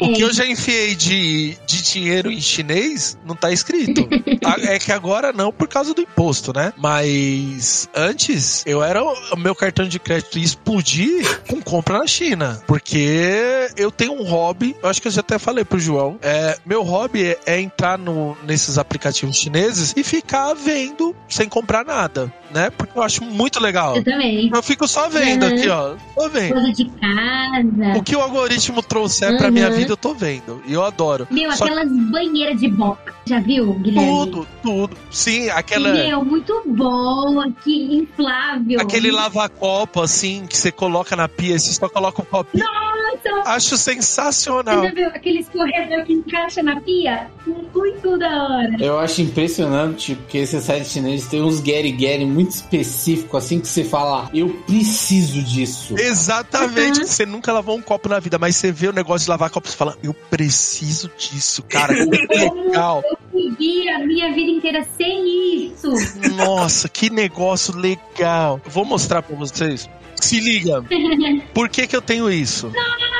o 0.00 0.12
que 0.12 0.20
eu 0.20 0.32
já 0.32 0.46
enfiei 0.46 0.94
de, 0.94 1.56
de 1.66 1.82
dinheiro 1.82 2.30
em 2.30 2.40
chinês 2.40 3.18
não 3.24 3.34
tá 3.34 3.50
escrito. 3.50 4.08
É 4.62 4.78
que 4.78 4.92
agora 4.92 5.32
não 5.32 5.50
por 5.50 5.66
causa 5.66 5.94
do 5.94 6.02
imposto, 6.02 6.52
né? 6.54 6.72
Mas 6.76 7.88
antes 7.94 8.62
eu 8.66 8.82
era 8.82 9.02
o 9.02 9.12
o 9.32 9.38
meu 9.38 9.54
cartão 9.54 9.86
de 9.86 9.98
crédito 9.98 10.38
ia 10.38 10.44
explodir 10.44 11.40
com 11.46 11.60
compra 11.60 11.98
na 11.98 12.06
China. 12.06 12.62
Porque 12.66 13.68
eu 13.76 13.90
tenho 13.90 14.12
um 14.12 14.24
hobby, 14.24 14.76
eu 14.82 14.88
acho 14.88 15.00
que 15.00 15.08
eu 15.08 15.12
já 15.12 15.20
até 15.20 15.38
falei 15.38 15.64
pro 15.64 15.78
João. 15.78 16.18
É, 16.22 16.58
meu 16.64 16.82
hobby 16.82 17.24
é, 17.24 17.38
é 17.46 17.60
entrar 17.60 17.98
no, 17.98 18.36
nesses 18.44 18.78
aplicativos 18.78 19.36
chineses 19.36 19.94
e 19.96 20.02
ficar 20.02 20.54
vendo 20.54 21.14
sem 21.28 21.48
comprar 21.48 21.84
nada, 21.84 22.32
né? 22.52 22.70
Porque 22.70 22.98
eu 22.98 23.02
acho 23.02 23.24
muito 23.24 23.60
legal. 23.60 23.96
Eu 23.96 24.04
também. 24.04 24.50
Eu 24.54 24.62
fico 24.62 24.86
só 24.86 25.08
vendo 25.08 25.44
Uhum. 25.46 25.54
aqui, 25.54 25.68
ó. 25.68 25.94
Tô 26.14 26.28
vendo. 26.28 26.52
Coisa 26.54 26.72
de 26.72 26.84
casa. 26.86 27.98
O 27.98 28.02
que 28.02 28.14
o 28.16 28.20
algoritmo 28.20 28.82
trouxer 28.82 29.36
pra 29.36 29.46
Uhum. 29.46 29.52
minha 29.52 29.70
vida, 29.70 29.92
eu 29.92 29.96
tô 29.96 30.14
vendo. 30.14 30.62
E 30.66 30.72
eu 30.72 30.84
adoro. 30.84 31.26
Meu, 31.30 31.50
Só 31.52 31.64
aquelas 31.64 31.88
banheiras 32.10 32.60
de 32.60 32.68
boca. 32.68 33.12
Já 33.24 33.38
viu, 33.38 33.72
Guilherme? 33.74 34.10
tudo, 34.26 34.48
tudo. 34.62 34.96
Sim, 35.10 35.48
aquela. 35.50 35.92
Meu, 35.92 36.24
muito 36.24 36.62
bom. 36.66 37.42
Que 37.62 37.96
inflável. 37.96 38.80
Aquele 38.80 39.10
lava-copo, 39.12 40.00
assim, 40.02 40.44
que 40.46 40.56
você 40.56 40.72
coloca 40.72 41.14
na 41.14 41.28
pia 41.28 41.54
e 41.54 41.58
você 41.60 41.72
só 41.72 41.88
coloca 41.88 42.22
o 42.22 42.26
copinho. 42.26 42.64
Nossa, 42.64 43.50
Acho 43.50 43.76
você 43.76 43.94
sensacional. 43.94 44.82
já 44.82 44.90
viu 44.92 45.06
aquele 45.08 45.38
escorredor 45.40 46.04
que 46.04 46.12
encaixa 46.12 46.62
na 46.62 46.80
pia? 46.80 47.28
Muito 47.46 48.18
da 48.18 48.28
hora. 48.48 48.76
Eu 48.80 48.98
acho 48.98 49.22
impressionante 49.22 50.14
porque 50.16 50.38
esse 50.38 50.60
site 50.60 50.88
chinês 50.88 51.26
tem 51.28 51.40
uns 51.42 51.60
Gary 51.60 51.92
Gary 51.92 52.24
muito 52.24 52.41
específicos, 52.50 53.44
assim 53.44 53.60
que 53.60 53.68
você 53.68 53.84
fala, 53.84 54.30
eu 54.34 54.48
preciso 54.66 55.42
disso. 55.42 55.94
Exatamente. 55.98 57.00
Uhum. 57.00 57.06
Você 57.06 57.26
nunca 57.26 57.52
lavou 57.52 57.76
um 57.76 57.82
copo 57.82 58.08
na 58.08 58.18
vida, 58.18 58.38
mas 58.38 58.56
você 58.56 58.72
vê 58.72 58.88
o 58.88 58.92
negócio 58.92 59.24
de 59.24 59.30
lavar 59.30 59.50
copo 59.50 59.68
e 59.68 59.72
fala, 59.72 59.96
eu 60.02 60.14
preciso 60.14 61.10
disso, 61.16 61.62
cara. 61.62 61.94
Que 61.94 62.04
legal. 62.50 63.02
consegui 63.02 63.88
a 63.88 63.98
minha 64.00 64.32
vida 64.32 64.50
inteira 64.50 64.86
sem 64.96 65.66
isso. 65.66 65.92
Nossa, 66.36 66.88
que 66.88 67.10
negócio 67.10 67.76
legal. 67.76 68.60
Eu 68.64 68.70
Vou 68.70 68.84
mostrar 68.84 69.22
pra 69.22 69.36
vocês. 69.36 69.88
Se 70.16 70.38
liga. 70.40 70.82
Por 71.52 71.68
que 71.68 71.86
que 71.86 71.96
eu 71.96 72.02
tenho 72.02 72.30
isso? 72.30 72.70
É 72.74 73.11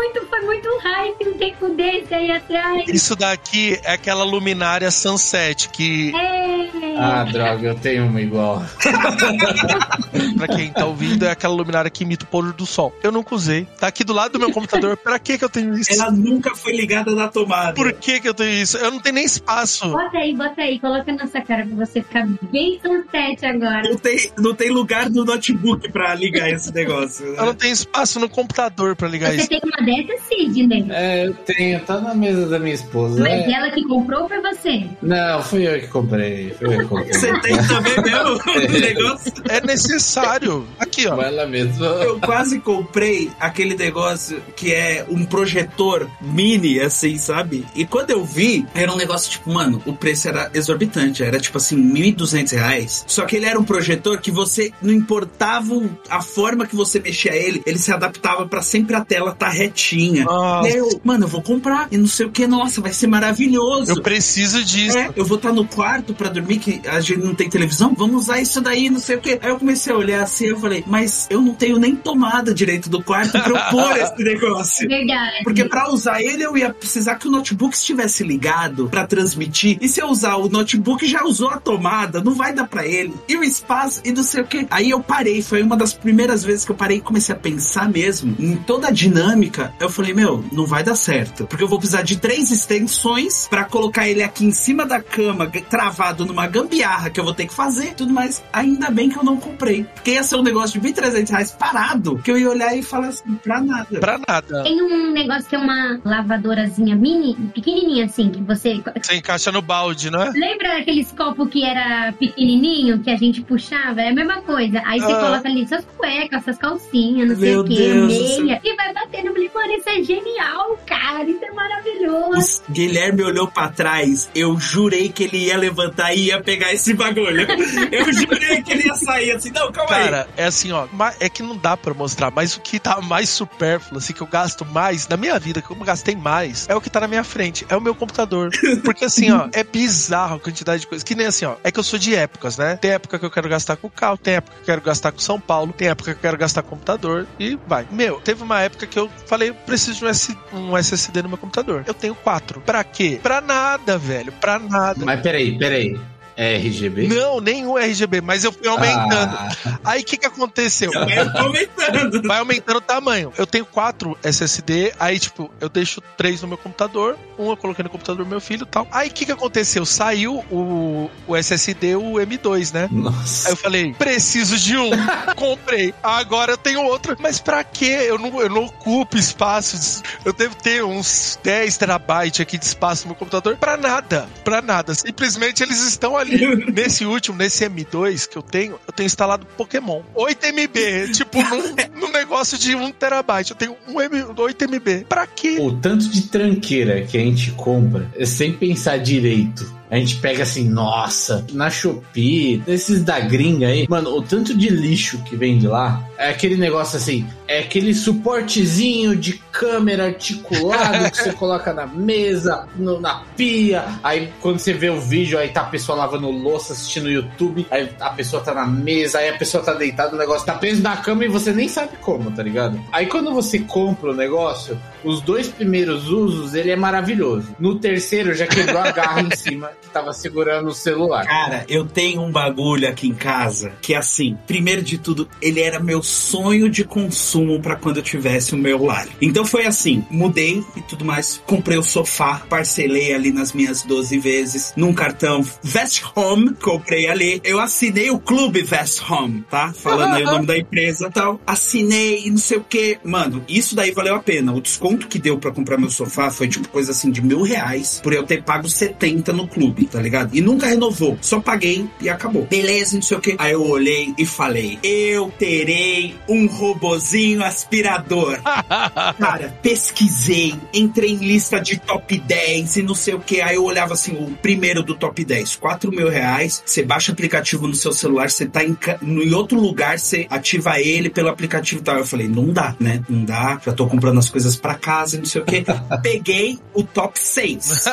muito, 0.00 0.26
foi 0.28 0.40
muito 0.40 0.68
hype 0.82 1.28
um 1.28 1.34
tempo 1.38 1.68
desse 1.74 2.14
aí 2.14 2.30
atrás. 2.30 2.88
Isso 2.88 3.14
daqui 3.14 3.78
é 3.84 3.92
aquela 3.92 4.24
luminária 4.24 4.90
Sunset 4.90 5.68
que, 5.68 6.12
É. 6.16 6.50
Ah, 6.98 7.24
droga, 7.24 7.68
eu 7.68 7.74
tenho 7.74 8.06
uma 8.06 8.20
igual. 8.20 8.62
pra 10.36 10.48
quem 10.48 10.70
tá 10.72 10.84
ouvindo, 10.86 11.24
é 11.24 11.30
aquela 11.30 11.54
luminária 11.54 11.90
que 11.90 12.04
imita 12.04 12.24
o 12.24 12.28
pôr 12.28 12.52
do 12.52 12.66
sol. 12.66 12.94
Eu 13.02 13.12
nunca 13.12 13.34
usei. 13.34 13.66
Tá 13.78 13.86
aqui 13.86 14.04
do 14.04 14.12
lado 14.12 14.32
do 14.32 14.38
meu 14.38 14.50
computador. 14.52 14.96
Pra 14.96 15.18
que 15.18 15.38
que 15.38 15.44
eu 15.44 15.48
tenho 15.48 15.76
isso? 15.78 15.92
Ela 15.92 16.10
nunca 16.10 16.54
foi 16.54 16.72
ligada 16.76 17.14
na 17.14 17.28
tomada. 17.28 17.74
Por 17.74 17.92
que 17.92 18.20
que 18.20 18.28
eu 18.28 18.34
tenho 18.34 18.52
isso? 18.52 18.76
Eu 18.76 18.90
não 18.90 19.00
tenho 19.00 19.14
nem 19.14 19.24
espaço. 19.24 19.88
Bota 19.90 20.18
aí, 20.18 20.34
bota 20.34 20.60
aí, 20.62 20.78
coloca 20.78 21.12
na 21.12 21.26
sua 21.26 21.40
cara 21.42 21.66
pra 21.66 21.86
você 21.86 22.02
ficar 22.02 22.26
bem 22.50 22.80
sunset 22.80 23.44
agora. 23.46 23.82
Não 23.88 23.96
tem, 23.96 24.32
não 24.38 24.54
tem 24.54 24.70
lugar 24.70 25.08
no 25.10 25.24
notebook 25.24 25.90
pra 25.90 26.14
ligar 26.14 26.50
esse 26.50 26.72
negócio. 26.72 27.26
né? 27.32 27.36
Eu 27.38 27.46
não 27.46 27.54
tenho 27.54 27.72
espaço 27.72 28.18
no 28.20 28.28
computador 28.28 28.94
pra 28.96 29.08
ligar 29.08 29.30
Você 29.30 29.36
isso. 29.38 29.48
tem 29.48 29.60
uma 29.64 29.84
dessas, 30.06 30.20
Sidney? 30.28 30.86
É, 30.90 31.26
eu 31.26 31.34
tenho, 31.34 31.80
tá 31.80 32.00
na 32.00 32.14
mesa 32.14 32.46
da 32.46 32.58
minha 32.58 32.74
esposa. 32.74 33.20
Mas 33.20 33.32
É. 33.32 33.52
ela 33.52 33.70
que 33.70 33.82
comprou 33.84 34.22
ou 34.22 34.28
foi 34.28 34.40
você? 34.40 34.84
Não, 35.02 35.42
fui 35.42 35.66
eu 35.66 35.80
que 35.80 35.86
comprei. 35.88 36.50
Fui 36.58 36.74
eu 36.74 36.80
que 36.80 36.86
comprei. 36.86 37.12
Você 37.12 37.40
tem 37.40 37.56
também 37.56 37.96
mesmo 38.02 38.40
o 38.76 38.80
negócio? 38.80 39.32
É 39.48 39.60
necessário. 39.66 40.66
Aqui, 40.78 41.06
ó. 41.06 41.20
Ela 41.20 41.46
mesma. 41.46 41.86
Eu 41.86 42.20
quase 42.20 42.60
comprei 42.60 43.30
aquele 43.40 43.74
negócio 43.76 44.40
que 44.56 44.72
é 44.72 45.04
um 45.08 45.24
projetor 45.24 46.08
mini, 46.20 46.80
assim, 46.80 47.18
sabe? 47.18 47.64
E 47.74 47.84
quando 47.84 48.10
eu 48.10 48.24
vi, 48.24 48.66
era 48.74 48.92
um 48.92 48.96
negócio 48.96 49.30
tipo, 49.30 49.52
mano, 49.52 49.82
o 49.86 49.92
preço 49.92 50.28
era 50.28 50.50
exorbitante. 50.54 51.22
Era 51.22 51.38
tipo 51.40 51.58
assim, 51.58 51.76
1.200 51.92 52.52
reais. 52.52 53.04
Só 53.06 53.24
que 53.24 53.36
ele 53.36 53.46
era 53.46 53.58
um 53.58 53.64
projetor 53.64 54.20
que 54.20 54.30
você, 54.30 54.72
não 54.82 54.92
importava 54.92 55.60
a 56.08 56.20
forma 56.20 56.66
que 56.66 56.74
você 56.76 56.98
mexia 57.00 57.34
ele, 57.34 57.62
ele 57.66 57.78
se 57.78 57.92
adaptava 57.92 58.46
pra 58.46 58.62
sempre 58.62 58.94
a 58.94 59.04
tela 59.04 59.32
tá 59.34 59.48
retinha. 59.48 59.79
Nossa. 60.24 60.68
E 60.68 60.72
aí 60.72 60.78
eu, 60.78 61.00
mano, 61.04 61.24
eu 61.24 61.28
vou 61.28 61.42
comprar. 61.42 61.88
E 61.90 61.96
não 61.96 62.06
sei 62.06 62.26
o 62.26 62.30
que, 62.30 62.46
nossa, 62.46 62.80
vai 62.80 62.92
ser 62.92 63.06
maravilhoso. 63.06 63.90
Eu 63.92 64.02
preciso 64.02 64.64
disso. 64.64 64.96
É, 64.98 65.10
eu 65.16 65.24
vou 65.24 65.36
estar 65.36 65.52
no 65.52 65.66
quarto 65.66 66.14
pra 66.14 66.28
dormir, 66.28 66.58
que 66.58 66.80
a 66.88 67.00
gente 67.00 67.20
não 67.20 67.34
tem 67.34 67.48
televisão, 67.48 67.94
vamos 67.96 68.24
usar 68.24 68.40
isso 68.40 68.60
daí, 68.60 68.90
não 68.90 69.00
sei 69.00 69.16
o 69.16 69.20
quê. 69.20 69.38
Aí 69.42 69.50
eu 69.50 69.58
comecei 69.58 69.92
a 69.92 69.96
olhar 69.96 70.22
assim, 70.22 70.46
eu 70.46 70.58
falei, 70.58 70.84
mas 70.86 71.26
eu 71.30 71.40
não 71.40 71.54
tenho 71.54 71.78
nem 71.78 71.94
tomada 71.96 72.52
direito 72.54 72.88
do 72.90 73.02
quarto 73.02 73.32
pra 73.32 73.48
eu 73.48 73.58
pôr 73.70 73.96
esse 73.96 74.22
negócio. 74.22 74.88
verdade. 74.88 75.44
Porque 75.44 75.64
pra 75.64 75.90
usar 75.90 76.20
ele 76.22 76.42
eu 76.42 76.56
ia 76.56 76.72
precisar 76.72 77.16
que 77.16 77.28
o 77.28 77.30
notebook 77.30 77.74
estivesse 77.74 78.22
ligado 78.24 78.88
pra 78.88 79.06
transmitir. 79.06 79.78
E 79.80 79.88
se 79.88 80.00
eu 80.00 80.08
usar 80.08 80.36
o 80.36 80.48
notebook 80.48 81.06
já 81.06 81.24
usou 81.24 81.48
a 81.48 81.58
tomada, 81.58 82.22
não 82.22 82.34
vai 82.34 82.52
dar 82.52 82.66
pra 82.66 82.86
ele. 82.86 83.14
E 83.28 83.36
o 83.36 83.44
espaço 83.44 84.00
e 84.04 84.12
não 84.12 84.22
sei 84.22 84.42
o 84.42 84.46
que. 84.46 84.66
Aí 84.70 84.90
eu 84.90 85.00
parei, 85.00 85.42
foi 85.42 85.62
uma 85.62 85.76
das 85.76 85.92
primeiras 85.92 86.44
vezes 86.44 86.64
que 86.64 86.70
eu 86.72 86.76
parei 86.76 86.98
e 86.98 87.00
comecei 87.00 87.34
a 87.34 87.38
pensar 87.38 87.88
mesmo 87.88 88.34
em 88.38 88.56
toda 88.56 88.88
a 88.88 88.90
dinâmica. 88.90 89.59
Eu 89.78 89.88
falei, 89.90 90.12
meu, 90.14 90.44
não 90.52 90.66
vai 90.66 90.82
dar 90.82 90.94
certo, 90.94 91.46
porque 91.46 91.62
eu 91.64 91.68
vou 91.68 91.78
precisar 91.78 92.02
de 92.02 92.16
três 92.18 92.50
extensões 92.50 93.46
pra 93.48 93.64
colocar 93.64 94.08
ele 94.08 94.22
aqui 94.22 94.44
em 94.44 94.50
cima 94.52 94.84
da 94.86 95.00
cama, 95.00 95.46
travado 95.68 96.24
numa 96.24 96.46
gambiarra 96.46 97.10
que 97.10 97.18
eu 97.20 97.24
vou 97.24 97.34
ter 97.34 97.46
que 97.46 97.54
fazer, 97.54 97.88
e 97.90 97.94
tudo 97.94 98.12
mais. 98.12 98.42
Ainda 98.52 98.90
bem 98.90 99.08
que 99.08 99.18
eu 99.18 99.24
não 99.24 99.36
comprei, 99.36 99.84
porque 99.94 100.12
ia 100.12 100.22
ser 100.22 100.36
um 100.36 100.42
negócio 100.42 100.80
de 100.80 100.88
1.300 100.92 101.30
reais 101.30 101.50
parado, 101.52 102.18
que 102.18 102.30
eu 102.30 102.38
ia 102.38 102.48
olhar 102.50 102.74
e 102.76 102.82
falar 102.82 103.08
assim, 103.08 103.34
pra 103.42 103.60
nada. 103.60 104.00
Pra 104.00 104.18
nada. 104.26 104.62
Tem 104.62 104.80
um 104.82 105.12
negócio 105.12 105.48
que 105.48 105.54
é 105.56 105.58
uma 105.58 106.00
lavadorazinha 106.04 106.94
mini, 106.96 107.34
pequenininha 107.54 108.04
assim, 108.06 108.30
que 108.30 108.40
você... 108.42 108.80
Você 109.02 109.16
encaixa 109.16 109.50
no 109.52 109.60
balde, 109.62 110.10
não 110.10 110.22
é? 110.22 110.30
Lembra 110.30 110.78
aqueles 110.78 111.10
copos 111.12 111.48
que 111.50 111.64
era 111.64 112.12
pequenininho, 112.18 113.00
que 113.00 113.10
a 113.10 113.16
gente 113.16 113.42
puxava? 113.42 114.00
É 114.00 114.08
a 114.10 114.14
mesma 114.14 114.40
coisa. 114.42 114.82
Aí 114.84 115.00
você 115.00 115.12
Ah. 115.12 115.20
coloca 115.20 115.48
ali 115.48 115.66
suas 115.68 115.84
cuecas, 115.96 116.44
suas 116.44 116.58
calcinhas, 116.58 117.28
não 117.28 117.36
sei 117.36 117.50
Meu 117.50 117.60
o 117.60 117.64
que, 117.64 117.74
Deus 117.76 118.06
do 118.12 118.26
céu. 118.28 118.44
meia. 118.44 118.60
E 118.64 118.76
vai 118.76 118.92
batendo. 118.94 119.26
Eu 119.28 119.32
falei, 119.34 119.48
mano, 119.54 119.72
isso 119.74 119.88
é 119.88 120.02
genial, 120.02 120.78
cara. 120.86 121.24
Isso 121.24 121.44
é 121.44 121.50
maravilhoso. 121.52 122.62
O 122.68 122.72
Guilherme 122.72 123.22
olhou 123.22 123.46
pra 123.48 123.68
trás, 123.68 124.30
eu 124.34 124.58
jurei 124.58 125.08
que 125.10 125.24
ele 125.24 125.38
ia 125.46 125.56
levantar 125.56 126.14
e 126.14 126.26
ia 126.26 126.40
pegar 126.42 126.72
esse 126.72 126.94
bagulho. 126.94 127.46
Eu 127.90 128.12
jurei 128.12 128.62
que 128.62 128.72
ele 128.72 128.86
ia 128.86 128.94
sair 128.94 129.32
assim, 129.32 129.50
não, 129.50 129.70
calma 129.72 129.94
aí. 129.94 130.04
Cara, 130.04 130.28
é 130.36 130.44
assim, 130.44 130.70
ó. 130.72 130.86
ma- 130.92 131.12
É 131.20 131.28
que 131.28 131.42
não 131.42 131.56
dá 131.56 131.76
pra 131.76 131.92
mostrar, 131.94 132.30
mas 132.30 132.56
o 132.56 132.60
que 132.60 132.78
tá 132.78 133.00
mais 133.00 133.28
supérfluo, 133.28 133.98
assim, 133.98 134.12
que 134.12 134.20
eu 134.20 134.26
gasto 134.26 134.64
mais 134.64 135.08
na 135.08 135.16
minha 135.16 135.38
vida, 135.38 135.60
que 135.62 135.70
eu 135.70 135.76
gastei 135.76 136.14
mais, 136.14 136.68
é 136.68 136.74
o 136.74 136.80
que 136.80 136.88
tá 136.90 137.00
na 137.00 137.08
minha 137.08 137.24
frente. 137.24 137.66
É 137.68 137.76
o 137.76 137.80
meu 137.80 137.94
computador. 137.94 138.50
Porque 138.84 139.04
assim, 139.04 139.30
ó, 139.30 139.48
é 139.52 139.64
bizarro 139.64 140.36
a 140.36 140.40
quantidade 140.40 140.82
de 140.82 140.86
coisas. 140.86 141.02
Que 141.04 141.14
nem 141.14 141.26
assim, 141.26 141.44
ó. 141.44 141.56
É 141.64 141.70
que 141.70 141.78
eu 141.78 141.82
sou 141.84 141.98
de 141.98 142.14
épocas, 142.14 142.56
né? 142.56 142.76
Tem 142.76 142.92
época 142.92 143.18
que 143.18 143.24
eu 143.24 143.30
quero 143.30 143.48
gastar 143.48 143.76
com 143.76 143.88
carro, 143.88 144.16
tem 144.16 144.34
época 144.34 144.54
que 144.56 144.62
eu 144.62 144.66
quero 144.66 144.80
gastar 144.82 145.12
com 145.12 145.18
São 145.18 145.40
Paulo, 145.40 145.72
tem 145.72 145.88
época 145.88 146.12
que 146.12 146.18
eu 146.18 146.22
quero 146.22 146.36
gastar 146.38 146.62
com 146.62 146.70
computador 146.70 147.26
e 147.38 147.58
vai. 147.66 147.86
Meu, 147.90 148.20
teve 148.20 148.42
uma 148.42 148.60
época 148.60 148.86
que 148.86 148.98
eu 148.98 149.10
falei, 149.26 149.39
eu 149.48 149.54
preciso 149.54 149.98
de 149.98 150.04
um, 150.04 150.08
S- 150.08 150.38
um 150.52 150.76
SSD 150.78 151.22
no 151.22 151.28
meu 151.30 151.38
computador. 151.38 151.84
Eu 151.86 151.94
tenho 151.94 152.14
quatro. 152.14 152.60
Pra 152.60 152.82
quê? 152.84 153.18
Pra 153.22 153.40
nada, 153.40 153.96
velho. 153.98 154.32
Pra 154.32 154.58
nada. 154.58 155.04
Mas 155.04 155.20
peraí, 155.20 155.58
peraí. 155.58 155.98
É 156.40 156.56
RGB? 156.56 157.06
Não, 157.06 157.38
nenhum 157.38 157.76
RGB, 157.76 158.22
mas 158.22 158.44
eu 158.44 158.50
fui 158.50 158.66
aumentando. 158.66 159.36
Ah, 159.36 159.78
Aí 159.84 160.00
o 160.00 160.04
que 160.04 160.16
que 160.16 160.24
aconteceu? 160.24 160.90
Eu 160.90 161.32
tô 161.34 161.38
aumentando. 161.38 162.22
Vai 162.26 162.38
aumentando 162.38 162.78
o 162.78 162.80
tamanho. 162.80 163.30
Eu 163.36 163.46
tenho 163.46 163.66
quatro 163.66 164.16
SSD, 164.24 164.94
aí, 164.98 165.18
tipo, 165.18 165.50
eu 165.60 165.68
deixo 165.68 166.00
três 166.16 166.40
no 166.40 166.48
meu 166.48 166.56
computador, 166.56 167.18
um 167.38 167.50
eu 167.50 167.58
coloquei 167.58 167.82
no 167.82 167.90
computador 167.90 168.24
do 168.24 168.28
meu 168.30 168.40
filho 168.40 168.62
e 168.62 168.66
tal. 168.66 168.88
Aí 168.90 169.10
o 169.10 169.12
que 169.12 169.26
que 169.26 169.32
aconteceu? 169.32 169.84
Saiu 169.84 170.42
o, 170.50 171.10
o 171.26 171.36
SSD, 171.36 171.96
o 171.96 172.14
M2, 172.14 172.72
né? 172.72 172.88
Aí 172.90 172.96
nossa. 172.96 173.50
eu 173.50 173.56
falei, 173.56 173.92
preciso 173.92 174.56
de 174.56 174.78
um. 174.78 174.90
Comprei. 175.36 175.92
Agora 176.02 176.52
eu 176.52 176.56
tenho 176.56 176.82
outro. 176.84 177.16
Mas 177.20 177.38
pra 177.38 177.62
quê? 177.62 178.06
Eu 178.06 178.18
não, 178.18 178.40
eu 178.40 178.48
não 178.48 178.64
ocupo 178.64 179.18
espaço. 179.18 180.02
Eu 180.24 180.32
devo 180.32 180.54
ter 180.54 180.82
uns 180.82 181.38
10 181.42 181.76
terabytes 181.76 182.40
aqui 182.40 182.56
de 182.56 182.64
espaço 182.64 183.02
no 183.02 183.08
meu 183.08 183.16
computador. 183.16 183.58
Pra 183.58 183.76
nada. 183.76 184.26
Pra 184.42 184.62
nada. 184.62 184.94
Simplesmente 184.94 185.62
eles 185.62 185.82
estão 185.82 186.16
ali. 186.16 186.29
Nesse 186.72 187.04
último, 187.04 187.36
nesse 187.36 187.64
M2 187.68 188.28
que 188.28 188.36
eu 188.36 188.42
tenho, 188.42 188.78
eu 188.86 188.92
tenho 188.92 189.06
instalado 189.06 189.46
Pokémon. 189.56 190.02
8 190.14 190.46
MB. 190.46 191.12
Tipo, 191.12 191.38
num, 191.42 191.74
num 192.00 192.12
negócio 192.12 192.58
de 192.58 192.74
1 192.74 192.92
terabyte. 192.92 193.50
Eu 193.50 193.56
tenho 193.56 193.76
um 193.88 194.00
M, 194.00 194.24
8 194.36 194.64
MB. 194.64 195.06
Pra 195.08 195.26
quê? 195.26 195.58
O 195.60 195.72
tanto 195.72 196.08
de 196.08 196.22
tranqueira 196.22 197.02
que 197.02 197.16
a 197.16 197.20
gente 197.20 197.50
compra, 197.52 198.10
é 198.16 198.24
sem 198.24 198.52
pensar 198.52 198.98
direito. 198.98 199.79
A 199.90 199.96
gente 199.96 200.16
pega 200.16 200.42
assim, 200.44 200.68
nossa, 200.68 201.44
na 201.52 201.68
Shopee, 201.68 202.62
esses 202.66 203.02
da 203.02 203.18
gringa 203.18 203.66
aí, 203.68 203.86
mano, 203.88 204.10
o 204.14 204.22
tanto 204.22 204.56
de 204.56 204.68
lixo 204.68 205.18
que 205.24 205.34
vem 205.36 205.58
de 205.58 205.66
lá, 205.66 206.02
é 206.16 206.28
aquele 206.30 206.56
negócio 206.56 206.96
assim, 206.96 207.26
é 207.48 207.58
aquele 207.60 207.92
suportezinho 207.94 209.16
de 209.16 209.34
câmera 209.50 210.04
articulado 210.06 211.10
que 211.10 211.16
você 211.16 211.32
coloca 211.34 211.72
na 211.74 211.86
mesa, 211.86 212.68
no- 212.76 213.00
na 213.00 213.22
pia, 213.36 213.84
aí 214.02 214.32
quando 214.40 214.58
você 214.58 214.72
vê 214.72 214.90
o 214.90 215.00
vídeo, 215.00 215.38
aí 215.38 215.48
tá 215.48 215.62
a 215.62 215.64
pessoa 215.64 215.98
lavando 215.98 216.30
louça, 216.30 216.72
assistindo 216.72 217.06
o 217.06 217.10
YouTube, 217.10 217.66
aí 217.70 217.90
a 218.00 218.10
pessoa 218.10 218.42
tá 218.42 218.54
na 218.54 218.66
mesa, 218.66 219.18
aí 219.18 219.28
a 219.30 219.36
pessoa 219.36 219.62
tá 219.62 219.74
deitada, 219.74 220.14
o 220.14 220.18
negócio 220.18 220.46
tá 220.46 220.54
preso 220.54 220.82
na 220.82 220.96
cama 220.98 221.24
e 221.24 221.28
você 221.28 221.52
nem 221.52 221.68
sabe 221.68 221.96
como, 222.00 222.30
tá 222.30 222.42
ligado? 222.42 222.80
Aí 222.92 223.06
quando 223.06 223.32
você 223.32 223.58
compra 223.58 224.10
o 224.10 224.14
negócio, 224.14 224.78
os 225.04 225.20
dois 225.20 225.48
primeiros 225.48 226.08
usos, 226.08 226.54
ele 226.54 226.70
é 226.70 226.76
maravilhoso. 226.76 227.54
No 227.58 227.74
terceiro, 227.78 228.34
já 228.34 228.46
quebrou 228.46 228.78
a 228.80 228.90
garra 228.92 229.22
em 229.22 229.30
cima 229.34 229.70
que 229.80 229.88
tava 229.90 230.12
segurando 230.12 230.68
o 230.68 230.74
celular. 230.74 231.26
Cara, 231.26 231.64
eu 231.68 231.84
tenho 231.84 232.22
um 232.22 232.30
bagulho 232.30 232.88
aqui 232.88 233.08
em 233.08 233.14
casa 233.14 233.72
que 233.80 233.94
assim, 233.94 234.36
primeiro 234.46 234.82
de 234.82 234.98
tudo, 234.98 235.28
ele 235.40 235.60
era 235.60 235.80
meu 235.80 236.02
sonho 236.02 236.68
de 236.68 236.84
consumo 236.84 237.60
pra 237.60 237.76
quando 237.76 237.98
eu 237.98 238.02
tivesse 238.02 238.54
o 238.54 238.58
meu 238.58 238.84
lar. 238.84 239.08
Então 239.20 239.44
foi 239.44 239.66
assim, 239.66 240.04
mudei 240.10 240.64
e 240.76 240.82
tudo 240.82 241.04
mais, 241.04 241.40
comprei 241.46 241.78
o 241.78 241.82
sofá, 241.82 242.42
parcelei 242.48 243.14
ali 243.14 243.32
nas 243.32 243.52
minhas 243.52 243.82
12 243.82 244.18
vezes, 244.18 244.72
num 244.76 244.92
cartão 244.92 245.44
Vest 245.62 246.02
Home, 246.14 246.54
comprei 246.54 247.08
ali. 247.08 247.40
Eu 247.44 247.60
assinei 247.60 248.10
o 248.10 248.18
clube 248.18 248.62
Vest 248.62 249.00
Home, 249.10 249.44
tá? 249.50 249.72
Falando 249.72 250.14
aí 250.14 250.22
o 250.22 250.30
nome 250.30 250.46
da 250.46 250.56
empresa 250.56 251.06
e 251.06 251.10
tal. 251.10 251.40
Assinei 251.46 252.26
e 252.26 252.30
não 252.30 252.38
sei 252.38 252.58
o 252.58 252.64
que. 252.64 252.98
Mano, 253.04 253.44
isso 253.48 253.74
daí 253.74 253.92
valeu 253.92 254.14
a 254.14 254.20
pena. 254.20 254.52
O 254.52 254.60
desconto 254.60 255.08
que 255.08 255.18
deu 255.18 255.38
pra 255.38 255.50
comprar 255.50 255.78
meu 255.78 255.90
sofá 255.90 256.30
foi 256.30 256.48
tipo 256.48 256.68
coisa 256.68 256.92
assim 256.92 257.10
de 257.10 257.22
mil 257.22 257.42
reais 257.42 258.00
por 258.02 258.12
eu 258.12 258.24
ter 258.24 258.42
pago 258.42 258.68
70 258.68 259.32
no 259.32 259.46
clube. 259.46 259.69
Clube, 259.70 259.86
tá 259.86 260.00
ligado? 260.00 260.36
E 260.36 260.40
nunca 260.40 260.66
renovou. 260.66 261.16
Só 261.20 261.40
paguei 261.40 261.86
e 262.00 262.08
acabou. 262.08 262.46
Beleza, 262.46 262.96
não 262.96 263.02
sei 263.02 263.16
o 263.16 263.20
que. 263.20 263.36
Aí 263.38 263.52
eu 263.52 263.66
olhei 263.66 264.14
e 264.18 264.26
falei: 264.26 264.78
eu 264.82 265.32
terei 265.38 266.16
um 266.28 266.46
robozinho 266.46 267.44
aspirador. 267.44 268.38
Cara, 269.18 269.58
pesquisei, 269.62 270.54
entrei 270.74 271.12
em 271.12 271.16
lista 271.16 271.60
de 271.60 271.78
top 271.78 272.18
10 272.18 272.76
e 272.76 272.82
não 272.82 272.94
sei 272.94 273.14
o 273.14 273.20
que. 273.20 273.40
Aí 273.40 273.56
eu 273.56 273.64
olhava 273.64 273.94
assim, 273.94 274.12
o 274.12 274.30
primeiro 274.42 274.82
do 274.82 274.94
top 274.94 275.24
10, 275.24 275.56
4 275.56 275.90
mil 275.90 276.08
reais. 276.08 276.62
Você 276.64 276.82
baixa 276.82 277.12
o 277.12 277.14
aplicativo 277.14 277.66
no 277.66 277.74
seu 277.74 277.92
celular, 277.92 278.30
você 278.30 278.46
tá 278.46 278.64
em, 278.64 278.76
em 279.02 279.32
outro 279.32 279.58
lugar, 279.58 279.98
você 279.98 280.26
ativa 280.28 280.80
ele 280.80 281.08
pelo 281.08 281.28
aplicativo 281.28 281.80
e 281.80 281.84
tal. 281.84 281.96
Eu 281.98 282.06
falei, 282.06 282.28
não 282.28 282.52
dá, 282.52 282.74
né? 282.78 283.02
Não 283.08 283.24
dá. 283.24 283.60
Já 283.64 283.72
tô 283.72 283.86
comprando 283.86 284.18
as 284.18 284.30
coisas 284.30 284.56
pra 284.56 284.74
casa 284.74 285.16
e 285.16 285.18
não 285.18 285.26
sei 285.26 285.42
o 285.42 285.44
que. 285.44 285.64
Peguei 286.02 286.58
o 286.74 286.82
top 286.82 287.18
6 287.18 287.84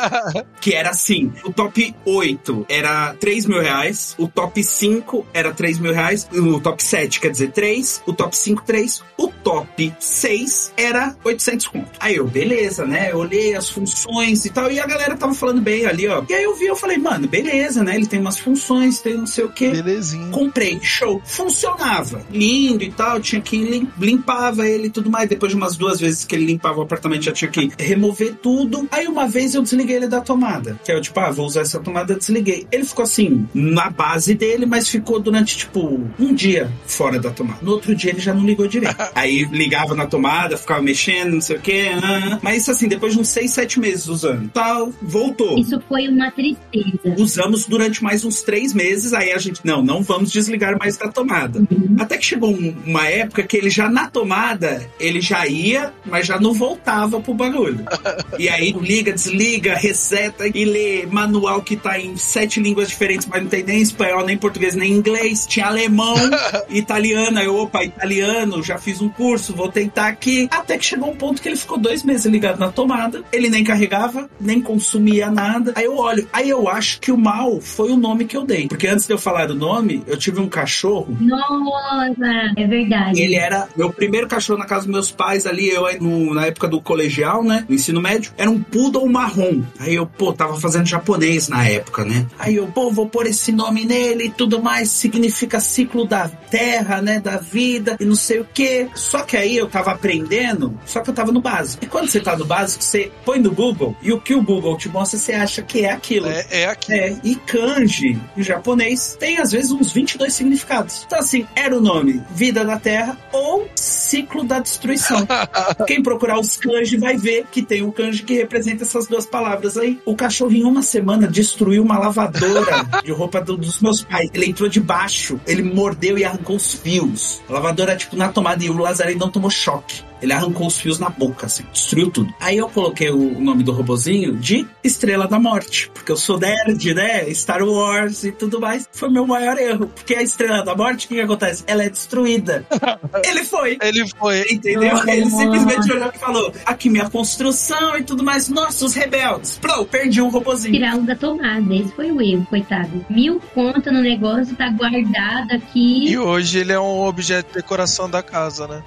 que 0.60 0.74
era 0.74 0.90
assim: 0.90 1.32
o 1.44 1.52
top 1.52 1.67
8 2.06 2.66
era 2.70 3.14
3 3.20 3.46
mil 3.46 3.62
reais, 3.62 4.16
o 4.18 4.28
top 4.28 4.64
5 4.64 5.26
era 5.34 5.52
3 5.54 5.80
mil 5.80 5.94
reais, 5.94 6.28
o 6.34 6.60
top 6.60 6.84
7 6.84 7.20
quer 7.20 7.30
dizer 7.32 7.52
3, 7.52 8.04
o 8.06 8.14
top 8.14 8.36
5, 8.38 8.64
3, 8.66 9.04
o 9.18 9.28
top 9.28 9.94
6 10.00 10.74
era 10.78 11.16
800 11.24 11.68
conto. 11.68 11.90
Aí 12.00 12.16
eu, 12.16 12.28
beleza, 12.28 12.86
né? 12.86 13.10
Eu 13.12 13.18
olhei 13.18 13.56
as 13.56 13.70
funções 13.70 14.46
e 14.46 14.50
tal, 14.50 14.72
e 14.72 14.80
a 14.80 14.86
galera 14.86 15.16
tava 15.18 15.34
falando 15.34 15.62
bem 15.62 15.86
ali, 15.86 16.08
ó. 16.08 16.24
E 16.30 16.34
aí 16.34 16.44
eu 16.44 16.56
vi, 16.56 16.66
eu 16.66 16.76
falei, 16.76 16.98
mano, 16.98 17.28
beleza, 17.28 17.84
né? 17.84 17.96
Ele 17.96 18.06
tem 18.06 18.20
umas 18.20 18.38
funções, 18.40 19.00
tem 19.00 19.16
não 19.18 19.28
sei 19.28 19.46
o 19.46 19.50
que. 19.50 19.70
Belezinha. 19.70 20.32
Comprei, 20.32 20.80
show. 20.82 21.22
Funcionava. 21.26 22.22
Lindo 22.32 22.84
e 22.84 22.92
tal, 22.92 23.20
tinha 23.20 23.42
que 23.42 23.58
lim- 23.58 23.90
limpava 24.00 24.68
ele 24.68 24.88
e 24.88 24.90
tudo 24.90 25.10
mais. 25.10 25.28
Depois 25.30 25.52
de 25.52 25.58
umas 25.58 25.76
duas 25.76 26.00
vezes 26.00 26.24
que 26.26 26.36
ele 26.36 26.46
limpava 26.46 26.80
o 26.80 26.84
apartamento, 26.84 27.24
já 27.24 27.32
tinha 27.32 27.50
que 27.50 27.72
remover 27.80 28.36
tudo. 28.36 28.88
Aí 28.92 29.08
uma 29.08 29.28
vez 29.28 29.56
eu 29.56 29.62
desliguei 29.62 29.96
ele 29.98 30.08
da 30.08 30.22
tomada. 30.22 30.80
Que 30.84 30.92
eu, 30.92 31.02
tipo, 31.02 31.20
ah, 31.20 31.32
vou 31.32 31.46
usar 31.46 31.57
essa 31.62 31.80
tomada, 31.80 32.14
eu 32.14 32.18
desliguei. 32.18 32.68
Ele 32.72 32.84
ficou 32.84 33.04
assim, 33.04 33.48
na 33.54 33.90
base 33.90 34.34
dele, 34.36 34.66
mas 34.66 34.88
ficou 34.88 35.20
durante, 35.20 35.58
tipo, 35.58 36.02
um 36.20 36.34
dia 36.34 36.72
fora 36.86 37.20
da 37.20 37.30
tomada. 37.32 37.60
No 37.62 37.72
outro 37.72 37.96
dia 37.96 38.12
ele 38.12 38.20
já 38.20 38.34
não 38.34 38.46
ligou 38.46 38.68
direito. 38.68 38.96
Aí 39.16 39.44
ligava 39.52 39.96
na 39.96 40.06
tomada, 40.06 40.58
ficava 40.58 40.82
mexendo, 40.82 41.34
não 41.34 41.42
sei 41.42 41.58
o 41.58 41.60
quê. 41.62 41.88
ah, 42.04 42.40
mas 42.42 42.62
isso 42.64 42.72
assim, 42.72 42.88
depois 42.88 43.14
de 43.14 43.20
uns 43.20 43.30
seis, 43.30 43.52
sete 43.52 43.80
meses 43.80 44.08
usando. 44.08 44.50
Tal, 44.50 44.92
voltou. 45.02 45.58
Isso 45.60 45.82
foi 45.88 46.08
uma 46.08 46.32
tristeza. 46.32 47.16
Usamos 47.18 47.66
durante 47.66 48.04
mais 48.04 48.24
uns 48.24 48.42
três 48.42 48.74
meses, 48.74 49.14
aí 49.14 49.32
a 49.32 49.38
gente, 49.38 49.62
não, 49.64 49.84
não 49.84 50.02
vamos 50.02 50.32
desligar 50.32 50.78
mais 50.80 50.98
da 50.98 51.08
tomada. 51.10 51.62
Até 52.00 52.18
que 52.18 52.26
chegou 52.26 52.52
um- 52.52 52.76
uma 52.86 53.08
época 53.08 53.44
que 53.44 53.58
ele 53.58 53.70
já 53.70 53.90
na 53.90 54.08
tomada, 54.10 54.86
ele 55.00 55.22
já 55.22 55.46
ia, 55.48 55.94
mas 56.06 56.26
já 56.28 56.40
não 56.40 56.54
voltava 56.54 57.20
pro 57.20 57.34
bagulho. 57.34 57.86
E 58.40 58.50
aí 58.50 58.72
liga, 58.72 59.12
desliga, 59.14 59.74
reseta 59.76 60.46
e 60.54 60.64
lê 60.66 61.06
manual 61.08 61.47
que 61.62 61.76
tá 61.76 62.00
em 62.00 62.16
sete 62.18 62.60
línguas 62.60 62.90
diferentes, 62.90 63.26
mas 63.28 63.42
não 63.42 63.50
tem 63.50 63.64
nem 63.64 63.82
espanhol, 63.82 64.26
nem 64.26 64.38
português, 64.38 64.76
nem 64.76 64.92
inglês. 64.94 65.46
Tinha 65.48 65.68
alemão, 65.68 66.16
italiano, 66.70 67.40
aí 67.40 67.46
eu, 67.46 67.56
opa, 67.58 67.84
italiano, 67.84 68.62
já 68.64 68.78
fiz 68.78 69.02
um 69.02 69.10
curso, 69.10 69.54
vou 69.56 69.70
tentar 69.70 70.08
aqui. 70.08 70.48
Até 70.52 70.78
que 70.78 70.86
chegou 70.86 71.10
um 71.12 71.16
ponto 71.16 71.42
que 71.42 71.48
ele 71.50 71.56
ficou 71.56 71.78
dois 71.78 72.04
meses 72.04 72.26
ligado 72.26 72.60
na 72.60 72.70
tomada, 72.72 73.24
ele 73.32 73.50
nem 73.50 73.64
carregava, 73.64 74.30
nem 74.40 74.62
consumia 74.62 75.30
nada. 75.32 75.74
Aí 75.76 75.86
eu 75.86 75.98
olho, 75.98 76.28
aí 76.32 76.50
eu 76.50 76.68
acho 76.70 77.00
que 77.00 77.12
o 77.12 77.18
mal 77.18 77.60
foi 77.62 77.92
o 77.92 77.98
nome 77.98 78.26
que 78.26 78.36
eu 78.38 78.44
dei. 78.46 78.68
Porque 78.68 78.88
antes 78.88 79.06
de 79.08 79.14
eu 79.14 79.18
falar 79.18 79.50
o 79.52 79.56
nome, 79.56 80.04
eu 80.08 80.18
tive 80.18 80.40
um 80.40 80.48
cachorro 80.50 81.16
Nossa, 81.20 82.52
é 82.58 82.68
verdade. 82.68 83.20
ele 83.22 83.36
era 83.36 83.68
meu 83.76 83.92
primeiro 83.92 84.28
cachorro 84.28 84.60
na 84.60 84.66
casa 84.66 84.82
dos 84.86 84.92
meus 84.92 85.12
pais 85.12 85.46
ali, 85.46 85.70
eu 85.70 85.86
no- 86.02 86.34
na 86.34 86.46
época 86.48 86.68
do 86.68 86.82
colegial, 86.82 87.44
né? 87.44 87.66
No 87.68 87.76
ensino 87.76 88.02
médio. 88.02 88.32
Era 88.38 88.50
um 88.50 88.62
poodle 88.62 89.08
marrom. 89.08 89.62
Aí 89.80 89.96
eu, 89.96 90.06
pô, 90.06 90.34
tava 90.34 90.60
fazendo 90.60 90.86
japonês 90.86 91.27
na 91.50 91.68
época, 91.68 92.06
né? 92.06 92.26
Aí 92.38 92.56
eu, 92.56 92.68
pô, 92.68 92.92
vou 92.92 93.08
pôr 93.08 93.28
esse 93.28 93.52
nome 93.52 93.86
nele 93.86 94.26
e 94.26 94.30
tudo 94.30 94.62
mais. 94.62 94.90
Significa 94.90 95.60
ciclo 95.60 96.06
da 96.06 96.28
terra, 96.28 97.02
né? 97.02 97.20
Da 97.20 97.38
vida 97.38 97.98
e 98.00 98.06
não 98.06 98.16
sei 98.16 98.40
o 98.40 98.48
quê. 98.54 98.88
Só 98.96 99.24
que 99.24 99.36
aí 99.36 99.56
eu 99.56 99.68
tava 99.68 99.92
aprendendo, 99.92 100.78
só 100.86 101.02
que 101.02 101.10
eu 101.10 101.14
tava 101.14 101.32
no 101.32 101.42
básico. 101.42 101.84
E 101.84 101.88
quando 101.88 102.10
você 102.10 102.20
tá 102.20 102.36
no 102.36 102.46
básico, 102.46 102.84
você 102.84 103.12
põe 103.26 103.40
no 103.40 103.52
Google 103.52 103.96
e 104.02 104.12
o 104.12 104.20
que 104.20 104.34
o 104.34 104.42
Google 104.42 104.78
te 104.78 104.90
mostra, 104.90 105.18
você 105.20 105.34
acha 105.34 105.62
que 105.62 105.86
é 105.86 105.92
aquilo. 105.92 106.28
É, 106.28 106.46
é 106.52 106.66
aqui. 106.66 106.94
É, 106.94 107.16
e 107.24 107.36
kanji, 107.36 108.20
em 108.36 108.44
japonês, 108.44 109.18
tem 109.20 109.40
às 109.40 109.52
vezes 109.52 109.72
uns 109.72 109.92
22 109.92 110.34
significados. 110.34 111.04
Então, 111.06 111.20
assim, 111.20 111.46
era 111.56 111.76
o 111.76 111.82
nome 111.82 112.22
Vida 112.32 112.64
da 112.64 112.80
Terra 112.80 113.18
ou 113.32 113.68
Ciclo 113.76 114.44
da 114.44 114.60
Destruição. 114.60 115.28
Quem 115.88 116.02
procurar 116.02 116.40
os 116.40 116.58
kanji 116.58 116.98
vai 116.98 117.18
ver 117.18 117.46
que 117.52 117.62
tem 117.62 117.82
o 117.82 117.92
kanji 117.92 118.24
que 118.24 118.34
representa 118.34 118.84
essas 118.84 119.08
duas 119.08 119.26
palavras 119.26 119.78
aí. 119.78 120.00
O 120.06 120.16
cachorro, 120.16 120.52
em 120.52 120.64
uma 120.64 120.82
semana, 120.82 121.17
destruiu 121.26 121.82
uma 121.82 121.98
lavadora 121.98 122.86
de 123.04 123.12
roupa 123.12 123.42
do- 123.42 123.58
dos 123.58 123.82
meus 123.82 124.04
pais. 124.04 124.30
Ele 124.34 124.48
entrou 124.48 124.70
debaixo, 124.70 125.40
ele 125.48 125.64
mordeu 125.64 126.18
e 126.18 126.24
arrancou 126.26 126.58
os 126.58 126.74
fios. 126.74 127.42
A 127.50 127.54
lavadora, 127.54 127.96
tipo, 127.96 128.16
na 128.16 128.28
tomada 128.30 128.64
e 128.64 128.70
o 128.70 128.78
Lazareno 128.78 129.22
não 129.22 129.30
tomou 129.32 129.50
choque. 129.50 130.04
Ele 130.22 130.34
arrancou 130.34 130.68
os 130.68 130.78
fios 130.78 131.00
na 131.00 131.10
boca, 131.10 131.46
assim, 131.46 131.64
destruiu 131.72 132.12
tudo. 132.12 132.34
Aí 132.40 132.58
eu 132.58 132.70
coloquei 132.70 133.10
o 133.10 133.40
nome 133.40 133.64
do 133.64 133.72
robozinho 133.72 134.36
de 134.36 134.68
Estrela 134.84 135.28
da 135.28 135.40
Morte, 135.40 135.90
porque 135.94 136.12
eu 136.12 136.18
sou 136.18 136.40
nerd, 136.40 136.94
né? 136.94 137.32
Star 137.34 137.64
Wars 137.64 138.24
e 138.24 138.32
tudo 138.32 138.60
mais. 138.60 138.88
Foi 138.92 139.10
meu 139.10 139.26
maior 139.26 139.58
erro, 139.58 139.88
porque 139.88 140.16
a 140.16 140.22
Estrela 140.22 140.64
da 140.64 140.76
Morte, 140.76 141.06
o 141.06 141.10
que, 141.10 141.16
que 141.16 141.22
acontece? 141.22 141.64
Ela 141.68 141.84
é 141.84 141.90
destruída. 141.90 142.66
Ele 143.24 143.44
foi. 143.44 143.78
Ele 143.82 144.08
foi. 144.08 144.46
Entendeu? 144.52 144.98
Ele 145.08 145.30
simplesmente 145.30 145.92
olhou 145.92 146.12
e 146.14 146.18
falou: 146.18 146.54
aqui 146.66 146.90
minha 146.90 147.10
construção 147.10 147.98
e 147.98 148.04
tudo 148.04 148.24
mais. 148.24 148.50
Nossa, 148.50 148.86
os 148.86 148.94
rebeldes. 148.94 149.58
Pro, 149.60 149.86
perdi 149.86 150.22
um 150.22 150.30
robozinho. 150.30 150.74
Tirá-lo 150.74 151.04
da 151.04 151.16
tomada. 151.16 151.76
Esse 151.76 151.92
foi 151.92 152.12
o 152.12 152.22
erro, 152.22 152.46
coitado. 152.50 153.06
Mil 153.10 153.42
conto 153.54 153.92
no 153.92 154.02
negócio, 154.02 154.56
tá 154.56 154.70
guardado 154.70 155.52
aqui. 155.52 156.10
E 156.10 156.18
hoje 156.18 156.60
ele 156.60 156.72
é 156.72 156.80
um 156.80 157.06
objeto 157.06 157.48
de 157.50 157.54
decoração 157.56 158.10
da 158.10 158.22
casa, 158.22 158.68
né? 158.68 158.84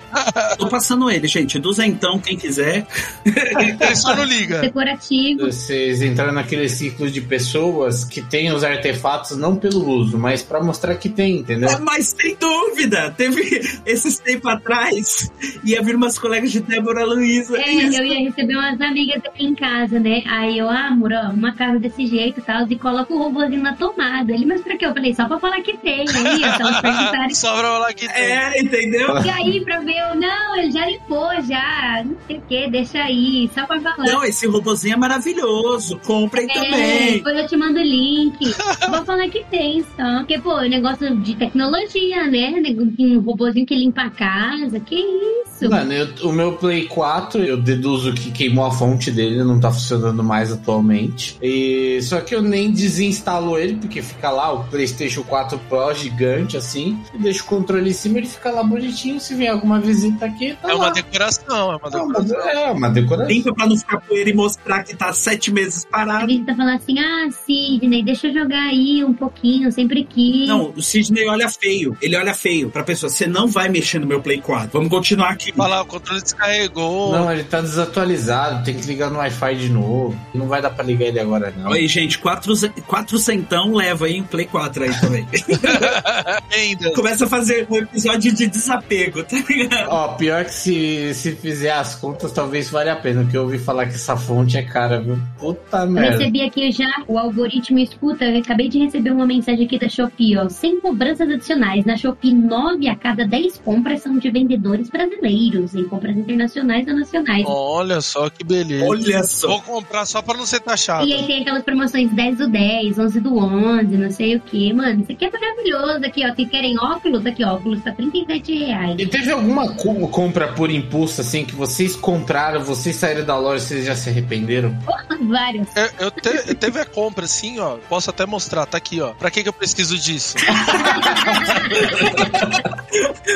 Tô 0.59 0.68
passando 0.68 1.11
ele, 1.11 1.20
gente. 1.27 1.59
Duzentão, 1.59 2.18
quem 2.18 2.37
quiser. 2.37 2.87
Ele 3.25 3.77
só 3.97 4.14
não 4.14 4.25
liga. 4.25 4.61
Decorativo. 4.61 5.47
Vocês 5.47 6.03
entraram 6.03 6.33
naquele 6.33 6.68
ciclo 6.68 7.11
de 7.11 7.21
pessoas 7.21 8.05
que 8.05 8.23
têm 8.23 8.53
os 8.53 8.64
artefatos 8.64 9.37
não 9.37 9.57
pelo 9.57 9.87
uso, 9.89 10.18
mas 10.18 10.43
pra 10.43 10.62
mostrar 10.62 10.95
que 10.97 11.09
tem, 11.09 11.39
entendeu? 11.39 11.68
Ah, 11.71 11.79
Mas 11.81 12.14
sem 12.18 12.37
dúvida, 12.37 13.11
teve 13.16 13.61
esses 13.87 14.18
tempos 14.18 14.51
atrás, 14.53 15.31
ia 15.64 15.83
vir 15.83 15.95
umas 15.97 16.18
colegas 16.18 16.51
de 16.53 16.61
Débora 16.61 17.05
Luiza. 17.05 17.57
É, 17.57 17.71
Isso. 17.71 18.01
eu 18.01 18.07
ia 18.07 18.29
receber 18.29 18.55
umas 18.57 18.81
amigas 18.81 19.23
aqui 19.25 19.45
em 19.47 19.55
casa, 19.55 19.99
né? 19.99 20.23
Aí 20.27 20.59
eu, 20.59 20.68
ah, 20.68 20.89
amor, 20.89 21.12
ó, 21.12 21.31
uma 21.31 21.53
casa 21.55 21.79
desse 21.79 22.07
jeito 22.07 22.41
e 22.41 22.43
tal, 22.43 22.66
e 22.68 22.77
coloca 22.77 23.12
o 23.12 23.18
robôzinho 23.18 23.62
na 23.62 23.75
tomada. 23.75 24.33
Ele, 24.33 24.47
mas 24.47 24.61
pra 24.61 24.77
quê? 24.77 24.87
Eu 24.87 24.95
falei, 24.95 25.14
só 25.14 25.27
pra 25.27 25.39
falar 25.39 25.61
que 25.62 25.77
tem. 25.79 26.01
Aí, 26.01 26.41
perguntarem. 26.83 27.35
Só 27.35 27.53
pra 27.59 27.68
falar 27.68 27.95
que 27.95 28.09
tem. 28.09 28.23
É, 28.23 28.61
entendeu? 28.61 29.23
E 29.25 29.31
aí, 29.31 29.64
pra 29.64 29.81
ver, 29.81 29.97
eu, 29.97 30.14
não, 30.16 30.57
ele 30.57 30.71
já 30.71 30.87
limpou, 30.87 31.10
já, 31.47 32.03
não 32.05 32.17
sei 32.27 32.37
o 32.39 32.43
que, 32.43 32.71
deixa 32.71 32.99
aí, 33.03 33.51
só 33.55 33.67
pra 33.67 33.81
falar. 33.81 34.05
Não, 34.07 34.25
esse 34.25 34.47
robozinho 34.47 34.95
é 34.95 34.97
maravilhoso. 34.97 35.99
Comprem 36.07 36.47
É, 36.51 36.53
também. 36.55 37.13
depois 37.15 37.37
eu 37.37 37.47
te 37.47 37.57
mando 37.57 37.79
o 37.79 37.83
link. 37.83 38.39
Vou 38.91 39.05
falar 39.05 39.29
que 39.29 39.45
tem 39.51 39.83
só. 39.97 40.19
Porque, 40.19 40.39
pô, 40.39 40.61
negócio 40.63 41.17
de 41.17 41.35
tecnologia, 41.37 42.27
né? 42.27 42.53
Um 42.99 43.21
robôzinho 43.21 43.67
que 43.67 43.75
limpa 43.75 44.03
a 44.03 44.11
casa. 44.11 44.79
Que 44.81 44.95
isso? 44.97 45.69
Mano, 45.69 45.93
eu- 45.93 46.09
o 46.29 46.33
meu 46.33 46.53
Play 46.57 46.87
4, 46.87 47.43
eu 47.45 47.57
deduzo 47.57 48.13
que 48.13 48.31
queimou 48.31 48.65
a 48.65 48.71
fonte 48.71 49.11
dele, 49.11 49.43
não 49.45 49.61
tá 49.61 49.71
funcionando 49.71 50.23
mais 50.23 50.51
atualmente. 50.53 51.37
E 51.43 52.01
só 52.03 52.21
que 52.21 52.35
eu 52.35 52.43
nem 52.43 52.71
desinstalo 52.71 53.59
ele, 53.59 53.75
porque 53.77 54.01
fica 54.03 54.31
lá 54.31 54.53
o 54.53 54.65
PlayStation 54.65 55.23
4 55.23 55.59
Pro 55.69 55.93
gigante 55.95 56.57
assim, 56.57 56.99
e 57.15 57.19
deixo 57.19 57.43
o 57.45 57.47
controle 57.47 57.91
em 57.91 57.93
cima, 57.93 58.19
ele 58.19 58.27
fica 58.27 58.51
lá 58.51 58.63
bonitinho. 58.63 59.21
Se 59.21 59.35
vier 59.35 59.53
alguma 59.53 59.79
visita 59.81 60.27
aqui, 60.27 60.57
tá 60.61 60.71
É 60.71 60.75
uma 60.75 60.87
lá. 60.87 60.93
Decoração, 61.03 61.73
é 61.73 61.77
uma 61.77 61.89
É 61.93 61.97
uma, 62.03 62.21
decoração. 62.21 62.51
é 62.51 62.71
uma 62.71 62.91
decoração. 62.91 63.29
Limpa 63.31 63.55
pra 63.55 63.67
não 63.67 63.77
ficar 63.77 64.01
poeira 64.01 64.31
e 64.31 64.33
mostrar 64.35 64.83
que 64.83 64.95
tá 64.97 65.13
sete 65.13 65.51
meses 65.53 65.87
A 65.93 65.99
parado. 65.99 66.27
visita 66.27 66.55
fala 66.55 66.75
assim: 66.75 66.99
ah, 66.99 67.29
Sidney, 67.31 68.03
deixa 68.05 68.29
eu 68.29 68.35
jogar 68.35 68.63
aí 68.69 69.05
um 69.05 69.13
pouquinho, 69.15 69.71
sempre 69.73 70.05
quis. 70.05 70.49
Não, 70.49 70.73
o 70.77 70.83
Sidney 70.83 71.27
olha 71.29 71.49
feio. 71.49 71.97
Ele 72.01 72.17
olha 72.17 72.35
feio 72.35 72.71
pra 72.71 72.83
pessoa. 72.83 73.11
Você 73.11 73.27
não 73.27 73.47
vai 73.49 73.69
mexer 73.69 73.99
no 73.99 74.07
meu 74.07 74.21
Play 74.21 74.41
4. 74.41 74.71
Vamos 74.73 74.89
continuar 74.89 75.31
aqui. 75.31 75.53
Falar, 75.53 75.83
o 75.83 75.87
controle 75.87 76.23
descarregou. 76.23 77.13
Não, 77.13 77.31
ele 77.33 77.45
tá 77.45 77.61
desatualizado, 77.61 78.65
tem 78.65 78.75
que 78.75 78.87
ligar 78.87 79.11
no 79.11 79.19
Wi-Fi 79.19 79.57
de 79.57 79.69
novo. 79.69 80.17
Não 80.35 80.47
vai 80.47 80.63
dar 80.63 80.71
pra 80.71 80.85
ligar 80.85 81.07
ele 81.07 81.21
agora, 81.21 81.53
não. 81.57 81.73
Aí, 81.73 81.87
gente, 81.87 82.19
quatro, 82.19 82.53
quatro 82.87 83.19
centão 83.19 83.75
leva 83.75 84.07
aí 84.07 84.21
um 84.21 84.25
Play 84.25 84.47
4 84.47 84.85
aí 84.85 85.01
também. 85.01 85.27
Ainda. 86.53 86.93
Começa 86.93 87.25
a 87.25 87.29
fazer 87.29 87.67
um 87.71 87.77
episódio 87.77 88.33
de 88.35 88.47
desapego, 88.47 89.23
tá 89.23 89.37
ligado? 89.49 89.89
Ó, 89.89 90.09
pior 90.15 90.45
que 90.45 90.55
se, 90.55 90.89
se 91.14 91.32
fizer 91.36 91.72
as 91.72 91.95
contas, 91.95 92.32
talvez 92.32 92.70
valha 92.70 92.93
a 92.93 92.97
pena, 92.97 93.22
porque 93.22 93.36
eu 93.36 93.43
ouvi 93.43 93.59
falar 93.59 93.86
que 93.86 93.95
essa 93.95 94.16
fonte 94.16 94.57
é 94.57 94.62
cara, 94.62 95.01
viu? 95.01 95.18
Puta 95.38 95.78
Eu 95.78 95.91
merda. 95.91 96.18
recebi 96.18 96.43
aqui 96.43 96.70
já, 96.72 96.88
o 97.09 97.18
algoritmo 97.18 97.78
escuta, 97.78 98.24
eu 98.24 98.38
acabei 98.38 98.68
de 98.68 98.78
receber 98.78 99.11
uma 99.11 99.26
mensagem 99.26 99.64
aqui 99.66 99.78
da 99.78 99.88
Shopee, 99.88 100.36
ó. 100.38 100.49
Sem 100.49 100.80
cobranças 100.80 101.28
adicionais. 101.28 101.84
Na 101.84 101.97
Shopee, 101.97 102.34
9 102.34 102.88
a 102.88 102.97
cada 102.97 103.26
10 103.26 103.59
compras 103.59 104.03
são 104.03 104.18
de 104.18 104.30
vendedores 104.30 104.88
brasileiros. 104.91 105.74
em 105.74 105.84
compras 105.84 106.16
internacionais 106.16 106.86
ou 106.86 106.95
nacionais. 106.95 107.45
Olha 107.47 108.01
só 108.01 108.28
que 108.30 108.45
beleza. 108.45 108.84
Olha 108.86 109.22
só. 109.24 109.49
Vou 109.49 109.62
comprar 109.62 110.05
só 110.07 110.22
pra 110.22 110.36
não 110.36 110.47
ser 110.47 110.61
taxado. 110.61 111.07
E 111.07 111.12
aí 111.12 111.26
tem 111.26 111.41
aquelas 111.43 111.62
promoções 111.62 112.11
10 112.12 112.38
do 112.38 112.49
10, 112.49 112.99
11 112.99 113.20
do 113.20 113.36
11, 113.38 113.97
não 113.97 114.11
sei 114.11 114.36
o 114.36 114.41
que. 114.41 114.72
Mano, 114.72 115.03
isso 115.03 115.12
aqui 115.12 115.24
é 115.26 115.30
maravilhoso. 115.30 116.05
Aqui, 116.05 116.24
ó. 116.26 116.34
Vocês 116.34 116.49
querem 116.49 116.78
óculos? 116.78 117.26
Aqui, 117.26 117.45
óculos 117.45 117.82
tá 117.82 117.93
37 117.93 118.55
reais. 118.64 118.97
E 118.99 119.07
teve 119.07 119.30
alguma 119.30 119.74
co- 119.74 120.09
compra 120.09 120.49
por 120.53 120.70
impulso, 120.81 121.20
assim, 121.20 121.45
que 121.45 121.55
vocês 121.55 121.95
compraram, 121.97 122.62
vocês 122.64 122.97
saíram 122.97 123.24
da 123.24 123.37
loja 123.39 123.64
e 123.64 123.66
vocês 123.68 123.85
já 123.87 123.95
se 123.95 124.09
arrependeram? 124.11 124.76
Vários. 125.28 125.68
Eu, 125.76 125.89
eu 126.07 126.11
te- 126.11 126.49
eu 126.49 126.55
teve 126.55 126.81
a 126.81 126.85
compra, 126.85 127.24
assim, 127.26 127.59
ó. 127.61 127.76
Posso 127.89 128.11
até 128.11 128.24
mostrar, 128.26 128.66
tá 128.66 128.78
aqui, 128.78 129.01
ó. 129.01 129.11
Pra 129.14 129.31
que, 129.31 129.43
que 129.43 129.49
eu 129.49 129.53
preciso 129.53 129.99
disso? 129.99 130.35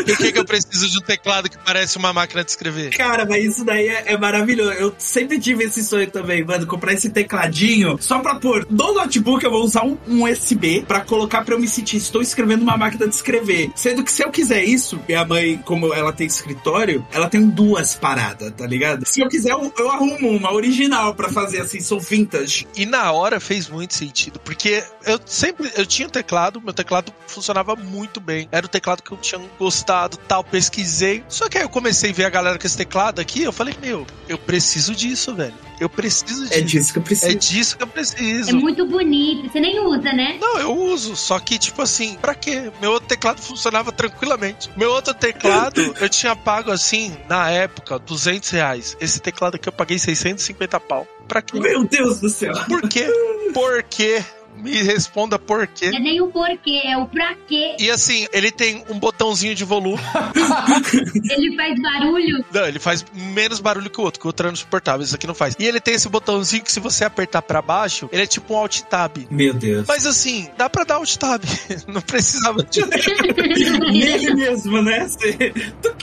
Por 0.07 0.17
que, 0.17 0.33
que 0.33 0.39
eu 0.39 0.45
preciso 0.45 0.91
de 0.91 0.99
um 0.99 1.01
teclado 1.01 1.49
que 1.49 1.57
parece 1.59 1.97
uma 1.97 2.13
máquina 2.13 2.43
de 2.45 2.51
escrever? 2.51 2.91
Cara, 2.97 3.25
mas 3.25 3.45
isso 3.45 3.65
daí 3.65 3.89
é, 3.89 4.13
é 4.13 4.19
maravilhoso. 4.19 4.73
Eu 4.73 4.95
sempre 4.99 5.39
tive 5.39 5.65
esse 5.65 5.85
sonho 5.85 6.11
também, 6.11 6.45
mano, 6.45 6.67
comprar 6.67 6.93
esse 6.93 7.11
tecladinho 7.11 7.97
só 8.01 8.19
pra 8.21 8.35
pôr 8.37 8.67
no 8.71 8.95
notebook 8.95 9.45
eu 9.45 9.51
vou 9.51 9.63
usar 9.65 9.85
um, 9.85 9.97
um 10.09 10.25
USB 10.25 10.85
pra 10.87 11.01
colocar 11.01 11.45
pra 11.45 11.55
eu 11.55 11.61
me 11.61 11.69
sentir, 11.69 11.97
estou 11.99 12.21
escrevendo 12.23 12.63
uma 12.63 12.77
máquina 12.77 13.07
de 13.07 13.15
escrever. 13.15 13.71
Sendo 13.77 14.03
que 14.03 14.11
se 14.11 14.23
eu 14.25 14.31
quiser 14.31 14.65
isso, 14.65 14.99
minha 15.07 15.25
mãe, 15.25 15.59
como 15.65 15.93
ela 15.95 16.13
tem 16.13 16.27
escritório, 16.27 17.07
ela 17.13 17.29
tem 17.35 17.49
duas 17.49 17.97
paradas, 17.97 18.53
tá 18.53 18.65
ligado? 18.65 19.05
Se 19.05 19.21
eu 19.21 19.29
quiser, 19.29 19.51
eu, 19.51 19.73
eu 19.77 19.91
arrumo 19.91 20.31
uma 20.31 20.53
original 20.53 21.17
pra 21.17 21.29
fazer 21.29 21.63
assim, 21.63 21.81
sou 21.81 21.99
vintage. 21.99 22.65
E 22.77 22.87
na 22.87 23.11
hora 23.11 23.41
fez 23.41 23.69
muito 23.69 23.93
sentido, 23.93 24.39
porque 24.39 24.85
eu 25.05 25.19
sempre 25.27 25.69
eu 25.75 25.85
tinha 25.85 26.07
um 26.07 26.11
teclado, 26.11 26.61
meu 26.61 26.73
teclado 26.73 27.13
funcionava 27.27 27.75
muito 27.75 28.21
bem. 28.21 28.49
Era 28.53 28.67
o 28.67 28.69
teclado 28.69 29.03
que 29.03 29.11
eu 29.11 29.19
tinha 29.19 29.41
gostado, 29.59 30.17
tal, 30.17 30.45
pesquisei. 30.45 31.25
Só 31.29 31.49
que 31.49 31.59
aí 31.59 31.65
eu 31.65 31.69
comecei 31.69 32.11
a 32.11 32.15
ver 32.15 32.25
a 32.25 32.31
galera 32.31 32.57
com 32.57 32.67
esse 32.69 32.77
teclado 32.77 33.21
aqui, 33.21 33.43
eu 33.43 33.53
falei, 33.53 33.75
meu, 33.83 34.07
eu 34.29 34.39
preciso 34.39 34.95
disso, 34.95 35.35
velho. 35.35 35.55
Eu 35.81 35.89
preciso 35.89 36.45
disso. 36.45 36.55
É 36.55 36.61
disso 36.61 36.93
que 36.93 36.99
eu 36.99 37.03
preciso. 37.03 37.33
É 37.33 37.35
disso 37.35 37.77
que 37.77 37.83
eu 37.83 37.87
preciso. 37.87 38.51
É 38.51 38.53
muito 38.53 38.87
bonito. 38.87 39.51
Você 39.51 39.61
nem 39.61 39.81
usa, 39.81 40.13
né? 40.13 40.39
Não, 40.41 40.59
eu 40.59 40.73
uso, 40.73 41.17
só 41.17 41.39
que, 41.39 41.59
tipo 41.59 41.83
assim, 41.83 42.17
pra 42.21 42.35
quê? 42.35 42.71
Meu 42.81 42.93
outro 42.93 43.09
teclado 43.09 43.41
funcionava 43.41 43.91
tranquilamente. 43.91 44.71
Meu 44.77 44.91
outro 44.91 45.13
teclado, 45.13 45.81
eu 46.01 46.09
tinha 46.09 46.37
pago, 46.37 46.71
assim, 46.71 47.17
na 47.29 47.51
época, 47.51 47.99
200 47.99 48.51
reais. 48.51 48.97
Esse 49.01 49.21
teclado 49.21 49.57
aqui 49.57 49.69
eu 49.69 49.73
paguei 49.73 49.99
650 49.99 50.81
pau. 50.81 51.07
Pra 51.27 51.41
quê? 51.43 51.59
Meu 51.59 51.85
Deus 51.85 52.21
do 52.21 52.29
céu. 52.29 52.53
Por 52.69 52.89
quê? 52.89 53.07
Por 53.53 53.83
quê? 53.85 54.23
Me 54.57 54.83
responda 54.83 55.39
por 55.39 55.67
quê. 55.67 55.87
É 55.87 55.99
nem 55.99 56.21
o 56.21 56.29
porquê, 56.29 56.81
é 56.85 56.97
o 56.97 57.07
pra 57.07 57.35
quê. 57.47 57.77
E 57.79 57.91
assim, 57.91 58.27
ele 58.33 58.51
tem 58.51 58.85
um 58.89 58.99
botãozinho 58.99 59.55
de 59.55 59.65
volume. 59.65 60.01
Ele 61.31 61.57
faz 61.57 61.81
barulho. 61.81 62.45
Não, 62.53 62.67
ele 62.67 62.79
faz 62.79 63.05
menos 63.13 63.61
barulho 63.61 63.91
que 63.91 64.01
o 64.01 64.05
outro, 64.05 64.21
que 64.21 64.27
o 64.27 64.29
outro 64.29 64.49
é 64.49 64.53
insuportável, 64.53 65.03
isso 65.05 65.15
aqui 65.15 65.27
não 65.27 65.35
faz. 65.35 65.57
E 65.59 65.65
ele 65.65 65.81
tem 65.81 65.95
esse 65.95 66.09
botãozinho 66.09 66.63
que 66.63 66.71
se 66.73 66.81
você 66.81 67.05
apertar 67.05 67.43
pra 67.43 67.61
baixo, 67.61 68.09
ele 68.13 68.23
é 68.23 68.27
tipo 68.27 68.55
um 68.55 68.57
alt 68.59 68.81
tab. 68.83 69.17
Meu 69.31 69.53
Deus. 69.55 69.87
Mas 69.89 70.07
assim, 70.07 70.49
dá 70.57 70.69
pra 70.69 70.85
dar 70.85 70.97
alt 70.97 71.17
tab. 71.17 71.43
Não 71.89 72.01
precisava 72.01 72.63
de. 72.63 72.81
Nele 73.93 74.35
mesmo, 74.35 74.83
né? 74.83 75.07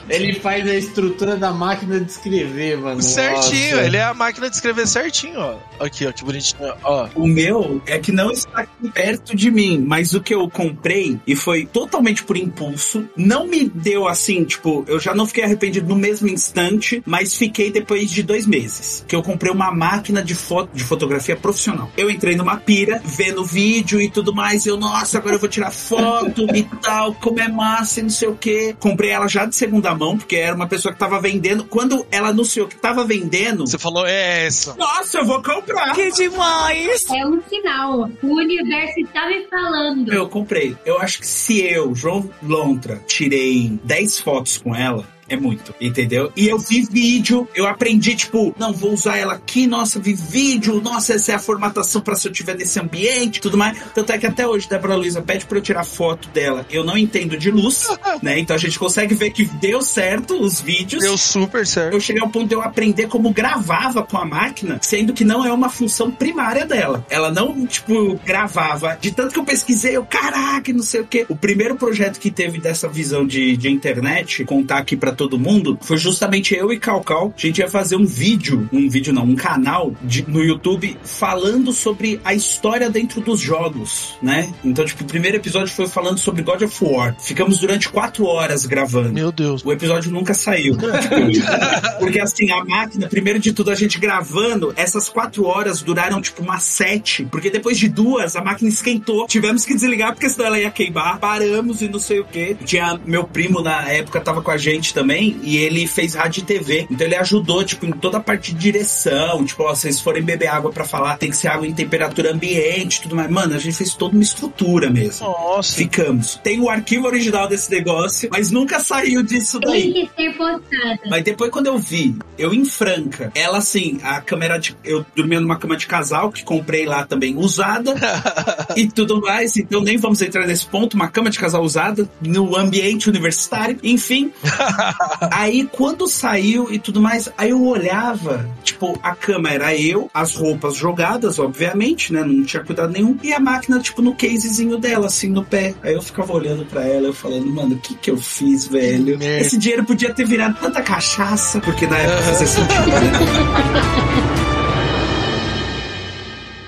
Ele 0.10 0.34
faz 0.40 0.68
a 0.68 0.73
estrutura 0.76 1.36
da 1.38 1.52
máquina 1.52 1.99
de 1.99 2.11
escrever, 2.11 2.78
mano. 2.78 3.02
certinho, 3.02 3.76
Nossa. 3.76 3.88
ele 3.88 3.98
é 3.98 4.03
a 4.03 4.14
máquina 4.14 4.49
de 4.49 4.56
escrever 4.56 4.88
certinho, 4.88 5.40
ó. 5.40 5.57
Aqui, 5.80 6.06
ó, 6.07 6.11
que 6.11 6.23
bonitinho, 6.23 6.73
ó. 6.84 7.07
O 7.15 7.28
meu 7.28 7.82
é 7.86 7.99
que 7.99 8.11
não 8.11 8.32
está 8.48 8.62
aqui 8.62 8.90
perto 8.92 9.36
de 9.36 9.50
mim, 9.52 9.84
mas 9.86 10.14
o 10.14 10.22
que 10.22 10.34
eu 10.34 10.50
comprei 10.50 11.20
e 11.26 11.36
foi 11.36 11.66
totalmente 11.66 12.24
por 12.24 12.38
impulso, 12.38 13.08
não 13.16 13.48
me 13.48 13.68
deu 13.70 14.08
assim, 14.08 14.44
tipo, 14.44 14.84
eu 14.88 15.00
já 15.00 15.14
não 15.14 15.26
fiquei 15.26 15.44
arrependido 15.44 15.88
no 15.88 15.96
mesmo 15.96 16.28
instante, 16.28 17.02
mas 17.06 17.36
fiquei 17.36 17.72
depois 17.72 18.10
de 18.10 18.24
dois 18.24 18.46
meses. 18.46 19.04
Que 19.08 19.16
eu 19.16 19.22
comprei 19.24 19.52
uma 19.52 19.72
máquina 19.72 20.24
de 20.24 20.36
foto 20.36 20.70
de 20.74 20.84
fotografia 20.84 21.36
profissional. 21.36 21.90
Eu 21.98 22.10
entrei 22.10 22.36
numa 22.36 22.58
pira, 22.58 23.02
vendo 23.04 23.44
vídeo 23.44 24.02
e 24.02 24.10
tudo 24.10 24.34
mais, 24.34 24.66
e 24.66 24.70
eu, 24.70 24.78
nossa, 24.78 25.18
agora 25.18 25.36
eu 25.36 25.40
vou 25.40 25.50
tirar 25.50 25.72
foto 25.72 26.46
e 26.56 26.64
tal, 26.82 27.14
como 27.16 27.40
é 27.40 27.48
massa 27.48 28.00
e 28.00 28.04
não 28.04 28.10
sei 28.10 28.28
o 28.28 28.36
que. 28.36 28.76
Comprei 28.80 29.12
ela 29.12 29.28
já 29.28 29.46
de 29.46 29.56
segunda 29.56 29.94
mão, 29.96 30.18
porque 30.18 30.36
era 30.36 30.56
uma 30.56 30.68
pessoa 30.68 30.94
que 30.94 31.00
tava 31.00 31.20
vendendo. 31.20 31.64
Quando 31.64 32.06
ela 32.12 32.30
anunciou 32.30 32.68
que 32.68 32.76
tava 32.76 33.04
vendendo, 33.04 33.68
Você 33.68 33.78
falou, 33.78 34.06
é 34.06 34.46
essa. 34.46 34.76
nossa, 34.76 35.20
eu 35.20 35.26
vou 35.26 35.42
comprar. 35.42 35.94
Que 35.94 36.12
demais! 36.12 37.06
É 37.10 37.26
um 37.26 37.42
sinal. 37.50 38.10
O 38.32 38.36
universo 38.36 38.98
está 39.02 39.28
me 39.28 39.45
falando. 39.48 40.14
Eu 40.14 40.30
comprei. 40.30 40.78
Eu 40.86 40.99
acho 40.99 41.20
que 41.20 41.28
se 41.28 41.62
eu, 41.62 41.94
João 41.94 42.30
Lontra, 42.41 42.95
tirei 43.06 43.78
10 43.84 44.20
fotos 44.20 44.58
com 44.58 44.74
ela, 44.74 45.06
é 45.32 45.38
muito, 45.38 45.74
entendeu? 45.80 46.32
E 46.36 46.48
eu 46.48 46.58
vi 46.58 46.82
vídeo, 46.84 47.48
eu 47.56 47.66
aprendi, 47.66 48.16
tipo, 48.16 48.53
não, 48.60 48.74
vou 48.74 48.94
usar 48.94 49.18
ela 49.18 49.34
aqui, 49.34 49.66
nossa, 49.66 49.99
vi 49.99 50.14
vídeo, 50.14 50.82
nossa, 50.82 51.14
essa 51.14 51.32
é 51.32 51.36
a 51.36 51.40
formatação 51.40 52.02
pra 52.02 52.16
se 52.16 52.28
eu 52.28 52.32
tiver 52.32 52.56
nesse 52.56 52.80
ambiente, 52.80 53.40
tudo 53.40 53.58
mais. 53.58 53.78
Tanto 53.95 54.12
é 54.12 54.18
que 54.18 54.28
até 54.28 54.45
hoje, 54.45 54.68
Débora 54.68 54.95
Luiza 54.95 55.22
pede 55.22 55.45
pra 55.45 55.58
eu 55.58 55.62
tirar 55.62 55.86
foto 55.86 56.28
dela. 56.30 56.66
Eu 56.70 56.84
não 56.84 56.98
entendo 56.98 57.38
de 57.38 57.49
luz, 57.49 57.88
né? 58.22 58.40
Então 58.40 58.56
a 58.56 58.60
gente 58.60 58.78
consegue 58.78 59.16
ver 59.16 59.32
que 59.32 59.45
deu 59.45 59.82
certo 59.82 60.40
os 60.41 60.60
vídeos. 60.60 61.02
Deu 61.02 61.18
super 61.18 61.66
certo. 61.66 61.94
Eu 61.94 61.99
cheguei 62.02 62.22
ao 62.22 62.30
ponto 62.30 62.48
de 62.48 62.56
eu 62.56 62.62
aprender 62.62 63.08
como 63.08 63.32
gravava 63.32 64.03
com 64.03 64.18
a 64.18 64.26
máquina, 64.26 64.80
sendo 64.82 65.14
que 65.14 65.24
não 65.24 65.45
é 65.45 65.52
uma 65.52 65.70
função 65.70 66.12
primária 66.12 66.66
dela. 66.66 67.06
Ela 67.10 67.32
não, 67.32 67.66
tipo, 67.66 68.20
gravava. 68.26 68.98
De 68.99 69.12
tanto 69.12 69.34
que 69.34 69.40
eu 69.40 69.45
pesquisei, 69.45 69.95
eu, 69.95 70.06
caraca, 70.06 70.74
não 70.74 70.84
sei 70.84 71.02
o 71.02 71.08
quê. 71.08 71.26
O 71.30 71.36
primeiro 71.36 71.76
projeto 71.76 72.20
que 72.20 72.30
teve 72.30 72.60
dessa 72.60 72.90
visão 72.90 73.26
de, 73.26 73.56
de 73.56 73.70
internet, 73.70 74.44
contar 74.44 74.80
aqui 74.80 74.98
pra 74.98 75.12
todo 75.22 75.38
mundo, 75.38 75.77
foi 75.81 75.98
justamente 75.98 76.56
eu 76.56 76.73
e 76.73 76.80
Calcal. 76.80 77.31
A 77.38 77.39
gente 77.39 77.60
ia 77.60 77.68
fazer 77.69 77.95
um 77.95 78.06
vídeo, 78.06 78.68
um 78.73 78.89
vídeo 78.89 79.14
não, 79.14 79.23
um 79.23 79.35
canal 79.35 79.93
de- 80.02 80.26
no 80.27 80.43
YouTube 80.43 80.98
falando 81.03 81.72
sobre 81.72 82.19
a 82.23 82.34
história 82.34 82.89
dentro 82.89 83.22
dos 83.22 83.39
jogos, 83.39 84.15
né? 84.19 84.52
Então, 84.64 84.84
tipo, 84.84 85.03
o 85.03 85.07
primeiro 85.07 85.38
episódio 85.38 85.72
foi 85.72 85.88
falando 85.88 86.18
sobre 86.18 86.41
God 86.41 86.64
of 86.64 86.84
War. 86.84 87.15
Ficamos 87.19 87.60
durante 87.60 87.88
quatro 87.88 88.26
horas 88.26 88.65
gravando. 88.65 89.14
Meu 89.14 89.31
Deus. 89.31 89.64
O 89.64 89.72
episódio 89.72 90.11
nunca 90.11 90.34
saiu. 90.34 90.76
Tipo, 91.11 91.99
porque 91.99 92.19
assim, 92.19 92.49
a 92.52 92.64
máquina, 92.65 93.07
primeiro 93.07 93.38
de 93.39 93.53
tudo, 93.53 93.69
a 93.72 93.76
gente 93.76 93.99
gravando, 93.99 94.73
essas 94.76 95.07
quatro 95.10 95.45
horas 95.45 95.81
duraram 95.81 96.22
tipo 96.22 96.41
umas 96.41 96.64
sete. 96.64 97.26
Porque 97.26 97.49
depois 97.49 97.77
de 97.77 97.88
duas, 97.88 98.35
a 98.35 98.43
máquina 98.43 98.69
esquentou. 98.69 99.27
Tivemos 99.27 99.65
que 99.65 99.73
desligar 99.73 100.14
porque 100.14 100.30
senão 100.30 100.48
ela 100.48 100.60
ia 100.60 100.72
queimar. 100.72 101.19
Paramos 101.19 101.81
e 101.81 101.88
não 101.89 101.99
sei 101.99 102.19
o 102.19 102.26
que. 102.26 102.56
Tinha 102.65 102.99
meu 103.06 103.23
primo 103.26 103.61
na 103.61 103.88
época, 103.89 104.19
tava 104.22 104.41
com 104.41 104.52
a 104.52 104.57
gente 104.57 104.93
também, 104.93 105.11
e 105.20 105.58
ele 105.58 105.88
fez 105.88 106.16
rádio 106.16 106.42
e 106.42 106.46
TV. 106.46 106.88
Então 106.90 107.06
ele 107.06 107.16
ajudou, 107.16 107.64
tipo, 107.64 107.86
em 107.86 107.92
toda 107.92 108.18
a 108.18 108.22
parte 108.22 108.54
de 108.54 108.60
direção. 108.60 109.44
Tipo, 109.46 109.64
ó, 109.64 109.76
vocês 109.76 110.00
forem 110.00 110.24
beber 110.24 110.48
água 110.48 110.72
pra 110.72 110.86
falar, 110.86 111.18
tem 111.18 111.30
que 111.30 111.38
ser 111.38 111.48
água 111.48 111.68
em 111.68 111.74
temperatura 111.74 112.32
ambiente 112.32 112.98
e 112.98 113.02
tudo 113.04 113.16
mais. 113.16 113.30
Mano, 113.30 113.56
a 113.56 113.60
gente 113.60 113.76
fez 113.76 113.94
toda 113.94 114.14
uma 114.14 114.24
estrutura 114.24 114.90
mesmo. 114.90 115.28
Nossa. 115.28 115.76
Ficamos. 115.76 116.40
Tem 116.44 116.60
o 116.60 116.70
arquivo 116.70 117.08
original 117.08 117.48
desse 117.48 117.72
negócio, 117.72 118.30
mas 118.32 118.52
nunca 118.52 118.80
saiu 118.80 119.24
disso 119.24 119.60
daí. 119.60 119.94
Tem 119.94 120.08
que 120.08 120.16
ser 120.16 120.38
postada. 120.38 121.00
Mas 121.10 121.24
depois 121.24 121.52
quando 121.52 121.68
eu 121.68 121.78
vi, 121.78 122.16
eu 122.38 122.54
em 122.54 122.66
Franca, 122.66 123.32
ela 123.36 123.58
assim, 123.58 124.00
a 124.04 124.22
câmera 124.22 124.58
de. 124.58 124.76
Eu 124.84 125.06
dormia 125.16 125.40
numa 125.40 125.58
cama 125.58 125.78
de 125.78 125.88
casal, 125.88 126.32
que 126.32 126.44
comprei 126.44 126.86
lá 126.86 127.06
também 127.06 127.36
usada 127.38 127.94
e 128.76 128.88
tudo 128.88 129.22
mais. 129.22 129.58
Então 129.58 129.82
nem 129.82 129.98
vamos 129.98 130.22
entrar 130.22 130.46
nesse 130.46 130.66
ponto, 130.66 130.96
uma 130.96 131.10
cama 131.10 131.30
de 131.30 131.40
casal 131.40 131.64
usada 131.64 132.10
no 132.22 132.56
ambiente 132.56 133.10
universitário, 133.10 133.78
enfim. 133.84 134.32
aí 135.32 135.68
quando 135.72 136.08
saiu 136.08 136.72
e 136.72 136.80
tudo 136.80 137.02
mais, 137.02 137.30
aí 137.38 137.52
eu 137.52 137.64
olhava, 137.64 138.50
tipo, 138.64 139.00
a 139.02 139.16
cama 139.16 139.50
era 139.50 139.76
eu, 139.76 140.10
as 140.14 140.36
roupas 140.36 140.76
jogadas, 140.76 141.40
obviamente, 141.40 142.12
né? 142.12 142.24
Não 142.24 142.44
tinha 142.44 142.64
cuidado 142.64 142.92
nenhum. 142.92 143.18
E 143.24 143.34
a 143.34 143.40
máquina, 143.40 143.80
tipo, 143.80 144.02
no 144.02 144.16
casezinho 144.16 144.78
dela, 144.78 145.08
assim, 145.08 145.30
no 145.30 145.44
pé. 145.44 145.74
Aí 145.84 145.94
eu 145.94 146.02
ficava 146.02 146.34
olhando 146.34 146.66
pra 146.66 146.86
ela, 146.86 147.08
eu 147.08 147.14
falando, 147.14 147.48
mano, 147.48 147.76
o 147.76 147.80
que 147.80 147.96
que 147.96 148.12
eu 148.12 148.18
fiz, 148.18 148.68
velho? 148.68 149.18
merda. 149.18 149.46
Esse 149.46 149.58
dinheiro 149.58 149.86
podia 149.86 150.14
ter 150.14 150.26
virado 150.26 150.58
tanta 150.60 150.82
cachaça, 150.82 151.60
porque 151.60 151.88
na 151.88 151.98
época 151.98 152.22
fazia 152.24 152.48
sentido, 152.48 152.88
né? 152.88 153.12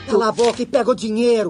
Cala 0.08 0.28
a 0.28 0.32
boca 0.32 0.62
e 0.62 0.66
pega 0.66 0.92
o 0.92 0.96
dinheiro. 0.96 1.50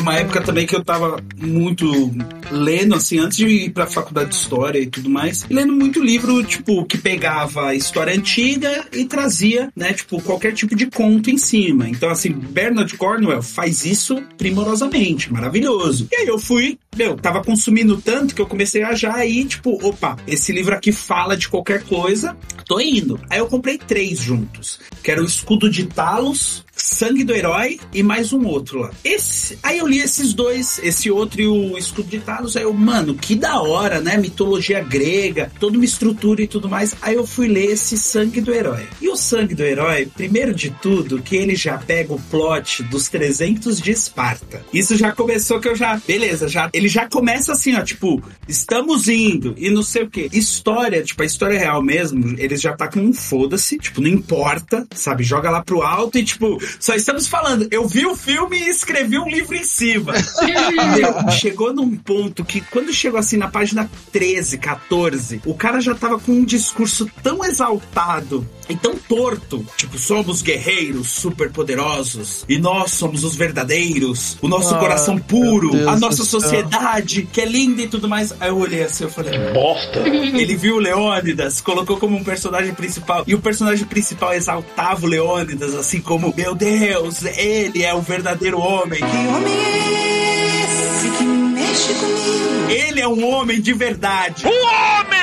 Teve 0.00 0.08
uma 0.08 0.18
época 0.18 0.40
também 0.40 0.66
que 0.66 0.74
eu 0.74 0.82
tava 0.82 1.22
muito 1.36 2.10
lendo, 2.50 2.94
assim, 2.94 3.18
antes 3.18 3.36
de 3.36 3.46
ir 3.46 3.70
pra 3.70 3.86
faculdade 3.86 4.30
de 4.30 4.36
história 4.36 4.78
e 4.78 4.86
tudo 4.86 5.10
mais, 5.10 5.44
lendo 5.50 5.74
muito 5.74 6.02
livro, 6.02 6.42
tipo, 6.42 6.86
que 6.86 6.96
pegava 6.96 7.66
a 7.66 7.74
história 7.74 8.14
antiga 8.14 8.86
e 8.94 9.04
trazia, 9.04 9.70
né, 9.76 9.92
tipo, 9.92 10.20
qualquer 10.22 10.54
tipo 10.54 10.74
de 10.74 10.86
conto 10.86 11.28
em 11.28 11.36
cima. 11.36 11.86
Então, 11.86 12.08
assim, 12.08 12.30
Bernard 12.30 12.96
Cornwell 12.96 13.42
faz 13.42 13.84
isso 13.84 14.22
primorosamente, 14.38 15.30
maravilhoso. 15.30 16.08
E 16.10 16.16
aí 16.16 16.26
eu 16.26 16.38
fui, 16.38 16.78
meu, 16.96 17.16
tava 17.16 17.44
consumindo 17.44 18.00
tanto 18.00 18.34
que 18.34 18.40
eu 18.40 18.46
comecei 18.46 18.82
a 18.82 18.94
já 18.94 19.24
ir, 19.26 19.44
tipo, 19.44 19.86
opa, 19.86 20.16
esse 20.26 20.50
livro 20.50 20.74
aqui 20.74 20.92
fala 20.92 21.36
de 21.36 21.46
qualquer 21.46 21.82
coisa, 21.82 22.34
tô 22.66 22.80
indo. 22.80 23.20
Aí 23.28 23.38
eu 23.38 23.46
comprei 23.46 23.76
três 23.76 24.18
juntos, 24.18 24.80
que 25.02 25.10
era 25.10 25.20
o 25.20 25.26
Escudo 25.26 25.68
de 25.68 25.84
Talos, 25.84 26.64
Sangue 26.80 27.24
do 27.24 27.34
Herói 27.34 27.78
e 27.92 28.02
mais 28.02 28.32
um 28.32 28.46
outro 28.46 28.80
lá. 28.80 28.90
Esse, 29.04 29.58
aí 29.62 29.78
eu 29.78 29.86
li 29.86 29.98
esses 29.98 30.32
dois, 30.32 30.80
esse 30.82 31.10
outro 31.10 31.40
e 31.40 31.46
o 31.46 31.76
Escudo 31.76 32.08
de 32.08 32.20
Talos, 32.20 32.56
aí 32.56 32.62
eu, 32.62 32.72
mano, 32.72 33.14
que 33.14 33.34
da 33.34 33.60
hora, 33.60 34.00
né? 34.00 34.16
Mitologia 34.16 34.82
grega, 34.82 35.52
toda 35.60 35.76
uma 35.76 35.84
estrutura 35.84 36.42
e 36.42 36.46
tudo 36.46 36.68
mais. 36.68 36.96
Aí 37.02 37.14
eu 37.14 37.26
fui 37.26 37.48
ler 37.48 37.72
esse 37.72 37.98
Sangue 37.98 38.40
do 38.40 38.52
Herói. 38.52 38.86
E 39.00 39.08
o 39.08 39.16
Sangue 39.16 39.54
do 39.54 39.62
Herói, 39.62 40.06
primeiro 40.06 40.54
de 40.54 40.70
tudo, 40.70 41.20
que 41.20 41.36
ele 41.36 41.54
já 41.54 41.76
pega 41.76 42.14
o 42.14 42.20
plot 42.20 42.82
dos 42.84 43.08
300 43.08 43.80
de 43.80 43.90
Esparta. 43.90 44.64
Isso 44.72 44.96
já 44.96 45.12
começou 45.12 45.60
que 45.60 45.68
eu 45.68 45.76
já, 45.76 46.00
beleza, 46.06 46.48
já 46.48 46.70
ele 46.72 46.88
já 46.88 47.08
começa 47.08 47.52
assim, 47.52 47.74
ó, 47.74 47.82
tipo, 47.82 48.22
estamos 48.48 49.08
indo 49.08 49.54
e 49.58 49.70
não 49.70 49.82
sei 49.82 50.04
o 50.04 50.10
que. 50.10 50.28
História, 50.32 51.02
tipo, 51.02 51.22
a 51.22 51.26
história 51.26 51.58
real 51.58 51.82
mesmo, 51.82 52.34
eles 52.38 52.60
já 52.60 52.74
tá 52.74 52.88
com 52.88 53.00
um 53.00 53.12
foda-se, 53.12 53.78
tipo, 53.78 54.00
não 54.00 54.08
importa, 54.08 54.86
sabe? 54.94 55.22
Joga 55.22 55.50
lá 55.50 55.62
pro 55.62 55.82
alto 55.82 56.18
e 56.18 56.24
tipo, 56.24 56.58
só 56.78 56.94
estamos 56.94 57.26
falando, 57.26 57.66
eu 57.70 57.86
vi 57.86 58.06
o 58.06 58.16
filme 58.16 58.58
e 58.58 58.68
escrevi 58.68 59.18
um 59.18 59.28
livro 59.28 59.54
em 59.54 59.64
cima. 59.64 60.12
Meu, 60.96 61.30
chegou 61.30 61.72
num 61.72 61.96
ponto 61.96 62.44
que 62.44 62.60
quando 62.60 62.92
chegou 62.92 63.18
assim 63.18 63.36
na 63.36 63.48
página 63.48 63.90
13, 64.12 64.58
14, 64.58 65.42
o 65.44 65.54
cara 65.54 65.80
já 65.80 65.94
tava 65.94 66.18
com 66.18 66.32
um 66.32 66.44
discurso 66.44 67.10
tão 67.22 67.44
exaltado 67.44 68.46
e 68.70 68.76
tão 68.76 68.94
torto, 68.96 69.64
tipo, 69.76 69.98
somos 69.98 70.42
guerreiros 70.42 71.08
super 71.10 71.50
poderosos 71.50 72.44
e 72.48 72.58
nós 72.58 72.92
somos 72.92 73.24
os 73.24 73.34
verdadeiros, 73.34 74.36
o 74.40 74.48
nosso 74.48 74.74
Ah, 74.74 74.78
coração 74.78 75.18
puro, 75.18 75.88
a 75.88 75.96
nossa 75.98 76.24
céu. 76.24 76.40
sociedade 76.40 77.28
que 77.32 77.40
é 77.40 77.44
linda 77.44 77.82
e 77.82 77.88
tudo 77.88 78.08
mais. 78.08 78.32
Aí 78.40 78.48
eu 78.48 78.58
olhei 78.58 78.82
assim, 78.84 79.04
eu 79.04 79.10
falei, 79.10 79.38
Bosta. 79.52 80.00
ele 80.08 80.56
viu 80.56 80.76
o 80.76 80.78
Leônidas, 80.78 81.60
colocou 81.60 81.96
como 81.96 82.16
um 82.16 82.24
personagem 82.24 82.72
principal, 82.74 83.24
e 83.26 83.34
o 83.34 83.40
personagem 83.40 83.84
principal 83.86 84.32
exaltava 84.32 85.04
o 85.04 85.08
Leônidas, 85.08 85.74
assim 85.74 86.00
como, 86.00 86.32
meu 86.36 86.54
Deus, 86.54 87.22
ele 87.24 87.82
é 87.82 87.94
o 87.94 88.00
verdadeiro 88.00 88.58
homem. 88.60 89.00
Que 89.00 89.04
homem 89.04 89.52
é 89.52 90.64
esse 90.64 91.10
que 91.18 91.24
mexe 91.24 91.94
comigo? 91.94 92.70
Ele 92.70 93.00
é 93.00 93.08
um 93.08 93.24
homem 93.28 93.60
de 93.60 93.72
verdade. 93.72 94.44
homem! 94.46 95.19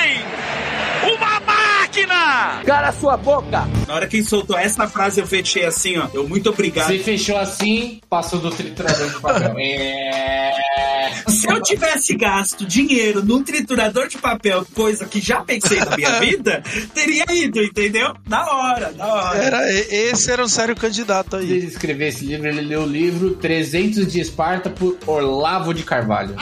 Cala 2.64 2.92
sua 2.92 3.16
boca! 3.16 3.66
Na 3.86 3.94
hora 3.94 4.06
que 4.06 4.16
ele 4.18 4.24
soltou 4.24 4.58
essa 4.58 4.86
frase, 4.86 5.20
eu 5.20 5.26
fechei 5.26 5.64
assim, 5.64 5.98
ó. 5.98 6.08
Eu 6.12 6.28
muito 6.28 6.50
obrigado. 6.50 6.88
Você 6.88 6.98
fechou 6.98 7.36
assim, 7.36 8.00
passou 8.08 8.38
do 8.38 8.50
triturador 8.50 9.08
de 9.08 9.20
papel. 9.20 9.54
É... 9.58 11.10
Se 11.28 11.46
eu 11.48 11.60
tivesse 11.62 12.14
gasto 12.14 12.64
dinheiro 12.66 13.24
num 13.24 13.42
triturador 13.42 14.08
de 14.08 14.18
papel, 14.18 14.64
coisa 14.74 15.04
que 15.04 15.20
já 15.20 15.40
pensei 15.42 15.78
na 15.80 15.96
minha 15.96 16.18
vida, 16.20 16.62
teria 16.94 17.24
ido, 17.30 17.62
entendeu? 17.62 18.14
Da 18.26 18.44
hora, 18.46 18.92
da 18.92 19.06
hora. 19.06 19.38
Era, 19.38 19.72
esse 19.72 20.30
era 20.30 20.42
um 20.42 20.48
sério 20.48 20.74
candidato 20.74 21.36
aí. 21.36 21.46
de 21.46 21.66
escrever 21.66 22.08
esse 22.08 22.24
livro, 22.24 22.48
ele 22.48 22.62
leu 22.62 22.82
o 22.82 22.86
livro 22.86 23.34
300 23.34 24.10
de 24.10 24.20
Esparta 24.20 24.70
por 24.70 24.98
Olavo 25.06 25.72
de 25.74 25.82
Carvalho. 25.82 26.34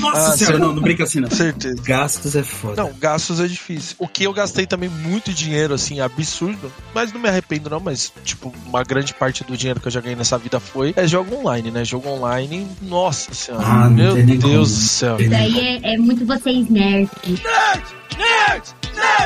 Nossa 0.00 0.28
Ah, 0.32 0.36
senhora, 0.36 0.58
não, 0.58 0.72
não 0.74 0.82
brinca 0.82 1.04
assim, 1.04 1.20
não. 1.20 1.30
Certeza. 1.30 1.76
Gastos 1.82 2.34
é 2.36 2.42
foda. 2.42 2.82
Não, 2.82 2.92
gastos 2.98 3.40
é 3.40 3.46
difícil. 3.46 3.96
O 3.98 4.08
que 4.08 4.24
eu 4.24 4.32
gastei 4.32 4.66
também 4.66 4.88
muito 4.88 5.32
dinheiro, 5.32 5.74
assim, 5.74 6.00
absurdo, 6.00 6.72
mas 6.94 7.12
não 7.12 7.20
me 7.20 7.28
arrependo 7.28 7.68
não, 7.70 7.80
mas, 7.80 8.12
tipo, 8.24 8.52
uma 8.66 8.82
grande 8.82 9.14
parte 9.14 9.44
do 9.44 9.56
dinheiro 9.56 9.80
que 9.80 9.88
eu 9.88 9.92
já 9.92 10.00
ganhei 10.00 10.16
nessa 10.16 10.38
vida 10.38 10.58
foi 10.60 10.92
é 10.96 11.06
jogo 11.06 11.34
online, 11.36 11.70
né? 11.70 11.84
Jogo 11.84 12.08
online, 12.08 12.66
nossa 12.80 13.32
senhora. 13.34 13.64
Ah, 13.66 13.88
meu 13.90 14.14
Deus 14.14 14.42
como. 14.42 14.58
do 14.58 14.66
céu. 14.66 15.20
Isso 15.20 15.34
aí 15.34 15.80
é, 15.82 15.94
é 15.94 15.98
muito 15.98 16.24
vocês 16.24 16.68
nerds. 16.68 17.10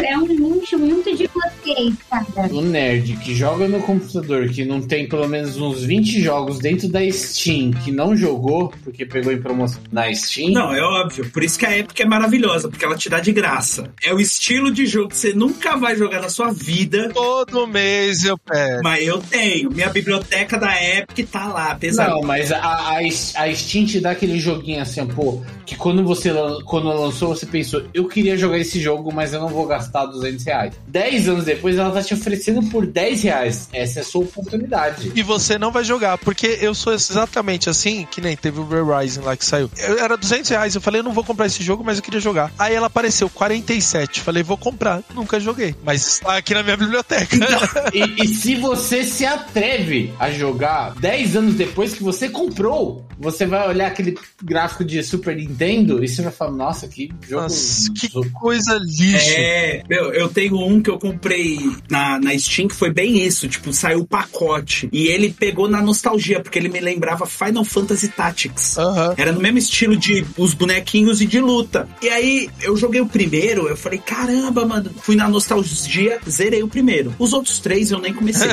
É 0.03 0.17
um 0.17 0.27
luxo 0.27 0.79
muito 0.79 1.17
de 1.17 1.29
vocês, 1.29 1.95
cara. 2.09 2.53
O 2.53 2.61
nerd 2.61 3.17
que 3.17 3.35
joga 3.35 3.67
no 3.67 3.81
computador, 3.81 4.49
que 4.49 4.65
não 4.65 4.81
tem 4.81 5.09
pelo 5.09 5.29
menos 5.29 5.57
uns 5.57 5.83
20 5.83 6.23
jogos 6.23 6.59
dentro 6.59 6.89
da 6.89 7.01
Steam, 7.11 7.71
que 7.73 7.91
não 7.91 8.17
jogou, 8.17 8.73
porque 8.85 9.05
pegou 9.05 9.33
em 9.33 9.41
promoção 9.41 9.81
na 9.91 10.13
Steam. 10.15 10.53
Não, 10.53 10.73
é 10.75 10.81
óbvio. 10.83 11.29
Por 11.31 11.43
isso 11.43 11.59
que 11.59 11.67
a 11.67 11.77
Epic 11.77 11.99
é 12.01 12.05
maravilhosa, 12.05 12.69
porque 12.69 12.85
ela 12.85 12.97
te 12.97 13.09
dá 13.09 13.21
de 13.21 13.33
graça. 13.33 13.91
É 14.03 14.15
o 14.15 14.21
estilo 14.21 14.71
de 14.71 14.87
jogo 14.87 15.09
que 15.09 15.17
você 15.17 15.33
nunca 15.33 15.77
vai 15.77 15.97
jogar 15.97 16.21
na 16.21 16.29
sua 16.29 16.53
vida. 16.53 17.11
Todo 17.13 17.67
mês 17.67 18.25
eu 18.25 18.39
pego. 18.39 18.83
Mas 18.83 19.07
eu 19.07 19.19
tenho. 19.19 19.71
Minha 19.71 19.89
biblioteca 19.91 20.59
da 20.59 20.75
Epic 20.83 21.29
tá 21.29 21.49
lá, 21.49 21.75
pesado. 21.75 22.17
Não, 22.17 22.23
mas 22.23 22.53
a, 22.53 22.59
a, 22.59 22.99
a 22.99 23.55
Steam 23.55 23.87
te 23.87 24.01
dá 24.01 24.13
aquele 24.13 24.39
joguinho 24.39 24.83
assim, 24.83 25.05
pô, 25.07 25.43
que 25.65 25.75
quando 25.75 26.05
você 26.05 26.31
quando 26.65 26.89
lançou, 26.89 27.35
você 27.35 27.47
pensou, 27.47 27.83
eu 27.93 28.07
queria 28.07 28.37
jogar 28.37 28.59
esse 28.59 28.76
jogo, 28.81 29.13
mas 29.13 29.33
eu 29.33 29.41
não 29.41 29.49
vou 29.49 29.67
gastar 29.67 30.07
200 30.07 30.45
reais. 30.45 30.75
10 30.87 31.29
anos 31.29 31.45
depois, 31.45 31.77
ela 31.77 31.91
tá 31.91 32.03
te 32.03 32.15
oferecendo 32.15 32.63
por 32.71 32.87
10 32.87 33.23
reais. 33.23 33.69
Essa 33.73 34.01
é 34.01 34.03
a 34.03 34.05
sua 34.05 34.23
oportunidade. 34.23 35.13
E 35.15 35.23
você 35.23 35.59
não 35.59 35.71
vai 35.71 35.85
jogar, 35.85 36.19
porque 36.19 36.59
eu 36.61 36.75
sou 36.75 36.93
exatamente 36.93 37.69
assim, 37.69 38.07
que 38.11 38.21
nem 38.21 38.37
teve 38.37 38.61
o 38.61 38.99
Rising 38.99 39.21
lá 39.21 39.37
que 39.37 39.45
saiu. 39.45 39.71
Eu, 39.77 39.99
era 39.99 40.17
200 40.17 40.51
reais, 40.51 40.75
eu 40.75 40.81
falei, 40.81 41.01
eu 41.01 41.05
não 41.05 41.13
vou 41.13 41.25
comprar 41.25 41.47
esse 41.47 41.63
jogo, 41.63 41.85
mas 41.85 41.99
eu 41.99 42.03
queria 42.03 42.21
jogar. 42.21 42.53
Aí 42.59 42.75
ela 42.75 42.87
apareceu, 42.87 43.29
47. 43.29 44.21
Falei, 44.21 44.43
vou 44.43 44.57
comprar. 44.57 45.03
Nunca 45.15 45.39
joguei, 45.41 45.75
mas 45.85 46.07
está 46.07 46.37
aqui 46.37 46.55
na 46.55 46.63
minha 46.63 46.77
biblioteca. 46.77 47.37
E, 47.93 48.25
e 48.25 48.29
se 48.29 48.55
você 48.57 49.05
se 49.05 49.25
atreve 49.25 50.13
a 50.19 50.31
jogar 50.31 50.95
10 50.97 51.37
anos 51.37 51.55
depois 51.55 51.95
que 51.95 52.03
você 52.03 52.29
comprou, 52.29 53.07
você 53.19 53.47
vai 53.47 53.69
olhar 53.69 53.87
aquele 53.87 54.19
gráfico 54.43 54.85
de 54.85 55.03
Super 55.03 55.37
Nintendo 55.37 56.03
e 56.05 56.09
você 56.09 56.23
vai 56.23 56.33
falar, 56.33 56.53
nossa, 56.53 56.89
que 56.89 57.11
jogo. 57.23 57.43
Nossa, 57.43 57.93
que 57.93 58.09
coisa 58.31 58.66
lixo. 58.75 59.35
É, 59.37 59.83
meu, 59.89 60.13
eu 60.13 60.29
tenho 60.29 60.57
um 60.57 60.81
que 60.81 60.91
eu 60.91 60.99
comprei 60.99 61.59
na, 61.91 62.19
na 62.19 62.39
Steam 62.39 62.69
que 62.69 62.75
foi 62.75 62.93
bem 62.93 63.25
isso, 63.25 63.49
tipo, 63.49 63.73
saiu 63.73 64.01
o 64.01 64.07
pacote. 64.07 64.89
E 64.93 65.07
ele 65.07 65.31
pegou 65.31 65.69
na 65.69 65.81
nostalgia, 65.81 66.41
porque 66.41 66.59
ele 66.59 66.69
me 66.69 66.81
lembrava 66.81 67.27
Final 67.27 67.65
Fantasy 67.65 68.09
Tactics. 68.09 68.79
Aham. 68.79 69.15
Era 69.17 69.33
no 69.33 69.41
mesmo 69.41 69.59
estilo 69.59 69.97
de 69.97 70.25
os 70.37 70.55
bonequinhos 70.55 71.21
e 71.21 71.27
de 71.27 71.41
luta. 71.41 71.89
E 72.03 72.09
aí, 72.09 72.49
eu 72.61 72.77
joguei 72.77 73.01
o 73.01 73.07
primeiro, 73.07 73.69
eu 73.69 73.77
falei, 73.77 73.99
caramba, 73.99 74.65
mano. 74.65 74.91
Fui 75.03 75.17
na 75.17 75.29
nostalgia, 75.29 76.19
zerei 76.29 76.63
o 76.63 76.69
primeiro. 76.69 77.15
Os 77.19 77.33
outros 77.33 77.59
três 77.59 77.91
eu 77.91 77.99
nem 77.99 78.13
comecei. 78.13 78.49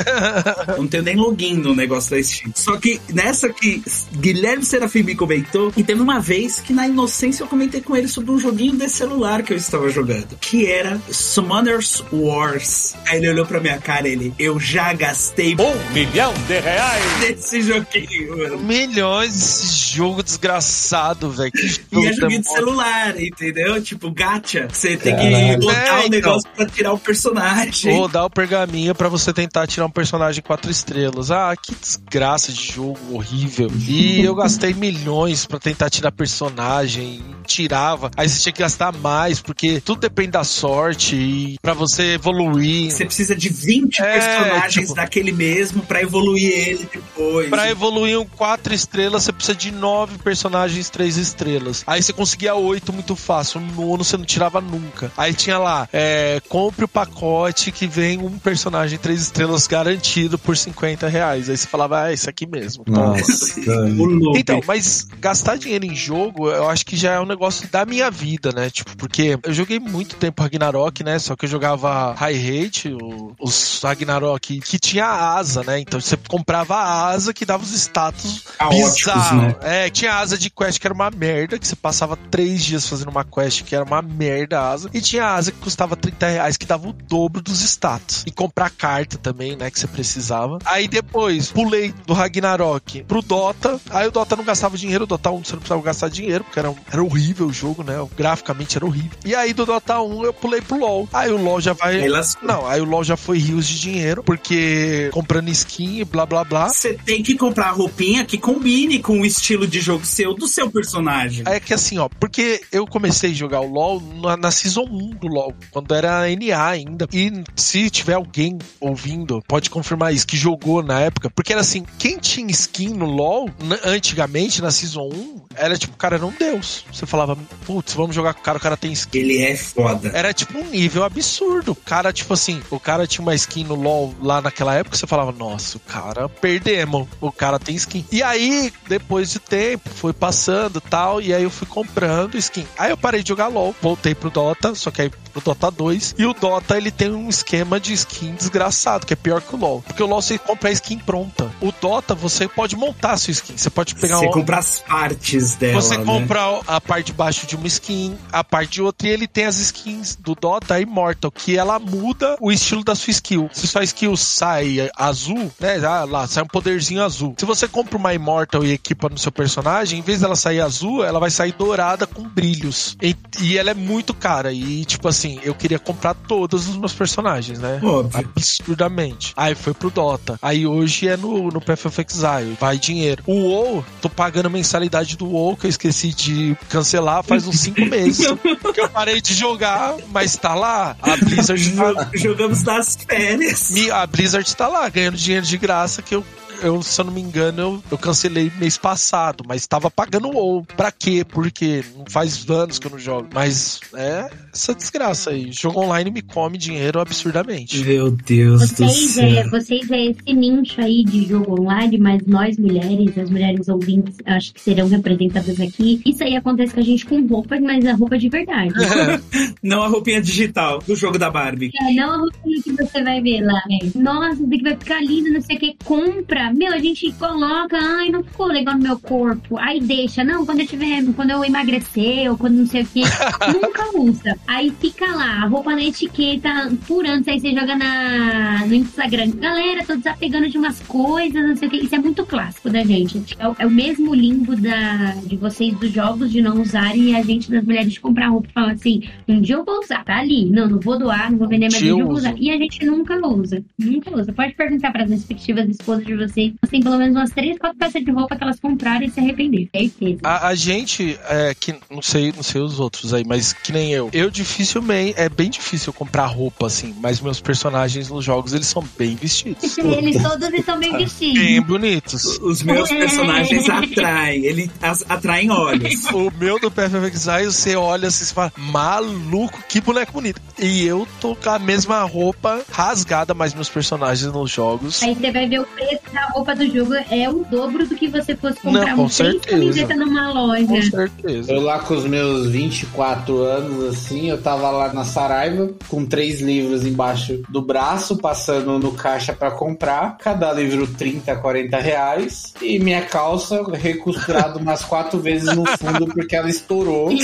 eu 0.67 0.77
não 0.83 0.87
tenho 0.87 1.03
nem 1.03 1.15
login 1.15 1.55
no 1.55 1.75
negócio 1.75 2.11
da 2.11 2.21
Steam. 2.21 2.51
Só 2.55 2.77
que 2.77 2.99
nessa 3.09 3.49
que 3.49 3.81
Guilherme 4.13 4.65
Serafim 4.65 5.03
me 5.03 5.15
comentou, 5.15 5.71
e 5.75 5.83
teve 5.83 6.01
uma 6.01 6.19
vez 6.19 6.59
que 6.59 6.73
na 6.73 6.87
inocência 6.87 7.43
eu 7.43 7.47
comentei 7.47 7.81
com 7.81 7.95
ele 7.95 8.07
sobre 8.07 8.31
um 8.31 8.39
joguinho 8.39 8.75
de 8.75 8.89
celular 8.89 9.43
que 9.43 9.53
eu 9.53 9.57
estava 9.57 9.89
jogando, 9.89 10.02
que 10.41 10.65
era 10.67 10.99
Summoners 11.11 12.03
Wars. 12.11 12.95
Aí 13.07 13.17
ele 13.17 13.29
olhou 13.29 13.45
pra 13.45 13.59
minha 13.59 13.77
cara 13.79 14.07
e 14.07 14.11
ele, 14.11 14.33
eu 14.37 14.59
já 14.59 14.93
gastei 14.93 15.55
Um 15.59 15.93
milhão 15.93 16.33
de 16.47 16.59
reais! 16.59 17.03
nesse 17.19 17.61
joguinho, 17.61 18.37
mano. 18.37 18.59
Milhões 18.59 19.33
desse 19.33 19.95
jogo 19.95 20.23
desgraçado, 20.23 21.29
velho. 21.29 21.51
Que 21.51 21.63
E 21.93 22.07
é 22.07 22.13
joguinho 22.13 22.41
de 22.41 22.49
celular, 22.49 23.19
entendeu? 23.19 23.81
Tipo, 23.81 24.11
gacha. 24.11 24.67
Você 24.71 24.97
tem 24.97 25.15
que 25.15 25.21
Caralho. 25.31 25.59
botar 25.59 25.77
É, 25.77 25.93
o 25.93 25.97
então. 25.99 26.09
negócio 26.09 26.49
pra 26.55 26.65
tirar 26.65 26.93
o 26.93 26.99
personagem. 26.99 27.93
Ou 27.93 28.07
dar 28.07 28.25
o 28.25 28.29
pergaminho 28.29 28.93
pra 28.95 29.09
você 29.09 29.31
tentar 29.33 29.67
tirar 29.67 29.85
um 29.85 29.89
personagem 29.91 30.41
quatro 30.43 30.69
estrelas. 30.71 31.31
Ah, 31.31 31.53
que 31.55 31.73
desgraça 31.75 32.51
de 32.51 32.71
jogo 32.73 32.97
horrível. 33.11 33.71
E 33.87 34.23
eu 34.23 34.35
gastei 34.35 34.73
milhões 34.73 35.45
pra 35.45 35.59
tentar 35.59 35.89
tirar 35.89 36.11
personagem, 36.11 37.21
tirava. 37.45 38.09
Aí 38.17 38.27
você 38.27 38.41
tinha 38.41 38.53
que 38.53 38.59
gastar 38.61 38.91
mais, 38.93 39.39
porque 39.41 39.79
tudo 39.81 39.92
depende 40.01 40.31
da 40.31 40.43
sorte 40.43 41.15
e 41.15 41.57
pra 41.61 41.73
você 41.73 42.13
evoluir. 42.13 42.91
Você 42.91 43.05
precisa 43.05 43.35
de 43.35 43.49
20 43.49 43.99
É, 44.01 44.19
personagens 44.19 44.73
tipo- 44.87 44.95
daquele 44.95 45.31
mesmo 45.31 45.81
pra 45.83 46.01
evoluir 46.01 46.51
ele 46.69 46.89
depois. 46.91 47.49
Pra 47.49 47.69
evoluir 47.69 48.19
um 48.19 48.25
4 48.25 48.73
estrelas, 48.73 49.23
você 49.23 49.31
precisa 49.33 49.57
de 49.57 49.71
9 49.71 50.17
personagens 50.19 50.89
3 50.89 51.17
estrelas. 51.17 51.83
Aí 51.87 52.01
você 52.01 52.13
conseguia 52.13 52.55
8 52.55 52.91
muito 52.93 53.15
fácil. 53.15 53.59
O 53.61 53.63
nono 53.81 54.03
você 54.03 54.17
não 54.17 54.25
tirava 54.25 54.59
nunca. 54.61 55.11
Aí 55.17 55.33
tinha 55.33 55.57
lá, 55.57 55.87
é, 55.93 56.41
compre 56.49 56.85
o 56.85 56.87
pacote 56.87 57.71
que 57.71 57.87
vem 57.87 58.17
um 58.19 58.37
personagem 58.39 58.97
3 58.97 59.21
estrelas 59.21 59.67
garantido 59.67 60.37
por 60.37 60.55
50 60.57 61.07
reais. 61.07 61.49
Aí 61.49 61.57
você 61.57 61.67
falava, 61.67 62.03
ah, 62.03 62.13
esse 62.13 62.29
aqui 62.29 62.45
mesmo. 62.45 62.83
O 62.87 64.05
louco. 64.05 64.37
Então, 64.37 64.59
mas 64.67 65.07
gastar 65.19 65.57
dinheiro 65.57 65.85
em 65.85 65.95
jogo, 65.95 66.49
eu 66.49 66.69
acho 66.69 66.85
que 66.85 66.95
já 66.95 67.13
é 67.13 67.19
um 67.19 67.25
negócio 67.25 67.67
da 67.69 67.85
minha 67.85 68.09
vida, 68.09 68.51
né? 68.51 68.69
Tipo, 68.69 68.95
porque 68.97 69.37
eu 69.43 69.53
joguei 69.53 69.79
muito 69.83 70.15
tempo 70.15 70.41
Ragnarok, 70.41 71.03
né? 71.03 71.19
Só 71.19 71.35
que 71.35 71.45
eu 71.45 71.49
jogava 71.49 72.13
High 72.13 72.65
Hate, 72.65 72.89
o- 72.93 73.33
os 73.39 73.79
Ragnarok 73.83 74.59
que 74.61 74.79
tinha 74.79 75.05
asa, 75.05 75.63
né? 75.63 75.79
Então 75.79 75.99
você 75.99 76.17
comprava 76.17 76.75
a 76.75 77.07
asa 77.09 77.33
que 77.33 77.45
dava 77.45 77.63
os 77.63 77.71
status 77.73 78.43
Caóticos, 78.57 78.93
bizarros. 78.95 79.41
né? 79.43 79.55
É, 79.61 79.89
tinha 79.89 80.13
asa 80.15 80.37
de 80.37 80.49
quest 80.49 80.79
que 80.79 80.87
era 80.87 80.93
uma 80.93 81.09
merda, 81.11 81.57
que 81.59 81.67
você 81.67 81.75
passava 81.75 82.15
três 82.15 82.63
dias 82.63 82.87
fazendo 82.87 83.09
uma 83.09 83.23
quest 83.23 83.63
que 83.63 83.75
era 83.75 83.83
uma 83.85 84.01
merda 84.01 84.59
a 84.59 84.69
asa. 84.71 84.89
E 84.93 85.01
tinha 85.01 85.25
asa 85.25 85.51
que 85.51 85.57
custava 85.59 85.95
30 85.95 86.27
reais, 86.27 86.57
que 86.57 86.65
dava 86.65 86.87
o 86.87 86.93
dobro 86.93 87.41
dos 87.41 87.61
status. 87.61 88.23
E 88.25 88.31
comprar 88.31 88.69
carta 88.69 89.17
também, 89.17 89.55
né? 89.55 89.69
Que 89.71 89.79
você 89.79 89.87
precisava. 89.87 90.59
Aí 90.65 90.87
depois, 90.87 91.51
pulei 91.51 91.93
do 92.05 92.13
Ragnarok 92.13 93.03
pro 93.03 93.21
Dota. 93.21 93.79
Aí 93.89 94.07
o 94.07 94.11
Dota 94.11 94.35
não 94.35 94.43
gastava 94.43 94.77
dinheiro, 94.77 95.03
o 95.05 95.07
Dota 95.07 95.29
1 95.31 95.43
você 95.43 95.53
não 95.53 95.59
precisava 95.59 95.81
gastar 95.81 96.09
dinheiro, 96.09 96.43
porque 96.43 96.59
era, 96.59 96.73
era 96.91 97.01
horrível 97.03 97.23
horrível 97.23 97.47
o 97.47 97.53
jogo, 97.53 97.83
né? 97.83 97.93
Graficamente 98.17 98.75
era 98.77 98.85
horrível. 98.85 99.11
E 99.23 99.33
aí 99.33 99.53
do 99.53 99.65
Dota 99.73 99.99
1 100.01 100.25
eu 100.25 100.33
pulei 100.33 100.61
pro 100.61 100.77
LoL. 100.77 101.09
Aí 101.11 101.31
o 101.31 101.37
LoL 101.37 101.59
já 101.59 101.73
vai. 101.73 102.07
Não, 102.41 102.67
aí 102.67 102.79
o 102.79 102.85
LoL 102.85 103.03
já 103.03 103.17
foi 103.17 103.39
rios 103.39 103.67
de 103.67 103.79
dinheiro, 103.79 104.23
porque 104.23 105.09
comprando 105.11 105.49
skin 105.49 105.99
e 105.99 106.05
blá 106.05 106.25
blá 106.25 106.43
blá. 106.43 106.69
Você 106.69 106.93
tem 106.93 107.23
que 107.23 107.35
comprar 107.35 107.71
roupinha 107.71 108.23
que 108.23 108.37
combine 108.37 108.99
com 108.99 109.21
o 109.21 109.25
estilo 109.25 109.65
de 109.65 109.79
jogo 109.79 110.05
seu, 110.05 110.33
do 110.33 110.47
seu 110.47 110.69
personagem. 110.69 111.43
É 111.47 111.59
que 111.59 111.73
assim, 111.73 111.97
ó, 111.97 112.07
porque 112.19 112.61
eu 112.71 112.85
comecei 112.85 113.31
a 113.31 113.33
jogar 113.33 113.61
o 113.61 113.71
LoL 113.71 114.01
na, 114.21 114.37
na 114.37 114.51
Season 114.51 114.83
1 114.83 115.09
do 115.15 115.27
LoL, 115.27 115.53
quando 115.71 115.93
era 115.95 116.23
NA 116.27 116.67
ainda. 116.67 117.07
E 117.11 117.43
se 117.55 117.89
tiver 117.89 118.13
alguém 118.13 118.59
ouvindo, 118.79 119.41
pode 119.47 119.69
confirmar 119.69 120.13
isso, 120.13 120.27
que 120.27 120.37
jogou 120.37 120.83
na 120.83 120.99
época. 120.99 121.31
Porque 121.31 121.51
era 121.51 121.61
assim, 121.61 121.83
quem 121.97 122.19
tinha 122.19 122.51
skin 122.51 122.89
no 122.89 123.05
LoL, 123.05 123.49
antigamente, 123.83 124.61
na 124.61 124.69
Season 124.69 125.09
1, 125.09 125.41
era 125.55 125.77
tipo, 125.77 125.93
o 125.93 125.97
cara 125.97 126.17
era 126.17 126.25
um 126.25 126.31
deus. 126.31 126.85
Você 126.91 127.05
falava, 127.05 127.35
putz, 127.65 127.93
vamos 127.93 128.15
jogar 128.15 128.35
com 128.35 128.41
o 128.41 128.43
cara, 128.43 128.57
o 128.57 128.61
cara 128.61 128.77
tem 128.77 128.91
skin. 128.91 129.17
Ele 129.17 129.39
é 129.39 129.55
foda. 129.63 130.11
Era 130.13 130.33
tipo 130.33 130.57
um 130.57 130.65
nível 130.69 131.03
absurdo. 131.03 131.71
O 131.71 131.75
cara, 131.75 132.11
tipo 132.13 132.33
assim, 132.33 132.61
o 132.69 132.79
cara 132.79 133.07
tinha 133.07 133.21
uma 133.23 133.33
skin 133.35 133.63
no 133.63 133.75
LoL 133.75 134.13
lá 134.21 134.41
naquela 134.41 134.73
época, 134.75 134.95
você 134.97 135.07
falava, 135.07 135.31
nossa, 135.31 135.77
o 135.77 135.79
cara 135.79 136.27
perdemos. 136.29 137.07
O 137.21 137.31
cara 137.31 137.57
tem 137.59 137.75
skin. 137.75 138.05
E 138.11 138.21
aí, 138.21 138.71
depois 138.87 139.29
de 139.31 139.39
tempo, 139.39 139.89
foi 139.89 140.13
passando 140.13 140.77
e 140.77 140.89
tal, 140.89 141.21
e 141.21 141.33
aí 141.33 141.43
eu 141.43 141.49
fui 141.49 141.67
comprando 141.67 142.37
skin. 142.37 142.65
Aí 142.77 142.91
eu 142.91 142.97
parei 142.97 143.23
de 143.23 143.29
jogar 143.29 143.47
LoL, 143.47 143.75
voltei 143.81 144.13
pro 144.13 144.29
Dota, 144.29 144.75
só 144.75 144.91
que 144.91 145.01
aí 145.03 145.09
pro 145.09 145.41
Dota 145.41 145.71
2. 145.71 146.15
E 146.17 146.25
o 146.25 146.33
Dota, 146.33 146.77
ele 146.77 146.91
tem 146.91 147.11
um 147.11 147.29
esquema 147.29 147.79
de 147.79 147.93
skin 147.93 148.35
desgraçado, 148.35 149.05
que 149.05 149.13
é 149.13 149.15
pior 149.15 149.41
que 149.41 149.55
o 149.55 149.57
LoL. 149.57 149.81
Porque 149.81 150.03
o 150.03 150.05
LoL 150.05 150.21
você 150.21 150.37
compra 150.37 150.69
a 150.69 150.71
skin 150.71 150.99
pronta. 150.99 151.51
O 151.61 151.71
Dota, 151.81 152.13
você 152.13 152.47
pode 152.47 152.75
montar 152.75 153.11
a 153.13 153.17
sua 153.17 153.31
skin. 153.31 153.57
Você 153.57 153.69
pode 153.69 153.95
pegar 153.95 154.17
Você 154.19 154.27
um- 154.27 154.31
compra 154.31 154.57
as 154.57 154.79
partes 154.79 155.55
dela. 155.55 155.81
você 155.81 155.97
né? 155.97 156.05
compra 156.05 156.59
a 156.67 156.79
parte 156.81 157.07
de 157.07 157.13
baixo 157.13 157.47
de 157.47 157.55
uma 157.55 157.67
skin, 157.67 158.15
a 158.31 158.43
parte 158.43 158.73
de 158.73 158.81
outra, 158.81 159.07
e 159.07 159.11
ele 159.11 159.27
tem 159.27 159.45
as 159.45 159.52
skins 159.59 160.15
do 160.15 160.35
Dota 160.35 160.79
Immortal, 160.79 161.31
que 161.31 161.57
ela 161.57 161.79
muda 161.79 162.37
o 162.39 162.51
estilo 162.51 162.83
da 162.83 162.95
sua 162.95 163.11
skill. 163.11 163.49
Se 163.51 163.67
sua 163.67 163.83
skill 163.83 164.15
sai 164.17 164.89
azul, 164.95 165.51
né? 165.59 165.83
Ah, 165.85 166.05
lá, 166.05 166.27
sai 166.27 166.43
um 166.43 166.47
poderzinho 166.47 167.03
azul. 167.03 167.35
Se 167.37 167.45
você 167.45 167.67
compra 167.67 167.97
uma 167.97 168.13
Immortal 168.13 168.63
e 168.63 168.71
equipa 168.71 169.09
no 169.09 169.17
seu 169.17 169.31
personagem, 169.31 169.99
em 169.99 170.01
vez 170.01 170.21
dela 170.21 170.35
sair 170.35 170.61
azul, 170.61 171.03
ela 171.03 171.19
vai 171.19 171.29
sair 171.29 171.53
dourada 171.53 172.05
com 172.05 172.23
brilhos. 172.23 172.95
E, 173.01 173.15
e 173.41 173.57
ela 173.57 173.71
é 173.71 173.73
muito 173.73 174.13
cara. 174.13 174.51
E, 174.51 174.85
tipo 174.85 175.07
assim, 175.07 175.39
eu 175.43 175.55
queria 175.55 175.79
comprar 175.79 176.13
todos 176.13 176.67
os 176.67 176.77
meus 176.77 176.93
personagens, 176.93 177.59
né? 177.59 177.79
Óbvio. 177.83 178.19
Absurdamente. 178.19 179.33
Aí 179.35 179.55
foi 179.55 179.73
pro 179.73 179.89
Dota. 179.89 180.37
Aí 180.41 180.65
hoje 180.65 181.07
é 181.07 181.17
no, 181.17 181.49
no 181.49 181.61
Path 181.61 181.85
of 181.85 182.01
Exile. 182.01 182.57
Vai 182.59 182.77
dinheiro. 182.77 183.23
O 183.25 183.33
WoW, 183.33 183.85
tô 184.01 184.09
pagando 184.09 184.47
a 184.47 184.49
mensalidade 184.49 185.17
do 185.17 185.27
WoW, 185.27 185.57
que 185.57 185.65
eu 185.65 185.69
esqueci 185.69 186.13
de 186.13 186.57
cancelar 186.69 187.23
faz 187.23 187.47
uns 187.47 187.59
cinco 187.59 187.81
meses. 187.85 188.27
que 188.73 188.81
eu 188.81 188.89
parei 188.89 189.21
de 189.21 189.32
jogar, 189.33 189.95
mas 190.11 190.37
tá 190.37 190.53
lá. 190.55 190.95
A 191.01 191.17
Blizzard 191.17 191.71
tá, 191.71 192.09
Jogamos 192.15 192.63
nas 192.63 192.95
férias. 192.95 193.71
a 193.91 194.05
Blizzard 194.07 194.55
tá 194.55 194.67
lá, 194.67 194.87
ganhando 194.89 195.17
dinheiro 195.17 195.45
de 195.45 195.57
graça, 195.57 196.01
que 196.01 196.15
eu. 196.15 196.25
Eu, 196.63 196.81
se 196.81 196.99
eu 196.99 197.05
não 197.05 197.13
me 197.13 197.21
engano, 197.21 197.61
eu, 197.61 197.83
eu 197.91 197.97
cancelei 197.97 198.51
mês 198.57 198.77
passado, 198.77 199.43
mas 199.47 199.67
tava 199.67 199.91
pagando 199.91 200.29
o 200.29 200.35
WoW. 200.35 200.65
Pra 200.77 200.91
quê? 200.91 201.25
Porque 201.27 201.83
não 201.95 202.05
faz 202.07 202.49
anos 202.49 202.79
que 202.79 202.87
eu 202.87 202.91
não 202.91 202.99
jogo. 202.99 203.27
Mas 203.33 203.81
é 203.95 204.29
essa 204.53 204.73
desgraça 204.73 205.31
aí. 205.31 205.51
Jogo 205.51 205.81
online 205.81 206.09
me 206.09 206.21
come 206.21 206.57
dinheiro 206.57 206.99
absurdamente. 206.99 207.83
Meu 207.83 208.11
Deus 208.11 208.61
do 208.61 208.67
Vocês, 208.67 209.17
é, 209.17 209.43
céu. 209.43 209.49
vocês 209.49 209.91
é 209.91 210.05
esse 210.05 210.33
nicho 210.33 210.79
aí 210.79 211.03
de 211.03 211.25
jogo 211.25 211.59
online, 211.61 211.97
mas 211.97 212.25
nós 212.25 212.57
mulheres, 212.57 213.17
as 213.17 213.29
mulheres 213.29 213.67
ouvintes, 213.67 214.15
acho 214.25 214.53
que 214.53 214.61
serão 214.61 214.87
representadas 214.87 215.59
aqui. 215.59 216.01
Isso 216.05 216.23
aí 216.23 216.35
acontece 216.35 216.73
com 216.73 216.79
a 216.79 216.83
gente 216.83 217.05
com 217.05 217.25
roupas, 217.27 217.59
mas 217.61 217.85
a 217.85 217.93
roupa 217.93 218.17
de 218.17 218.29
verdade. 218.29 218.73
Não 219.61 219.81
a 219.81 219.87
roupinha 219.87 220.21
digital 220.21 220.79
do 220.79 220.95
jogo 220.95 221.17
da 221.17 221.29
Barbie. 221.29 221.71
É, 221.81 221.93
não 221.93 222.11
a 222.11 222.17
roupinha 222.17 222.61
que 222.61 222.71
você 222.73 223.03
vai 223.03 223.21
ver 223.21 223.41
lá, 223.41 223.61
né? 223.67 223.79
Nossa, 223.95 224.33
isso 224.33 224.45
aqui 224.45 224.63
vai 224.63 224.75
ficar 224.75 225.01
lindo, 225.01 225.31
não 225.31 225.41
sei 225.41 225.55
o 225.55 225.59
que. 225.59 225.75
Compra. 225.83 226.52
Meu, 226.53 226.73
a 226.73 226.79
gente 226.79 227.11
coloca, 227.13 227.77
ai, 227.77 228.09
não 228.09 228.23
ficou 228.23 228.47
legal 228.47 228.75
no 228.75 228.83
meu 228.83 228.99
corpo. 228.99 229.57
Aí 229.57 229.79
deixa. 229.79 230.23
Não, 230.23 230.45
quando 230.45 230.61
eu 230.61 230.67
tiver, 230.67 231.03
quando 231.15 231.31
eu 231.31 231.43
emagrecer, 231.43 232.29
ou 232.29 232.37
quando 232.37 232.55
não 232.55 232.65
sei 232.65 232.83
o 232.83 232.85
que, 232.85 233.01
nunca 233.53 233.97
usa. 233.97 234.37
Aí 234.47 234.71
fica 234.79 235.05
lá, 235.07 235.43
a 235.43 235.47
roupa 235.47 235.71
na 235.71 235.83
etiqueta 235.83 236.71
por 236.87 237.05
anos. 237.05 237.27
Aí 237.27 237.39
você 237.39 237.51
joga 237.53 237.75
na, 237.75 238.65
no 238.65 238.73
Instagram. 238.73 239.31
Galera, 239.31 239.83
tô 239.85 239.95
desapegando 239.95 240.49
de 240.49 240.57
umas 240.57 240.79
coisas, 240.81 241.47
não 241.47 241.55
sei 241.55 241.67
o 241.67 241.71
que. 241.71 241.77
Isso 241.77 241.95
é 241.95 241.99
muito 241.99 242.25
clássico 242.25 242.69
da 242.69 242.83
gente. 242.83 243.35
É 243.39 243.47
o, 243.47 243.55
é 243.59 243.65
o 243.65 243.71
mesmo 243.71 244.13
limbo 244.13 244.55
da, 244.55 245.15
de 245.25 245.35
vocês 245.35 245.73
dos 245.77 245.91
jogos 245.91 246.31
de 246.31 246.41
não 246.41 246.61
usarem 246.61 247.11
e 247.11 247.15
a 247.15 247.21
gente 247.21 247.49
das 247.49 247.63
mulheres 247.63 247.93
de 247.93 247.99
comprar 247.99 248.27
roupa 248.27 248.47
e 248.49 248.53
falar 248.53 248.71
assim: 248.73 249.03
um 249.27 249.41
dia 249.41 249.55
eu 249.55 249.63
vou 249.63 249.79
usar, 249.79 250.03
tá 250.03 250.19
ali. 250.19 250.49
Não, 250.49 250.67
não 250.67 250.79
vou 250.79 250.97
doar, 250.97 251.31
não 251.31 251.37
vou 251.37 251.47
vender, 251.47 251.69
mas 251.71 251.75
um 251.75 251.79
dia 251.79 251.89
eu 251.89 252.05
vou 252.05 252.15
usar. 252.15 252.35
E 252.37 252.51
a 252.51 252.57
gente 252.57 252.85
nunca 252.85 253.15
usa. 253.25 253.63
Nunca 253.77 254.15
usa. 254.15 254.33
Pode 254.33 254.53
perguntar 254.53 254.91
para 254.91 255.03
as 255.03 255.09
respectivas 255.09 255.69
esposas 255.69 256.05
de 256.05 256.15
vocês. 256.15 256.42
Elas 256.49 256.69
têm 256.69 256.81
pelo 256.81 256.97
menos 256.97 257.15
umas 257.15 257.31
três, 257.31 257.57
quatro 257.57 257.77
peças 257.77 258.03
de 258.03 258.11
roupa 258.11 258.35
que 258.35 258.43
elas 258.43 258.59
compraram 258.59 259.05
e 259.05 259.09
se 259.09 259.19
arrependeram. 259.19 259.69
Certeza. 259.75 260.19
A, 260.23 260.47
a 260.47 260.55
gente, 260.55 261.19
é, 261.27 261.53
que 261.53 261.75
não 261.89 262.01
sei, 262.01 262.31
não 262.35 262.43
sei 262.43 262.61
os 262.61 262.79
outros 262.79 263.13
aí, 263.13 263.23
mas 263.25 263.53
que 263.53 263.71
nem 263.71 263.91
eu. 263.91 264.09
Eu 264.13 264.29
dificilmente, 264.29 265.19
é 265.19 265.29
bem 265.29 265.49
difícil 265.49 265.93
comprar 265.93 266.25
roupa 266.25 266.67
assim, 266.67 266.95
mas 266.99 267.21
meus 267.21 267.39
personagens 267.39 268.09
nos 268.09 268.23
jogos 268.23 268.53
eles 268.53 268.67
são 268.67 268.83
bem 268.97 269.15
vestidos. 269.15 269.77
Eles 269.77 270.21
todos 270.21 270.49
estão 270.53 270.79
bem 270.79 270.97
vestidos. 270.97 271.43
Bem 271.43 271.61
bonitos. 271.61 272.39
Os 272.39 272.61
meus 272.63 272.89
personagens 272.89 273.69
atraem. 273.69 274.45
Ele 274.45 274.71
as, 274.81 275.03
atraem 275.07 275.49
olhos. 275.49 276.03
O 276.13 276.31
meu 276.37 276.59
do 276.59 276.69
Perfect 276.69 277.15
Exile, 277.15 277.45
você 277.45 277.75
olha 277.75 278.07
assim 278.07 278.23
e 278.23 278.27
fala, 278.27 278.53
maluco, 278.55 279.63
que 279.67 279.81
boneco 279.81 280.13
bonito. 280.13 280.41
E 280.59 280.85
eu 280.85 281.07
tô 281.19 281.35
com 281.35 281.49
a 281.49 281.59
mesma 281.59 282.01
roupa 282.03 282.61
rasgada, 282.71 283.33
mas 283.33 283.53
meus 283.53 283.69
personagens 283.69 284.31
nos 284.31 284.51
jogos. 284.51 285.01
Aí 285.01 285.15
você 285.15 285.31
vai 285.31 285.47
ver 285.47 285.59
o 285.59 285.65
preço 285.65 286.03
da 286.13 286.22
roupa 286.31 286.55
do 286.55 286.65
jogo 286.67 286.93
é 286.93 287.29
o 287.29 287.45
dobro 287.49 287.87
do 287.87 287.95
que 287.95 288.07
você 288.07 288.35
fosse 288.35 288.59
comprar 288.59 288.95
Não, 288.95 288.97
com 288.97 289.07
três 289.07 289.41
camisetas 289.41 289.97
numa 289.97 290.31
loja. 290.31 290.65
Com 290.65 290.81
certeza. 290.81 291.51
Eu 291.51 291.61
lá 291.61 291.79
com 291.79 291.93
os 291.93 292.05
meus 292.05 292.47
24 292.49 293.41
anos, 293.41 293.95
assim, 293.95 294.29
eu 294.29 294.41
tava 294.41 294.69
lá 294.69 294.93
na 294.93 295.03
Saraiva 295.03 295.69
com 295.87 296.05
três 296.05 296.41
livros 296.41 296.85
embaixo 296.85 297.41
do 297.49 297.61
braço, 297.61 298.17
passando 298.17 298.77
no 298.79 298.91
caixa 298.91 299.33
pra 299.33 299.51
comprar. 299.51 300.17
Cada 300.17 300.51
livro 300.53 300.87
30, 300.87 301.35
40 301.35 301.77
reais. 301.77 302.53
E 302.61 302.79
minha 302.79 303.01
calça 303.01 303.63
recosturada 303.73 304.59
umas 304.59 304.83
quatro 304.83 305.19
vezes 305.19 305.55
no 305.55 305.65
fundo 305.65 306.07
porque 306.07 306.35
ela 306.35 306.49
estourou. 306.49 307.11
E 307.11 307.19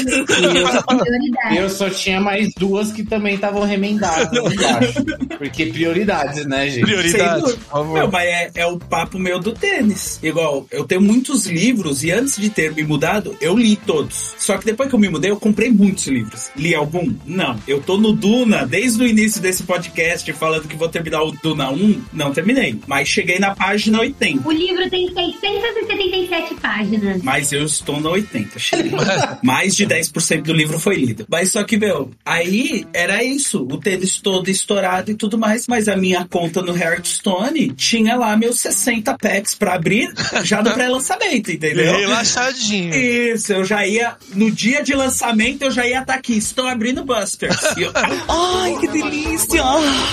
eu, 1.56 1.64
eu 1.64 1.70
só 1.70 1.90
tinha 1.90 2.20
mais 2.20 2.52
duas 2.58 2.92
que 2.92 3.04
também 3.04 3.36
estavam 3.36 3.64
remendadas 3.64 4.32
embaixo. 4.54 5.04
Porque 5.38 5.68
prioridades, 5.68 6.46
né, 6.46 6.70
gente? 6.70 6.86
Prioridade. 6.86 7.46
Sem 7.46 7.56
dúvida. 7.56 7.94
Meu, 7.94 8.12
mas 8.12 8.26
é, 8.26 8.52
é 8.56 8.66
o 8.66 8.78
papo 8.90 9.20
meu 9.20 9.40
do 9.40 9.54
tênis. 9.54 10.20
Igual, 10.24 10.66
eu 10.72 10.84
tenho 10.84 11.02
muitos 11.02 11.46
livros 11.46 12.04
e 12.04 12.12
antes 12.12 12.38
de 12.38 12.50
ter 12.50 12.74
me 12.74 12.84
mudado, 12.84 13.38
eu 13.40 13.56
li 13.56 13.76
todos. 13.76 14.36
Só 14.38 14.58
que 14.58 14.66
depois 14.66 14.90
que 14.90 14.96
eu 14.96 15.00
me 15.00 15.08
mudei, 15.08 15.30
eu 15.30 15.38
comprei 15.38 15.70
muitos 15.70 16.08
livros. 16.08 16.50
Li 16.58 16.74
algum? 16.74 17.14
Não. 17.26 17.58
Eu 17.68 17.82
tô 17.82 17.98
no 17.98 18.12
Duna 18.12 18.66
desde 18.66 19.04
o 19.04 19.08
início 19.08 19.40
desse 19.40 19.64
podcast 19.64 20.32
falando 20.34 20.68
que 20.68 20.76
vou 20.76 20.90
terminar 20.90 21.22
o 21.22 21.32
Duna 21.32 21.70
1. 21.70 22.02
Não 22.12 22.34
terminei. 22.34 22.80
Mas 22.88 23.08
cheguei 23.08 23.38
na 23.38 23.56
página 23.56 24.00
80. 24.00 24.48
O 24.48 24.52
livro 24.52 24.90
tem 24.90 25.08
677 25.14 26.56
páginas. 26.56 27.22
Mas 27.22 27.52
eu 27.52 27.64
estou 27.64 28.02
na 28.02 28.10
80, 28.10 28.58
cheguei. 28.58 28.92
Mais 29.44 29.76
de 29.76 29.86
10% 29.86 30.42
do 30.42 30.54
livro 30.54 30.80
foi 30.80 30.96
lido. 30.96 31.26
Mas 31.30 31.52
só 31.52 31.64
que, 31.64 31.78
meu, 31.78 32.10
aí 32.26 32.88
era 32.94 33.24
isso. 33.24 33.62
O 33.70 33.78
tênis 33.78 34.20
todo 34.20 34.50
estourado 34.50 35.12
e 35.12 35.16
tudo 35.16 35.38
mais. 35.38 35.68
Mas 35.68 35.88
a 35.88 35.96
minha 35.96 36.26
conta 36.28 36.62
no 36.62 36.76
Hearthstone 36.76 37.70
tinha 37.74 38.16
lá 38.16 38.36
meus 38.36 38.60
60 38.60 38.79
packs 39.20 39.56
pra 39.56 39.76
abrir 39.76 40.12
já 40.44 40.62
no 40.62 40.72
pré-lançamento, 40.72 41.52
entendeu? 41.52 41.98
Relaxadinho. 41.98 42.94
Isso, 42.94 43.54
eu 43.54 43.64
já 43.64 43.86
ia. 43.86 44.16
No 44.34 44.52
dia 44.52 44.84
de 44.84 44.94
lançamento, 44.94 45.64
eu 45.64 45.72
já 45.72 45.86
ia 45.86 46.02
estar 46.02 46.16
aqui. 46.16 46.38
Estou 46.38 46.68
abrindo 46.68 47.04
Busters. 47.04 47.60
E 47.78 47.84
eu, 47.84 47.92
Ai, 47.96 48.78
que 48.80 48.88
delícia! 48.88 49.64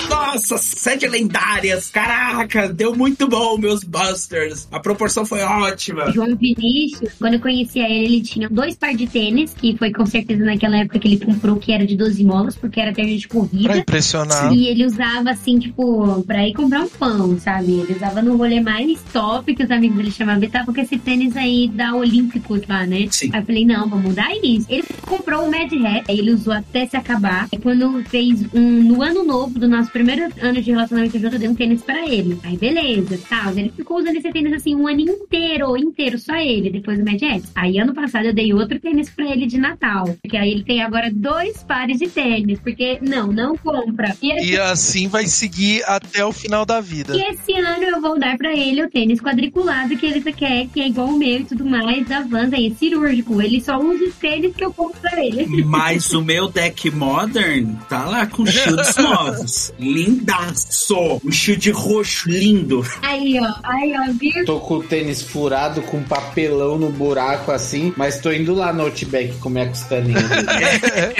Nossa, 0.09 0.57
sete 0.57 1.07
lendárias. 1.07 1.89
Caraca, 1.89 2.69
deu 2.69 2.95
muito 2.95 3.27
bom 3.27 3.57
meus 3.57 3.83
Busters. 3.83 4.67
A 4.71 4.79
proporção 4.79 5.25
foi 5.25 5.41
ótima. 5.41 6.11
João 6.11 6.35
Vinícius, 6.35 7.13
quando 7.19 7.35
eu 7.35 7.39
conhecia 7.39 7.83
ele, 7.83 8.17
ele 8.17 8.21
tinha 8.21 8.49
dois 8.49 8.75
par 8.75 8.93
de 8.93 9.07
tênis, 9.07 9.53
que 9.53 9.77
foi 9.77 9.91
com 9.91 10.05
certeza 10.05 10.43
naquela 10.43 10.77
época 10.77 10.99
que 10.99 11.07
ele 11.07 11.19
comprou, 11.19 11.57
que 11.57 11.71
era 11.71 11.85
de 11.85 11.95
12 11.95 12.23
molas, 12.23 12.55
porque 12.55 12.79
era 12.79 12.93
tênis 12.93 13.21
de 13.21 13.27
corrida. 13.27 13.69
Pra 13.69 13.77
impressionar. 13.77 14.53
E 14.53 14.67
ele 14.67 14.85
usava 14.85 15.31
assim, 15.31 15.59
tipo, 15.59 16.23
pra 16.23 16.47
ir 16.47 16.53
comprar 16.53 16.81
um 16.81 16.89
pão, 16.89 17.39
sabe? 17.39 17.79
Ele 17.79 17.93
usava 17.93 18.21
no 18.21 18.37
rolê 18.37 18.56
rolê 18.57 18.61
mais 18.61 19.01
top 19.13 19.53
que 19.55 19.63
os 19.63 19.71
amigos 19.71 19.97
dele 19.97 20.11
chamavam. 20.11 20.43
Ele 20.43 20.51
com 20.65 20.81
esse 20.81 20.97
tênis 20.97 21.35
aí 21.37 21.67
da 21.67 21.93
Olímpicos 21.95 22.61
lá, 22.67 22.85
né? 22.85 23.07
Sim. 23.11 23.29
Aí 23.33 23.41
eu 23.41 23.45
falei, 23.45 23.65
não, 23.65 23.87
vamos 23.87 24.05
mudar 24.05 24.29
isso. 24.43 24.65
Ele 24.69 24.83
comprou 25.05 25.43
um 25.45 25.51
Mad 25.51 25.71
Hat, 25.71 26.05
aí 26.09 26.19
ele 26.19 26.31
usou 26.31 26.53
até 26.53 26.85
se 26.85 26.97
acabar. 26.97 27.47
E 27.51 27.57
quando 27.57 28.03
fez 28.05 28.41
um, 28.53 28.83
no 28.83 29.01
ano 29.01 29.23
novo 29.23 29.59
do 29.59 29.67
nosso 29.67 29.91
primeiro 29.91 30.31
ano 30.41 30.61
de 30.61 30.71
relacionamento 30.71 31.17
junto, 31.19 31.35
eu 31.35 31.39
dei 31.39 31.49
um 31.49 31.55
tênis 31.55 31.81
pra 31.81 32.07
ele. 32.07 32.39
Aí 32.43 32.57
beleza, 32.57 33.19
tal. 33.29 33.51
Ele 33.51 33.71
ficou 33.75 33.99
usando 33.99 34.15
esse 34.17 34.31
tênis 34.31 34.53
assim 34.53 34.75
um 34.75 34.87
ano 34.87 35.01
inteiro, 35.01 35.77
inteiro, 35.77 36.17
só 36.19 36.35
ele, 36.35 36.69
depois 36.69 36.97
do 36.97 37.05
Mad 37.05 37.21
Hat. 37.21 37.43
Aí 37.55 37.77
ano 37.79 37.93
passado 37.93 38.25
eu 38.25 38.33
dei 38.33 38.53
outro 38.53 38.79
tênis 38.79 39.09
pra 39.09 39.25
ele 39.25 39.45
de 39.45 39.57
Natal. 39.57 40.05
Porque 40.21 40.37
aí 40.37 40.51
ele 40.51 40.63
tem 40.63 40.81
agora 40.81 41.09
dois 41.13 41.63
pares 41.63 41.99
de 41.99 42.07
tênis. 42.07 42.59
Porque 42.59 42.99
não, 43.01 43.27
não 43.27 43.55
compra. 43.57 44.15
E, 44.21 44.51
E 44.51 44.59
assim 44.59 45.07
vai 45.07 45.25
seguir 45.27 45.83
até 45.85 46.25
o 46.25 46.31
final 46.31 46.65
da 46.65 46.79
vida. 46.81 47.15
e 47.15 47.21
esse 47.21 47.53
ano 47.53 47.83
eu 47.83 48.01
vou 48.01 48.17
dar 48.19 48.37
pra 48.37 48.46
ele 48.53 48.83
o 48.83 48.89
tênis 48.89 49.19
quadriculado 49.19 49.95
que 49.97 50.05
ele 50.05 50.21
quer, 50.33 50.67
que 50.67 50.81
é 50.81 50.87
igual 50.87 51.07
o 51.07 51.17
meu 51.17 51.39
e 51.39 51.45
tudo 51.45 51.65
mais, 51.65 52.07
da 52.07 52.21
Vans, 52.21 52.53
aí, 52.53 52.73
cirúrgico. 52.77 53.41
Ele 53.41 53.61
só 53.61 53.77
usa 53.79 54.05
os 54.05 54.15
tênis 54.15 54.55
que 54.55 54.63
eu 54.63 54.73
compro 54.73 54.99
pra 54.99 55.23
ele. 55.23 55.63
Mas 55.65 56.13
o 56.13 56.21
meu 56.21 56.47
deck 56.47 56.89
modern 56.91 57.75
tá 57.89 58.05
lá 58.05 58.25
com 58.25 58.45
shields 58.45 58.95
novos. 58.97 59.73
Lindaço! 59.79 61.21
Um 61.23 61.31
shield 61.31 61.71
roxo 61.71 62.29
lindo. 62.29 62.85
Aí, 63.01 63.39
ó, 63.39 63.53
aí, 63.63 63.93
ó, 63.93 64.11
viu? 64.13 64.45
Tô 64.45 64.59
com 64.59 64.75
o 64.75 64.83
tênis 64.83 65.21
furado, 65.21 65.81
com 65.83 66.03
papelão 66.03 66.77
no 66.77 66.89
buraco 66.89 67.51
assim, 67.51 67.93
mas 67.95 68.19
tô 68.19 68.31
indo 68.31 68.53
lá 68.53 68.73
no 68.73 68.83
Outback 68.83 69.37
comer 69.39 69.61
a 69.61 69.67
costelinha. 69.67 70.17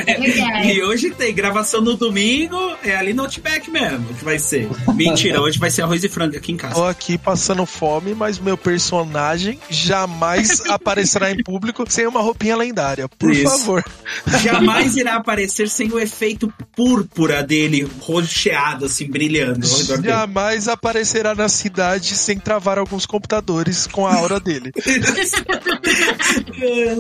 É. 0.07 0.73
E 0.73 0.83
hoje 0.83 1.11
tem 1.11 1.33
gravação 1.33 1.81
no 1.81 1.95
domingo, 1.95 2.57
é 2.83 2.95
ali 2.95 3.13
no 3.13 3.23
Outback 3.23 3.69
mesmo 3.69 4.05
que 4.13 4.23
vai 4.23 4.39
ser. 4.39 4.67
Mentira, 4.95 5.41
hoje 5.41 5.59
vai 5.59 5.69
ser 5.69 5.83
arroz 5.83 6.03
e 6.03 6.09
frango 6.09 6.35
aqui 6.37 6.51
em 6.51 6.57
casa. 6.57 6.75
Tô 6.75 6.83
aqui 6.83 7.16
passando 7.17 7.65
fome, 7.65 8.13
mas 8.13 8.39
meu 8.39 8.57
personagem 8.57 9.59
jamais 9.69 10.61
aparecerá 10.69 11.31
em 11.31 11.43
público 11.43 11.83
sem 11.87 12.07
uma 12.07 12.21
roupinha 12.21 12.55
lendária. 12.55 13.07
Por 13.07 13.31
Isso. 13.31 13.43
favor. 13.43 13.83
Jamais 14.41 14.95
irá 14.95 15.15
aparecer 15.15 15.69
sem 15.69 15.91
o 15.91 15.99
efeito 15.99 16.51
púrpura 16.75 17.43
dele 17.43 17.87
rocheado, 17.99 18.85
assim, 18.85 19.09
brilhando. 19.09 19.65
redor 19.67 19.97
dele. 19.97 20.07
Jamais 20.07 20.67
aparecerá 20.67 21.35
na 21.35 21.49
cidade 21.49 22.15
sem 22.15 22.39
travar 22.39 22.77
alguns 22.77 23.05
computadores 23.05 23.87
com 23.87 24.05
a 24.05 24.15
aura 24.15 24.39
dele. 24.39 24.71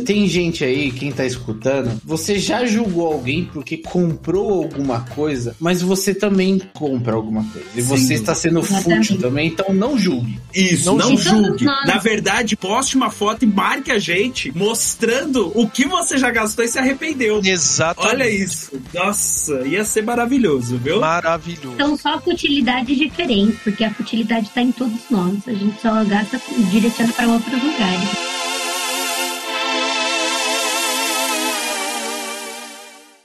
Tem 0.05 0.27
gente 0.27 0.63
aí, 0.63 0.91
quem 0.91 1.11
tá 1.11 1.25
escutando, 1.25 1.99
você 2.03 2.39
já 2.39 2.65
julgou 2.65 3.07
alguém 3.07 3.45
porque 3.45 3.77
comprou 3.77 4.63
alguma 4.63 5.01
coisa, 5.01 5.55
mas 5.59 5.81
você 5.81 6.13
também 6.13 6.61
compra 6.73 7.13
alguma 7.15 7.43
coisa. 7.43 7.67
E 7.75 7.81
Sem 7.81 7.83
você 7.83 8.13
está 8.13 8.35
sendo 8.35 8.61
fútil 8.63 9.19
também, 9.19 9.47
então 9.47 9.73
não 9.73 9.97
julgue. 9.97 10.06
Isso, 10.53 10.85
Não 10.85 10.97
não, 10.97 11.17
julgue. 11.17 11.47
julgue. 11.49 11.65
Na 11.65 11.97
verdade, 11.97 12.55
poste 12.55 12.95
uma 12.95 13.09
foto 13.09 13.43
e 13.43 13.45
marque 13.45 13.91
a 13.91 13.99
gente 13.99 14.51
mostrando 14.55 15.51
o 15.53 15.69
que 15.69 15.85
você 15.87 16.17
já 16.17 16.31
gastou 16.31 16.65
e 16.65 16.67
se 16.67 16.79
arrependeu. 16.79 17.41
Exatamente. 17.43 18.13
Olha 18.13 18.29
isso. 18.29 18.71
Nossa, 18.93 19.67
ia 19.67 19.83
ser 19.85 20.03
maravilhoso, 20.03 20.77
viu? 20.77 20.99
Maravilhoso. 20.99 21.77
São 21.77 21.97
só 21.97 22.19
futilidades 22.19 22.97
diferentes, 22.97 23.59
porque 23.63 23.83
a 23.83 23.93
futilidade 23.93 24.49
tá 24.49 24.61
em 24.61 24.71
todos 24.71 24.99
nós. 25.09 25.35
A 25.47 25.53
gente 25.53 25.79
só 25.81 26.03
gasta 26.05 26.41
direcionando 26.71 27.13
para 27.13 27.27
outros 27.27 27.63
lugares. 27.63 28.09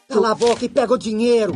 Cala 0.08 0.32
a 0.32 0.34
boca 0.34 0.64
e 0.64 0.68
pega 0.68 0.92
o 0.92 0.98
dinheiro. 0.98 1.54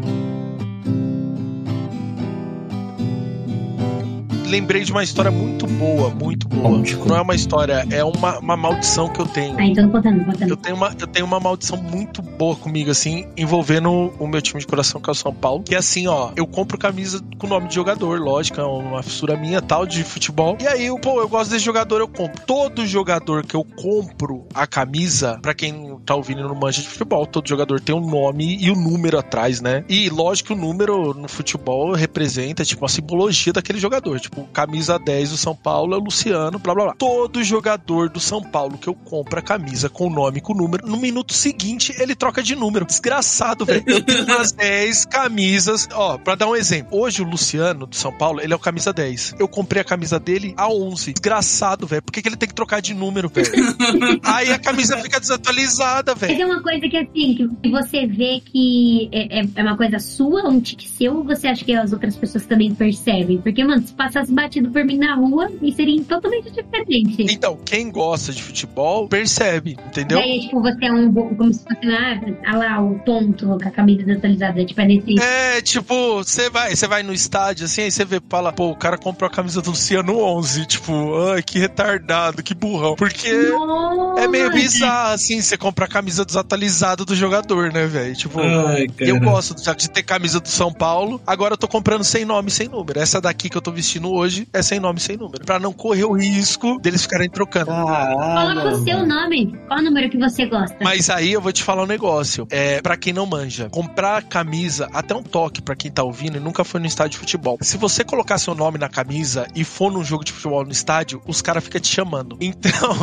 Lembrei 4.47 4.85
de 4.85 4.93
uma 4.93 5.03
história 5.03 5.31
muito 5.31 5.67
boa, 5.67 6.09
muito 6.09 6.49
boa. 6.49 6.81
Não 7.07 7.17
é 7.17 7.21
uma 7.21 7.35
história, 7.35 7.85
é 7.91 8.05
uma, 8.05 8.39
uma 8.39 8.57
maldição 8.57 9.09
que 9.09 9.21
eu 9.21 9.27
tenho. 9.27 9.59
Ah, 9.59 9.67
então 9.67 9.91
contando, 9.91 10.25
contando. 10.25 10.49
Eu 10.49 10.57
tenho, 10.57 10.77
uma, 10.77 10.95
eu 10.99 11.07
tenho 11.07 11.27
uma 11.27 11.41
maldição 11.41 11.77
muito 11.77 12.23
boa 12.23 12.55
comigo, 12.55 12.91
assim, 12.91 13.27
envolvendo 13.37 13.91
o 14.19 14.27
meu 14.27 14.41
time 14.41 14.61
de 14.61 14.67
coração, 14.67 15.01
que 15.01 15.11
é 15.11 15.13
o 15.13 15.15
São 15.15 15.35
Paulo. 15.35 15.65
Que 15.65 15.75
é 15.75 15.79
assim, 15.79 16.07
ó, 16.07 16.31
eu 16.37 16.47
compro 16.47 16.79
camisa 16.79 17.21
com 17.39 17.49
nome 17.49 17.69
de 17.69 17.75
jogador, 17.75 18.21
lógico, 18.21 18.61
é 18.61 18.65
uma 18.65 19.03
fissura 19.03 19.37
minha 19.37 19.61
tal, 19.61 19.85
de 19.85 20.05
futebol. 20.05 20.57
E 20.61 20.67
aí, 20.67 20.87
eu, 20.87 20.99
pô, 20.99 21.21
eu 21.21 21.29
gosto 21.29 21.51
desse 21.51 21.65
jogador, 21.65 22.01
eu 22.01 22.09
compro. 22.09 22.41
Todo 22.47 22.87
jogador 22.87 23.45
que 23.45 23.57
eu 23.57 23.65
compro 23.65 24.47
a 24.55 24.67
camisa, 24.67 25.39
pra 25.43 25.55
quem 25.55 25.99
tá 26.05 26.15
ouvindo 26.15 26.47
no 26.47 26.55
mancha 26.55 26.81
de 26.81 26.89
futebol, 26.89 27.27
todo 27.27 27.49
jogador 27.49 27.81
tem 27.81 27.95
um 27.95 28.01
nome 28.01 28.57
e 28.61 28.71
o 28.71 28.75
um 28.75 28.81
número 28.81 29.19
atrás, 29.19 29.61
né? 29.61 29.85
E 29.89 30.09
lógico 30.09 30.49
que 30.49 30.53
o 30.53 30.57
número 30.57 31.13
no 31.15 31.29
futebol 31.29 31.93
representa, 31.95 32.65
tipo, 32.65 32.85
a 32.85 32.89
simbologia 32.89 33.53
daquele 33.53 33.81
jogador. 33.81 34.21
Tipo, 34.21 34.36
camisa 34.45 34.99
10 34.99 35.31
do 35.31 35.37
São 35.37 35.55
Paulo 35.55 35.95
é 35.95 35.97
o 35.99 36.01
Luciano, 36.01 36.59
blá 36.59 36.75
blá 36.75 36.85
blá. 36.87 36.95
Todo 36.97 37.43
jogador 37.43 38.09
do 38.09 38.21
São 38.21 38.43
Paulo 38.43 38.79
que 38.79 38.89
eu 38.89 38.95
compro 38.95 39.39
a 39.39 39.43
camisa 39.43 39.89
com 39.89 40.07
o 40.07 40.11
nome 40.11 40.39
e 40.39 40.41
com 40.41 40.53
o 40.53 40.57
número, 40.57 40.87
no 40.87 40.97
minuto 40.97 41.33
seguinte 41.35 41.95
ele 41.99 42.15
troca 42.15 42.43
de 42.43 42.55
número. 42.55 42.85
Desgraçado, 42.85 43.65
velho. 43.65 43.85
Eu 43.87 44.03
tenho 44.03 44.25
umas 44.25 44.53
10 44.53 45.07
camisas. 45.07 45.89
Ó, 45.93 46.19
pra 46.19 46.35
dar 46.35 46.49
um 46.49 46.57
exemplo. 46.57 46.99
Hoje 46.99 47.23
o 47.23 47.25
Luciano 47.25 47.87
do 47.87 47.97
São 47.97 48.13
Paulo, 48.13 48.41
ele 48.41 48.53
é 48.53 48.57
o 48.57 48.59
camisa 48.59 48.93
10. 48.93 49.37
Eu 49.39 49.49
comprei 49.49 49.83
a 49.83 49.85
camisa 49.85 50.19
dele 50.19 50.55
a 50.57 50.69
11. 50.69 51.13
Desgraçado, 51.13 51.87
velho. 51.87 52.03
Por 52.03 52.13
que, 52.13 52.23
que 52.23 52.29
ele 52.29 52.37
tem 52.37 52.49
que 52.49 52.55
trocar 52.55 52.81
de 52.81 52.95
número, 52.95 53.29
velho? 53.29 53.47
Aí 54.23 54.53
a 54.53 54.59
camisa 54.59 54.97
fica 54.99 55.19
desatualizada, 55.21 56.13
Mas 56.13 56.21
velho. 56.21 56.43
é 56.43 56.47
uma 56.47 56.63
coisa 56.63 56.89
que 56.89 56.97
assim, 56.97 57.49
que 57.63 57.71
você 57.71 58.07
vê 58.07 58.41
que 58.45 59.09
é, 59.13 59.41
é- 59.41 59.47
é 59.57 59.63
uma 59.63 59.77
coisa 59.77 59.99
sua, 59.99 60.49
um 60.49 60.61
tique 60.61 60.89
seu, 60.89 61.17
ou 61.17 61.25
você 61.25 61.49
acha 61.49 61.65
que 61.65 61.73
as 61.73 61.93
outras 61.93 62.17
pessoas 62.17 62.47
também 62.47 62.75
percebem? 62.75 63.39
Porque, 63.39 63.65
mano, 63.65 63.87
se 63.87 63.93
passasse 64.27 64.33
batido 64.33 64.71
por 64.71 64.85
mim 64.85 64.99
na 64.99 65.15
rua, 65.15 65.51
isso 65.63 65.77
seria 65.77 66.03
totalmente 66.05 66.51
diferente. 66.51 67.27
Então, 67.33 67.59
quem 67.65 67.91
gosta 67.91 68.33
de 68.33 68.43
futebol 68.43 69.09
percebe, 69.09 69.77
entendeu? 69.87 70.19
Daí, 70.19 70.41
tipo, 70.41 70.61
você 70.61 70.85
é 70.87 70.93
um 70.93 71.11
bo- 71.11 71.35
como 71.37 71.53
se 71.53 71.63
fosse 71.63 71.87
ah, 71.87 72.21
ah 72.47 72.57
lá, 72.57 72.83
o 72.83 72.99
tonto 73.01 73.47
com 73.47 73.69
a 73.69 73.71
camisa 73.71 74.05
desatualizada, 74.05 74.65
tipo, 74.65 74.81
é 74.81 74.85
nesse. 74.87 75.21
É, 75.21 75.61
tipo, 75.63 76.17
você 76.19 76.51
vai, 76.51 76.75
você 76.75 76.87
vai 76.87 77.03
no 77.03 77.13
estádio 77.13 77.65
assim, 77.65 77.83
aí 77.83 77.91
você 77.91 78.05
vê, 78.05 78.21
fala, 78.29 78.53
pô, 78.53 78.71
o 78.71 78.77
cara 78.77 78.99
comprou 78.99 79.29
a 79.29 79.31
camisa 79.31 79.63
do 79.63 79.71
Luciano 79.71 80.19
11, 80.19 80.67
tipo, 80.67 80.93
ai, 81.31 81.43
que 81.43 81.59
retardado, 81.59 82.43
que 82.43 82.55
burrão. 82.55 82.97
Porque 82.97 83.29
é 83.29 84.29
meio 84.29 84.47
Nossa! 84.47 84.57
bizarro, 84.57 85.15
assim, 85.15 85.41
você 85.41 85.57
compra 85.57 85.85
a 85.85 85.89
camisa 85.89 86.25
desatualizada 86.25 87.05
do 87.05 87.15
jogador, 87.15 87.73
né, 87.73 87.87
velho? 87.87 88.15
Tipo, 88.15 88.41
Ai, 88.41 88.87
eu 88.99 89.21
gosto 89.21 89.55
de 89.55 89.77
de 89.77 89.91
ter 89.91 90.03
camisa 90.05 90.41
do 90.41 90.49
São 90.49 90.73
Paulo, 90.73 91.21
agora 91.27 91.53
eu 91.55 91.59
tô 91.59 91.69
comprando 91.69 92.03
sem 92.03 92.25
nome 92.25 92.49
e 92.49 92.53
sem 92.53 92.67
número. 92.69 92.99
Essa 92.99 93.21
daqui 93.21 93.51
que 93.51 93.57
eu 93.57 93.61
tô 93.61 93.71
vestindo 93.71 94.16
hoje 94.17 94.49
é 94.53 94.63
sem 94.63 94.81
nome 94.81 95.01
sem 95.01 95.17
número. 95.17 95.45
Pra 95.45 95.59
não 95.59 95.73
correr 95.73 96.05
o 96.05 96.13
risco 96.13 96.79
deles 96.81 97.03
ficarem 97.03 97.29
trocando. 97.29 97.67
Coloca 97.67 98.69
o 98.69 98.85
seu 98.85 99.07
nome. 99.07 99.55
Qual 99.67 99.81
o 99.81 99.83
número 99.83 100.09
que 100.11 100.19
você 100.19 100.47
gosta? 100.47 100.77
Mas 100.81 101.11
aí 101.11 101.33
eu 101.33 101.41
vou 101.41 101.53
te 101.53 101.63
falar 101.63 101.83
um 101.83 101.87
negócio. 101.87 102.47
É, 102.51 102.81
para 102.81 102.97
quem 102.97 103.13
não 103.13 103.27
manja, 103.27 103.69
comprar 103.71 104.23
camisa, 104.23 104.89
até 104.93 105.15
um 105.15 105.23
toque 105.23 105.61
pra 105.63 105.75
quem 105.77 105.91
tá 105.91 106.03
ouvindo 106.03 106.37
e 106.37 106.41
nunca 106.41 106.65
foi 106.65 106.81
no 106.81 106.87
estádio 106.87 107.13
de 107.13 107.19
futebol. 107.19 107.59
Se 107.61 107.77
você 107.77 108.05
colocar 108.05 108.39
seu 108.39 108.55
nome 108.55 108.79
na 108.79 108.89
camisa 108.89 109.47
e 109.55 109.65
for 109.65 109.93
num 109.93 110.05
jogo 110.05 110.25
de 110.25 110.33
futebol 110.33 110.65
no 110.65 110.73
estádio, 110.73 111.21
os 111.27 111.43
caras 111.43 111.65
ficam 111.65 111.81
te 111.81 111.89
chamando. 111.89 112.37
Então, 112.57 112.97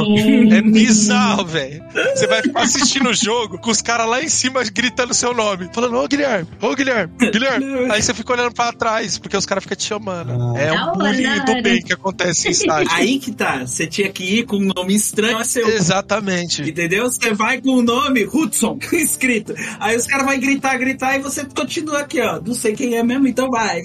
é 0.51 0.61
bizarro, 0.61 1.45
velho. 1.45 1.83
Você 2.15 2.27
vai 2.27 2.41
ficar 2.41 2.61
assistindo 2.61 3.09
o 3.09 3.13
jogo 3.13 3.57
com 3.59 3.69
os 3.69 3.81
caras 3.81 4.07
lá 4.07 4.21
em 4.21 4.29
cima 4.29 4.63
gritando 4.63 5.13
seu 5.13 5.33
nome, 5.33 5.69
falando: 5.73 5.97
Ô 5.97 6.07
Guilherme, 6.07 6.47
ô 6.61 6.73
Guilherme, 6.75 7.13
Guilherme. 7.31 7.91
Aí 7.91 8.01
você 8.01 8.13
fica 8.13 8.33
olhando 8.33 8.53
pra 8.53 8.71
trás, 8.73 9.17
porque 9.17 9.37
os 9.37 9.45
caras 9.45 9.63
ficam 9.63 9.77
te 9.77 9.83
chamando. 9.83 10.57
É 10.57 10.67
Da 10.73 10.91
um 10.91 10.97
bullying 11.11 11.45
do 11.45 11.61
bem 11.61 11.81
que 11.81 11.93
acontece 11.93 12.47
em 12.47 12.51
estádio. 12.51 12.91
Aí 12.91 13.19
que 13.19 13.31
tá. 13.31 13.65
Você 13.65 13.87
tinha 13.87 14.09
que 14.09 14.23
ir 14.23 14.45
com 14.45 14.57
um 14.57 14.71
nome 14.75 14.95
estranho 14.95 15.37
a 15.37 15.43
seu. 15.43 15.67
Exatamente. 15.67 16.61
Entendeu? 16.61 17.03
Você 17.09 17.33
vai 17.33 17.61
com 17.61 17.71
o 17.71 17.81
nome 17.81 18.25
Hudson 18.25 18.77
escrito. 18.93 19.53
Aí 19.79 19.95
os 19.95 20.07
caras 20.07 20.25
vão 20.25 20.39
gritar, 20.39 20.77
gritar 20.77 21.15
e 21.17 21.19
você 21.19 21.45
continua 21.45 21.99
aqui, 21.99 22.21
ó. 22.21 22.41
Não 22.41 22.53
sei 22.53 22.75
quem 22.75 22.95
é 22.95 23.03
mesmo, 23.03 23.27
então 23.27 23.49
vai. 23.49 23.81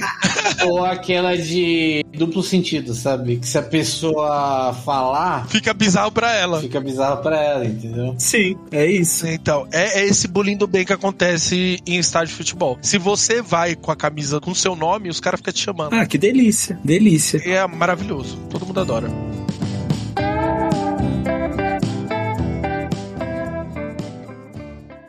Ou 0.64 0.84
aquela 0.84 1.36
de 1.36 2.04
duplo 2.18 2.42
sentido, 2.42 2.92
sabe? 2.94 3.36
Que 3.36 3.46
se 3.46 3.56
a 3.56 3.62
pessoa 3.62 4.74
falar, 4.84 5.46
Fica 5.48 5.72
bizarro 5.72 6.12
pra 6.12 6.34
ela. 6.34 6.60
fica 6.60 6.80
bizarro 6.80 7.22
pra 7.22 7.40
ela, 7.42 7.64
entendeu? 7.64 8.14
Sim, 8.18 8.56
é 8.70 8.84
isso. 8.86 9.26
Então, 9.26 9.66
é, 9.72 10.00
é 10.00 10.04
esse 10.06 10.28
bullying 10.28 10.56
do 10.56 10.66
bem 10.66 10.84
que 10.84 10.92
acontece 10.92 11.80
em 11.86 11.98
estádio 11.98 12.28
de 12.28 12.34
futebol. 12.34 12.76
Se 12.82 12.98
você 12.98 13.40
vai 13.40 13.74
com 13.74 13.90
a 13.90 13.96
camisa 13.96 14.40
com 14.40 14.54
seu 14.54 14.74
nome, 14.76 15.08
os 15.08 15.20
caras 15.20 15.38
ficam 15.40 15.52
te 15.54 15.60
chamando. 15.60 15.94
Ah, 15.94 16.04
que 16.04 16.18
delícia. 16.18 16.78
Delícia. 16.84 17.40
E 17.46 17.50
é 17.52 17.66
maravilhoso. 17.66 18.36
Todo 18.50 18.66
mundo 18.66 18.80
adora. 18.80 19.08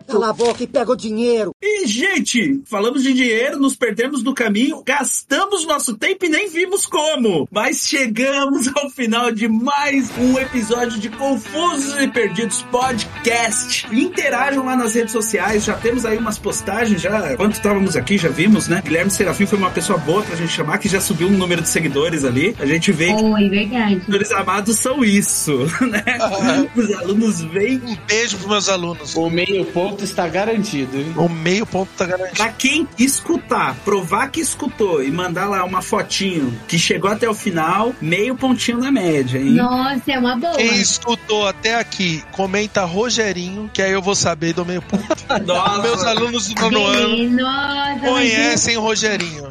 Cala 0.09 0.29
a 0.29 0.33
boca 0.33 0.63
e 0.63 0.67
pega 0.67 0.91
o 0.91 0.95
dinheiro. 0.95 1.51
E 1.61 1.85
gente, 1.85 2.61
falamos 2.65 3.03
de 3.03 3.13
dinheiro, 3.13 3.59
nos 3.59 3.75
perdemos 3.75 4.23
no 4.23 4.33
caminho, 4.33 4.81
gastamos 4.83 5.65
nosso 5.67 5.95
tempo 5.97 6.25
e 6.25 6.29
nem 6.29 6.49
vimos 6.49 6.85
como. 6.87 7.47
Mas 7.51 7.87
chegamos 7.87 8.67
ao 8.75 8.89
final 8.89 9.31
de 9.31 9.47
mais 9.47 10.09
um 10.17 10.39
episódio 10.39 10.99
de 10.99 11.09
Confusos 11.09 11.95
e 12.01 12.07
Perdidos 12.07 12.63
Podcast. 12.71 13.87
Interajam 13.91 14.65
lá 14.65 14.75
nas 14.75 14.95
redes 14.95 15.11
sociais, 15.11 15.63
já 15.63 15.75
temos 15.75 16.05
aí 16.05 16.17
umas 16.17 16.39
postagens, 16.39 16.99
já 17.01 17.35
quando 17.35 17.53
estávamos 17.53 17.95
aqui, 17.95 18.17
já 18.17 18.29
vimos, 18.29 18.67
né? 18.67 18.81
Guilherme 18.83 19.11
Serafim 19.11 19.45
foi 19.45 19.59
uma 19.59 19.69
pessoa 19.69 19.99
boa 19.99 20.23
pra 20.23 20.35
gente 20.35 20.51
chamar, 20.51 20.79
que 20.79 20.89
já 20.89 20.99
subiu 20.99 21.27
um 21.27 21.37
número 21.37 21.61
de 21.61 21.69
seguidores 21.69 22.23
ali. 22.25 22.55
A 22.59 22.65
gente 22.65 22.91
vê 22.91 23.13
que 23.13 23.23
Oi, 23.23 23.49
verdade. 23.49 24.01
os 24.07 24.31
amados 24.31 24.77
são 24.77 25.03
isso, 25.03 25.51
né? 25.85 26.03
Os 26.75 26.91
alunos 26.93 27.41
veem 27.41 27.77
Um 27.77 27.95
beijo 28.07 28.37
pros 28.37 28.49
meus 28.49 28.69
alunos. 28.69 29.15
O 29.15 29.29
meio 29.29 29.65
ponto 29.99 30.03
está 30.03 30.27
garantido, 30.27 30.97
hein? 30.97 31.13
O 31.17 31.27
meio 31.27 31.65
ponto 31.65 31.89
tá 31.97 32.05
garantido. 32.05 32.37
Pra 32.37 32.49
quem 32.49 32.87
escutar, 32.97 33.75
provar 33.83 34.29
que 34.29 34.39
escutou 34.39 35.03
e 35.03 35.11
mandar 35.11 35.47
lá 35.49 35.63
uma 35.63 35.81
fotinho 35.81 36.57
que 36.67 36.79
chegou 36.79 37.11
até 37.11 37.29
o 37.29 37.33
final, 37.33 37.93
meio 38.01 38.35
pontinho 38.35 38.77
na 38.77 38.91
média, 38.91 39.39
hein? 39.39 39.51
Nossa, 39.51 40.11
é 40.11 40.19
uma 40.19 40.37
boa. 40.37 40.55
Quem 40.55 40.79
escutou 40.79 41.47
até 41.47 41.75
aqui, 41.75 42.23
comenta 42.31 42.85
Rogerinho, 42.85 43.69
que 43.73 43.81
aí 43.81 43.91
eu 43.91 44.01
vou 44.01 44.15
saber 44.15 44.53
do 44.53 44.65
meio 44.65 44.81
ponto. 44.81 45.03
Nossa, 45.45 45.81
Meus 45.89 46.03
alunos 46.03 46.47
do 46.47 46.71
nono 46.71 46.85
ano 46.85 47.99
conhecem 47.99 48.77
o 48.77 48.81
Rogerinho. 48.81 49.49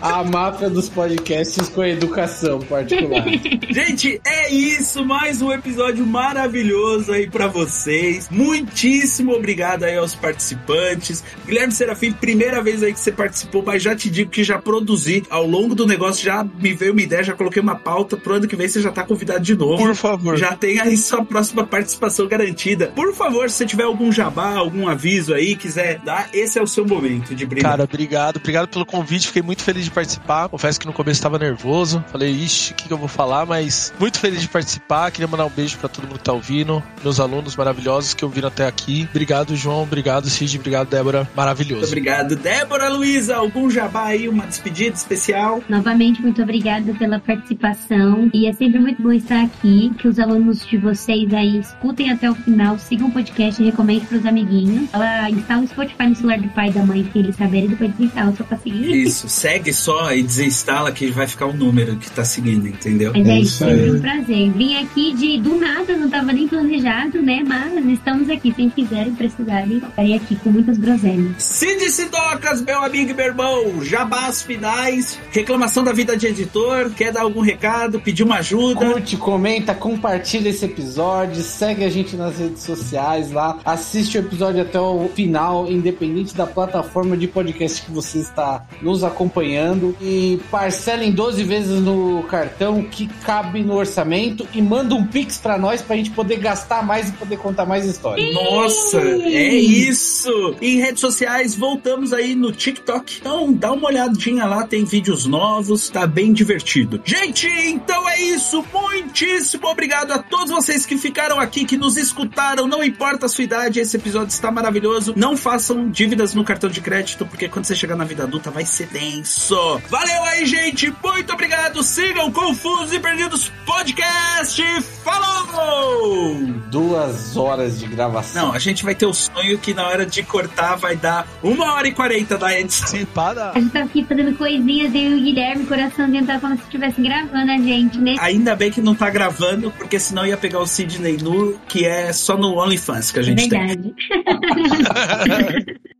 A 0.00 0.22
máfia 0.22 0.70
dos 0.70 0.88
podcasts 0.88 1.68
com 1.68 1.84
educação 1.84 2.60
particular. 2.60 3.24
Gente, 3.70 4.20
é 4.24 4.52
isso, 4.52 5.04
mais 5.04 5.42
um 5.42 5.52
episódio 5.52 6.06
maravilhoso 6.06 7.12
aí 7.12 7.28
pra 7.28 7.46
vocês. 7.46 8.28
Muitíssimo 8.30 9.25
obrigado 9.32 9.84
aí 9.84 9.96
aos 9.96 10.14
participantes. 10.14 11.22
Guilherme 11.46 11.72
Serafim, 11.72 12.12
primeira 12.12 12.62
vez 12.62 12.82
aí 12.82 12.92
que 12.92 13.00
você 13.00 13.12
participou, 13.12 13.62
mas 13.64 13.82
já 13.82 13.94
te 13.94 14.10
digo 14.10 14.30
que 14.30 14.44
já 14.44 14.58
produzi 14.58 15.24
ao 15.30 15.46
longo 15.46 15.74
do 15.74 15.86
negócio, 15.86 16.24
já 16.24 16.44
me 16.44 16.74
veio 16.74 16.92
uma 16.92 17.02
ideia, 17.02 17.22
já 17.22 17.34
coloquei 17.34 17.62
uma 17.62 17.76
pauta 17.76 18.16
pro 18.16 18.34
ano 18.34 18.48
que 18.48 18.56
vem 18.56 18.68
você 18.68 18.80
já 18.80 18.92
tá 18.92 19.02
convidado 19.02 19.40
de 19.40 19.56
novo. 19.56 19.76
Por 19.76 19.94
favor. 19.94 20.36
Já 20.36 20.54
tem 20.56 20.80
aí 20.80 20.96
sua 20.96 21.24
próxima 21.24 21.66
participação 21.66 22.26
garantida. 22.26 22.88
Por 22.94 23.14
favor, 23.14 23.48
se 23.50 23.56
você 23.56 23.66
tiver 23.66 23.84
algum 23.84 24.10
jabá, 24.12 24.54
algum 24.54 24.88
aviso 24.88 25.34
aí, 25.34 25.56
quiser 25.56 25.98
dar, 26.00 26.28
esse 26.32 26.58
é 26.58 26.62
o 26.62 26.66
seu 26.66 26.86
momento 26.86 27.34
de 27.34 27.46
brilhar. 27.46 27.70
Cara, 27.70 27.84
obrigado, 27.84 28.36
obrigado 28.36 28.68
pelo 28.68 28.86
convite. 28.86 29.28
Fiquei 29.28 29.42
muito 29.42 29.62
feliz 29.62 29.84
de 29.84 29.90
participar. 29.90 30.48
Confesso 30.48 30.80
que 30.80 30.86
no 30.86 30.92
começo 30.92 31.18
estava 31.18 31.38
nervoso. 31.38 32.04
Falei, 32.10 32.30
ixi, 32.30 32.72
o 32.72 32.76
que, 32.76 32.88
que 32.88 32.92
eu 32.92 32.98
vou 32.98 33.08
falar? 33.08 33.46
Mas 33.46 33.92
muito 33.98 34.18
feliz 34.18 34.40
de 34.40 34.48
participar. 34.48 35.10
Queria 35.10 35.26
mandar 35.26 35.46
um 35.46 35.50
beijo 35.50 35.78
pra 35.78 35.88
todo 35.88 36.06
mundo 36.06 36.18
que 36.18 36.24
tá 36.24 36.32
ouvindo, 36.32 36.82
meus 37.02 37.20
alunos 37.20 37.56
maravilhosos 37.56 38.14
que 38.14 38.24
ouviram 38.24 38.48
até 38.48 38.66
aqui. 38.66 39.08
Obrigado, 39.16 39.56
João. 39.56 39.82
Obrigado, 39.82 40.28
Cid. 40.28 40.58
Obrigado, 40.58 40.88
Débora. 40.90 41.20
Muito 41.20 41.34
Maravilhoso. 41.34 41.86
obrigado. 41.86 42.36
Débora 42.36 42.90
Luiza, 42.90 43.34
algum 43.36 43.70
jabá 43.70 44.08
aí, 44.08 44.28
uma 44.28 44.46
despedida 44.46 44.94
especial? 44.94 45.62
Novamente, 45.70 46.20
muito 46.20 46.42
obrigada 46.42 46.92
pela 46.92 47.18
participação. 47.18 48.30
E 48.34 48.46
é 48.46 48.52
sempre 48.52 48.78
muito 48.78 49.02
bom 49.02 49.12
estar 49.12 49.42
aqui. 49.42 49.90
Que 49.98 50.06
os 50.06 50.18
alunos 50.18 50.66
de 50.66 50.76
vocês 50.76 51.32
aí 51.32 51.58
escutem 51.58 52.10
até 52.10 52.30
o 52.30 52.34
final, 52.34 52.78
sigam 52.78 53.08
o 53.08 53.10
podcast 53.10 53.60
e 53.62 53.64
recomendem 53.64 54.04
pros 54.04 54.26
amiguinhos. 54.26 54.90
Ela 54.92 55.30
instala 55.30 55.62
o 55.62 55.66
Spotify 55.66 56.08
no 56.08 56.14
celular 56.16 56.38
do 56.38 56.48
pai 56.48 56.68
e 56.68 56.72
da 56.72 56.82
mãe, 56.84 57.08
se 57.10 57.18
eles 57.18 57.36
saberem, 57.36 57.68
depois 57.68 57.90
desinstala 57.92 58.34
só 58.36 58.44
pra 58.44 58.58
seguir. 58.58 58.94
Isso, 59.02 59.30
segue 59.30 59.72
só 59.72 60.12
e 60.12 60.22
desinstala 60.22 60.92
que 60.92 61.06
vai 61.06 61.26
ficar 61.26 61.46
o 61.46 61.54
número 61.54 61.96
que 61.96 62.10
tá 62.10 62.22
seguindo, 62.24 62.68
entendeu? 62.68 63.12
Mas 63.16 63.26
é 63.26 63.30
É 63.32 63.40
isso, 63.40 63.64
um 63.64 64.00
prazer. 64.00 64.50
Vim 64.52 64.76
aqui 64.76 65.14
de 65.14 65.38
do 65.40 65.58
nada, 65.58 65.96
não 65.96 66.10
tava 66.10 66.32
nem 66.34 66.46
planejado, 66.46 67.22
né? 67.22 67.42
Mas 67.46 67.86
estamos 67.86 68.28
aqui. 68.28 68.52
Se 68.54 68.66
quiserem, 68.70 69.05
precisarem, 69.12 69.78
estarei 69.78 70.14
aqui 70.14 70.36
com 70.36 70.50
muitas 70.50 70.78
groselhas. 70.78 71.42
Cid 71.42 71.90
Sidocas, 71.90 72.60
meu 72.60 72.82
amigo 72.82 73.10
e 73.10 73.14
meu 73.14 73.26
irmão, 73.26 73.84
jabás 73.84 74.42
finais, 74.42 75.18
reclamação 75.30 75.84
da 75.84 75.92
vida 75.92 76.16
de 76.16 76.26
editor, 76.26 76.90
quer 76.90 77.12
dar 77.12 77.22
algum 77.22 77.40
recado, 77.40 78.00
pedir 78.00 78.22
uma 78.22 78.36
ajuda? 78.36 78.92
Curte, 78.92 79.16
comenta, 79.16 79.74
compartilha 79.74 80.48
esse 80.48 80.64
episódio, 80.64 81.42
segue 81.42 81.84
a 81.84 81.88
gente 81.88 82.16
nas 82.16 82.38
redes 82.38 82.62
sociais 82.62 83.30
lá, 83.32 83.58
assiste 83.64 84.18
o 84.18 84.20
episódio 84.20 84.62
até 84.62 84.80
o 84.80 85.08
final, 85.14 85.70
independente 85.70 86.34
da 86.34 86.46
plataforma 86.46 87.16
de 87.16 87.26
podcast 87.26 87.82
que 87.82 87.90
você 87.90 88.18
está 88.18 88.64
nos 88.82 89.04
acompanhando. 89.04 89.96
E 90.00 90.40
parcela 90.50 91.04
em 91.04 91.12
12 91.12 91.44
vezes 91.44 91.80
no 91.80 92.22
cartão 92.24 92.82
que 92.82 93.06
cabe 93.24 93.62
no 93.62 93.74
orçamento 93.74 94.46
e 94.52 94.62
manda 94.62 94.94
um 94.94 95.06
pix 95.06 95.38
pra 95.38 95.58
nós 95.58 95.82
pra 95.82 95.96
gente 95.96 96.10
poder 96.10 96.36
gastar 96.38 96.84
mais 96.84 97.08
e 97.08 97.12
poder 97.12 97.38
contar 97.38 97.66
mais 97.66 97.84
histórias. 97.84 98.34
Nossa, 98.34 98.95
é 98.98 99.54
isso! 99.54 100.56
Em 100.60 100.76
redes 100.80 101.00
sociais, 101.00 101.54
voltamos 101.54 102.12
aí 102.12 102.34
no 102.34 102.52
TikTok. 102.52 103.18
Então, 103.20 103.52
dá 103.52 103.72
uma 103.72 103.88
olhadinha 103.88 104.46
lá, 104.46 104.66
tem 104.66 104.84
vídeos 104.84 105.26
novos, 105.26 105.88
tá 105.88 106.06
bem 106.06 106.32
divertido. 106.32 107.00
Gente, 107.04 107.46
então 107.48 108.08
é 108.08 108.20
isso. 108.20 108.64
Muitíssimo 108.72 109.66
obrigado 109.68 110.12
a 110.12 110.18
todos 110.18 110.50
vocês 110.50 110.86
que 110.86 110.96
ficaram 110.96 111.38
aqui, 111.38 111.64
que 111.64 111.76
nos 111.76 111.96
escutaram. 111.96 112.66
Não 112.66 112.82
importa 112.82 113.26
a 113.26 113.28
sua 113.28 113.44
idade, 113.44 113.80
esse 113.80 113.96
episódio 113.96 114.28
está 114.28 114.50
maravilhoso. 114.50 115.12
Não 115.16 115.36
façam 115.36 115.90
dívidas 115.90 116.34
no 116.34 116.44
cartão 116.44 116.70
de 116.70 116.80
crédito, 116.80 117.26
porque 117.26 117.48
quando 117.48 117.64
você 117.64 117.74
chegar 117.74 117.96
na 117.96 118.04
vida 118.04 118.24
adulta 118.24 118.50
vai 118.50 118.64
ser 118.64 118.88
tenso. 118.88 119.80
Valeu 119.88 120.22
aí, 120.24 120.46
gente. 120.46 120.92
Muito 121.02 121.32
obrigado. 121.32 121.82
Sigam 121.82 122.30
Confusos 122.32 122.92
e 122.92 123.00
Perdidos 123.00 123.50
Podcast. 123.64 124.62
Falou! 125.04 126.34
Duas 126.70 127.36
horas 127.36 127.78
de 127.78 127.86
gravação. 127.86 128.46
Não, 128.46 128.52
a 128.52 128.58
gente 128.58 128.75
vai 128.84 128.94
ter 128.94 129.06
o 129.06 129.14
sonho 129.14 129.58
que 129.58 129.74
na 129.74 129.86
hora 129.86 130.06
de 130.06 130.22
cortar 130.22 130.76
vai 130.76 130.96
dar 130.96 131.26
uma 131.42 131.74
hora 131.74 131.88
e 131.88 131.92
quarenta 131.92 132.38
da 132.38 132.58
edição. 132.58 132.86
Se 132.86 133.06
para. 133.06 133.50
A 133.50 133.58
gente 133.58 133.72
tá 133.72 133.82
aqui 133.82 134.04
fazendo 134.04 134.36
coisinhas, 134.36 134.94
eu 134.94 135.00
e 135.00 135.14
o 135.14 135.22
Guilherme, 135.22 135.66
coraçãozinho 135.66 136.26
tá 136.26 136.38
como 136.38 136.56
se 136.56 136.62
estivesse 136.62 137.00
gravando 137.00 137.50
a 137.50 137.58
gente, 137.58 137.98
né? 137.98 138.16
Ainda 138.18 138.54
bem 138.54 138.70
que 138.70 138.80
não 138.80 138.94
tá 138.94 139.10
gravando, 139.10 139.70
porque 139.72 139.98
senão 139.98 140.26
ia 140.26 140.36
pegar 140.36 140.60
o 140.60 140.66
Sidney 140.66 141.16
nu, 141.16 141.58
que 141.68 141.84
é 141.84 142.12
só 142.12 142.36
no 142.36 142.58
OnlyFans 142.58 143.10
que 143.10 143.18
a 143.18 143.22
gente 143.22 143.48
tem. 143.48 143.94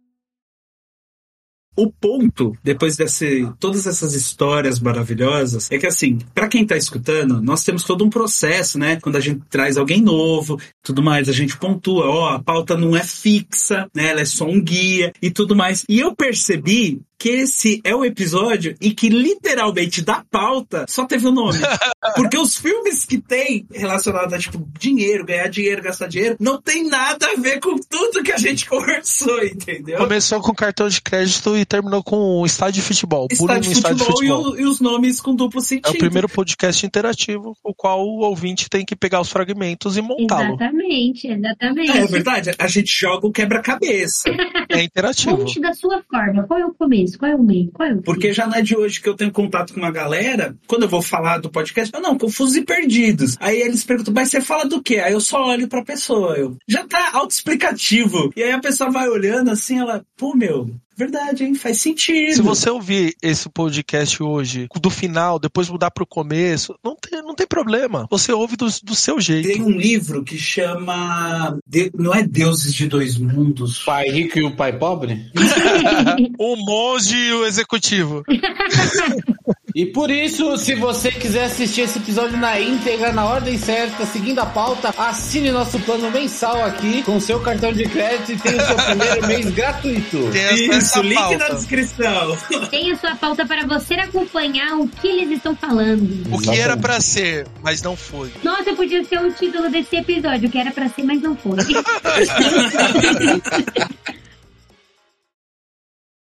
O 1.77 1.91
ponto, 1.91 2.57
depois 2.65 2.97
desse, 2.97 3.47
todas 3.61 3.87
essas 3.87 4.15
histórias 4.15 4.81
maravilhosas, 4.81 5.71
é 5.71 5.79
que 5.79 5.87
assim, 5.87 6.19
pra 6.35 6.49
quem 6.49 6.65
tá 6.65 6.77
escutando, 6.77 7.43
nós 7.43 7.63
temos 7.65 7.85
todo 7.85 8.05
um 8.05 8.11
processo, 8.11 8.79
né? 8.79 8.99
Quando 9.01 9.17
a 9.17 9.21
gente 9.21 9.43
traz 9.51 9.77
alguém 9.77 10.01
novo, 10.01 10.59
tudo 10.83 11.03
mais, 11.03 11.29
a 11.29 11.33
gente 11.33 11.57
pontua, 11.59 12.07
ó, 12.07 12.29
a 12.31 12.43
pauta 12.43 12.77
não 12.77 12.97
é 12.97 13.03
fixa, 13.03 13.89
né? 13.95 14.09
Ela 14.09 14.23
é 14.23 14.25
só 14.25 14.47
um 14.47 14.61
guia 14.61 15.13
e 15.21 15.31
tudo 15.31 15.55
mais. 15.55 15.85
E 15.89 16.01
eu 16.01 16.17
percebi 16.17 17.03
que 17.19 17.29
esse 17.31 17.81
é 17.85 17.95
o 17.95 18.05
episódio 18.05 18.77
em 18.81 18.91
que 18.95 19.09
literalmente 19.09 20.03
da 20.03 20.25
pauta 20.31 20.85
só 20.89 21.05
teve 21.07 21.27
o 21.27 21.33
nome. 21.33 21.59
Porque 22.15 22.37
os 22.39 22.57
filmes 22.57 23.05
que 23.05 23.19
tem 23.19 23.67
relacionado 23.73 24.33
a 24.35 24.39
tipo 24.39 24.65
dinheiro, 24.79 25.25
ganhar 25.25 25.49
dinheiro, 25.49 25.83
gastar 25.83 26.07
dinheiro, 26.09 26.37
não 26.39 26.61
tem 26.61 26.85
nada 26.89 27.27
a 27.27 27.41
ver 27.41 27.59
com 27.61 27.77
tudo 27.89 28.23
que 28.23 28.33
a 28.33 28.37
gente 28.39 28.67
conversou, 28.71 29.43
entendeu? 29.45 29.99
Começou 29.99 30.41
com 30.41 30.55
cartão 30.55 30.89
de 30.89 31.01
crédito 31.01 31.57
e 31.57 31.65
terminou 31.65 32.03
com 32.03 32.17
o 32.41 32.47
estádio 32.47 32.81
de 32.83 32.87
futebol. 32.89 33.27
Estádio 33.31 33.71
de 33.73 33.77
estádio 33.77 33.97
de 33.99 34.05
futebol, 34.05 34.43
futebol. 34.45 34.59
E, 34.59 34.63
o- 34.63 34.67
e 34.67 34.71
os 34.71 34.81
nomes 34.81 35.21
com 35.21 35.35
duplo 35.35 35.61
É 35.61 35.65
sentido. 35.65 35.95
o 35.95 35.99
primeiro 35.99 36.29
podcast 36.29 36.85
interativo, 36.87 37.57
o 37.65 37.75
qual 37.75 38.07
o 38.07 38.21
ouvinte 38.21 38.69
tem 38.69 38.85
que 38.85 38.95
pegar 38.95 39.21
os 39.21 39.29
fragmentos 39.31 39.97
e 39.97 40.03
montá-lo. 40.03 40.55
Exatamente, 40.55 41.27
exatamente. 41.29 41.91
É 41.91 42.07
verdade, 42.07 42.51
a 42.59 42.69
gente 42.69 42.93
joga 42.93 43.27
o 43.27 43.33
quebra-cabeça. 43.33 44.31
É 44.71 44.83
interativo. 44.83 45.39
Conte 45.39 45.61
da 45.61 45.73
sua 45.75 46.03
forma. 46.11 46.45
Qual 46.47 46.59
é 46.61 46.65
o 46.67 46.75
começo? 46.75 47.06
Qual 47.15 47.31
é 47.31 47.37
o 47.37 47.43
meio? 47.43 47.71
Qual 47.73 47.89
é 47.89 47.95
o? 47.95 48.03
Porque 48.03 48.33
já 48.33 48.47
não 48.47 48.55
é 48.55 48.63
de 48.63 48.77
hoje 48.77 49.01
que 49.01 49.09
eu 49.09 49.15
tenho 49.15 49.31
contato 49.31 49.73
com 49.73 49.81
uma 49.81 49.91
galera, 49.91 50.57
quando 50.67 50.83
eu 50.83 50.89
vou 50.89 51.03
falar 51.03 51.39
do 51.39 51.51
podcast, 51.51 51.95
eu 51.95 52.01
não, 52.01 52.19
confusos 52.19 52.57
e 52.57 52.63
perdidos. 52.63 53.37
Aí 53.39 53.61
eles 53.61 53.85
perguntam, 53.85 54.15
mas 54.15 54.31
você 54.31 54.41
fala 54.41 54.65
do 54.65 54.83
quê? 54.83 54.97
Aí 54.97 55.13
eu 55.13 55.21
só 55.21 55.47
olho 55.47 55.69
pra 55.69 55.85
pessoa, 55.85 56.37
eu, 56.37 56.57
já 56.67 56.85
tá 56.85 57.11
autoexplicativo. 57.13 58.33
E 58.35 58.43
aí 58.43 58.53
a 58.53 58.59
pessoa 58.59 58.91
vai 58.91 59.09
olhando 59.09 59.51
assim, 59.51 59.79
ela, 59.79 60.05
pô, 60.17 60.35
meu, 60.35 60.71
verdade, 60.97 61.45
hein, 61.45 61.55
faz 61.55 61.79
sentido. 61.79 62.35
Se 62.35 62.43
você 62.43 62.71
ouvir 62.71 63.15
esse 63.23 63.49
podcast 63.49 64.23
hoje, 64.23 64.69
do 64.81 64.91
final, 64.91 65.39
depois 65.39 65.69
mudar 65.69 65.91
pro 65.91 66.07
começo, 66.07 66.75
não 66.83 66.97
tem, 66.97 67.23
não 67.23 67.35
tem 67.35 67.47
problema. 67.47 68.07
Você 68.11 68.33
ouve 68.33 68.57
do, 68.57 68.67
do 68.83 68.95
seu 68.95 69.21
jeito. 69.21 69.49
Tem 69.49 69.63
um 69.63 69.71
livro 69.71 70.25
que 70.25 70.39
chama, 70.39 71.59
De- 71.67 71.91
não 71.97 72.15
é 72.15 72.23
Deuses 72.23 72.73
de 72.75 72.87
Dois 72.87 73.17
Mundos, 73.19 73.79
Pai 73.85 74.09
rico 74.09 74.39
e 74.39 74.43
o 74.45 74.57
pai 74.57 74.77
pobre? 74.79 75.31
O 76.39 76.57
monge 76.57 77.17
e 77.17 77.33
o 77.33 77.45
executivo. 77.47 78.23
E 79.77 79.85
por 79.85 80.11
isso, 80.11 80.57
se 80.57 80.75
você 80.75 81.11
quiser 81.11 81.45
assistir 81.45 81.83
esse 81.83 81.99
episódio 81.99 82.39
na 82.39 82.59
íntegra, 82.59 83.13
na 83.13 83.27
ordem 83.27 83.59
certa, 83.59 84.07
seguindo 84.07 84.39
a 84.39 84.47
pauta, 84.47 84.89
assine 84.97 85.51
nosso 85.51 85.79
plano 85.81 86.11
mensal 86.11 86.65
aqui 86.65 87.03
com 87.03 87.21
seu 87.21 87.39
cartão 87.41 87.75
de 87.75 87.85
crédito 87.85 88.33
e 88.33 88.39
tenha 88.39 88.57
o 88.57 88.67
seu 88.67 88.75
primeiro 88.75 89.27
mês 89.29 89.51
gratuito. 89.51 90.31
Tem 90.33 90.45
essa, 90.45 90.79
Isso, 90.79 91.03
link 91.03 91.17
pauta. 91.17 91.37
na 91.37 91.49
descrição. 91.51 92.39
Tem 92.71 92.91
a 92.91 92.97
sua 92.97 93.17
pauta 93.17 93.45
para 93.45 93.67
você 93.67 93.93
acompanhar 93.97 94.79
o 94.79 94.89
que 94.89 95.09
eles 95.09 95.33
estão 95.33 95.55
falando. 95.55 96.35
O 96.35 96.41
que 96.41 96.59
era 96.59 96.75
pra 96.75 96.99
ser, 96.99 97.47
mas 97.63 97.83
não 97.83 97.95
foi. 97.95 98.33
Nossa, 98.43 98.73
podia 98.73 99.05
ser 99.05 99.21
o 99.21 99.31
título 99.31 99.69
desse 99.69 99.97
episódio, 99.97 100.49
o 100.49 100.51
que 100.51 100.57
era 100.57 100.71
pra 100.71 100.89
ser, 100.89 101.05
mas 101.05 101.21
não 101.21 101.37
foi. 101.37 101.59